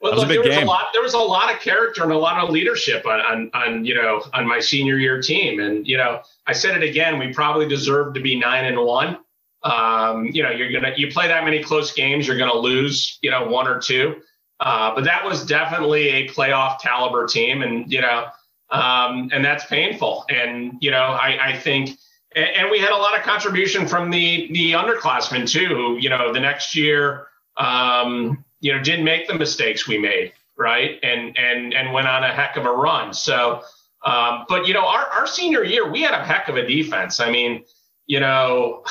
well, 0.01 0.17
look, 0.17 0.29
there 0.29 0.41
was 0.41 0.49
game. 0.49 0.63
a 0.63 0.71
lot. 0.71 0.87
There 0.93 1.03
was 1.03 1.15
a 1.15 1.19
lot 1.19 1.53
of 1.53 1.61
character 1.61 2.05
and 2.05 2.13
a 2.13 2.17
lot 2.17 2.43
of 2.43 2.51
leadership 2.51 3.07
on, 3.07 3.21
on, 3.21 3.51
on, 3.53 3.85
you 3.85 3.95
know, 3.95 4.23
on 4.33 4.47
my 4.47 4.61
senior 4.61 4.99
year 4.99 5.21
team. 5.21 5.61
And 5.61 5.87
you 5.87 5.99
know, 5.99 6.23
I 6.47 6.53
said 6.53 6.81
it 6.81 6.89
again. 6.89 7.19
We 7.19 7.35
probably 7.35 7.69
deserved 7.69 8.15
to 8.15 8.21
be 8.21 8.39
nine 8.39 8.65
and 8.65 8.79
one. 8.79 9.19
Um, 9.63 10.27
you 10.27 10.43
know, 10.43 10.51
you're 10.51 10.73
gonna 10.73 10.95
you 10.97 11.09
play 11.09 11.29
that 11.29 11.45
many 11.45 11.63
close 11.63 11.93
games, 11.93 12.27
you're 12.27 12.39
gonna 12.39 12.57
lose, 12.57 13.19
you 13.23 13.31
know, 13.31 13.47
one 13.47 13.67
or 13.67 13.79
two. 13.79 14.17
Uh, 14.61 14.95
but 14.95 15.05
that 15.05 15.25
was 15.25 15.45
definitely 15.45 16.09
a 16.09 16.29
playoff 16.29 16.81
caliber 16.81 17.27
team, 17.27 17.63
and 17.63 17.91
you 17.91 18.01
know, 18.01 18.27
um, 18.71 19.31
and 19.33 19.45
that's 19.45 19.65
painful. 19.67 20.25
And 20.29 20.77
you 20.81 20.91
know, 20.91 21.03
I, 21.03 21.53
I 21.53 21.57
think, 21.59 21.99
and, 22.37 22.49
and, 22.57 22.71
we 22.71 22.79
had 22.79 22.91
a 22.91 22.97
lot 22.97 23.19
of 23.19 23.25
contribution 23.25 23.89
from 23.89 24.11
the 24.11 24.49
the 24.53 24.73
underclassmen 24.73 25.51
too. 25.51 25.67
Who, 25.67 25.99
you 25.99 26.11
know, 26.11 26.33
the 26.33 26.41
next 26.41 26.75
year. 26.75 27.27
Um, 27.57 28.45
you 28.61 28.75
know, 28.75 28.83
didn't 28.83 29.05
make 29.05 29.27
the 29.27 29.35
mistakes 29.35 29.89
we 29.89 29.99
made, 29.99 30.33
right? 30.57 30.99
And 31.03 31.37
and 31.37 31.75
and 31.75 31.93
went 31.93 32.07
on 32.07 32.23
a 32.23 32.33
heck 32.33 32.57
of 32.57 32.67
a 32.67 32.71
run. 32.71 33.13
So, 33.13 33.63
um, 34.05 34.45
but 34.49 34.67
you 34.67 34.75
know, 34.75 34.87
our 34.87 35.07
our 35.07 35.27
senior 35.27 35.65
year, 35.65 35.91
we 35.91 36.03
had 36.03 36.13
a 36.13 36.25
heck 36.25 36.49
of 36.49 36.57
a 36.57 36.67
defense. 36.67 37.21
I 37.21 37.31
mean, 37.31 37.65
you 38.07 38.21
know, 38.21 38.85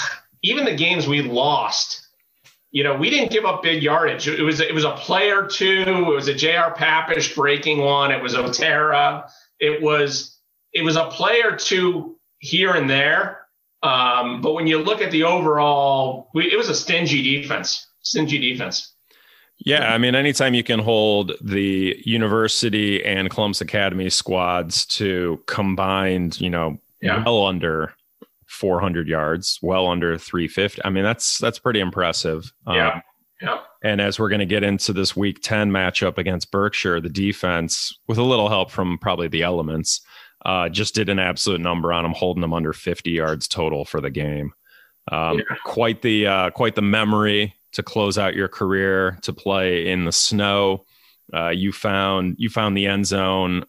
even 0.43 0.65
the 0.65 0.75
games 0.75 1.07
we 1.07 1.21
lost, 1.21 2.07
you 2.71 2.83
know, 2.83 2.95
we 2.95 3.09
didn't 3.09 3.31
give 3.31 3.45
up 3.45 3.63
big 3.63 3.81
yardage. 3.81 4.27
It 4.27 4.43
was 4.43 4.59
it 4.59 4.73
was 4.73 4.83
a 4.83 4.91
play 4.91 5.31
or 5.31 5.47
two. 5.47 5.83
It 5.87 6.15
was 6.15 6.27
a 6.27 6.33
J.R. 6.33 6.73
Papish 6.75 7.35
breaking 7.35 7.79
one. 7.79 8.11
It 8.11 8.21
was 8.21 8.35
Otera. 8.35 9.29
It 9.59 9.81
was 9.81 10.37
it 10.73 10.83
was 10.83 10.95
a 10.95 11.05
play 11.05 11.41
or 11.43 11.55
two 11.55 12.17
here 12.39 12.73
and 12.73 12.89
there. 12.89 13.47
Um, 13.81 14.41
but 14.41 14.53
when 14.53 14.67
you 14.67 14.79
look 14.79 15.01
at 15.01 15.11
the 15.11 15.23
overall, 15.23 16.29
we, 16.33 16.51
it 16.51 16.57
was 16.57 16.69
a 16.69 16.75
stingy 16.75 17.21
defense. 17.21 17.87
Stingy 18.01 18.37
defense. 18.37 18.93
Yeah, 19.65 19.93
I 19.93 19.97
mean, 19.97 20.15
anytime 20.15 20.53
you 20.53 20.63
can 20.63 20.79
hold 20.79 21.33
the 21.41 22.01
university 22.05 23.03
and 23.03 23.29
Columbus 23.29 23.59
Academy 23.61 24.09
squads 24.09 24.85
to 24.87 25.41
combined, 25.47 26.39
you 26.39 26.49
know, 26.49 26.77
yeah. 27.01 27.23
well 27.25 27.45
under 27.45 27.93
400 28.49 29.07
yards, 29.07 29.59
well 29.61 29.87
under 29.87 30.17
350. 30.17 30.81
I 30.83 30.89
mean, 30.89 31.03
that's 31.03 31.37
that's 31.37 31.59
pretty 31.59 31.79
impressive. 31.79 32.51
Yeah. 32.67 32.93
Um, 32.93 33.01
yeah. 33.41 33.59
And 33.83 34.01
as 34.01 34.19
we're 34.19 34.29
going 34.29 34.39
to 34.39 34.45
get 34.45 34.63
into 34.63 34.91
this 34.91 35.15
week 35.15 35.39
10 35.41 35.71
matchup 35.71 36.17
against 36.17 36.51
Berkshire, 36.51 36.99
the 36.99 37.09
defense, 37.09 37.97
with 38.07 38.17
a 38.17 38.23
little 38.23 38.49
help 38.49 38.69
from 38.69 38.97
probably 38.97 39.29
the 39.29 39.43
elements, 39.43 40.01
uh, 40.45 40.67
just 40.67 40.93
did 40.93 41.07
an 41.07 41.19
absolute 41.19 41.61
number 41.61 41.93
on 41.93 42.03
them, 42.03 42.11
holding 42.11 42.41
them 42.41 42.53
under 42.53 42.73
50 42.73 43.11
yards 43.11 43.47
total 43.47 43.85
for 43.85 44.01
the 44.01 44.09
game. 44.09 44.51
Um, 45.11 45.37
yeah. 45.37 45.55
Quite 45.63 46.01
the 46.01 46.27
uh, 46.27 46.49
quite 46.51 46.75
the 46.75 46.81
memory 46.81 47.55
to 47.73 47.83
close 47.83 48.17
out 48.17 48.35
your 48.35 48.47
career 48.47 49.17
to 49.21 49.31
play 49.31 49.87
in 49.87 50.05
the 50.05 50.11
snow. 50.11 50.85
Uh, 51.33 51.49
you 51.49 51.71
found 51.71 52.35
you 52.37 52.49
found 52.49 52.75
the 52.75 52.87
end 52.87 53.05
zone 53.05 53.63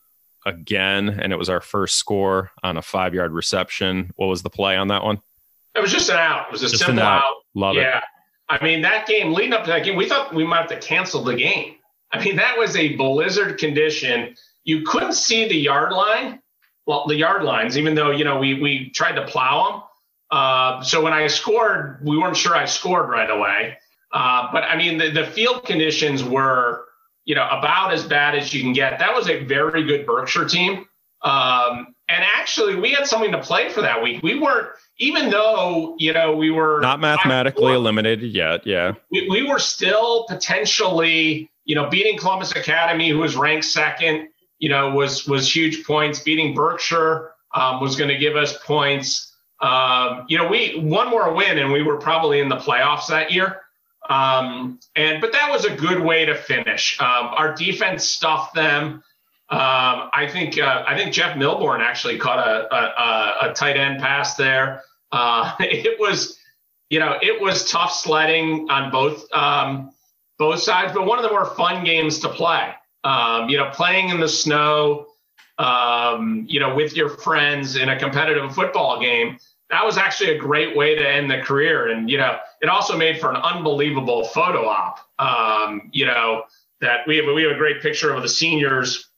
again, 0.47 1.09
and 1.09 1.33
it 1.33 1.37
was 1.37 1.49
our 1.49 1.61
first 1.61 1.97
score 1.97 2.51
on 2.63 2.77
a 2.77 2.83
five 2.83 3.15
yard 3.15 3.33
reception. 3.33 4.13
What 4.17 4.27
was 4.27 4.43
the 4.43 4.51
play 4.51 4.77
on 4.77 4.89
that 4.89 5.05
one? 5.05 5.21
It 5.75 5.81
was 5.81 5.93
just 5.93 6.11
an 6.11 6.17
out. 6.17 6.47
It 6.49 6.53
was 6.53 6.63
a 6.63 6.69
just 6.69 6.85
simple 6.85 7.03
out. 7.03 7.23
out. 7.23 7.35
Love 7.55 7.77
yeah. 7.77 7.81
it. 7.81 7.85
Yeah. 7.85 8.01
I 8.49 8.65
mean, 8.65 8.83
that 8.83 9.07
game 9.07 9.33
leading 9.33 9.53
up 9.53 9.65
to 9.65 9.71
that 9.71 9.85
game, 9.85 9.97
we 9.97 10.09
thought 10.09 10.35
we 10.35 10.45
might 10.45 10.63
have 10.63 10.71
to 10.71 10.81
cancel 10.81 11.23
the 11.23 11.37
game. 11.37 11.77
I 12.13 12.23
mean, 12.23 12.37
that 12.37 12.59
was 12.59 12.75
a 12.75 12.97
blizzard 12.97 13.59
condition. 13.59 14.35
You 14.65 14.83
couldn't 14.83 15.13
see 15.13 15.49
the 15.49 15.57
yard 15.57 15.93
line, 15.93 16.41
well, 16.87 17.07
the 17.07 17.15
yard 17.15 17.45
lines, 17.45 17.79
even 17.79 17.95
though 17.95 18.11
you 18.11 18.25
know 18.25 18.39
we 18.39 18.61
we 18.61 18.91
tried 18.91 19.13
to 19.13 19.27
plow 19.27 19.71
them. 19.71 19.83
Uh, 20.31 20.83
so 20.83 21.03
when 21.03 21.13
I 21.13 21.27
scored, 21.29 22.01
we 22.03 22.19
weren't 22.19 22.37
sure 22.37 22.57
I 22.57 22.65
scored 22.65 23.09
right 23.09 23.31
away. 23.31 23.77
Uh, 24.13 24.49
but 24.53 24.65
I 24.65 24.77
mean, 24.77 24.99
the, 24.99 25.11
the 25.11 25.27
field 25.27 25.65
conditions 25.65 26.25
were, 26.25 26.87
you 27.31 27.37
know, 27.37 27.47
about 27.49 27.93
as 27.93 28.03
bad 28.03 28.35
as 28.35 28.53
you 28.53 28.61
can 28.61 28.73
get. 28.73 28.99
That 28.99 29.15
was 29.15 29.29
a 29.29 29.45
very 29.45 29.85
good 29.85 30.05
Berkshire 30.05 30.47
team. 30.47 30.85
Um, 31.23 31.95
and 32.09 32.25
actually, 32.25 32.75
we 32.75 32.91
had 32.91 33.07
something 33.07 33.31
to 33.31 33.41
play 33.41 33.69
for 33.69 33.83
that 33.83 34.03
week. 34.03 34.21
We 34.21 34.37
weren't, 34.37 34.67
even 34.99 35.31
though, 35.31 35.95
you 35.97 36.13
know, 36.13 36.35
we 36.35 36.51
were 36.51 36.81
not 36.81 36.99
mathematically 36.99 37.73
eliminated 37.73 38.33
yet. 38.33 38.67
Yeah. 38.67 38.95
We, 39.13 39.29
we 39.31 39.49
were 39.49 39.61
still 39.61 40.25
potentially, 40.29 41.49
you 41.67 41.77
know, 41.77 41.89
beating 41.89 42.19
Columbus 42.19 42.51
Academy, 42.51 43.11
who 43.11 43.19
was 43.19 43.37
ranked 43.37 43.67
second, 43.67 44.31
you 44.59 44.69
know, 44.69 44.91
was, 44.91 45.29
was 45.29 45.55
huge 45.55 45.87
points. 45.87 46.19
Beating 46.19 46.53
Berkshire 46.53 47.31
um, 47.55 47.81
was 47.81 47.95
going 47.95 48.11
to 48.11 48.19
give 48.19 48.35
us 48.35 48.59
points. 48.65 49.37
Um, 49.61 50.25
you 50.29 50.37
know, 50.37 50.49
we 50.49 50.81
one 50.81 51.11
more 51.11 51.33
win 51.33 51.59
and 51.59 51.71
we 51.71 51.85
were 51.85 51.99
probably 51.99 52.41
in 52.41 52.49
the 52.49 52.57
playoffs 52.57 53.07
that 53.07 53.31
year. 53.31 53.60
Um, 54.11 54.81
and 54.97 55.21
but 55.21 55.33
that 55.33 55.51
was 55.51 55.65
a 55.65 55.75
good 55.75 56.01
way 56.01 56.27
to 56.27 56.35
finish. 56.35 57.01
Um, 57.01 57.29
our 57.29 57.55
defense 57.55 58.05
stuffed 58.05 58.55
them. 58.55 59.05
Um, 59.49 60.11
I 60.13 60.29
think 60.31 60.59
uh, 60.59 60.85
I 60.87 60.97
think 60.97 61.13
Jeff 61.13 61.37
Milborn 61.37 61.81
actually 61.81 62.19
caught 62.19 62.47
a, 62.47 62.75
a, 62.75 63.51
a 63.51 63.55
tight 63.55 63.77
end 63.77 64.01
pass 64.01 64.35
there. 64.35 64.83
Uh, 65.13 65.55
it 65.61 65.99
was, 66.01 66.39
you 66.91 66.99
know, 66.99 67.17
it 67.23 67.41
was 67.41 67.71
tough 67.71 67.93
sledding 67.93 68.69
on 68.69 68.91
both 68.91 69.33
um, 69.33 69.93
both 70.39 70.61
sides, 70.61 70.93
but 70.93 71.07
one 71.07 71.19
of 71.19 71.25
the 71.25 71.31
more 71.31 71.47
fun 71.55 71.85
games 71.85 72.19
to 72.21 72.29
play. 72.29 72.73
Um, 73.05 73.49
you 73.49 73.57
know, 73.57 73.71
playing 73.73 74.11
in 74.11 74.21
the 74.21 74.29
snow, 74.29 75.07
um, 75.59 76.45
you 76.49 76.61
know, 76.61 76.75
with 76.75 76.97
your 76.97 77.09
friends 77.09 77.77
in 77.77 77.89
a 77.89 77.99
competitive 77.99 78.55
football 78.55 79.01
game 79.01 79.39
that 79.71 79.85
was 79.85 79.97
actually 79.97 80.37
a 80.37 80.39
great 80.39 80.77
way 80.77 80.97
to 80.97 81.09
end 81.09 81.31
the 81.31 81.39
career. 81.39 81.89
And, 81.89 82.11
you 82.11 82.19
know, 82.19 82.39
it 82.61 82.69
also 82.69 82.97
made 82.97 83.21
for 83.21 83.31
an 83.31 83.37
unbelievable 83.37 84.25
photo 84.25 84.67
op. 84.67 84.99
Um, 85.19 85.91
you 85.93 86.07
know, 86.07 86.45
that 86.81 87.07
we 87.07 87.17
have, 87.17 87.27
we 87.35 87.43
have 87.45 87.53
a 87.53 87.59
great 87.59 87.81
picture 87.81 88.13
of 88.13 88.23
the 88.23 88.29
seniors, 88.29 89.11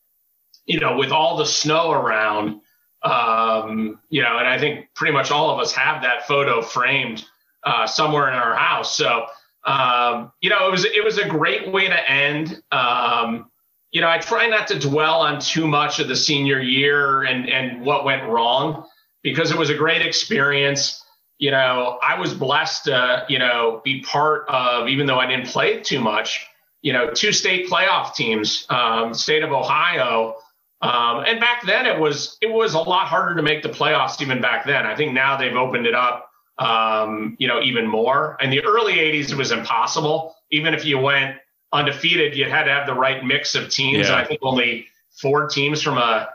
you 0.66 0.78
know, 0.78 0.96
with 0.96 1.10
all 1.10 1.36
the 1.36 1.46
snow 1.46 1.90
around. 1.90 2.60
Um, 3.02 3.98
you 4.10 4.22
know, 4.22 4.38
and 4.38 4.46
I 4.46 4.58
think 4.58 4.88
pretty 4.94 5.12
much 5.12 5.30
all 5.30 5.50
of 5.50 5.58
us 5.58 5.72
have 5.72 6.02
that 6.02 6.28
photo 6.28 6.62
framed 6.62 7.24
uh, 7.64 7.86
somewhere 7.86 8.28
in 8.28 8.34
our 8.34 8.54
house. 8.54 8.96
So, 8.96 9.26
um, 9.64 10.32
you 10.40 10.50
know, 10.50 10.68
it 10.68 10.70
was 10.70 10.84
it 10.84 11.02
was 11.02 11.18
a 11.18 11.26
great 11.26 11.72
way 11.72 11.88
to 11.88 12.10
end. 12.10 12.62
Um, 12.70 13.50
you 13.90 14.00
know, 14.00 14.08
I 14.08 14.18
try 14.18 14.46
not 14.46 14.68
to 14.68 14.78
dwell 14.78 15.20
on 15.20 15.40
too 15.40 15.66
much 15.66 15.98
of 15.98 16.08
the 16.08 16.16
senior 16.16 16.60
year 16.60 17.22
and 17.22 17.48
and 17.48 17.80
what 17.82 18.04
went 18.04 18.28
wrong 18.28 18.86
because 19.22 19.50
it 19.50 19.58
was 19.58 19.70
a 19.70 19.74
great 19.74 20.02
experience. 20.02 21.04
You 21.38 21.50
know, 21.50 21.98
I 22.02 22.18
was 22.18 22.34
blessed 22.34 22.84
to, 22.84 23.24
you 23.28 23.38
know, 23.38 23.80
be 23.84 24.02
part 24.02 24.44
of, 24.48 24.88
even 24.88 25.06
though 25.06 25.18
I 25.18 25.26
didn't 25.26 25.46
play 25.46 25.80
too 25.80 26.00
much, 26.00 26.46
you 26.82 26.92
know, 26.92 27.10
two 27.10 27.32
state 27.32 27.68
playoff 27.68 28.14
teams, 28.14 28.66
um, 28.68 29.14
state 29.14 29.42
of 29.42 29.52
Ohio. 29.52 30.36
Um, 30.80 31.24
and 31.26 31.40
back 31.40 31.64
then 31.64 31.86
it 31.86 31.98
was 31.98 32.36
it 32.42 32.50
was 32.50 32.74
a 32.74 32.80
lot 32.80 33.06
harder 33.06 33.36
to 33.36 33.42
make 33.42 33.62
the 33.62 33.68
playoffs 33.68 34.20
even 34.20 34.40
back 34.40 34.66
then. 34.66 34.84
I 34.84 34.96
think 34.96 35.12
now 35.12 35.36
they've 35.36 35.54
opened 35.54 35.86
it 35.86 35.94
up, 35.94 36.28
um, 36.58 37.36
you 37.38 37.46
know, 37.46 37.60
even 37.62 37.86
more. 37.86 38.36
In 38.40 38.50
the 38.50 38.64
early 38.64 38.94
'80s, 38.94 39.30
it 39.30 39.36
was 39.36 39.52
impossible. 39.52 40.34
Even 40.50 40.74
if 40.74 40.84
you 40.84 40.98
went 40.98 41.36
undefeated, 41.72 42.36
you 42.36 42.50
had 42.50 42.64
to 42.64 42.70
have 42.72 42.86
the 42.86 42.94
right 42.94 43.24
mix 43.24 43.54
of 43.54 43.68
teams. 43.68 44.08
Yeah. 44.08 44.16
I 44.16 44.24
think 44.24 44.40
only 44.42 44.86
four 45.20 45.48
teams 45.48 45.82
from 45.82 45.98
a 45.98 46.30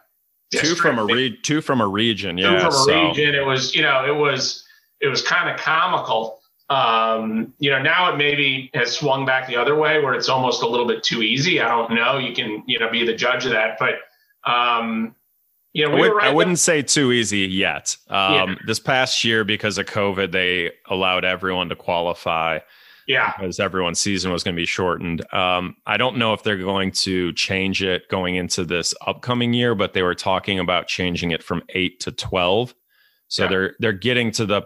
two 0.52 0.76
from 0.76 1.00
a 1.00 1.06
re- 1.06 1.38
two 1.42 1.62
from 1.62 1.82
a 1.82 1.88
region. 1.88 2.38
Yeah, 2.38 2.60
two 2.60 2.72
from 2.72 2.90
a 2.90 3.08
region. 3.10 3.36
It 3.36 3.46
was 3.46 3.76
you 3.76 3.82
know 3.82 4.06
it 4.06 4.16
was 4.16 4.66
it 5.02 5.08
was 5.08 5.22
kind 5.22 5.50
of 5.50 5.60
comical. 5.60 6.40
Um, 6.70 7.54
you 7.60 7.70
know, 7.70 7.82
now 7.82 8.12
it 8.12 8.18
maybe 8.18 8.70
has 8.74 8.92
swung 8.92 9.26
back 9.26 9.48
the 9.48 9.56
other 9.56 9.76
way 9.76 10.04
where 10.04 10.14
it's 10.14 10.28
almost 10.28 10.64
a 10.64 10.68
little 10.68 10.86
bit 10.86 11.02
too 11.02 11.22
easy. 11.22 11.62
I 11.62 11.70
don't 11.70 11.94
know. 11.94 12.18
You 12.18 12.34
can 12.34 12.64
you 12.68 12.80
know 12.80 12.90
be 12.90 13.06
the 13.06 13.16
judge 13.16 13.46
of 13.46 13.52
that, 13.52 13.78
but 13.80 14.00
um, 14.50 15.16
you 15.74 15.88
know, 15.88 15.96
we 15.96 15.98
I, 15.98 16.02
would, 16.02 16.16
right 16.16 16.28
I 16.28 16.34
wouldn't 16.34 16.60
say 16.60 16.82
too 16.82 17.12
easy 17.12 17.40
yet. 17.40 17.96
Um, 18.10 18.34
yeah. 18.34 18.56
This 18.66 18.80
past 18.80 19.24
year, 19.24 19.44
because 19.44 19.78
of 19.78 19.86
COVID, 19.86 20.32
they 20.32 20.72
allowed 20.90 21.24
everyone 21.24 21.70
to 21.70 21.76
qualify. 21.76 22.60
Yeah. 23.08 23.34
Because 23.38 23.60
everyone's 23.60 24.00
season 24.00 24.32
was 24.32 24.44
going 24.44 24.56
to 24.56 24.62
be 24.62 24.66
shortened. 24.66 25.22
Um, 25.34 25.78
I 25.86 25.96
don't 25.96 26.18
know 26.18 26.34
if 26.34 26.44
they're 26.44 26.58
going 26.58 26.92
to 26.92 27.32
change 27.34 27.82
it 27.82 28.08
going 28.10 28.36
into 28.36 28.66
this 28.66 28.94
upcoming 29.06 29.54
year, 29.54 29.76
but 29.76 29.94
they 29.94 30.04
were 30.04 30.16
talking 30.16 30.60
about 30.60 30.88
changing 30.88 31.32
it 31.32 31.42
from 31.42 31.64
eight 31.70 32.02
to 32.02 32.12
twelve. 32.12 32.76
So 33.30 33.44
yeah. 33.44 33.50
they're 33.50 33.76
they're 33.80 33.94
getting 33.94 34.32
to 34.32 34.46
the 34.46 34.64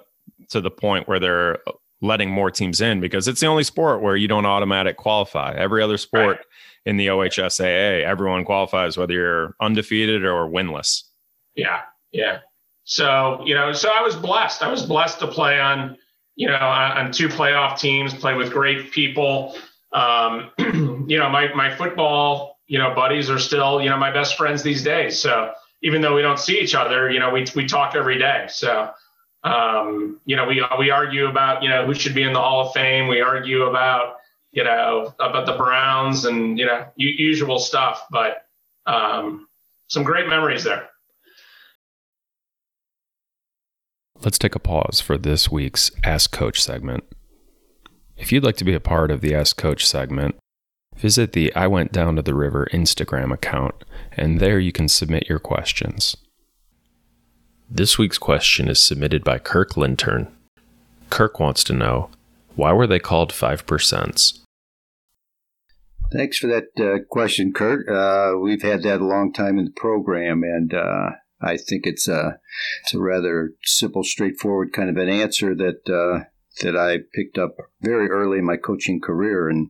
to 0.50 0.60
the 0.60 0.72
point 0.72 1.08
where 1.08 1.20
they're 1.20 1.60
letting 2.02 2.32
more 2.32 2.50
teams 2.50 2.82
in 2.82 3.00
because 3.00 3.28
it's 3.28 3.40
the 3.40 3.46
only 3.46 3.64
sport 3.64 4.02
where 4.02 4.16
you 4.16 4.28
don't 4.28 4.46
automatic 4.46 4.98
qualify. 4.98 5.54
Every 5.56 5.84
other 5.84 5.98
sport 5.98 6.38
right. 6.38 6.46
in 6.86 6.98
the 6.98 7.08
OHSAA, 7.08 8.04
everyone 8.04 8.44
qualifies 8.44 8.98
whether 8.98 9.14
you're 9.14 9.56
undefeated 9.62 10.26
or 10.26 10.50
winless. 10.50 11.04
Yeah, 11.56 11.82
yeah. 12.12 12.40
So 12.86 13.44
you 13.46 13.54
know, 13.54 13.72
so 13.72 13.90
I 13.90 14.02
was 14.02 14.16
blessed. 14.16 14.64
I 14.64 14.72
was 14.72 14.84
blessed 14.84 15.20
to 15.20 15.28
play 15.28 15.60
on 15.60 15.98
you 16.36 16.48
know, 16.48 16.56
on, 16.56 17.12
two 17.12 17.28
playoff 17.28 17.80
teams, 17.80 18.14
play 18.14 18.34
with 18.34 18.52
great 18.52 18.92
people. 18.92 19.56
Um, 19.94 20.52
you 20.60 21.18
know, 21.18 21.30
my, 21.30 21.54
my 21.54 21.76
football, 21.76 22.60
you 22.68 22.80
know, 22.80 22.94
buddies 22.96 23.30
are 23.30 23.40
still, 23.40 23.82
you 23.82 23.90
know, 23.90 23.98
my 23.98 24.12
best 24.12 24.38
friends 24.38 24.64
these 24.64 24.84
days. 24.84 25.20
So, 25.20 25.54
even 25.82 26.02
though 26.02 26.16
we 26.16 26.22
don't 26.22 26.40
see 26.40 26.60
each 26.60 26.76
other, 26.76 27.10
you 27.10 27.20
know, 27.20 27.32
we 27.32 27.46
we 27.56 27.66
talk 27.66 27.96
every 27.96 28.20
day. 28.20 28.46
So, 28.50 28.92
um, 29.44 30.20
you 30.26 30.36
know, 30.36 30.46
we 30.46 30.64
we 30.78 30.92
argue 30.92 31.28
about 31.28 31.64
you 31.64 31.70
know 31.70 31.86
who 31.86 31.94
should 31.94 32.14
be 32.14 32.24
in 32.24 32.34
the 32.34 32.40
Hall 32.40 32.68
of 32.68 32.74
Fame. 32.74 33.08
We 33.08 33.22
argue 33.22 33.64
about 33.64 34.18
you 34.52 34.64
know 34.64 35.14
about 35.20 35.46
the 35.46 35.54
Browns 35.54 36.26
and 36.26 36.58
you 36.58 36.66
know 36.66 36.86
usual 36.96 37.58
stuff. 37.58 38.06
But 38.12 38.46
um, 38.86 39.48
some 39.88 40.04
great 40.04 40.28
memories 40.28 40.64
there. 40.64 40.91
Let's 44.24 44.38
take 44.38 44.54
a 44.54 44.60
pause 44.60 45.02
for 45.02 45.18
this 45.18 45.50
week's 45.50 45.90
Ask 46.04 46.32
Coach 46.32 46.62
segment. 46.62 47.04
If 48.18 48.32
you'd 48.32 48.44
like 48.44 48.58
to 48.58 48.64
be 48.64 48.76
a 48.76 48.80
part 48.80 49.10
of 49.10 49.22
the 49.22 49.34
Ask 49.34 49.58
Coach 49.58 49.88
segment, 49.88 50.36
visit 50.96 51.34
the 51.34 51.52
I 51.56 51.66
Went 51.66 51.92
Down 51.92 52.18
to 52.18 52.22
the 52.22 52.36
River 52.36 52.68
Instagram 52.72 53.34
account, 53.34 53.84
and 54.12 54.40
there 54.40 54.60
you 54.60 54.72
can 54.72 54.88
submit 54.88 55.28
your 55.28 55.40
questions. 55.40 56.16
This 57.68 57.98
week's 57.98 58.20
question 58.20 58.68
is 58.68 58.80
submitted 58.80 59.24
by 59.24 59.40
Kirk 59.40 59.72
Lintern. 59.72 60.30
Kirk 61.10 61.40
wants 61.40 61.64
to 61.64 61.74
know 61.74 62.12
why 62.56 62.74
were 62.74 62.86
they 62.86 63.00
called 63.00 63.32
5%? 63.32 64.40
Thanks 66.14 66.38
for 66.38 66.46
that 66.46 66.66
uh, 66.80 67.04
question, 67.10 67.54
Kurt. 67.54 67.90
Uh, 67.90 68.38
we've 68.38 68.62
had 68.62 68.84
that 68.84 69.02
a 69.02 69.06
long 69.06 69.34
time 69.34 69.58
in 69.58 69.66
the 69.66 69.72
program, 69.72 70.44
and 70.44 70.76
uh, 70.76 71.10
I 71.42 71.58
think 71.58 71.86
it's 71.86 72.08
a 72.08 72.40
it's 72.84 72.94
a 72.94 73.00
rather 73.00 73.54
simple, 73.64 74.04
straightforward 74.04 74.74
kind 74.74 74.90
of 74.90 74.98
an 74.98 75.10
answer 75.10 75.56
that 75.56 75.90
uh, 75.90 76.26
that 76.62 76.76
I 76.76 77.00
picked 77.14 77.38
up 77.38 77.56
very 77.82 78.10
early 78.10 78.40
in 78.40 78.46
my 78.46 78.58
coaching 78.58 79.00
career. 79.00 79.50
And 79.50 79.70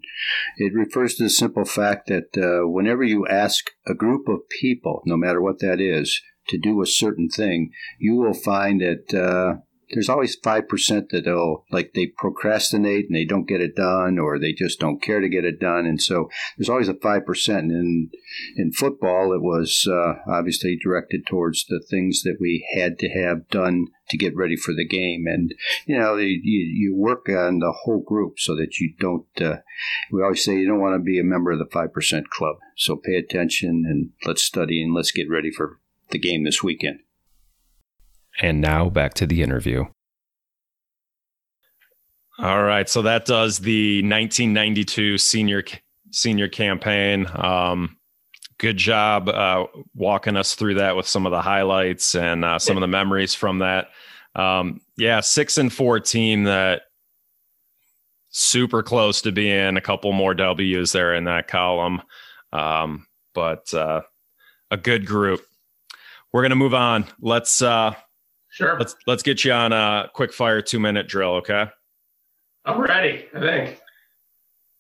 it 0.58 0.74
refers 0.74 1.16
to 1.16 1.24
the 1.24 1.30
simple 1.30 1.66
fact 1.66 2.08
that 2.08 2.38
uh, 2.38 2.68
whenever 2.68 3.04
you 3.04 3.28
ask 3.28 3.72
a 3.88 3.94
group 3.94 4.28
of 4.28 4.50
people, 4.50 5.02
no 5.06 5.16
matter 5.16 5.42
what 5.42 5.60
that 5.60 5.80
is, 5.80 6.22
to 6.48 6.58
do 6.58 6.82
a 6.82 6.88
certain 6.88 7.30
thing, 7.30 7.72
you 8.00 8.16
will 8.16 8.34
find 8.34 8.82
that 8.82 9.14
uh, 9.14 9.62
there's 9.94 10.10
always 10.10 10.40
5% 10.40 11.10
that 11.10 11.26
they'll 11.26 11.66
like 11.72 11.94
they 11.94 12.08
procrastinate 12.08 13.06
and 13.08 13.16
they 13.16 13.26
don't 13.26 13.48
get 13.48 13.62
it 13.62 13.76
done 13.76 14.20
or 14.20 14.40
they 14.40 14.54
just 14.54 14.80
don't 14.80 15.02
care 15.02 15.20
to 15.20 15.30
get 15.30 15.46
it 15.46 15.60
done. 15.60 15.86
And 15.86 16.02
so 16.02 16.30
there's 16.58 16.70
always 16.70 16.88
a 16.88 16.94
5% 16.94 17.58
and 17.58 17.72
in 17.72 18.10
in 18.56 18.72
football 18.72 19.34
it 19.34 19.42
was 19.42 19.88
uh, 19.90 20.14
obviously 20.28 20.78
directed 20.82 21.26
towards 21.26 21.66
the 21.66 21.84
things 21.90 22.24
that 22.24 22.38
we 22.40 22.68
had 22.76 22.98
to 23.00 23.10
have 23.10 23.48
done 23.50 23.88
to 24.10 24.18
get 24.18 24.36
ready 24.36 24.56
for 24.56 24.74
the 24.74 24.88
game. 24.88 25.26
And 25.28 25.54
you 25.86 25.98
know 25.98 26.16
you, 26.16 26.38
you 26.44 26.96
work 26.96 27.28
on 27.30 27.60
the 27.60 27.74
whole 27.84 28.02
group 28.02 28.40
so 28.40 28.56
that 28.56 28.80
you 28.80 28.94
don't 29.00 29.26
uh, 29.40 29.58
we 30.12 30.22
always 30.22 30.44
say 30.44 30.58
you 30.58 30.68
don't 30.68 30.82
want 30.82 30.96
to 30.96 31.04
be 31.04 31.20
a 31.20 31.24
member 31.24 31.52
of 31.52 31.60
the 31.60 31.66
5% 31.66 32.28
club. 32.30 32.58
So 32.78 32.96
pay 32.96 33.16
attention 33.16 33.84
and 33.88 34.12
let's 34.26 34.44
study 34.44 34.82
and 34.84 34.94
let's 34.94 35.12
get 35.12 35.30
ready 35.30 35.52
for 35.52 35.80
the 36.10 36.20
game 36.20 36.44
this 36.44 36.62
weekend 36.64 37.00
and 38.40 38.62
now 38.62 38.90
back 38.90 39.14
to 39.16 39.26
the 39.26 39.42
interview. 39.42 39.86
All 42.40 42.64
right, 42.64 42.90
so 42.90 43.02
that 43.04 43.26
does 43.26 43.60
the 43.60 44.02
1992 44.02 45.18
senior 45.18 45.64
senior 46.12 46.48
campaign. 46.48 47.28
Um, 47.36 47.98
good 48.58 48.78
job 48.78 49.28
uh, 49.30 49.66
walking 49.96 50.38
us 50.38 50.56
through 50.56 50.76
that 50.76 50.96
with 50.96 51.08
some 51.08 51.26
of 51.26 51.32
the 51.32 51.42
highlights 51.42 52.16
and 52.16 52.46
uh, 52.46 52.60
some 52.60 52.78
of 52.78 52.82
the 52.82 52.88
memories 52.88 53.34
from 53.34 53.60
that. 53.60 53.90
Um, 54.36 54.82
yeah, 54.98 55.20
six 55.20 55.58
and 55.58 55.72
four 55.72 56.00
team 56.00 56.46
that 56.46 56.84
super 58.30 58.82
close 58.82 59.22
to 59.24 59.32
being 59.32 59.78
a 59.78 59.82
couple 59.82 60.12
more 60.14 60.34
W's 60.34 60.92
there 60.92 61.14
in 61.14 61.26
that 61.26 61.48
column, 61.48 62.02
um, 62.54 63.08
but 63.34 63.74
uh, 63.74 64.02
a 64.70 64.78
good 64.78 65.06
group. 65.06 65.42
We're 66.32 66.44
gonna 66.44 66.56
move 66.56 66.74
on. 66.74 67.06
Let's 67.20 67.62
uh, 67.62 67.94
Sure. 68.62 68.78
Let's 68.78 68.96
let's 69.08 69.24
get 69.24 69.44
you 69.44 69.52
on 69.54 69.74
a 69.74 70.08
quick 70.14 70.32
fire 70.32 70.62
two 70.62 70.80
minute 70.80 71.08
drill, 71.08 71.36
okay? 71.38 71.66
I'm 72.64 72.80
ready, 72.80 73.26
I 73.34 73.40
think. 73.40 73.82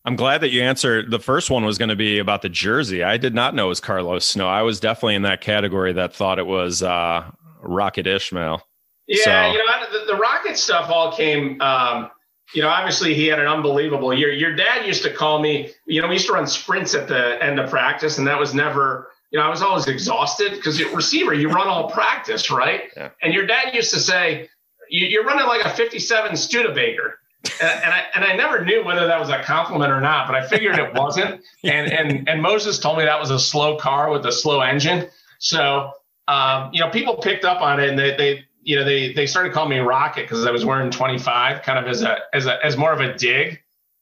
I'm 0.05 0.15
glad 0.15 0.41
that 0.41 0.51
you 0.51 0.61
answered. 0.61 1.09
The 1.09 1.19
first 1.19 1.49
one 1.49 1.65
was 1.65 1.79
going 1.79 1.89
to 1.89 1.95
be 1.95 2.19
about 2.19 2.43
the 2.43 2.49
jersey. 2.49 3.03
I 3.03 3.17
did 3.17 3.33
not 3.33 3.55
know 3.55 3.65
it 3.65 3.69
was 3.69 3.79
Carlos 3.79 4.23
Snow. 4.23 4.47
I 4.47 4.61
was 4.61 4.79
definitely 4.79 5.15
in 5.15 5.23
that 5.23 5.41
category 5.41 5.93
that 5.93 6.13
thought 6.13 6.37
it 6.37 6.45
was 6.45 6.83
uh, 6.83 7.29
Rocket 7.61 8.05
Ismail. 8.05 8.61
Yeah, 9.07 9.23
so. 9.23 9.51
you 9.51 9.57
know, 9.57 9.65
the, 9.91 10.13
the, 10.13 10.15
Rocket 10.15 10.57
stuff 10.57 10.89
all 10.89 11.11
came. 11.11 11.59
Um, 11.61 12.09
you 12.53 12.61
know, 12.61 12.69
obviously 12.69 13.13
he 13.13 13.27
had 13.27 13.39
an 13.39 13.47
unbelievable 13.47 14.13
year. 14.13 14.31
Your 14.31 14.55
dad 14.55 14.85
used 14.85 15.03
to 15.03 15.13
call 15.13 15.39
me. 15.39 15.71
You 15.85 16.01
know, 16.01 16.07
we 16.07 16.15
used 16.15 16.27
to 16.27 16.33
run 16.33 16.47
sprints 16.47 16.93
at 16.93 17.07
the 17.07 17.43
end 17.43 17.59
of 17.59 17.69
practice, 17.69 18.17
and 18.17 18.27
that 18.27 18.39
was 18.39 18.53
never 18.53 19.10
you 19.31 19.39
know, 19.39 19.45
I 19.45 19.49
was 19.49 19.61
always 19.61 19.87
exhausted 19.87 20.51
because 20.51 20.83
receiver, 20.93 21.33
you 21.33 21.49
run 21.49 21.67
all 21.67 21.89
practice, 21.89 22.51
right? 22.51 22.91
Yeah. 22.95 23.09
And 23.21 23.33
your 23.33 23.45
dad 23.45 23.73
used 23.73 23.93
to 23.93 23.99
say, 23.99 24.49
you're 24.89 25.23
running 25.23 25.47
like 25.47 25.65
a 25.65 25.69
57 25.69 26.35
Studebaker. 26.35 27.19
and, 27.61 27.83
and, 27.83 27.93
I 27.93 28.03
and 28.13 28.25
I 28.25 28.35
never 28.35 28.63
knew 28.63 28.83
whether 28.83 29.07
that 29.07 29.19
was 29.19 29.29
a 29.29 29.41
compliment 29.41 29.91
or 29.91 30.01
not, 30.01 30.27
but 30.27 30.35
I 30.35 30.45
figured 30.47 30.77
it 30.77 30.93
wasn't. 30.93 31.41
And 31.63 31.91
and 31.91 32.27
and 32.27 32.41
Moses 32.41 32.79
told 32.79 32.97
me 32.97 33.05
that 33.05 33.19
was 33.19 33.29
a 33.29 33.39
slow 33.39 33.77
car 33.77 34.11
with 34.11 34.25
a 34.25 34.31
slow 34.31 34.61
engine. 34.61 35.07
So 35.37 35.91
um, 36.27 36.69
you 36.73 36.79
know, 36.79 36.89
people 36.89 37.17
picked 37.17 37.45
up 37.45 37.61
on 37.61 37.79
it, 37.79 37.89
and 37.89 37.99
they 37.99 38.15
they 38.15 38.45
you 38.63 38.75
know 38.75 38.83
they 38.83 39.13
they 39.13 39.27
started 39.27 39.53
calling 39.53 39.69
me 39.69 39.79
Rocket 39.79 40.23
because 40.23 40.45
I 40.45 40.51
was 40.51 40.65
wearing 40.65 40.89
25, 40.89 41.61
kind 41.61 41.79
of 41.79 41.85
as 41.85 42.01
a 42.01 42.17
as 42.33 42.45
a 42.45 42.63
as 42.65 42.77
more 42.77 42.93
of 42.93 42.99
a 42.99 43.13
dig, 43.15 43.61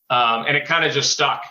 um, 0.09 0.45
and 0.47 0.55
it 0.55 0.65
kind 0.65 0.85
of 0.85 0.93
just 0.93 1.11
stuck. 1.11 1.43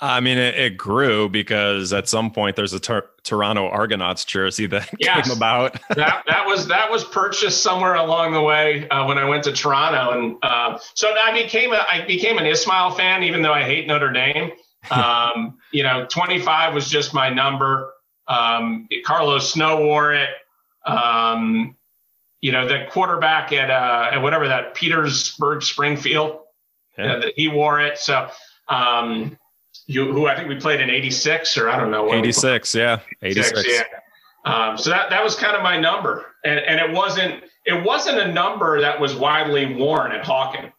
I 0.00 0.20
mean, 0.20 0.36
it, 0.36 0.54
it, 0.56 0.76
grew 0.76 1.28
because 1.28 1.92
at 1.92 2.06
some 2.06 2.30
point 2.30 2.56
there's 2.56 2.74
a 2.74 2.80
Tor- 2.80 3.10
Toronto 3.22 3.66
Argonauts 3.68 4.26
jersey 4.26 4.66
that 4.66 4.90
yes. 4.98 5.26
came 5.26 5.36
about. 5.36 5.72
that 5.94 6.22
that 6.26 6.46
was 6.46 6.68
that 6.68 6.90
was 6.90 7.04
purchased 7.04 7.62
somewhere 7.62 7.94
along 7.94 8.32
the 8.32 8.42
way 8.42 8.86
uh, 8.90 9.06
when 9.06 9.16
I 9.16 9.24
went 9.24 9.44
to 9.44 9.52
Toronto, 9.52 10.18
and 10.18 10.36
uh, 10.42 10.78
so 10.94 11.08
I 11.08 11.32
became 11.32 11.72
a 11.72 11.82
I 11.90 12.04
became 12.06 12.36
an 12.36 12.46
Ismail 12.46 12.90
fan, 12.90 13.22
even 13.22 13.40
though 13.40 13.54
I 13.54 13.62
hate 13.62 13.86
Notre 13.86 14.12
Dame. 14.12 14.52
Um, 14.88 15.58
you 15.72 15.82
know, 15.82 16.06
25 16.08 16.72
was 16.72 16.88
just 16.88 17.12
my 17.12 17.28
number. 17.28 17.92
Um, 18.28 18.86
Carlos 19.04 19.52
Snow 19.52 19.80
wore 19.80 20.14
it. 20.14 20.28
Um, 20.86 21.74
you 22.40 22.52
know, 22.52 22.68
the 22.68 22.86
quarterback 22.88 23.52
at 23.52 23.68
uh, 23.68 24.10
at 24.12 24.22
whatever 24.22 24.46
that 24.46 24.76
Petersburg 24.76 25.64
Springfield, 25.64 26.38
yeah. 26.96 27.22
he 27.34 27.48
wore 27.48 27.80
it. 27.80 27.98
So. 27.98 28.28
Um, 28.68 29.36
you, 29.86 30.12
who 30.12 30.26
I 30.26 30.34
think 30.36 30.48
we 30.48 30.56
played 30.56 30.80
in 30.80 30.90
'86 30.90 31.56
or 31.58 31.68
I 31.68 31.78
don't 31.78 31.90
know. 31.90 32.12
'86, 32.12 32.74
yeah, 32.74 33.00
'86. 33.22 33.64
Yeah. 33.68 33.82
Um, 34.44 34.78
so 34.78 34.90
that 34.90 35.10
that 35.10 35.22
was 35.24 35.34
kind 35.34 35.56
of 35.56 35.62
my 35.62 35.78
number, 35.78 36.26
and 36.44 36.58
and 36.60 36.80
it 36.80 36.94
wasn't 36.96 37.44
it 37.64 37.84
wasn't 37.84 38.18
a 38.18 38.32
number 38.32 38.80
that 38.80 39.00
was 39.00 39.14
widely 39.14 39.74
worn 39.74 40.12
at 40.12 40.24
Hawken. 40.24 40.72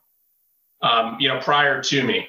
Um, 0.81 1.17
you 1.19 1.27
know, 1.27 1.39
prior 1.39 1.81
to 1.83 2.03
me, 2.03 2.27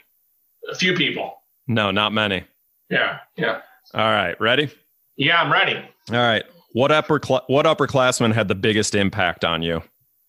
a 0.70 0.74
few 0.74 0.94
people. 0.94 1.42
No, 1.66 1.90
not 1.90 2.12
many. 2.12 2.44
Yeah, 2.90 3.18
yeah. 3.36 3.60
All 3.94 4.00
right, 4.10 4.38
ready? 4.40 4.70
Yeah, 5.16 5.40
I'm 5.42 5.52
ready. 5.52 5.76
All 6.10 6.16
right. 6.16 6.44
What 6.72 6.90
upper 6.92 7.20
cl- 7.22 7.44
what 7.48 7.66
upperclassman 7.66 8.32
had 8.32 8.48
the 8.48 8.54
biggest 8.54 8.94
impact 8.94 9.44
on 9.44 9.62
you? 9.62 9.82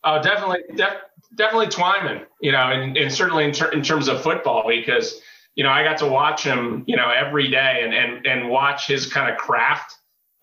Oh, 0.03 0.21
definitely, 0.21 0.59
def- 0.75 1.01
definitely 1.35 1.67
Twyman. 1.67 2.25
You 2.41 2.51
know, 2.51 2.69
and, 2.71 2.97
and 2.97 3.11
certainly 3.11 3.45
in, 3.45 3.51
ter- 3.51 3.71
in 3.71 3.81
terms 3.81 4.07
of 4.07 4.21
football, 4.21 4.67
because 4.67 5.21
you 5.59 5.63
know, 5.63 5.71
I 5.71 5.83
got 5.83 5.97
to 5.97 6.07
watch 6.07 6.41
him, 6.41 6.85
you 6.87 6.95
know, 6.95 7.09
every 7.09 7.49
day 7.49 7.81
and 7.83 7.93
and 7.93 8.25
and 8.25 8.49
watch 8.49 8.87
his 8.87 9.05
kind 9.05 9.29
of 9.29 9.37
craft. 9.37 9.93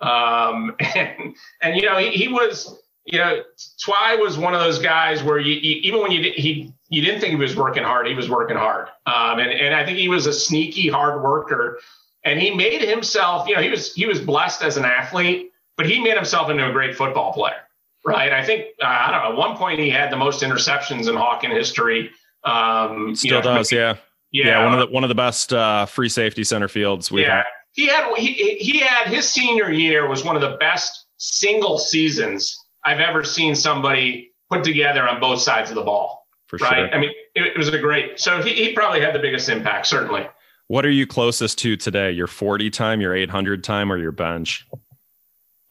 Um, 0.01 0.77
and 0.95 1.35
and 1.63 1.75
you 1.75 1.87
know, 1.87 1.97
he, 1.97 2.11
he 2.11 2.29
was, 2.29 2.79
you 3.07 3.19
know, 3.19 3.43
Twy 3.83 4.17
was 4.17 4.37
one 4.37 4.53
of 4.53 4.61
those 4.61 4.79
guys 4.79 5.23
where 5.23 5.39
you, 5.39 5.55
you 5.55 5.81
even 5.85 6.03
when 6.03 6.11
you 6.11 6.21
did, 6.21 6.35
he 6.35 6.71
you 6.91 7.01
didn't 7.01 7.23
think 7.23 7.31
he 7.31 7.37
was 7.37 7.57
working 7.57 7.83
hard, 7.83 8.07
he 8.07 8.13
was 8.13 8.29
working 8.29 8.59
hard. 8.59 8.89
Um, 9.07 9.39
and 9.39 9.51
and 9.51 9.75
I 9.75 9.87
think 9.87 9.97
he 9.97 10.11
was 10.11 10.27
a 10.27 10.35
sneaky 10.35 10.91
hard 10.91 11.23
worker, 11.23 11.79
and 12.23 12.39
he 12.39 12.55
made 12.55 12.83
himself, 12.83 13.49
you 13.49 13.55
know, 13.55 13.63
he 13.63 13.71
was 13.71 13.95
he 13.95 14.05
was 14.05 14.21
blessed 14.21 14.61
as 14.61 14.77
an 14.77 14.85
athlete, 14.85 15.51
but 15.79 15.87
he 15.87 15.99
made 15.99 16.17
himself 16.17 16.51
into 16.51 16.69
a 16.69 16.73
great 16.73 16.95
football 16.95 17.33
player. 17.33 17.63
Right. 18.05 18.35
I 18.35 18.45
think 18.45 18.67
uh, 18.83 18.87
I 18.87 19.11
don't 19.13 19.23
know. 19.23 19.31
At 19.31 19.49
one 19.49 19.57
point, 19.57 19.81
he 19.81 19.89
had 19.89 20.13
the 20.13 20.17
most 20.17 20.43
interceptions 20.43 21.09
in 21.09 21.15
Hawken 21.15 21.53
history. 21.53 22.11
Um, 22.45 23.17
Still 23.17 23.39
you 23.39 23.43
know, 23.43 23.57
does, 23.57 23.73
yeah. 23.73 23.97
Yeah, 24.37 24.49
yeah, 24.49 24.65
one 24.65 24.75
of 24.75 24.81
the 24.81 24.95
one 24.95 25.03
of 25.03 25.09
the 25.09 25.15
best 25.15 25.53
uh, 25.55 25.87
free 25.87 26.11
safety 26.11 26.45
center 26.45 26.69
fields 26.69 27.11
we've 27.11 27.25
yeah. 27.25 27.37
had. 27.37 27.45
He 27.73 27.87
had 27.87 28.15
he, 28.17 28.33
he 28.59 28.79
had 28.81 29.09
his 29.09 29.27
senior 29.27 29.71
year 29.71 30.07
was 30.09 30.25
one 30.25 30.37
of 30.37 30.43
the 30.43 30.59
best 30.59 31.07
single 31.17 31.79
seasons 31.79 32.59
I've 32.85 33.01
ever 33.01 33.25
seen 33.25 33.55
somebody 33.55 34.33
put 34.51 34.63
together 34.63 35.09
on 35.09 35.21
both 35.21 35.41
sides 35.41 35.71
of 35.71 35.77
the 35.77 35.83
ball. 35.83 36.27
For 36.49 36.59
right? 36.59 36.75
sure. 36.75 36.95
I 36.95 36.99
mean, 36.99 37.11
it, 37.35 37.47
it 37.47 37.59
was 37.59 37.69
a 37.69 37.79
great. 37.79 38.21
So 38.21 38.43
he, 38.43 38.53
he 38.53 38.73
probably 38.75 39.01
had 39.01 39.15
the 39.15 39.19
biggest 39.19 39.49
impact, 39.49 39.87
certainly. 39.87 40.29
What 40.69 40.85
are 40.85 40.91
you 40.91 41.07
closest 41.07 41.59
to 41.61 41.77
today? 41.77 42.11
Your 42.11 42.27
40 42.27 42.69
time, 42.71 43.01
your 43.01 43.15
800 43.15 43.65
time, 43.65 43.91
or 43.91 43.97
your 43.97 44.13
bench? 44.13 44.67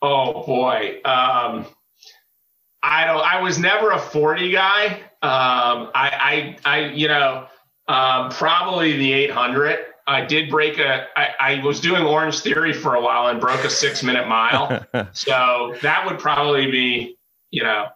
Oh 0.02 0.44
boy. 0.44 1.02
Um, 1.06 1.68
I 2.82 3.06
don't. 3.06 3.22
I 3.22 3.42
was 3.42 3.60
never 3.60 3.92
a 3.92 4.00
40 4.00 4.52
guy. 4.52 4.86
Um, 5.22 5.92
I, 5.94 6.56
I, 6.56 6.58
I, 6.66 6.80
you 6.88 7.08
know, 7.08 7.48
um, 7.88 8.30
probably 8.30 8.98
the 8.98 9.14
800. 9.14 9.80
I 10.08 10.24
did 10.24 10.50
break 10.50 10.78
a. 10.78 11.08
I, 11.18 11.30
I 11.40 11.64
was 11.64 11.80
doing 11.80 12.04
Orange 12.04 12.40
Theory 12.40 12.74
for 12.74 12.96
a 12.96 13.02
while 13.02 13.28
and 13.28 13.42
broke 13.42 13.64
a 13.64 13.70
six 13.70 14.04
minute 14.04 14.28
mile. 14.28 14.86
so 15.14 15.76
that 15.82 16.06
would 16.06 16.20
probably 16.20 16.70
be, 16.70 17.18
you 17.50 17.64
know. 17.64 17.88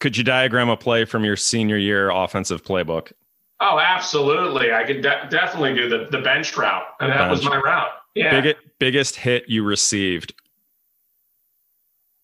Could 0.00 0.16
you 0.16 0.24
diagram 0.24 0.68
a 0.68 0.76
play 0.76 1.04
from 1.04 1.24
your 1.24 1.36
senior 1.36 1.78
year 1.78 2.10
offensive 2.10 2.64
playbook? 2.64 3.12
Oh, 3.60 3.78
absolutely. 3.78 4.72
I 4.72 4.82
could 4.82 5.02
de- 5.02 5.28
definitely 5.30 5.74
do 5.74 5.88
the, 5.88 6.08
the 6.10 6.18
bench 6.18 6.56
route. 6.56 6.82
And 6.98 7.12
that 7.12 7.18
bench. 7.18 7.30
was 7.30 7.44
my 7.44 7.56
route. 7.56 7.92
Yeah. 8.16 8.40
Big, 8.40 8.56
biggest 8.80 9.14
hit 9.14 9.44
you 9.46 9.62
received? 9.62 10.34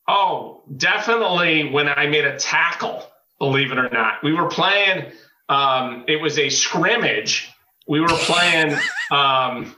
Oh, 0.08 0.62
definitely 0.76 1.70
when 1.70 1.88
I 1.88 2.08
made 2.08 2.24
a 2.24 2.36
tackle, 2.36 3.04
believe 3.38 3.70
it 3.70 3.78
or 3.78 3.88
not. 3.90 4.24
We 4.24 4.32
were 4.32 4.48
playing, 4.48 5.12
um, 5.48 6.04
it 6.08 6.20
was 6.20 6.38
a 6.38 6.48
scrimmage. 6.48 7.50
We 7.86 8.00
were 8.00 8.08
playing, 8.08 8.76
um, 9.10 9.74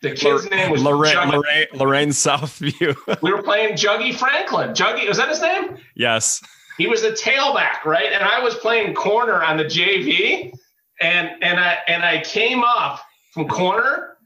the 0.00 0.14
kid's 0.14 0.48
name 0.50 0.70
was 0.70 0.82
Lorain, 0.82 1.28
Lorain, 1.28 1.66
Lorain 1.74 2.08
Southview. 2.08 2.96
we 3.22 3.32
were 3.32 3.42
playing 3.42 3.74
Juggy 3.74 4.14
Franklin. 4.14 4.70
Juggy, 4.70 5.06
was 5.08 5.18
that 5.18 5.28
his 5.28 5.40
name? 5.40 5.76
Yes. 5.94 6.42
He 6.78 6.86
was 6.86 7.04
a 7.04 7.12
tailback, 7.12 7.84
right? 7.84 8.12
And 8.12 8.22
I 8.22 8.40
was 8.40 8.54
playing 8.56 8.94
corner 8.94 9.42
on 9.42 9.56
the 9.56 9.64
JV 9.64 10.52
and 11.00 11.30
and 11.42 11.60
I 11.60 11.78
and 11.86 12.04
I 12.04 12.22
came 12.22 12.62
up 12.64 13.00
from 13.32 13.48
corner 13.48 14.16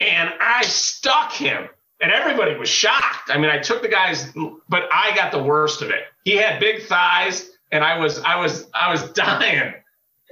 and 0.00 0.32
I 0.40 0.62
stuck 0.62 1.32
him. 1.32 1.68
And 2.00 2.12
everybody 2.12 2.54
was 2.56 2.68
shocked. 2.68 3.30
I 3.30 3.38
mean, 3.38 3.50
I 3.50 3.58
took 3.58 3.80
the 3.80 3.88
guy's, 3.88 4.30
but 4.68 4.86
I 4.92 5.16
got 5.16 5.32
the 5.32 5.42
worst 5.42 5.80
of 5.80 5.88
it. 5.88 6.04
He 6.24 6.36
had 6.36 6.60
big 6.60 6.82
thighs, 6.82 7.48
and 7.72 7.82
I 7.82 7.98
was, 7.98 8.18
I 8.18 8.36
was, 8.38 8.66
I 8.74 8.90
was 8.92 9.10
dying. 9.12 9.72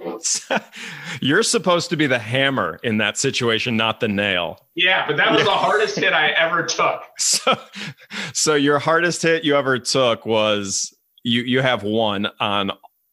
You're 1.21 1.43
supposed 1.43 1.91
to 1.91 1.97
be 1.97 2.07
the 2.07 2.19
hammer 2.19 2.79
in 2.83 2.99
that 2.99 3.17
situation, 3.17 3.77
not 3.77 4.01
the 4.01 4.09
nail. 4.09 4.59
Yeah, 4.75 5.07
but 5.07 5.17
that 5.17 5.33
was 5.33 5.45
the 5.45 5.51
hardest 5.51 5.97
hit 5.97 6.13
I 6.13 6.31
ever 6.31 6.65
took. 6.65 7.03
So, 7.19 7.57
so 8.33 8.55
your 8.55 8.79
hardest 8.79 9.23
hit 9.23 9.45
you 9.45 9.57
ever 9.57 9.79
took 9.79 10.27
was 10.27 10.95
you 11.23 11.43
you 11.43 11.61
have 11.61 11.83
one 11.83 12.29
on 12.41 12.73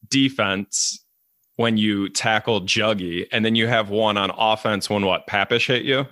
defense 0.09 1.03
when 1.55 1.77
you 1.77 2.09
tackled 2.09 2.67
Juggy, 2.67 3.27
and 3.31 3.45
then 3.45 3.55
you 3.55 3.67
have 3.67 3.89
one 3.89 4.17
on 4.17 4.31
offense 4.37 4.89
when 4.89 5.05
what 5.05 5.27
Papish 5.27 5.67
hit 5.67 5.83
you. 5.83 6.07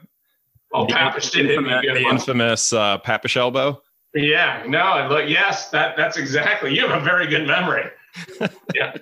Oh, 0.73 0.85
the 0.85 0.93
Papish 0.93 1.31
did 1.31 1.49
infamous, 1.49 1.81
hit 1.83 1.93
me. 1.93 2.03
The 2.03 2.09
infamous 2.09 2.73
uh, 2.73 2.99
Papish 2.99 3.35
elbow. 3.35 3.81
Yeah, 4.13 4.63
no, 4.67 5.07
look, 5.09 5.29
yes, 5.29 5.69
that 5.69 5.95
that's 5.95 6.17
exactly. 6.17 6.73
You 6.73 6.87
have 6.87 7.01
a 7.01 7.03
very 7.03 7.27
good 7.27 7.45
memory. 7.45 7.85
yeah. 8.75 8.95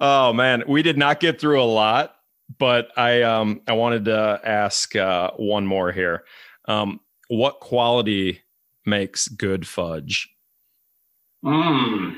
Oh 0.00 0.32
man, 0.32 0.64
we 0.66 0.82
did 0.82 0.98
not 0.98 1.20
get 1.20 1.40
through 1.40 1.62
a 1.62 1.64
lot, 1.64 2.14
but 2.58 2.88
I 2.96 3.22
um 3.22 3.60
I 3.66 3.72
wanted 3.72 4.06
to 4.06 4.40
ask 4.44 4.94
uh, 4.96 5.30
one 5.36 5.66
more 5.66 5.92
here. 5.92 6.24
Um, 6.66 7.00
what 7.28 7.60
quality 7.60 8.42
makes 8.84 9.28
good 9.28 9.66
fudge? 9.66 10.28
Hmm. 11.42 12.14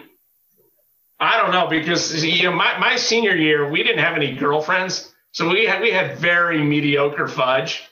I 1.21 1.41
don't 1.41 1.51
know 1.51 1.67
because 1.67 2.25
you 2.25 2.45
know 2.45 2.53
my, 2.53 2.79
my 2.79 2.97
senior 2.97 3.35
year 3.35 3.69
we 3.69 3.83
didn't 3.83 4.05
have 4.05 4.17
any 4.17 4.37
girlfriends, 4.37 5.13
so 5.33 5.49
we 5.49 5.65
had 5.65 5.83
we 5.83 5.91
had 5.91 6.19
very 6.19 6.63
mediocre 6.63 7.27
fudge. 7.27 7.83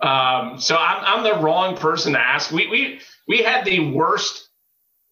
Um, 0.00 0.60
so 0.60 0.76
I'm 0.76 1.04
I'm 1.04 1.24
the 1.24 1.42
wrong 1.42 1.76
person 1.76 2.12
to 2.12 2.20
ask. 2.20 2.52
We 2.52 2.68
we 2.68 3.00
we 3.26 3.42
had 3.42 3.64
the 3.64 3.90
worst 3.90 4.48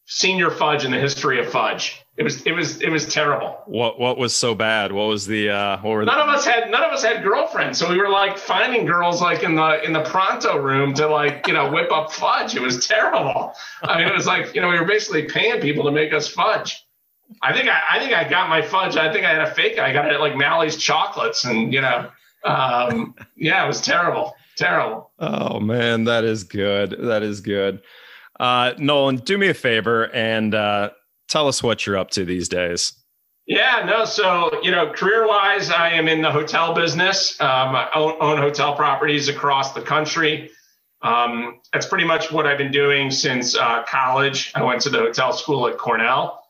senior 0.06 0.50
fudge 0.50 0.84
in 0.84 0.92
the 0.92 0.98
history 0.98 1.40
of 1.40 1.50
fudge. 1.50 2.03
It 2.16 2.22
was 2.22 2.42
it 2.46 2.52
was 2.52 2.80
it 2.80 2.90
was 2.90 3.12
terrible. 3.12 3.60
What 3.66 3.98
what 3.98 4.18
was 4.18 4.34
so 4.36 4.54
bad? 4.54 4.92
What 4.92 5.06
was 5.06 5.26
the 5.26 5.50
uh 5.50 5.78
what 5.78 5.90
were 5.90 6.04
none 6.04 6.16
the- 6.16 6.22
of 6.24 6.28
us 6.28 6.44
had 6.46 6.70
none 6.70 6.84
of 6.84 6.92
us 6.92 7.02
had 7.02 7.24
girlfriends, 7.24 7.78
so 7.78 7.90
we 7.90 7.98
were 7.98 8.08
like 8.08 8.38
finding 8.38 8.86
girls 8.86 9.20
like 9.20 9.42
in 9.42 9.56
the 9.56 9.82
in 9.84 9.92
the 9.92 10.02
pronto 10.02 10.56
room 10.58 10.94
to 10.94 11.08
like 11.08 11.46
you 11.48 11.52
know 11.54 11.70
whip 11.72 11.90
up 11.90 12.12
fudge. 12.12 12.54
It 12.54 12.62
was 12.62 12.86
terrible. 12.86 13.52
I 13.82 13.98
mean, 13.98 14.06
it 14.06 14.14
was 14.14 14.26
like 14.28 14.54
you 14.54 14.60
know 14.60 14.68
we 14.68 14.78
were 14.78 14.86
basically 14.86 15.24
paying 15.24 15.60
people 15.60 15.82
to 15.84 15.90
make 15.90 16.12
us 16.12 16.28
fudge. 16.28 16.84
I 17.42 17.52
think 17.52 17.68
I, 17.68 17.80
I 17.90 17.98
think 17.98 18.12
I 18.14 18.28
got 18.28 18.48
my 18.48 18.62
fudge. 18.62 18.96
I 18.96 19.12
think 19.12 19.24
I 19.26 19.30
had 19.30 19.40
a 19.48 19.52
fake. 19.52 19.80
I 19.80 19.92
got 19.92 20.06
it 20.06 20.12
at 20.12 20.20
like 20.20 20.36
Malley's 20.36 20.76
Chocolates, 20.76 21.44
and 21.44 21.72
you 21.74 21.80
know, 21.80 22.10
um, 22.44 23.16
yeah, 23.36 23.64
it 23.64 23.66
was 23.66 23.80
terrible, 23.80 24.34
terrible. 24.56 25.10
Oh 25.18 25.58
man, 25.58 26.04
that 26.04 26.22
is 26.22 26.44
good. 26.44 26.94
That 27.00 27.24
is 27.24 27.40
good. 27.40 27.82
Uh, 28.38 28.74
Nolan, 28.78 29.16
do 29.16 29.36
me 29.36 29.48
a 29.48 29.54
favor 29.54 30.12
and 30.14 30.54
uh, 30.54 30.90
tell 31.28 31.48
us 31.48 31.62
what 31.62 31.86
you're 31.86 31.96
up 31.96 32.10
to 32.10 32.24
these 32.24 32.48
days. 32.48 32.92
Yeah, 33.46 33.84
no. 33.84 34.04
So, 34.06 34.60
you 34.62 34.70
know, 34.70 34.90
career 34.92 35.26
wise, 35.26 35.70
I 35.70 35.90
am 35.90 36.08
in 36.08 36.22
the 36.22 36.32
hotel 36.32 36.72
business. 36.72 37.38
Um, 37.40 37.76
I 37.76 37.90
own, 37.94 38.16
own, 38.20 38.38
hotel 38.38 38.74
properties 38.74 39.28
across 39.28 39.74
the 39.74 39.82
country. 39.82 40.50
Um, 41.02 41.60
that's 41.70 41.84
pretty 41.84 42.06
much 42.06 42.32
what 42.32 42.46
I've 42.46 42.56
been 42.56 42.72
doing 42.72 43.10
since 43.10 43.54
uh, 43.54 43.82
college. 43.82 44.50
I 44.54 44.62
went 44.62 44.80
to 44.82 44.90
the 44.90 44.98
hotel 44.98 45.34
school 45.34 45.68
at 45.68 45.76
Cornell. 45.76 46.42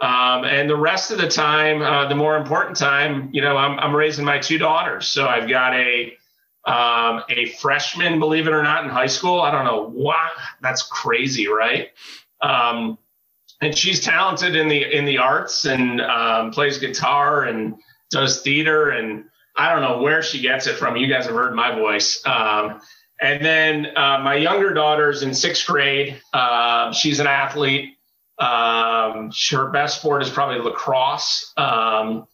Um, 0.00 0.44
and 0.44 0.68
the 0.68 0.76
rest 0.76 1.12
of 1.12 1.18
the 1.18 1.28
time, 1.28 1.80
uh, 1.80 2.08
the 2.08 2.16
more 2.16 2.36
important 2.36 2.76
time, 2.76 3.30
you 3.32 3.40
know, 3.40 3.56
I'm, 3.56 3.78
I'm 3.78 3.94
raising 3.94 4.24
my 4.24 4.40
two 4.40 4.58
daughters. 4.58 5.06
So 5.06 5.28
I've 5.28 5.48
got 5.48 5.74
a 5.74 6.16
um, 6.64 7.24
a 7.28 7.46
freshman, 7.60 8.20
believe 8.20 8.46
it 8.46 8.52
or 8.52 8.62
not, 8.62 8.84
in 8.84 8.90
high 8.90 9.06
school. 9.06 9.40
I 9.40 9.50
don't 9.50 9.64
know 9.64 9.90
why. 9.90 10.30
That's 10.60 10.82
crazy, 10.82 11.48
right? 11.48 11.90
Um, 12.40 12.98
and 13.62 13.78
she's 13.78 14.00
talented 14.00 14.56
in 14.56 14.68
the 14.68 14.82
in 14.94 15.06
the 15.06 15.18
arts 15.18 15.64
and 15.64 16.00
um, 16.00 16.50
plays 16.50 16.78
guitar 16.78 17.44
and 17.44 17.76
does 18.10 18.42
theater 18.42 18.90
and 18.90 19.24
I 19.56 19.72
don't 19.72 19.82
know 19.82 20.02
where 20.02 20.22
she 20.22 20.40
gets 20.40 20.66
it 20.66 20.76
from. 20.76 20.96
You 20.96 21.06
guys 21.06 21.26
have 21.26 21.34
heard 21.34 21.54
my 21.54 21.74
voice. 21.74 22.22
Um, 22.26 22.80
and 23.20 23.44
then 23.44 23.86
uh, 23.96 24.18
my 24.18 24.34
younger 24.34 24.72
daughter's 24.72 25.22
in 25.22 25.34
sixth 25.34 25.66
grade. 25.66 26.20
Uh, 26.32 26.92
she's 26.92 27.20
an 27.20 27.26
athlete. 27.26 27.96
Um, 28.38 29.30
her 29.50 29.70
best 29.70 30.00
sport 30.00 30.22
is 30.22 30.30
probably 30.30 30.58
lacrosse, 30.58 31.52
um, 31.56 32.26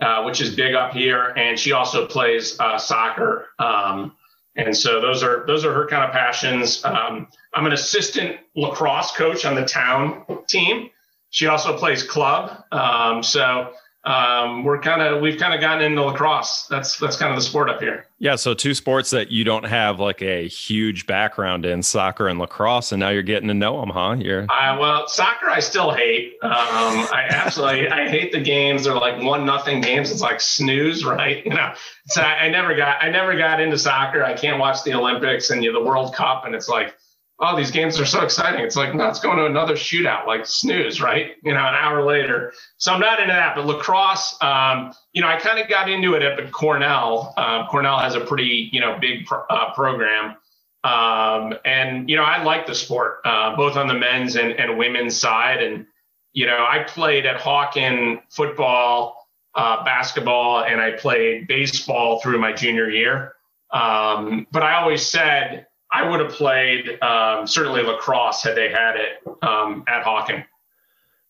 uh, 0.00 0.22
which 0.22 0.40
is 0.40 0.54
big 0.54 0.74
up 0.74 0.92
here, 0.92 1.34
and 1.36 1.58
she 1.58 1.72
also 1.72 2.06
plays 2.06 2.58
uh, 2.58 2.78
soccer. 2.78 3.48
Um, 3.58 4.16
and 4.56 4.76
so 4.76 5.00
those 5.00 5.22
are 5.22 5.44
those 5.46 5.64
are 5.64 5.72
her 5.72 5.86
kind 5.86 6.04
of 6.04 6.12
passions. 6.12 6.84
Um, 6.84 7.28
I'm 7.54 7.66
an 7.66 7.72
assistant 7.72 8.38
lacrosse 8.54 9.12
coach 9.12 9.44
on 9.44 9.54
the 9.54 9.64
town 9.64 10.24
team. 10.48 10.90
She 11.30 11.46
also 11.46 11.76
plays 11.78 12.02
club. 12.02 12.64
Um, 12.72 13.22
so 13.22 13.72
um, 14.04 14.64
we're 14.64 14.80
kind 14.80 15.02
of 15.02 15.20
we've 15.20 15.38
kind 15.38 15.52
of 15.52 15.60
gotten 15.60 15.84
into 15.84 16.02
lacrosse. 16.02 16.66
That's 16.70 16.96
that's 16.98 17.16
kind 17.16 17.30
of 17.30 17.36
the 17.36 17.42
sport 17.42 17.68
up 17.68 17.80
here. 17.80 18.06
Yeah, 18.18 18.36
so 18.36 18.54
two 18.54 18.72
sports 18.72 19.10
that 19.10 19.30
you 19.30 19.44
don't 19.44 19.64
have 19.64 20.00
like 20.00 20.22
a 20.22 20.48
huge 20.48 21.06
background 21.06 21.66
in, 21.66 21.82
soccer 21.82 22.26
and 22.26 22.38
lacrosse, 22.38 22.92
and 22.92 23.00
now 23.00 23.10
you're 23.10 23.22
getting 23.22 23.48
to 23.48 23.54
know 23.54 23.78
them, 23.80 23.90
huh? 23.90 24.16
You're 24.18 24.44
uh, 24.44 24.78
well, 24.80 25.06
soccer 25.06 25.50
I 25.50 25.60
still 25.60 25.90
hate. 25.90 26.38
Um, 26.42 26.50
I 26.50 27.26
absolutely 27.28 27.88
I 27.90 28.08
hate 28.08 28.32
the 28.32 28.40
games. 28.40 28.84
They're 28.84 28.94
like 28.94 29.22
one 29.22 29.44
nothing 29.44 29.82
games. 29.82 30.10
It's 30.10 30.22
like 30.22 30.40
snooze, 30.40 31.04
right? 31.04 31.44
You 31.44 31.52
know, 31.52 31.74
so 32.06 32.22
I, 32.22 32.44
I 32.44 32.48
never 32.48 32.74
got 32.74 33.02
I 33.02 33.10
never 33.10 33.36
got 33.36 33.60
into 33.60 33.76
soccer. 33.76 34.24
I 34.24 34.32
can't 34.32 34.58
watch 34.58 34.82
the 34.82 34.94
Olympics 34.94 35.50
and 35.50 35.62
you 35.62 35.72
know, 35.72 35.78
the 35.78 35.84
World 35.84 36.14
Cup, 36.14 36.46
and 36.46 36.54
it's 36.54 36.70
like 36.70 36.96
oh, 37.40 37.56
these 37.56 37.70
games 37.70 37.98
are 37.98 38.04
so 38.04 38.22
exciting. 38.22 38.60
It's 38.60 38.76
like, 38.76 38.94
no, 38.94 39.08
it's 39.08 39.20
going 39.20 39.38
to 39.38 39.46
another 39.46 39.74
shootout, 39.74 40.26
like 40.26 40.44
snooze, 40.44 41.00
right? 41.00 41.36
You 41.42 41.54
know, 41.54 41.60
an 41.60 41.74
hour 41.74 42.04
later. 42.04 42.52
So 42.76 42.92
I'm 42.92 43.00
not 43.00 43.18
into 43.18 43.32
that. 43.32 43.56
But 43.56 43.66
lacrosse, 43.66 44.36
um, 44.42 44.92
you 45.12 45.22
know, 45.22 45.28
I 45.28 45.38
kind 45.38 45.58
of 45.58 45.68
got 45.68 45.88
into 45.88 46.14
it 46.14 46.22
at 46.22 46.52
Cornell. 46.52 47.32
Uh, 47.36 47.66
Cornell 47.68 47.98
has 47.98 48.14
a 48.14 48.20
pretty, 48.20 48.68
you 48.72 48.80
know, 48.80 48.98
big 49.00 49.26
pro- 49.26 49.44
uh, 49.48 49.72
program. 49.72 50.36
Um, 50.84 51.54
and, 51.64 52.08
you 52.08 52.16
know, 52.16 52.24
I 52.24 52.42
like 52.42 52.66
the 52.66 52.74
sport, 52.74 53.20
uh, 53.24 53.56
both 53.56 53.76
on 53.76 53.86
the 53.88 53.94
men's 53.94 54.36
and, 54.36 54.52
and 54.52 54.78
women's 54.78 55.16
side. 55.16 55.62
And, 55.62 55.86
you 56.32 56.46
know, 56.46 56.66
I 56.68 56.84
played 56.86 57.26
at 57.26 57.40
Hawken 57.40 58.20
football, 58.30 59.28
uh, 59.54 59.82
basketball, 59.84 60.64
and 60.64 60.80
I 60.80 60.92
played 60.92 61.46
baseball 61.48 62.20
through 62.20 62.38
my 62.38 62.52
junior 62.52 62.88
year. 62.88 63.34
Um, 63.72 64.46
but 64.52 64.62
I 64.62 64.74
always 64.74 65.06
said, 65.06 65.66
I 65.92 66.08
would 66.08 66.20
have 66.20 66.32
played 66.32 67.02
um, 67.02 67.46
certainly 67.46 67.82
lacrosse 67.82 68.42
had 68.42 68.56
they 68.56 68.70
had 68.70 68.96
it 68.96 69.22
um, 69.42 69.84
at 69.88 70.04
Hawken. 70.04 70.44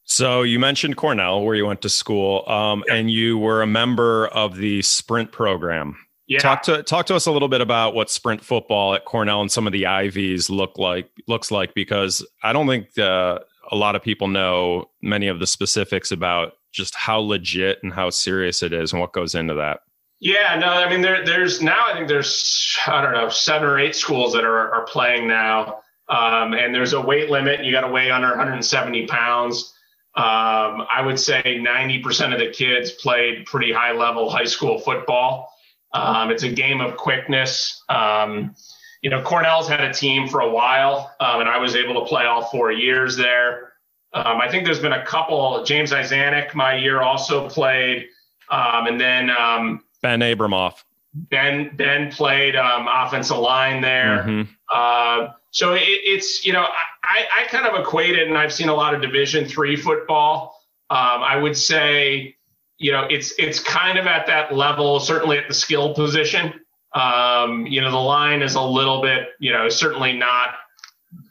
So 0.04 0.42
you 0.42 0.58
mentioned 0.58 0.96
Cornell, 0.96 1.42
where 1.42 1.54
you 1.54 1.66
went 1.66 1.82
to 1.82 1.88
school, 1.88 2.48
um, 2.48 2.82
yep. 2.88 2.96
and 2.96 3.10
you 3.10 3.38
were 3.38 3.62
a 3.62 3.66
member 3.66 4.26
of 4.28 4.56
the 4.56 4.82
sprint 4.82 5.30
program. 5.32 5.96
Yeah. 6.26 6.38
Talk 6.38 6.62
to 6.64 6.82
talk 6.82 7.06
to 7.06 7.14
us 7.16 7.26
a 7.26 7.32
little 7.32 7.48
bit 7.48 7.60
about 7.60 7.94
what 7.94 8.10
sprint 8.10 8.44
football 8.44 8.94
at 8.94 9.04
Cornell 9.04 9.40
and 9.40 9.50
some 9.50 9.66
of 9.66 9.72
the 9.72 9.86
Ivies 9.86 10.48
look 10.48 10.78
like 10.78 11.08
looks 11.26 11.50
like 11.50 11.74
because 11.74 12.26
I 12.42 12.52
don't 12.52 12.68
think 12.68 12.96
uh, 12.98 13.40
a 13.70 13.76
lot 13.76 13.96
of 13.96 14.02
people 14.02 14.28
know 14.28 14.90
many 15.02 15.28
of 15.28 15.40
the 15.40 15.46
specifics 15.46 16.12
about 16.12 16.52
just 16.72 16.94
how 16.94 17.18
legit 17.18 17.78
and 17.82 17.92
how 17.92 18.10
serious 18.10 18.62
it 18.62 18.72
is 18.72 18.92
and 18.92 19.00
what 19.00 19.12
goes 19.12 19.34
into 19.34 19.54
that. 19.54 19.80
Yeah, 20.20 20.58
no, 20.58 20.66
I 20.66 20.88
mean 20.90 21.00
there, 21.00 21.24
there's 21.24 21.62
now 21.62 21.86
I 21.86 21.94
think 21.94 22.06
there's 22.06 22.76
I 22.86 23.00
don't 23.00 23.14
know 23.14 23.30
seven 23.30 23.66
or 23.66 23.78
eight 23.78 23.96
schools 23.96 24.34
that 24.34 24.44
are 24.44 24.74
are 24.74 24.84
playing 24.84 25.26
now, 25.26 25.80
um, 26.08 26.52
and 26.52 26.74
there's 26.74 26.92
a 26.92 27.00
weight 27.00 27.30
limit. 27.30 27.64
You 27.64 27.72
got 27.72 27.82
to 27.82 27.88
weigh 27.88 28.10
under 28.10 28.28
170 28.28 29.06
pounds. 29.06 29.74
Um, 30.14 30.84
I 30.92 31.02
would 31.04 31.18
say 31.20 31.40
90% 31.44 32.32
of 32.34 32.40
the 32.40 32.50
kids 32.50 32.90
played 32.90 33.46
pretty 33.46 33.72
high 33.72 33.92
level 33.92 34.28
high 34.28 34.44
school 34.44 34.78
football. 34.78 35.48
Um, 35.94 36.30
it's 36.30 36.42
a 36.42 36.48
game 36.50 36.80
of 36.80 36.96
quickness. 36.96 37.82
Um, 37.88 38.54
you 39.02 39.08
know, 39.08 39.22
Cornell's 39.22 39.68
had 39.68 39.80
a 39.80 39.92
team 39.92 40.28
for 40.28 40.40
a 40.40 40.50
while, 40.50 41.14
um, 41.20 41.40
and 41.40 41.48
I 41.48 41.58
was 41.58 41.74
able 41.76 41.94
to 41.94 42.06
play 42.06 42.26
all 42.26 42.44
four 42.44 42.70
years 42.70 43.16
there. 43.16 43.72
Um, 44.12 44.38
I 44.40 44.50
think 44.50 44.64
there's 44.64 44.80
been 44.80 44.92
a 44.92 45.06
couple. 45.06 45.64
James 45.64 45.92
Isanek, 45.92 46.54
my 46.54 46.74
year, 46.74 47.00
also 47.00 47.48
played, 47.48 48.08
um, 48.50 48.86
and 48.86 49.00
then 49.00 49.30
um, 49.30 49.82
Ben 50.02 50.20
Abramoff. 50.20 50.84
Ben 51.14 51.74
Ben 51.76 52.10
played 52.10 52.56
um, 52.56 52.88
offensive 52.88 53.38
line 53.38 53.80
there. 53.80 54.24
Mm-hmm. 54.26 54.52
Uh, 54.72 55.32
so 55.50 55.72
it, 55.74 55.82
it's 55.82 56.44
you 56.44 56.52
know 56.52 56.62
I, 56.62 57.26
I 57.40 57.44
kind 57.48 57.66
of 57.66 57.80
equate 57.80 58.16
it, 58.16 58.28
and 58.28 58.38
I've 58.38 58.52
seen 58.52 58.68
a 58.68 58.74
lot 58.74 58.94
of 58.94 59.02
Division 59.02 59.46
three 59.46 59.76
football. 59.76 60.56
Um, 60.88 61.22
I 61.22 61.36
would 61.36 61.56
say 61.56 62.36
you 62.78 62.92
know 62.92 63.06
it's 63.10 63.32
it's 63.38 63.60
kind 63.60 63.98
of 63.98 64.06
at 64.06 64.26
that 64.26 64.54
level, 64.54 65.00
certainly 65.00 65.38
at 65.38 65.48
the 65.48 65.54
skill 65.54 65.94
position. 65.94 66.54
Um, 66.94 67.66
you 67.66 67.80
know 67.80 67.90
the 67.90 67.96
line 67.96 68.42
is 68.42 68.54
a 68.54 68.62
little 68.62 69.02
bit 69.02 69.30
you 69.40 69.52
know 69.52 69.68
certainly 69.68 70.12
not 70.12 70.54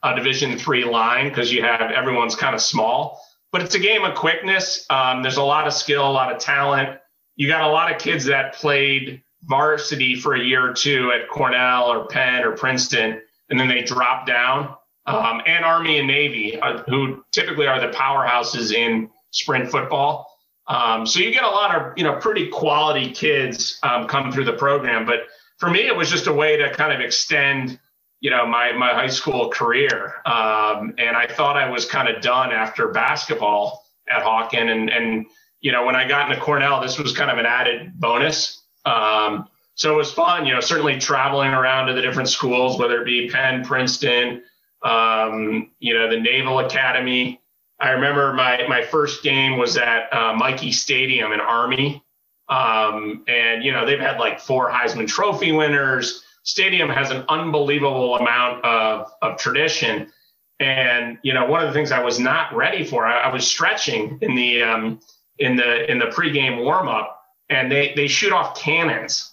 a 0.03 0.15
Division 0.15 0.57
three 0.57 0.83
line 0.83 1.29
because 1.29 1.53
you 1.53 1.63
have 1.63 1.81
everyone's 1.91 2.35
kind 2.35 2.53
of 2.53 2.61
small, 2.61 3.21
but 3.53 3.61
it's 3.61 3.75
a 3.75 3.79
game 3.79 4.03
of 4.03 4.15
quickness. 4.15 4.85
Um, 4.89 5.21
there's 5.21 5.37
a 5.37 5.43
lot 5.43 5.67
of 5.67 5.73
skill, 5.73 6.05
a 6.05 6.11
lot 6.11 6.33
of 6.33 6.39
talent. 6.39 6.99
You 7.39 7.47
got 7.47 7.61
a 7.61 7.71
lot 7.71 7.89
of 7.89 8.01
kids 8.01 8.25
that 8.25 8.53
played 8.55 9.23
varsity 9.43 10.13
for 10.19 10.35
a 10.35 10.43
year 10.43 10.71
or 10.71 10.73
two 10.73 11.13
at 11.13 11.29
Cornell 11.29 11.85
or 11.85 12.05
Penn 12.05 12.43
or 12.43 12.51
Princeton, 12.51 13.21
and 13.49 13.57
then 13.57 13.69
they 13.69 13.81
drop 13.81 14.27
down. 14.27 14.75
Um, 15.05 15.41
and 15.45 15.63
Army 15.63 15.99
and 15.99 16.05
Navy, 16.05 16.59
uh, 16.59 16.83
who 16.89 17.23
typically 17.31 17.65
are 17.65 17.79
the 17.79 17.95
powerhouses 17.95 18.73
in 18.73 19.09
sprint 19.31 19.71
football. 19.71 20.29
Um, 20.67 21.07
so 21.07 21.21
you 21.21 21.31
get 21.31 21.45
a 21.45 21.49
lot 21.49 21.73
of 21.73 21.97
you 21.97 22.03
know 22.03 22.15
pretty 22.17 22.49
quality 22.49 23.09
kids 23.09 23.79
um, 23.83 24.05
come 24.05 24.33
through 24.33 24.43
the 24.43 24.53
program. 24.53 25.05
But 25.05 25.19
for 25.59 25.69
me, 25.69 25.87
it 25.87 25.95
was 25.95 26.11
just 26.11 26.27
a 26.27 26.33
way 26.33 26.57
to 26.57 26.69
kind 26.73 26.91
of 26.91 26.99
extend 26.99 27.79
you 28.19 28.31
know 28.31 28.45
my 28.45 28.73
my 28.73 28.89
high 28.89 29.07
school 29.07 29.47
career. 29.47 30.15
Um, 30.25 30.93
and 30.97 31.15
I 31.15 31.25
thought 31.25 31.55
I 31.55 31.69
was 31.69 31.85
kind 31.85 32.09
of 32.09 32.21
done 32.21 32.51
after 32.51 32.89
basketball 32.89 33.85
at 34.09 34.23
Hawken. 34.23 34.69
And 34.69 34.89
and 34.89 35.25
you 35.61 35.71
know 35.71 35.85
when 35.85 35.95
I 35.95 36.07
got 36.07 36.29
into 36.29 36.41
Cornell, 36.41 36.81
this 36.81 36.97
was 36.97 37.15
kind 37.15 37.31
of 37.31 37.37
an 37.37 37.45
added 37.45 37.99
bonus. 37.99 38.63
Um, 38.85 39.47
so 39.75 39.93
it 39.93 39.97
was 39.97 40.11
fun, 40.11 40.45
you 40.45 40.53
know, 40.53 40.59
certainly 40.59 40.99
traveling 40.99 41.51
around 41.51 41.87
to 41.87 41.93
the 41.93 42.01
different 42.01 42.27
schools, 42.27 42.77
whether 42.77 43.01
it 43.01 43.05
be 43.05 43.29
Penn, 43.29 43.63
Princeton, 43.63 44.43
um, 44.83 45.71
you 45.79 45.93
know, 45.93 46.09
the 46.09 46.19
Naval 46.19 46.59
Academy. 46.59 47.41
I 47.79 47.91
remember 47.91 48.33
my, 48.33 48.67
my 48.67 48.83
first 48.83 49.23
game 49.23 49.57
was 49.57 49.77
at 49.77 50.13
uh, 50.13 50.35
Michie 50.35 50.73
Stadium 50.73 51.31
in 51.31 51.39
Army. 51.39 52.03
Um, 52.49 53.23
and, 53.29 53.63
you 53.63 53.71
know, 53.71 53.85
they've 53.85 54.01
had 54.01 54.19
like 54.19 54.41
four 54.41 54.69
Heisman 54.69 55.07
Trophy 55.07 55.53
winners. 55.53 56.23
Stadium 56.43 56.89
has 56.89 57.11
an 57.11 57.23
unbelievable 57.29 58.17
amount 58.17 58.65
of, 58.65 59.11
of 59.21 59.37
tradition. 59.37 60.11
And, 60.59 61.19
you 61.23 61.33
know, 61.33 61.45
one 61.45 61.61
of 61.61 61.67
the 61.67 61.73
things 61.73 61.93
I 61.93 62.03
was 62.03 62.19
not 62.19 62.53
ready 62.53 62.83
for, 62.83 63.05
I, 63.05 63.29
I 63.29 63.33
was 63.33 63.47
stretching 63.47 64.17
in 64.21 64.35
the, 64.35 64.61
um, 64.61 64.99
in 65.39 65.55
the, 65.55 65.89
in 65.89 65.99
the 65.99 66.05
pregame 66.05 66.63
warm 66.63 66.87
up 66.87 67.19
and 67.49 67.71
they 67.71 67.93
they 67.95 68.07
shoot 68.07 68.31
off 68.31 68.57
cannons 68.57 69.31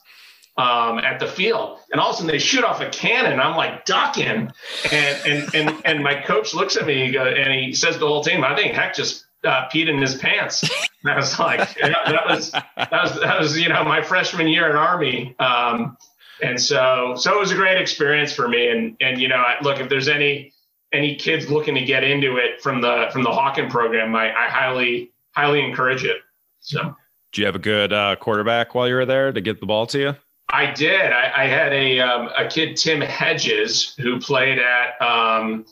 um, 0.56 0.98
at 0.98 1.20
the 1.20 1.26
field, 1.26 1.78
and 1.92 2.00
all 2.00 2.10
of 2.10 2.14
a 2.14 2.16
sudden 2.16 2.32
they 2.32 2.38
shoot 2.38 2.64
off 2.64 2.80
a 2.80 2.88
cannon. 2.88 3.40
I'm 3.40 3.56
like 3.56 3.84
ducking, 3.84 4.50
and 4.90 5.26
and 5.26 5.54
and 5.54 5.82
and 5.84 6.02
my 6.02 6.14
coach 6.22 6.54
looks 6.54 6.76
at 6.76 6.86
me 6.86 7.16
and 7.16 7.52
he 7.52 7.74
says 7.74 7.94
to 7.94 8.00
the 8.00 8.06
whole 8.06 8.24
team, 8.24 8.42
"I 8.42 8.56
think 8.56 8.72
Heck 8.72 8.94
just 8.94 9.26
uh, 9.44 9.68
peed 9.72 9.88
in 9.88 10.00
his 10.00 10.14
pants." 10.16 10.68
And 11.02 11.12
I 11.12 11.16
was 11.16 11.38
like, 11.38 11.60
that 11.80 12.26
was 12.26 12.50
that 12.52 12.90
was 12.90 13.20
that 13.20 13.38
was 13.38 13.58
you 13.58 13.68
know 13.68 13.84
my 13.84 14.02
freshman 14.02 14.48
year 14.48 14.70
in 14.70 14.76
Army, 14.76 15.36
um, 15.38 15.96
and 16.42 16.60
so 16.60 17.14
so 17.16 17.36
it 17.36 17.40
was 17.40 17.52
a 17.52 17.56
great 17.56 17.80
experience 17.80 18.32
for 18.32 18.48
me. 18.48 18.68
And 18.70 18.96
and 19.00 19.20
you 19.20 19.28
know, 19.28 19.44
look 19.62 19.78
if 19.78 19.90
there's 19.90 20.08
any 20.08 20.52
any 20.92 21.16
kids 21.16 21.50
looking 21.50 21.74
to 21.74 21.82
get 21.84 22.02
into 22.02 22.38
it 22.38 22.62
from 22.62 22.80
the 22.80 23.08
from 23.12 23.22
the 23.22 23.30
Hawken 23.30 23.68
program, 23.68 24.14
I, 24.14 24.30
I 24.32 24.48
highly 24.48 25.12
highly 25.36 25.62
encourage 25.62 26.04
it. 26.04 26.18
So. 26.60 26.96
Do 27.32 27.42
you 27.42 27.46
have 27.46 27.54
a 27.54 27.60
good 27.60 27.92
uh, 27.92 28.16
quarterback 28.16 28.74
while 28.74 28.88
you 28.88 28.94
were 28.94 29.04
there 29.04 29.30
to 29.30 29.40
get 29.40 29.60
the 29.60 29.66
ball 29.66 29.86
to 29.88 29.98
you? 29.98 30.16
I 30.48 30.70
did. 30.72 31.12
I, 31.12 31.44
I 31.44 31.46
had 31.46 31.72
a 31.72 32.00
um, 32.00 32.30
a 32.36 32.48
kid 32.48 32.76
Tim 32.76 33.00
Hedges 33.00 33.94
who 33.98 34.18
played 34.18 34.58
at 34.58 35.02
um, 35.02 35.66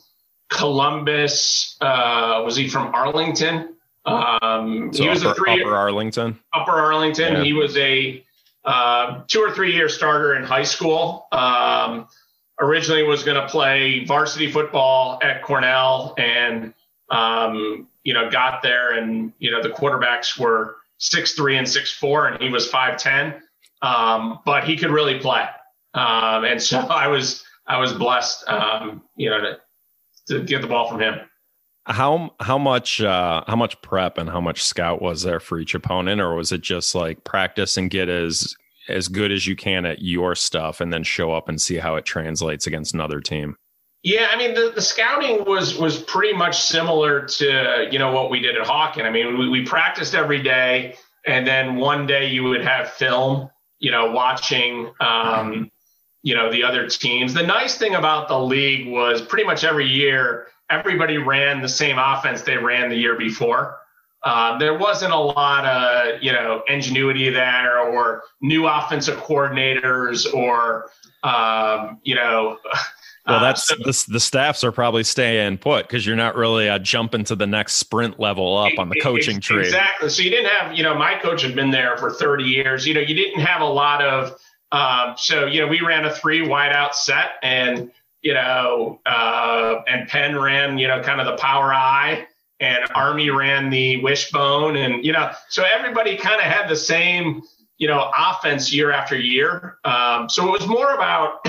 Columbus. 0.51 1.77
Uh, 1.81 2.41
was 2.45 2.55
he 2.55 2.67
from 2.67 2.93
Arlington? 2.93 3.75
Um, 4.05 4.91
so 4.93 5.03
he 5.03 5.09
was 5.09 5.23
upper, 5.23 5.31
a 5.31 5.35
three 5.35 5.61
upper 5.61 5.75
Arlington. 5.75 6.37
Upper 6.53 6.73
Arlington. 6.73 7.33
Yeah. 7.33 7.43
He 7.43 7.53
was 7.53 7.75
a 7.77 8.23
uh, 8.65 9.21
two 9.27 9.39
or 9.39 9.51
three 9.51 9.73
year 9.73 9.89
starter 9.89 10.35
in 10.35 10.43
high 10.43 10.63
school. 10.63 11.27
Um, 11.31 12.07
originally 12.59 13.03
was 13.03 13.23
going 13.23 13.41
to 13.41 13.47
play 13.47 14.05
varsity 14.05 14.51
football 14.51 15.19
at 15.23 15.41
Cornell, 15.41 16.13
and 16.17 16.73
um, 17.09 17.87
you 18.05 18.13
know 18.13 18.29
got 18.29 18.63
there, 18.63 18.93
and 18.93 19.33
you 19.39 19.51
know 19.51 19.61
the 19.61 19.69
quarterbacks 19.69 20.39
were 20.39 20.77
six 20.97 21.33
three 21.33 21.57
and 21.57 21.67
six 21.67 21.91
four, 21.91 22.27
and 22.27 22.41
he 22.41 22.49
was 22.49 22.69
five 22.69 22.97
ten. 22.97 23.41
Um, 23.81 24.39
but 24.45 24.63
he 24.63 24.77
could 24.77 24.91
really 24.91 25.19
play, 25.19 25.45
um, 25.93 26.45
and 26.45 26.61
so 26.61 26.79
I 26.89 27.07
was 27.07 27.43
I 27.67 27.77
was 27.77 27.91
blessed, 27.91 28.47
um, 28.47 29.03
you 29.17 29.29
know, 29.29 29.41
to 29.41 29.57
to 30.27 30.43
get 30.43 30.61
the 30.61 30.67
ball 30.67 30.87
from 30.87 31.01
him. 31.01 31.15
How 31.87 32.31
how 32.39 32.57
much 32.57 33.01
uh, 33.01 33.43
how 33.47 33.55
much 33.55 33.81
prep 33.81 34.17
and 34.17 34.29
how 34.29 34.41
much 34.41 34.63
scout 34.63 35.01
was 35.01 35.23
there 35.23 35.39
for 35.39 35.59
each 35.59 35.75
opponent, 35.75 36.21
or 36.21 36.35
was 36.35 36.51
it 36.51 36.61
just 36.61 36.95
like 36.95 37.23
practice 37.23 37.75
and 37.75 37.89
get 37.89 38.07
as 38.07 38.55
as 38.87 39.07
good 39.07 39.31
as 39.31 39.47
you 39.47 39.55
can 39.55 39.85
at 39.85 40.01
your 40.01 40.35
stuff, 40.35 40.79
and 40.79 40.93
then 40.93 41.03
show 41.03 41.31
up 41.33 41.49
and 41.49 41.59
see 41.59 41.77
how 41.77 41.95
it 41.95 42.05
translates 42.05 42.67
against 42.67 42.93
another 42.93 43.19
team? 43.19 43.55
Yeah, 44.05 44.27
I 44.31 44.37
mean 44.37 44.53
the, 44.53 44.71
the 44.75 44.83
scouting 44.83 45.45
was 45.45 45.79
was 45.79 45.97
pretty 45.97 46.37
much 46.37 46.61
similar 46.61 47.25
to 47.25 47.87
you 47.91 47.97
know 47.97 48.11
what 48.11 48.29
we 48.29 48.39
did 48.39 48.55
at 48.55 48.67
Hawken. 48.67 49.01
I 49.03 49.09
mean 49.09 49.35
we, 49.35 49.49
we 49.49 49.65
practiced 49.65 50.13
every 50.13 50.43
day, 50.43 50.95
and 51.25 51.45
then 51.45 51.77
one 51.77 52.05
day 52.05 52.29
you 52.29 52.43
would 52.43 52.61
have 52.61 52.91
film, 52.91 53.49
you 53.79 53.89
know, 53.89 54.11
watching 54.11 54.91
um, 54.99 55.71
you 56.21 56.35
know 56.35 56.51
the 56.51 56.63
other 56.63 56.87
teams. 56.87 57.33
The 57.33 57.41
nice 57.41 57.79
thing 57.79 57.95
about 57.95 58.27
the 58.27 58.39
league 58.39 58.87
was 58.87 59.23
pretty 59.23 59.43
much 59.43 59.63
every 59.63 59.87
year 59.87 60.49
everybody 60.69 61.17
ran 61.17 61.63
the 61.63 61.69
same 61.69 61.97
offense 61.97 62.43
they 62.43 62.57
ran 62.57 62.89
the 62.89 62.95
year 62.95 63.17
before. 63.17 63.79
Uh, 64.23 64.57
there 64.57 64.77
wasn't 64.77 65.13
a 65.13 65.17
lot 65.17 65.65
of 65.65 66.21
you 66.21 66.31
know 66.31 66.61
ingenuity 66.67 67.31
there 67.31 67.79
or 67.79 68.21
new 68.39 68.67
offensive 68.67 69.17
coordinators 69.17 70.31
or 70.31 70.91
um, 71.23 71.99
you 72.03 72.13
know 72.13 72.59
well, 73.25 73.37
uh, 73.37 73.39
that's 73.39 73.71
uh, 73.71 73.75
so, 73.75 73.83
the, 73.83 74.13
the 74.13 74.19
staffs 74.19 74.63
are 74.63 74.71
probably 74.71 75.03
staying 75.03 75.57
put 75.57 75.87
because 75.87 76.05
you're 76.05 76.15
not 76.15 76.35
really 76.35 76.69
uh, 76.69 76.77
jumping 76.77 77.23
to 77.25 77.35
the 77.35 77.47
next 77.47 77.73
sprint 77.73 78.19
level 78.19 78.55
up 78.57 78.77
on 78.77 78.89
the 78.89 78.99
coaching 79.01 79.39
tree. 79.41 79.61
Exactly. 79.61 80.09
So 80.09 80.21
you 80.21 80.29
didn't 80.29 80.51
have, 80.51 80.77
you 80.77 80.83
know, 80.83 80.93
my 80.93 81.15
coach 81.15 81.41
had 81.41 81.55
been 81.55 81.71
there 81.71 81.97
for 81.97 82.11
30 82.11 82.43
years. 82.43 82.85
You 82.85 82.93
know, 82.93 83.01
you 83.01 83.15
didn't 83.15 83.41
have 83.41 83.61
a 83.61 83.67
lot 83.67 84.03
of. 84.03 84.37
Um, 84.71 85.15
so 85.17 85.45
you 85.45 85.61
know, 85.61 85.67
we 85.67 85.81
ran 85.81 86.05
a 86.05 86.13
three 86.13 86.41
wideout 86.41 86.93
set, 86.93 87.31
and 87.41 87.91
you 88.21 88.33
know, 88.33 88.99
uh, 89.05 89.75
and 89.87 90.07
Penn 90.09 90.37
ran, 90.37 90.77
you 90.77 90.87
know, 90.87 91.01
kind 91.01 91.21
of 91.21 91.27
the 91.27 91.37
power 91.37 91.73
eye, 91.73 92.27
and 92.59 92.79
Army 92.93 93.29
ran 93.29 93.69
the 93.69 94.03
wishbone, 94.03 94.75
and 94.75 95.05
you 95.05 95.13
know, 95.13 95.31
so 95.49 95.63
everybody 95.63 96.17
kind 96.17 96.37
of 96.37 96.45
had 96.45 96.67
the 96.67 96.75
same, 96.75 97.41
you 97.77 97.87
know, 97.87 98.11
offense 98.17 98.73
year 98.73 98.91
after 98.91 99.17
year. 99.17 99.77
Um, 99.85 100.29
so 100.29 100.47
it 100.47 100.59
was 100.59 100.67
more 100.67 100.93
about 100.93 101.45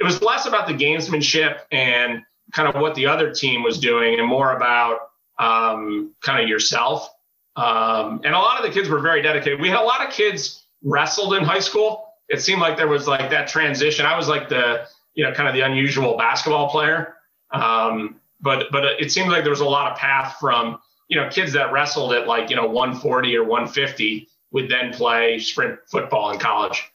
it 0.00 0.04
was 0.04 0.22
less 0.22 0.46
about 0.46 0.66
the 0.66 0.72
gamesmanship 0.72 1.60
and 1.70 2.22
kind 2.52 2.68
of 2.68 2.80
what 2.80 2.94
the 2.94 3.06
other 3.06 3.32
team 3.32 3.62
was 3.62 3.78
doing 3.78 4.18
and 4.18 4.26
more 4.26 4.56
about 4.56 5.10
um, 5.38 6.14
kind 6.22 6.42
of 6.42 6.48
yourself. 6.48 7.08
Um, 7.56 8.22
and 8.24 8.34
a 8.34 8.38
lot 8.38 8.58
of 8.58 8.66
the 8.66 8.72
kids 8.72 8.88
were 8.88 9.00
very 9.00 9.20
dedicated. 9.22 9.60
We 9.60 9.68
had 9.68 9.78
a 9.78 9.84
lot 9.84 10.04
of 10.04 10.12
kids 10.12 10.64
wrestled 10.82 11.34
in 11.34 11.44
high 11.44 11.60
school. 11.60 12.14
It 12.28 12.40
seemed 12.40 12.60
like 12.60 12.76
there 12.76 12.88
was 12.88 13.06
like 13.06 13.30
that 13.30 13.48
transition. 13.48 14.06
I 14.06 14.16
was 14.16 14.28
like 14.28 14.48
the, 14.48 14.86
you 15.14 15.24
know, 15.24 15.32
kind 15.32 15.48
of 15.48 15.54
the 15.54 15.60
unusual 15.60 16.16
basketball 16.16 16.70
player. 16.70 17.16
Um, 17.52 18.20
but, 18.40 18.66
but 18.72 18.84
it 18.84 19.12
seemed 19.12 19.30
like 19.30 19.42
there 19.42 19.50
was 19.50 19.60
a 19.60 19.66
lot 19.66 19.92
of 19.92 19.98
path 19.98 20.36
from, 20.40 20.78
you 21.08 21.20
know, 21.20 21.28
kids 21.28 21.52
that 21.52 21.72
wrestled 21.72 22.14
at 22.14 22.26
like, 22.26 22.48
you 22.48 22.56
know, 22.56 22.66
140 22.66 23.36
or 23.36 23.44
150 23.44 24.28
would 24.52 24.70
then 24.70 24.92
play 24.92 25.38
sprint 25.38 25.78
football 25.86 26.30
in 26.30 26.38
college. 26.38 26.90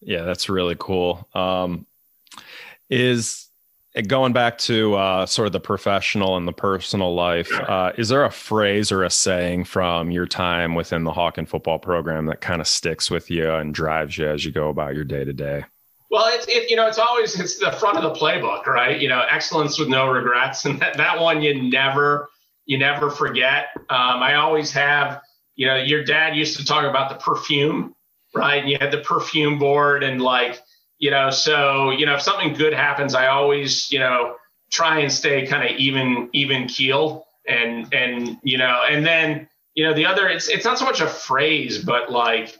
Yeah, 0.00 0.22
that's 0.22 0.48
really 0.48 0.76
cool. 0.78 1.28
Um, 1.34 1.86
is 2.88 3.48
going 4.06 4.32
back 4.32 4.58
to 4.58 4.94
uh, 4.94 5.26
sort 5.26 5.46
of 5.46 5.52
the 5.52 5.60
professional 5.60 6.36
and 6.36 6.46
the 6.46 6.52
personal 6.52 7.14
life, 7.14 7.50
uh, 7.52 7.92
is 7.98 8.08
there 8.08 8.24
a 8.24 8.30
phrase 8.30 8.92
or 8.92 9.02
a 9.02 9.10
saying 9.10 9.64
from 9.64 10.10
your 10.10 10.26
time 10.26 10.74
within 10.74 11.04
the 11.04 11.10
Hawken 11.10 11.48
football 11.48 11.78
program 11.78 12.26
that 12.26 12.40
kind 12.40 12.60
of 12.60 12.68
sticks 12.68 13.10
with 13.10 13.30
you 13.30 13.50
and 13.50 13.74
drives 13.74 14.16
you 14.16 14.28
as 14.28 14.44
you 14.44 14.52
go 14.52 14.68
about 14.68 14.94
your 14.94 15.04
day 15.04 15.24
to 15.24 15.32
day? 15.32 15.64
Well, 16.10 16.26
it's 16.28 16.46
it, 16.48 16.70
you 16.70 16.76
know 16.76 16.86
it's 16.86 16.98
always 16.98 17.38
it's 17.38 17.58
the 17.58 17.72
front 17.72 17.98
of 17.98 18.02
the 18.02 18.18
playbook, 18.18 18.66
right? 18.66 18.98
You 18.98 19.08
know, 19.08 19.24
excellence 19.28 19.78
with 19.78 19.88
no 19.88 20.08
regrets, 20.08 20.64
and 20.64 20.80
that, 20.80 20.96
that 20.96 21.20
one 21.20 21.42
you 21.42 21.68
never 21.68 22.30
you 22.66 22.78
never 22.78 23.10
forget. 23.10 23.68
Um, 23.76 24.22
I 24.22 24.34
always 24.36 24.70
have. 24.72 25.22
You 25.56 25.66
know, 25.66 25.74
your 25.74 26.04
dad 26.04 26.36
used 26.36 26.56
to 26.58 26.64
talk 26.64 26.84
about 26.84 27.08
the 27.08 27.16
perfume 27.16 27.96
right? 28.34 28.60
And 28.62 28.68
you 28.70 28.78
had 28.80 28.90
the 28.90 28.98
perfume 28.98 29.58
board 29.58 30.02
and 30.02 30.20
like, 30.20 30.60
you 30.98 31.10
know, 31.10 31.30
so, 31.30 31.90
you 31.90 32.06
know, 32.06 32.14
if 32.14 32.22
something 32.22 32.54
good 32.54 32.72
happens, 32.72 33.14
I 33.14 33.28
always, 33.28 33.90
you 33.92 33.98
know, 33.98 34.36
try 34.70 35.00
and 35.00 35.12
stay 35.12 35.46
kind 35.46 35.68
of 35.68 35.78
even, 35.78 36.28
even 36.32 36.66
keel 36.66 37.26
and, 37.46 37.92
and, 37.94 38.38
you 38.42 38.58
know, 38.58 38.82
and 38.88 39.06
then, 39.06 39.48
you 39.74 39.84
know, 39.84 39.94
the 39.94 40.06
other, 40.06 40.28
it's, 40.28 40.48
it's 40.48 40.64
not 40.64 40.78
so 40.78 40.84
much 40.84 41.00
a 41.00 41.06
phrase, 41.06 41.78
but 41.78 42.10
like, 42.10 42.56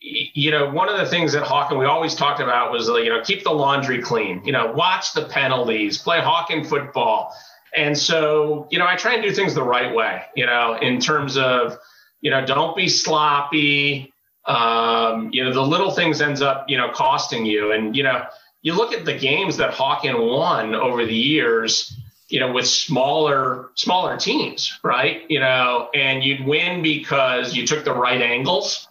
you 0.00 0.50
know, 0.50 0.70
one 0.70 0.88
of 0.88 0.98
the 0.98 1.06
things 1.06 1.34
at 1.34 1.42
Hawken 1.44 1.78
we 1.78 1.84
always 1.84 2.14
talked 2.14 2.40
about 2.40 2.72
was, 2.72 2.88
like, 2.88 3.04
you 3.04 3.10
know, 3.10 3.22
keep 3.22 3.44
the 3.44 3.50
laundry 3.50 4.00
clean, 4.00 4.42
you 4.44 4.52
know, 4.52 4.72
watch 4.72 5.12
the 5.12 5.26
penalties, 5.26 5.98
play 5.98 6.20
Hawken 6.20 6.66
football. 6.66 7.34
And 7.76 7.98
so, 7.98 8.66
you 8.70 8.78
know, 8.78 8.86
I 8.86 8.96
try 8.96 9.14
and 9.14 9.22
do 9.22 9.30
things 9.30 9.54
the 9.54 9.62
right 9.62 9.94
way, 9.94 10.22
you 10.34 10.46
know, 10.46 10.78
in 10.80 11.00
terms 11.00 11.36
of, 11.36 11.78
you 12.20 12.30
know, 12.30 12.44
don't 12.46 12.76
be 12.76 12.88
sloppy. 12.88 14.13
Um, 14.46 15.30
you 15.32 15.42
know, 15.42 15.52
the 15.52 15.62
little 15.62 15.90
things 15.90 16.20
ends 16.20 16.42
up, 16.42 16.66
you 16.68 16.76
know, 16.76 16.90
costing 16.90 17.46
you. 17.46 17.72
And, 17.72 17.96
you 17.96 18.02
know, 18.02 18.24
you 18.62 18.74
look 18.74 18.92
at 18.92 19.04
the 19.04 19.16
games 19.16 19.56
that 19.58 19.72
Hawken 19.72 20.30
won 20.30 20.74
over 20.74 21.04
the 21.04 21.14
years, 21.14 21.98
you 22.28 22.40
know, 22.40 22.52
with 22.52 22.66
smaller, 22.66 23.70
smaller 23.74 24.16
teams, 24.16 24.78
right? 24.82 25.22
You 25.28 25.40
know, 25.40 25.88
and 25.94 26.22
you'd 26.22 26.44
win 26.44 26.82
because 26.82 27.54
you 27.54 27.66
took 27.66 27.84
the 27.84 27.94
right 27.94 28.20
angles 28.20 28.88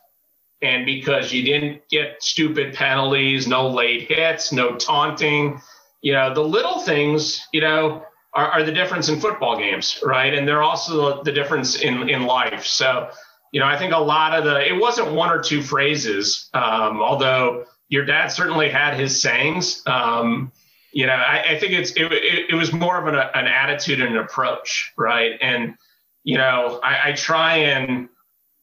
and 0.62 0.86
because 0.86 1.34
you 1.34 1.44
didn't 1.44 1.88
get 1.90 2.24
stupid 2.24 2.74
penalties, 2.74 3.48
no 3.48 3.68
late 3.68 4.08
hits, 4.08 4.52
no 4.52 4.76
taunting, 4.76 5.60
you 6.02 6.14
know, 6.14 6.34
the 6.34 6.44
little 6.44 6.80
things, 6.80 7.46
you 7.52 7.62
know, 7.62 8.04
are, 8.34 8.48
are, 8.48 8.64
the 8.64 8.72
difference 8.72 9.10
in 9.10 9.20
football 9.20 9.58
games, 9.58 10.00
right? 10.04 10.34
And 10.34 10.48
they're 10.48 10.64
also 10.64 11.24
the 11.24 11.32
difference 11.32 11.76
in 11.76 12.10
in 12.10 12.26
life. 12.26 12.66
So, 12.66 13.10
you 13.54 13.60
know, 13.60 13.68
I 13.68 13.78
think 13.78 13.94
a 13.94 14.00
lot 14.00 14.38
of 14.38 14.44
the 14.44 14.68
it 14.68 14.78
wasn't 14.78 15.14
one 15.14 15.30
or 15.30 15.40
two 15.40 15.62
phrases, 15.62 16.50
um, 16.56 17.02
although 17.02 17.66
your 17.88 18.04
dad 18.04 18.28
certainly 18.28 18.68
had 18.68 19.00
his 19.00 19.22
sayings. 19.22 19.84
Um, 19.86 20.52
you 20.92 21.06
know, 21.06 21.14
I, 21.14 21.44
I 21.52 21.60
think 21.60 21.74
it's 21.74 21.92
it, 21.92 22.12
it, 22.12 22.50
it, 22.50 22.56
was 22.56 22.74
more 22.74 22.98
of 22.98 23.08
an, 23.08 23.16
an 23.16 23.48
attitude 23.48 24.02
and 24.02 24.16
an 24.16 24.18
approach, 24.18 24.92
right? 24.98 25.38
And 25.40 25.76
you 26.24 26.38
know, 26.38 26.80
I, 26.84 27.10
I 27.10 27.12
try 27.14 27.58
and 27.58 28.10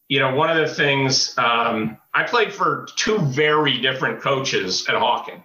you 0.09 0.19
know, 0.19 0.35
one 0.35 0.51
of 0.51 0.57
the 0.57 0.75
things 0.75 1.39
um, 1.39 1.97
I 2.13 2.25
played 2.25 2.53
for 2.53 2.89
two 2.97 3.21
very 3.21 3.79
different 3.79 4.21
coaches 4.21 4.89
at 4.89 4.97
Hawken, 4.97 5.45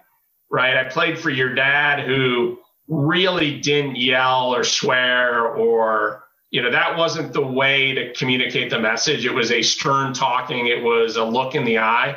right? 0.50 0.76
I 0.76 0.82
played 0.88 1.20
for 1.20 1.30
your 1.30 1.54
dad 1.54 2.04
who 2.04 2.58
really 2.88 3.60
didn't 3.60 3.94
yell 3.94 4.52
or 4.52 4.64
swear 4.64 5.46
or 5.46 6.25
you 6.50 6.62
know 6.62 6.70
that 6.70 6.96
wasn't 6.96 7.32
the 7.32 7.46
way 7.46 7.94
to 7.94 8.12
communicate 8.14 8.70
the 8.70 8.78
message 8.78 9.24
it 9.24 9.32
was 9.32 9.50
a 9.50 9.62
stern 9.62 10.12
talking 10.12 10.66
it 10.66 10.82
was 10.82 11.16
a 11.16 11.24
look 11.24 11.54
in 11.54 11.64
the 11.64 11.78
eye 11.78 12.16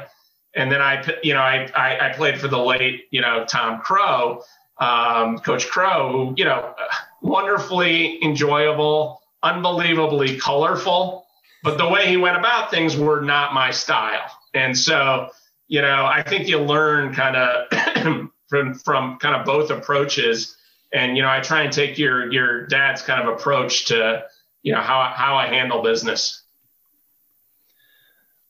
and 0.56 0.72
then 0.72 0.81
i 0.81 1.03
you 1.23 1.34
know 1.34 1.41
i 1.41 1.69
i, 1.76 2.10
I 2.10 2.14
played 2.14 2.39
for 2.39 2.47
the 2.47 2.60
late 2.60 3.06
you 3.11 3.22
know 3.22 3.45
tom 3.47 3.81
crow 3.81 4.41
um, 4.80 5.39
coach 5.39 5.68
crow 5.68 6.11
who 6.11 6.34
you 6.38 6.45
know 6.45 6.73
wonderfully 7.22 8.23
enjoyable 8.23 9.22
unbelievably 9.43 10.38
colorful 10.38 11.26
but 11.64 11.77
the 11.77 11.88
way 11.88 12.07
he 12.07 12.18
went 12.18 12.38
about 12.38 12.72
things 12.72 12.95
were 12.95 13.22
not 13.22 13.53
my 13.53 13.72
style. 13.72 14.31
And 14.53 14.77
so, 14.77 15.30
you 15.68 15.81
know, 15.81 16.06
I 16.06 16.23
think 16.23 16.47
you 16.47 16.60
learn 16.60 17.14
kind 17.14 17.35
of 17.35 18.30
from 18.49 18.76
from 18.76 19.18
kind 19.19 19.35
of 19.35 19.45
both 19.45 19.69
approaches. 19.69 20.56
And 20.94 21.16
you 21.16 21.24
know, 21.24 21.30
I 21.30 21.40
try 21.40 21.64
and 21.64 21.72
take 21.72 21.98
your 21.98 22.32
your 22.32 22.66
dad's 22.68 23.02
kind 23.02 23.22
of 23.22 23.34
approach 23.34 23.86
to 23.86 24.26
you 24.64 24.74
know 24.74 24.82
how 24.82 25.11
how 25.16 25.36
I 25.36 25.48
handle 25.48 25.82
business. 25.82 26.44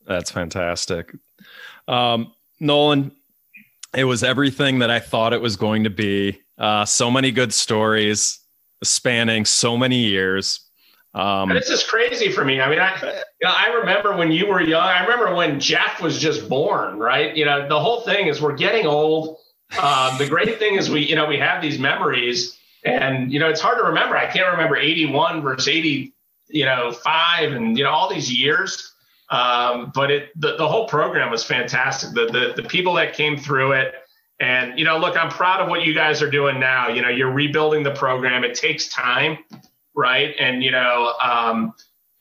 That's 0.07 0.31
fantastic, 0.31 1.13
um, 1.87 2.33
Nolan. 2.59 3.11
It 3.95 4.03
was 4.03 4.23
everything 4.23 4.79
that 4.79 4.91
I 4.91 4.99
thought 4.99 5.33
it 5.33 5.41
was 5.41 5.55
going 5.55 5.83
to 5.83 5.89
be. 5.89 6.41
Uh, 6.59 6.85
so 6.85 7.09
many 7.09 7.31
good 7.31 7.53
stories 7.53 8.39
spanning 8.83 9.45
so 9.45 9.77
many 9.77 9.97
years. 9.97 10.61
Um, 11.13 11.49
this 11.49 11.69
is 11.69 11.83
crazy 11.83 12.31
for 12.31 12.45
me. 12.45 12.61
I 12.61 12.69
mean, 12.69 12.79
I, 12.79 12.95
you 13.01 13.47
know, 13.47 13.53
I 13.55 13.73
remember 13.79 14.15
when 14.15 14.31
you 14.31 14.45
were 14.45 14.61
young. 14.61 14.83
I 14.83 15.01
remember 15.01 15.33
when 15.33 15.59
Jeff 15.59 16.01
was 16.01 16.19
just 16.19 16.47
born, 16.47 16.99
right? 16.99 17.35
You 17.35 17.45
know, 17.45 17.67
the 17.67 17.79
whole 17.79 18.01
thing 18.01 18.27
is 18.27 18.41
we're 18.41 18.55
getting 18.55 18.85
old. 18.85 19.37
Um, 19.77 20.17
the 20.17 20.27
great 20.27 20.57
thing 20.59 20.75
is 20.75 20.89
we, 20.89 21.01
you 21.01 21.15
know, 21.15 21.27
we 21.27 21.37
have 21.37 21.61
these 21.61 21.77
memories, 21.77 22.57
and 22.83 23.31
you 23.31 23.39
know, 23.39 23.49
it's 23.49 23.61
hard 23.61 23.77
to 23.77 23.83
remember. 23.83 24.17
I 24.17 24.25
can't 24.25 24.49
remember 24.51 24.77
81 24.77 25.41
versus 25.41 25.67
80, 25.67 26.13
you 26.47 26.65
know, 26.65 26.91
five, 26.91 27.51
and 27.51 27.77
you 27.77 27.83
know, 27.83 27.91
all 27.91 28.09
these 28.09 28.31
years. 28.31 28.93
Um, 29.29 29.91
but 29.93 30.09
it, 30.09 30.29
the, 30.41 30.57
the 30.57 30.67
whole 30.67 30.87
program 30.87 31.29
was 31.29 31.43
fantastic. 31.43 32.13
The, 32.13 32.25
the 32.25 32.61
the 32.61 32.67
people 32.67 32.93
that 32.95 33.13
came 33.13 33.37
through 33.37 33.73
it, 33.73 33.93
and 34.39 34.77
you 34.79 34.85
know, 34.85 34.97
look, 34.97 35.15
I'm 35.15 35.29
proud 35.29 35.61
of 35.61 35.69
what 35.69 35.85
you 35.85 35.93
guys 35.93 36.21
are 36.23 36.31
doing 36.31 36.59
now. 36.59 36.87
You 36.87 37.03
know, 37.03 37.09
you're 37.09 37.31
rebuilding 37.31 37.83
the 37.83 37.91
program. 37.93 38.43
It 38.43 38.55
takes 38.55 38.89
time 38.89 39.37
right? 39.99 40.33
And 40.39 40.63
you 40.63 40.71
know, 40.71 41.13
um, 41.21 41.73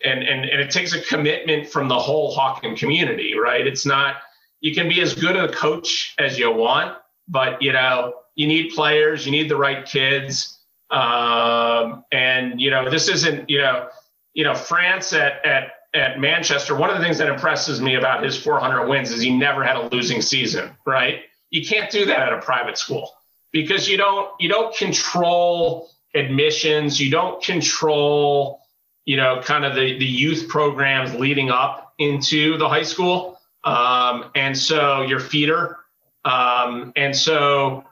and 0.05 0.23
and 0.23 0.45
and 0.45 0.61
it 0.61 0.70
takes 0.70 0.95
a 0.95 1.01
commitment 1.03 1.69
from 1.69 1.89
the 1.89 1.99
whole 1.99 2.37
Hawken 2.37 2.77
community, 2.77 3.39
right? 3.39 3.66
It's 3.66 3.87
not 3.87 4.16
you 4.61 4.75
can 4.75 4.89
be 4.89 5.01
as 5.01 5.15
good 5.15 5.37
a 5.37 5.51
coach 5.53 6.15
as 6.19 6.39
you 6.39 6.51
want, 6.53 6.97
but 7.29 7.63
you 7.63 7.73
know, 7.73 8.15
you 8.35 8.47
need 8.47 8.71
players, 8.75 9.27
you 9.27 9.33
need 9.33 9.49
the 9.49 9.57
right 9.57 9.85
kids, 9.85 10.59
um, 10.91 12.05
and 12.13 12.61
you 12.61 12.71
know, 12.71 12.91
this 12.91 13.09
isn't 13.09 13.49
you 13.51 13.59
know, 13.59 13.89
you 14.35 14.45
know, 14.45 14.55
France 14.55 15.13
at 15.13 15.45
at 15.45 15.73
at 15.95 16.21
Manchester. 16.21 16.75
One 16.75 16.91
of 16.91 16.99
the 16.99 17.05
things 17.05 17.19
that 17.19 17.29
impresses 17.29 17.81
me 17.81 17.95
about 17.95 18.23
his 18.23 18.37
400 18.37 18.87
wins 18.89 19.11
is 19.11 19.21
he 19.21 19.37
never 19.37 19.65
had 19.65 19.77
a 19.77 19.89
losing 19.89 20.23
season, 20.23 20.71
right? 20.87 21.21
You 21.51 21.67
can't 21.67 21.91
do 21.91 22.05
that 22.07 22.21
at 22.21 22.33
a 22.33 22.41
private 22.41 22.77
school 22.77 23.11
because 23.53 23.89
you 23.89 23.97
don't 23.97 24.31
you 24.39 24.49
don't 24.49 24.75
control 24.75 25.91
admissions. 26.15 27.01
You 27.01 27.11
don't 27.11 27.43
control, 27.43 28.61
you 29.05 29.17
know, 29.17 29.41
kind 29.43 29.65
of 29.65 29.75
the, 29.75 29.99
the 29.99 30.07
youth 30.07 30.49
programs 30.49 31.15
leading 31.15 31.51
up 31.51 31.95
into 31.99 32.59
the 32.59 32.69
high 32.69 32.83
school. 32.83 33.41
Um, 33.65 34.31
and 34.35 34.57
so 34.57 35.03
your 35.03 35.21
feeder. 35.21 35.78
Um, 36.24 36.93
and 36.97 37.15
so, 37.15 37.85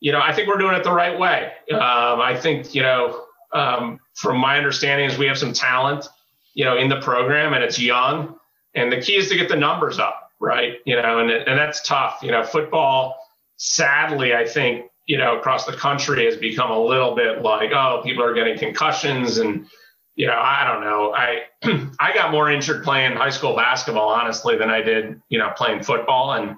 you 0.00 0.12
know, 0.12 0.20
I 0.20 0.32
think 0.32 0.48
we're 0.48 0.58
doing 0.58 0.74
it 0.74 0.84
the 0.84 0.92
right 0.92 1.18
way. 1.18 1.52
Um, 1.72 2.20
I 2.20 2.36
think, 2.40 2.74
you 2.74 2.82
know, 2.82 3.24
um, 3.52 4.00
from 4.14 4.38
my 4.38 4.56
understanding 4.56 5.08
is 5.08 5.18
we 5.18 5.26
have 5.26 5.38
some 5.38 5.52
talent, 5.52 6.08
you 6.54 6.64
know, 6.64 6.76
in 6.76 6.88
the 6.88 7.00
program 7.00 7.54
and 7.54 7.62
it's 7.62 7.78
young. 7.78 8.36
And 8.74 8.90
the 8.90 9.00
key 9.00 9.16
is 9.16 9.28
to 9.28 9.36
get 9.36 9.48
the 9.48 9.56
numbers 9.56 9.98
up, 9.98 10.30
right? 10.40 10.78
You 10.86 10.96
know, 11.00 11.18
and, 11.18 11.30
and 11.30 11.58
that's 11.58 11.86
tough. 11.86 12.20
You 12.22 12.30
know, 12.30 12.42
football, 12.42 13.16
sadly, 13.56 14.34
I 14.34 14.46
think 14.46 14.86
you 15.06 15.18
know, 15.18 15.36
across 15.38 15.66
the 15.66 15.72
country 15.72 16.24
has 16.26 16.36
become 16.36 16.70
a 16.70 16.78
little 16.78 17.14
bit 17.14 17.42
like, 17.42 17.70
oh, 17.72 18.00
people 18.04 18.22
are 18.22 18.34
getting 18.34 18.58
concussions 18.58 19.38
and, 19.38 19.66
you 20.14 20.26
know, 20.26 20.38
I 20.38 20.64
don't 20.64 20.82
know. 20.82 21.12
I 21.14 21.44
I 21.98 22.14
got 22.14 22.30
more 22.30 22.50
injured 22.50 22.84
playing 22.84 23.16
high 23.16 23.30
school 23.30 23.56
basketball, 23.56 24.08
honestly, 24.08 24.56
than 24.56 24.70
I 24.70 24.82
did, 24.82 25.20
you 25.28 25.38
know, 25.38 25.52
playing 25.56 25.82
football. 25.82 26.34
And 26.34 26.56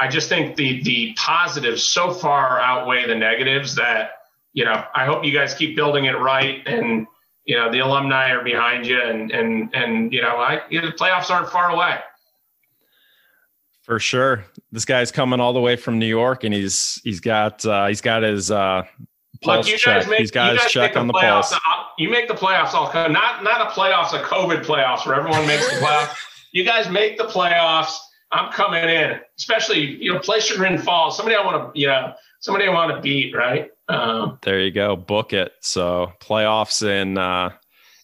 I 0.00 0.08
just 0.08 0.28
think 0.28 0.56
the 0.56 0.82
the 0.82 1.12
positives 1.14 1.82
so 1.82 2.10
far 2.12 2.58
outweigh 2.58 3.06
the 3.06 3.14
negatives 3.14 3.74
that, 3.76 4.12
you 4.54 4.64
know, 4.64 4.84
I 4.94 5.04
hope 5.04 5.24
you 5.24 5.32
guys 5.32 5.54
keep 5.54 5.76
building 5.76 6.06
it 6.06 6.18
right 6.18 6.62
and 6.66 7.06
you 7.44 7.56
know 7.56 7.70
the 7.70 7.80
alumni 7.80 8.30
are 8.30 8.44
behind 8.44 8.86
you 8.86 9.00
and 9.02 9.30
and 9.30 9.74
and 9.74 10.12
you 10.12 10.22
know 10.22 10.36
I 10.36 10.62
you 10.70 10.80
know, 10.80 10.86
the 10.86 10.96
playoffs 10.96 11.30
aren't 11.30 11.50
far 11.50 11.70
away. 11.70 11.98
For 13.82 13.98
sure, 13.98 14.44
this 14.70 14.84
guy's 14.84 15.10
coming 15.10 15.40
all 15.40 15.52
the 15.52 15.60
way 15.60 15.74
from 15.74 15.98
New 15.98 16.06
York, 16.06 16.44
and 16.44 16.54
he's 16.54 17.00
he's 17.02 17.20
got 17.20 17.64
uh, 17.66 17.88
he's 17.88 18.00
got 18.00 18.22
his 18.22 18.50
uh, 18.50 18.84
pulse 19.42 19.68
Look, 19.68 19.78
check. 19.78 20.08
Make, 20.08 20.20
he's 20.20 20.30
got 20.30 20.52
his 20.52 20.70
check 20.70 20.96
on 20.96 21.06
the 21.06 21.12
pulse. 21.12 21.52
You 21.98 22.08
make 22.08 22.28
the 22.28 22.34
playoffs 22.34 22.72
all 22.72 22.92
not 22.92 23.42
not 23.42 23.60
a 23.60 23.70
playoffs, 23.70 24.12
a 24.12 24.22
COVID 24.22 24.64
playoffs 24.64 25.06
where 25.06 25.16
everyone 25.16 25.46
makes 25.46 25.68
the 25.68 25.80
playoffs. 25.84 26.14
you 26.52 26.64
guys 26.64 26.88
make 26.88 27.18
the 27.18 27.24
playoffs. 27.24 27.96
I'm 28.32 28.52
coming 28.52 28.84
in, 28.84 29.20
especially 29.38 30.02
you 30.02 30.12
know 30.12 30.20
play 30.20 30.40
Chagrin 30.40 30.78
Falls. 30.78 31.16
Somebody 31.16 31.36
I 31.36 31.44
want 31.44 31.74
to 31.74 31.80
you 31.80 31.86
know 31.86 32.14
somebody 32.40 32.66
I 32.66 32.72
want 32.72 32.94
to 32.94 33.00
beat, 33.00 33.34
right? 33.34 33.70
Um, 33.88 34.38
there 34.42 34.60
you 34.60 34.70
go, 34.70 34.96
book 34.96 35.32
it. 35.32 35.52
So 35.60 36.12
playoffs 36.20 36.86
in 36.86 37.18
uh, 37.18 37.50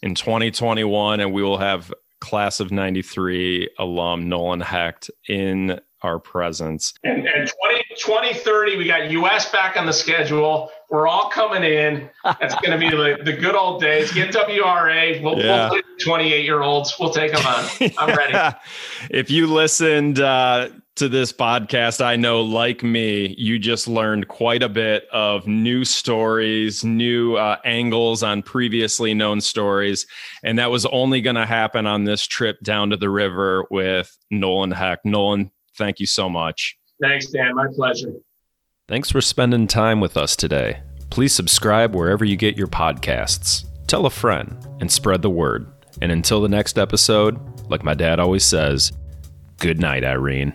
in 0.02 0.14
2021, 0.14 1.20
and 1.20 1.32
we 1.32 1.42
will 1.42 1.58
have 1.58 1.92
class 2.20 2.60
of 2.60 2.70
93 2.70 3.70
alum 3.78 4.28
Nolan 4.28 4.60
Hecht 4.60 5.10
in 5.28 5.80
our 6.06 6.18
presence. 6.18 6.94
And, 7.04 7.26
and 7.26 7.52
20, 7.62 7.84
2030, 7.98 8.76
we 8.76 8.86
got 8.86 9.10
US 9.10 9.50
back 9.50 9.76
on 9.76 9.86
the 9.86 9.92
schedule. 9.92 10.70
We're 10.88 11.08
all 11.08 11.28
coming 11.30 11.64
in. 11.64 12.08
That's 12.24 12.54
going 12.54 12.70
to 12.70 12.78
be 12.78 12.90
the, 12.90 13.18
the 13.24 13.32
good 13.32 13.56
old 13.56 13.80
days. 13.80 14.12
Get 14.12 14.32
WRA. 14.32 15.20
We'll, 15.20 15.38
yeah. 15.38 15.68
we'll 15.70 15.82
28 16.00 16.44
year 16.44 16.62
olds. 16.62 16.94
We'll 16.98 17.10
take 17.10 17.32
them 17.32 17.44
on. 17.44 17.90
I'm 17.98 18.16
ready. 18.16 18.56
if 19.10 19.30
you 19.30 19.48
listened 19.48 20.20
uh, 20.20 20.68
to 20.96 21.08
this 21.08 21.32
podcast, 21.32 22.04
I 22.04 22.16
know, 22.16 22.40
like 22.40 22.82
me, 22.82 23.34
you 23.36 23.58
just 23.58 23.88
learned 23.88 24.28
quite 24.28 24.62
a 24.62 24.68
bit 24.68 25.08
of 25.12 25.46
new 25.46 25.84
stories, 25.84 26.84
new 26.84 27.36
uh, 27.36 27.56
angles 27.64 28.22
on 28.22 28.42
previously 28.42 29.12
known 29.12 29.40
stories. 29.40 30.06
And 30.44 30.58
that 30.58 30.70
was 30.70 30.86
only 30.86 31.20
going 31.20 31.36
to 31.36 31.46
happen 31.46 31.86
on 31.86 32.04
this 32.04 32.26
trip 32.26 32.60
down 32.62 32.90
to 32.90 32.96
the 32.96 33.10
river 33.10 33.66
with 33.70 34.16
Nolan 34.30 34.70
Heck. 34.70 35.04
Nolan, 35.04 35.50
Thank 35.76 36.00
you 36.00 36.06
so 36.06 36.28
much. 36.28 36.76
Thanks, 37.00 37.26
Dan. 37.26 37.54
My 37.54 37.66
pleasure. 37.74 38.12
Thanks 38.88 39.10
for 39.10 39.20
spending 39.20 39.66
time 39.66 40.00
with 40.00 40.16
us 40.16 40.36
today. 40.36 40.80
Please 41.10 41.32
subscribe 41.32 41.94
wherever 41.94 42.24
you 42.24 42.36
get 42.36 42.56
your 42.56 42.66
podcasts. 42.66 43.64
Tell 43.86 44.06
a 44.06 44.10
friend 44.10 44.56
and 44.80 44.90
spread 44.90 45.22
the 45.22 45.30
word. 45.30 45.66
And 46.02 46.12
until 46.12 46.40
the 46.40 46.48
next 46.48 46.78
episode, 46.78 47.38
like 47.70 47.82
my 47.82 47.94
dad 47.94 48.20
always 48.20 48.44
says, 48.44 48.92
good 49.58 49.80
night, 49.80 50.04
Irene. 50.04 50.52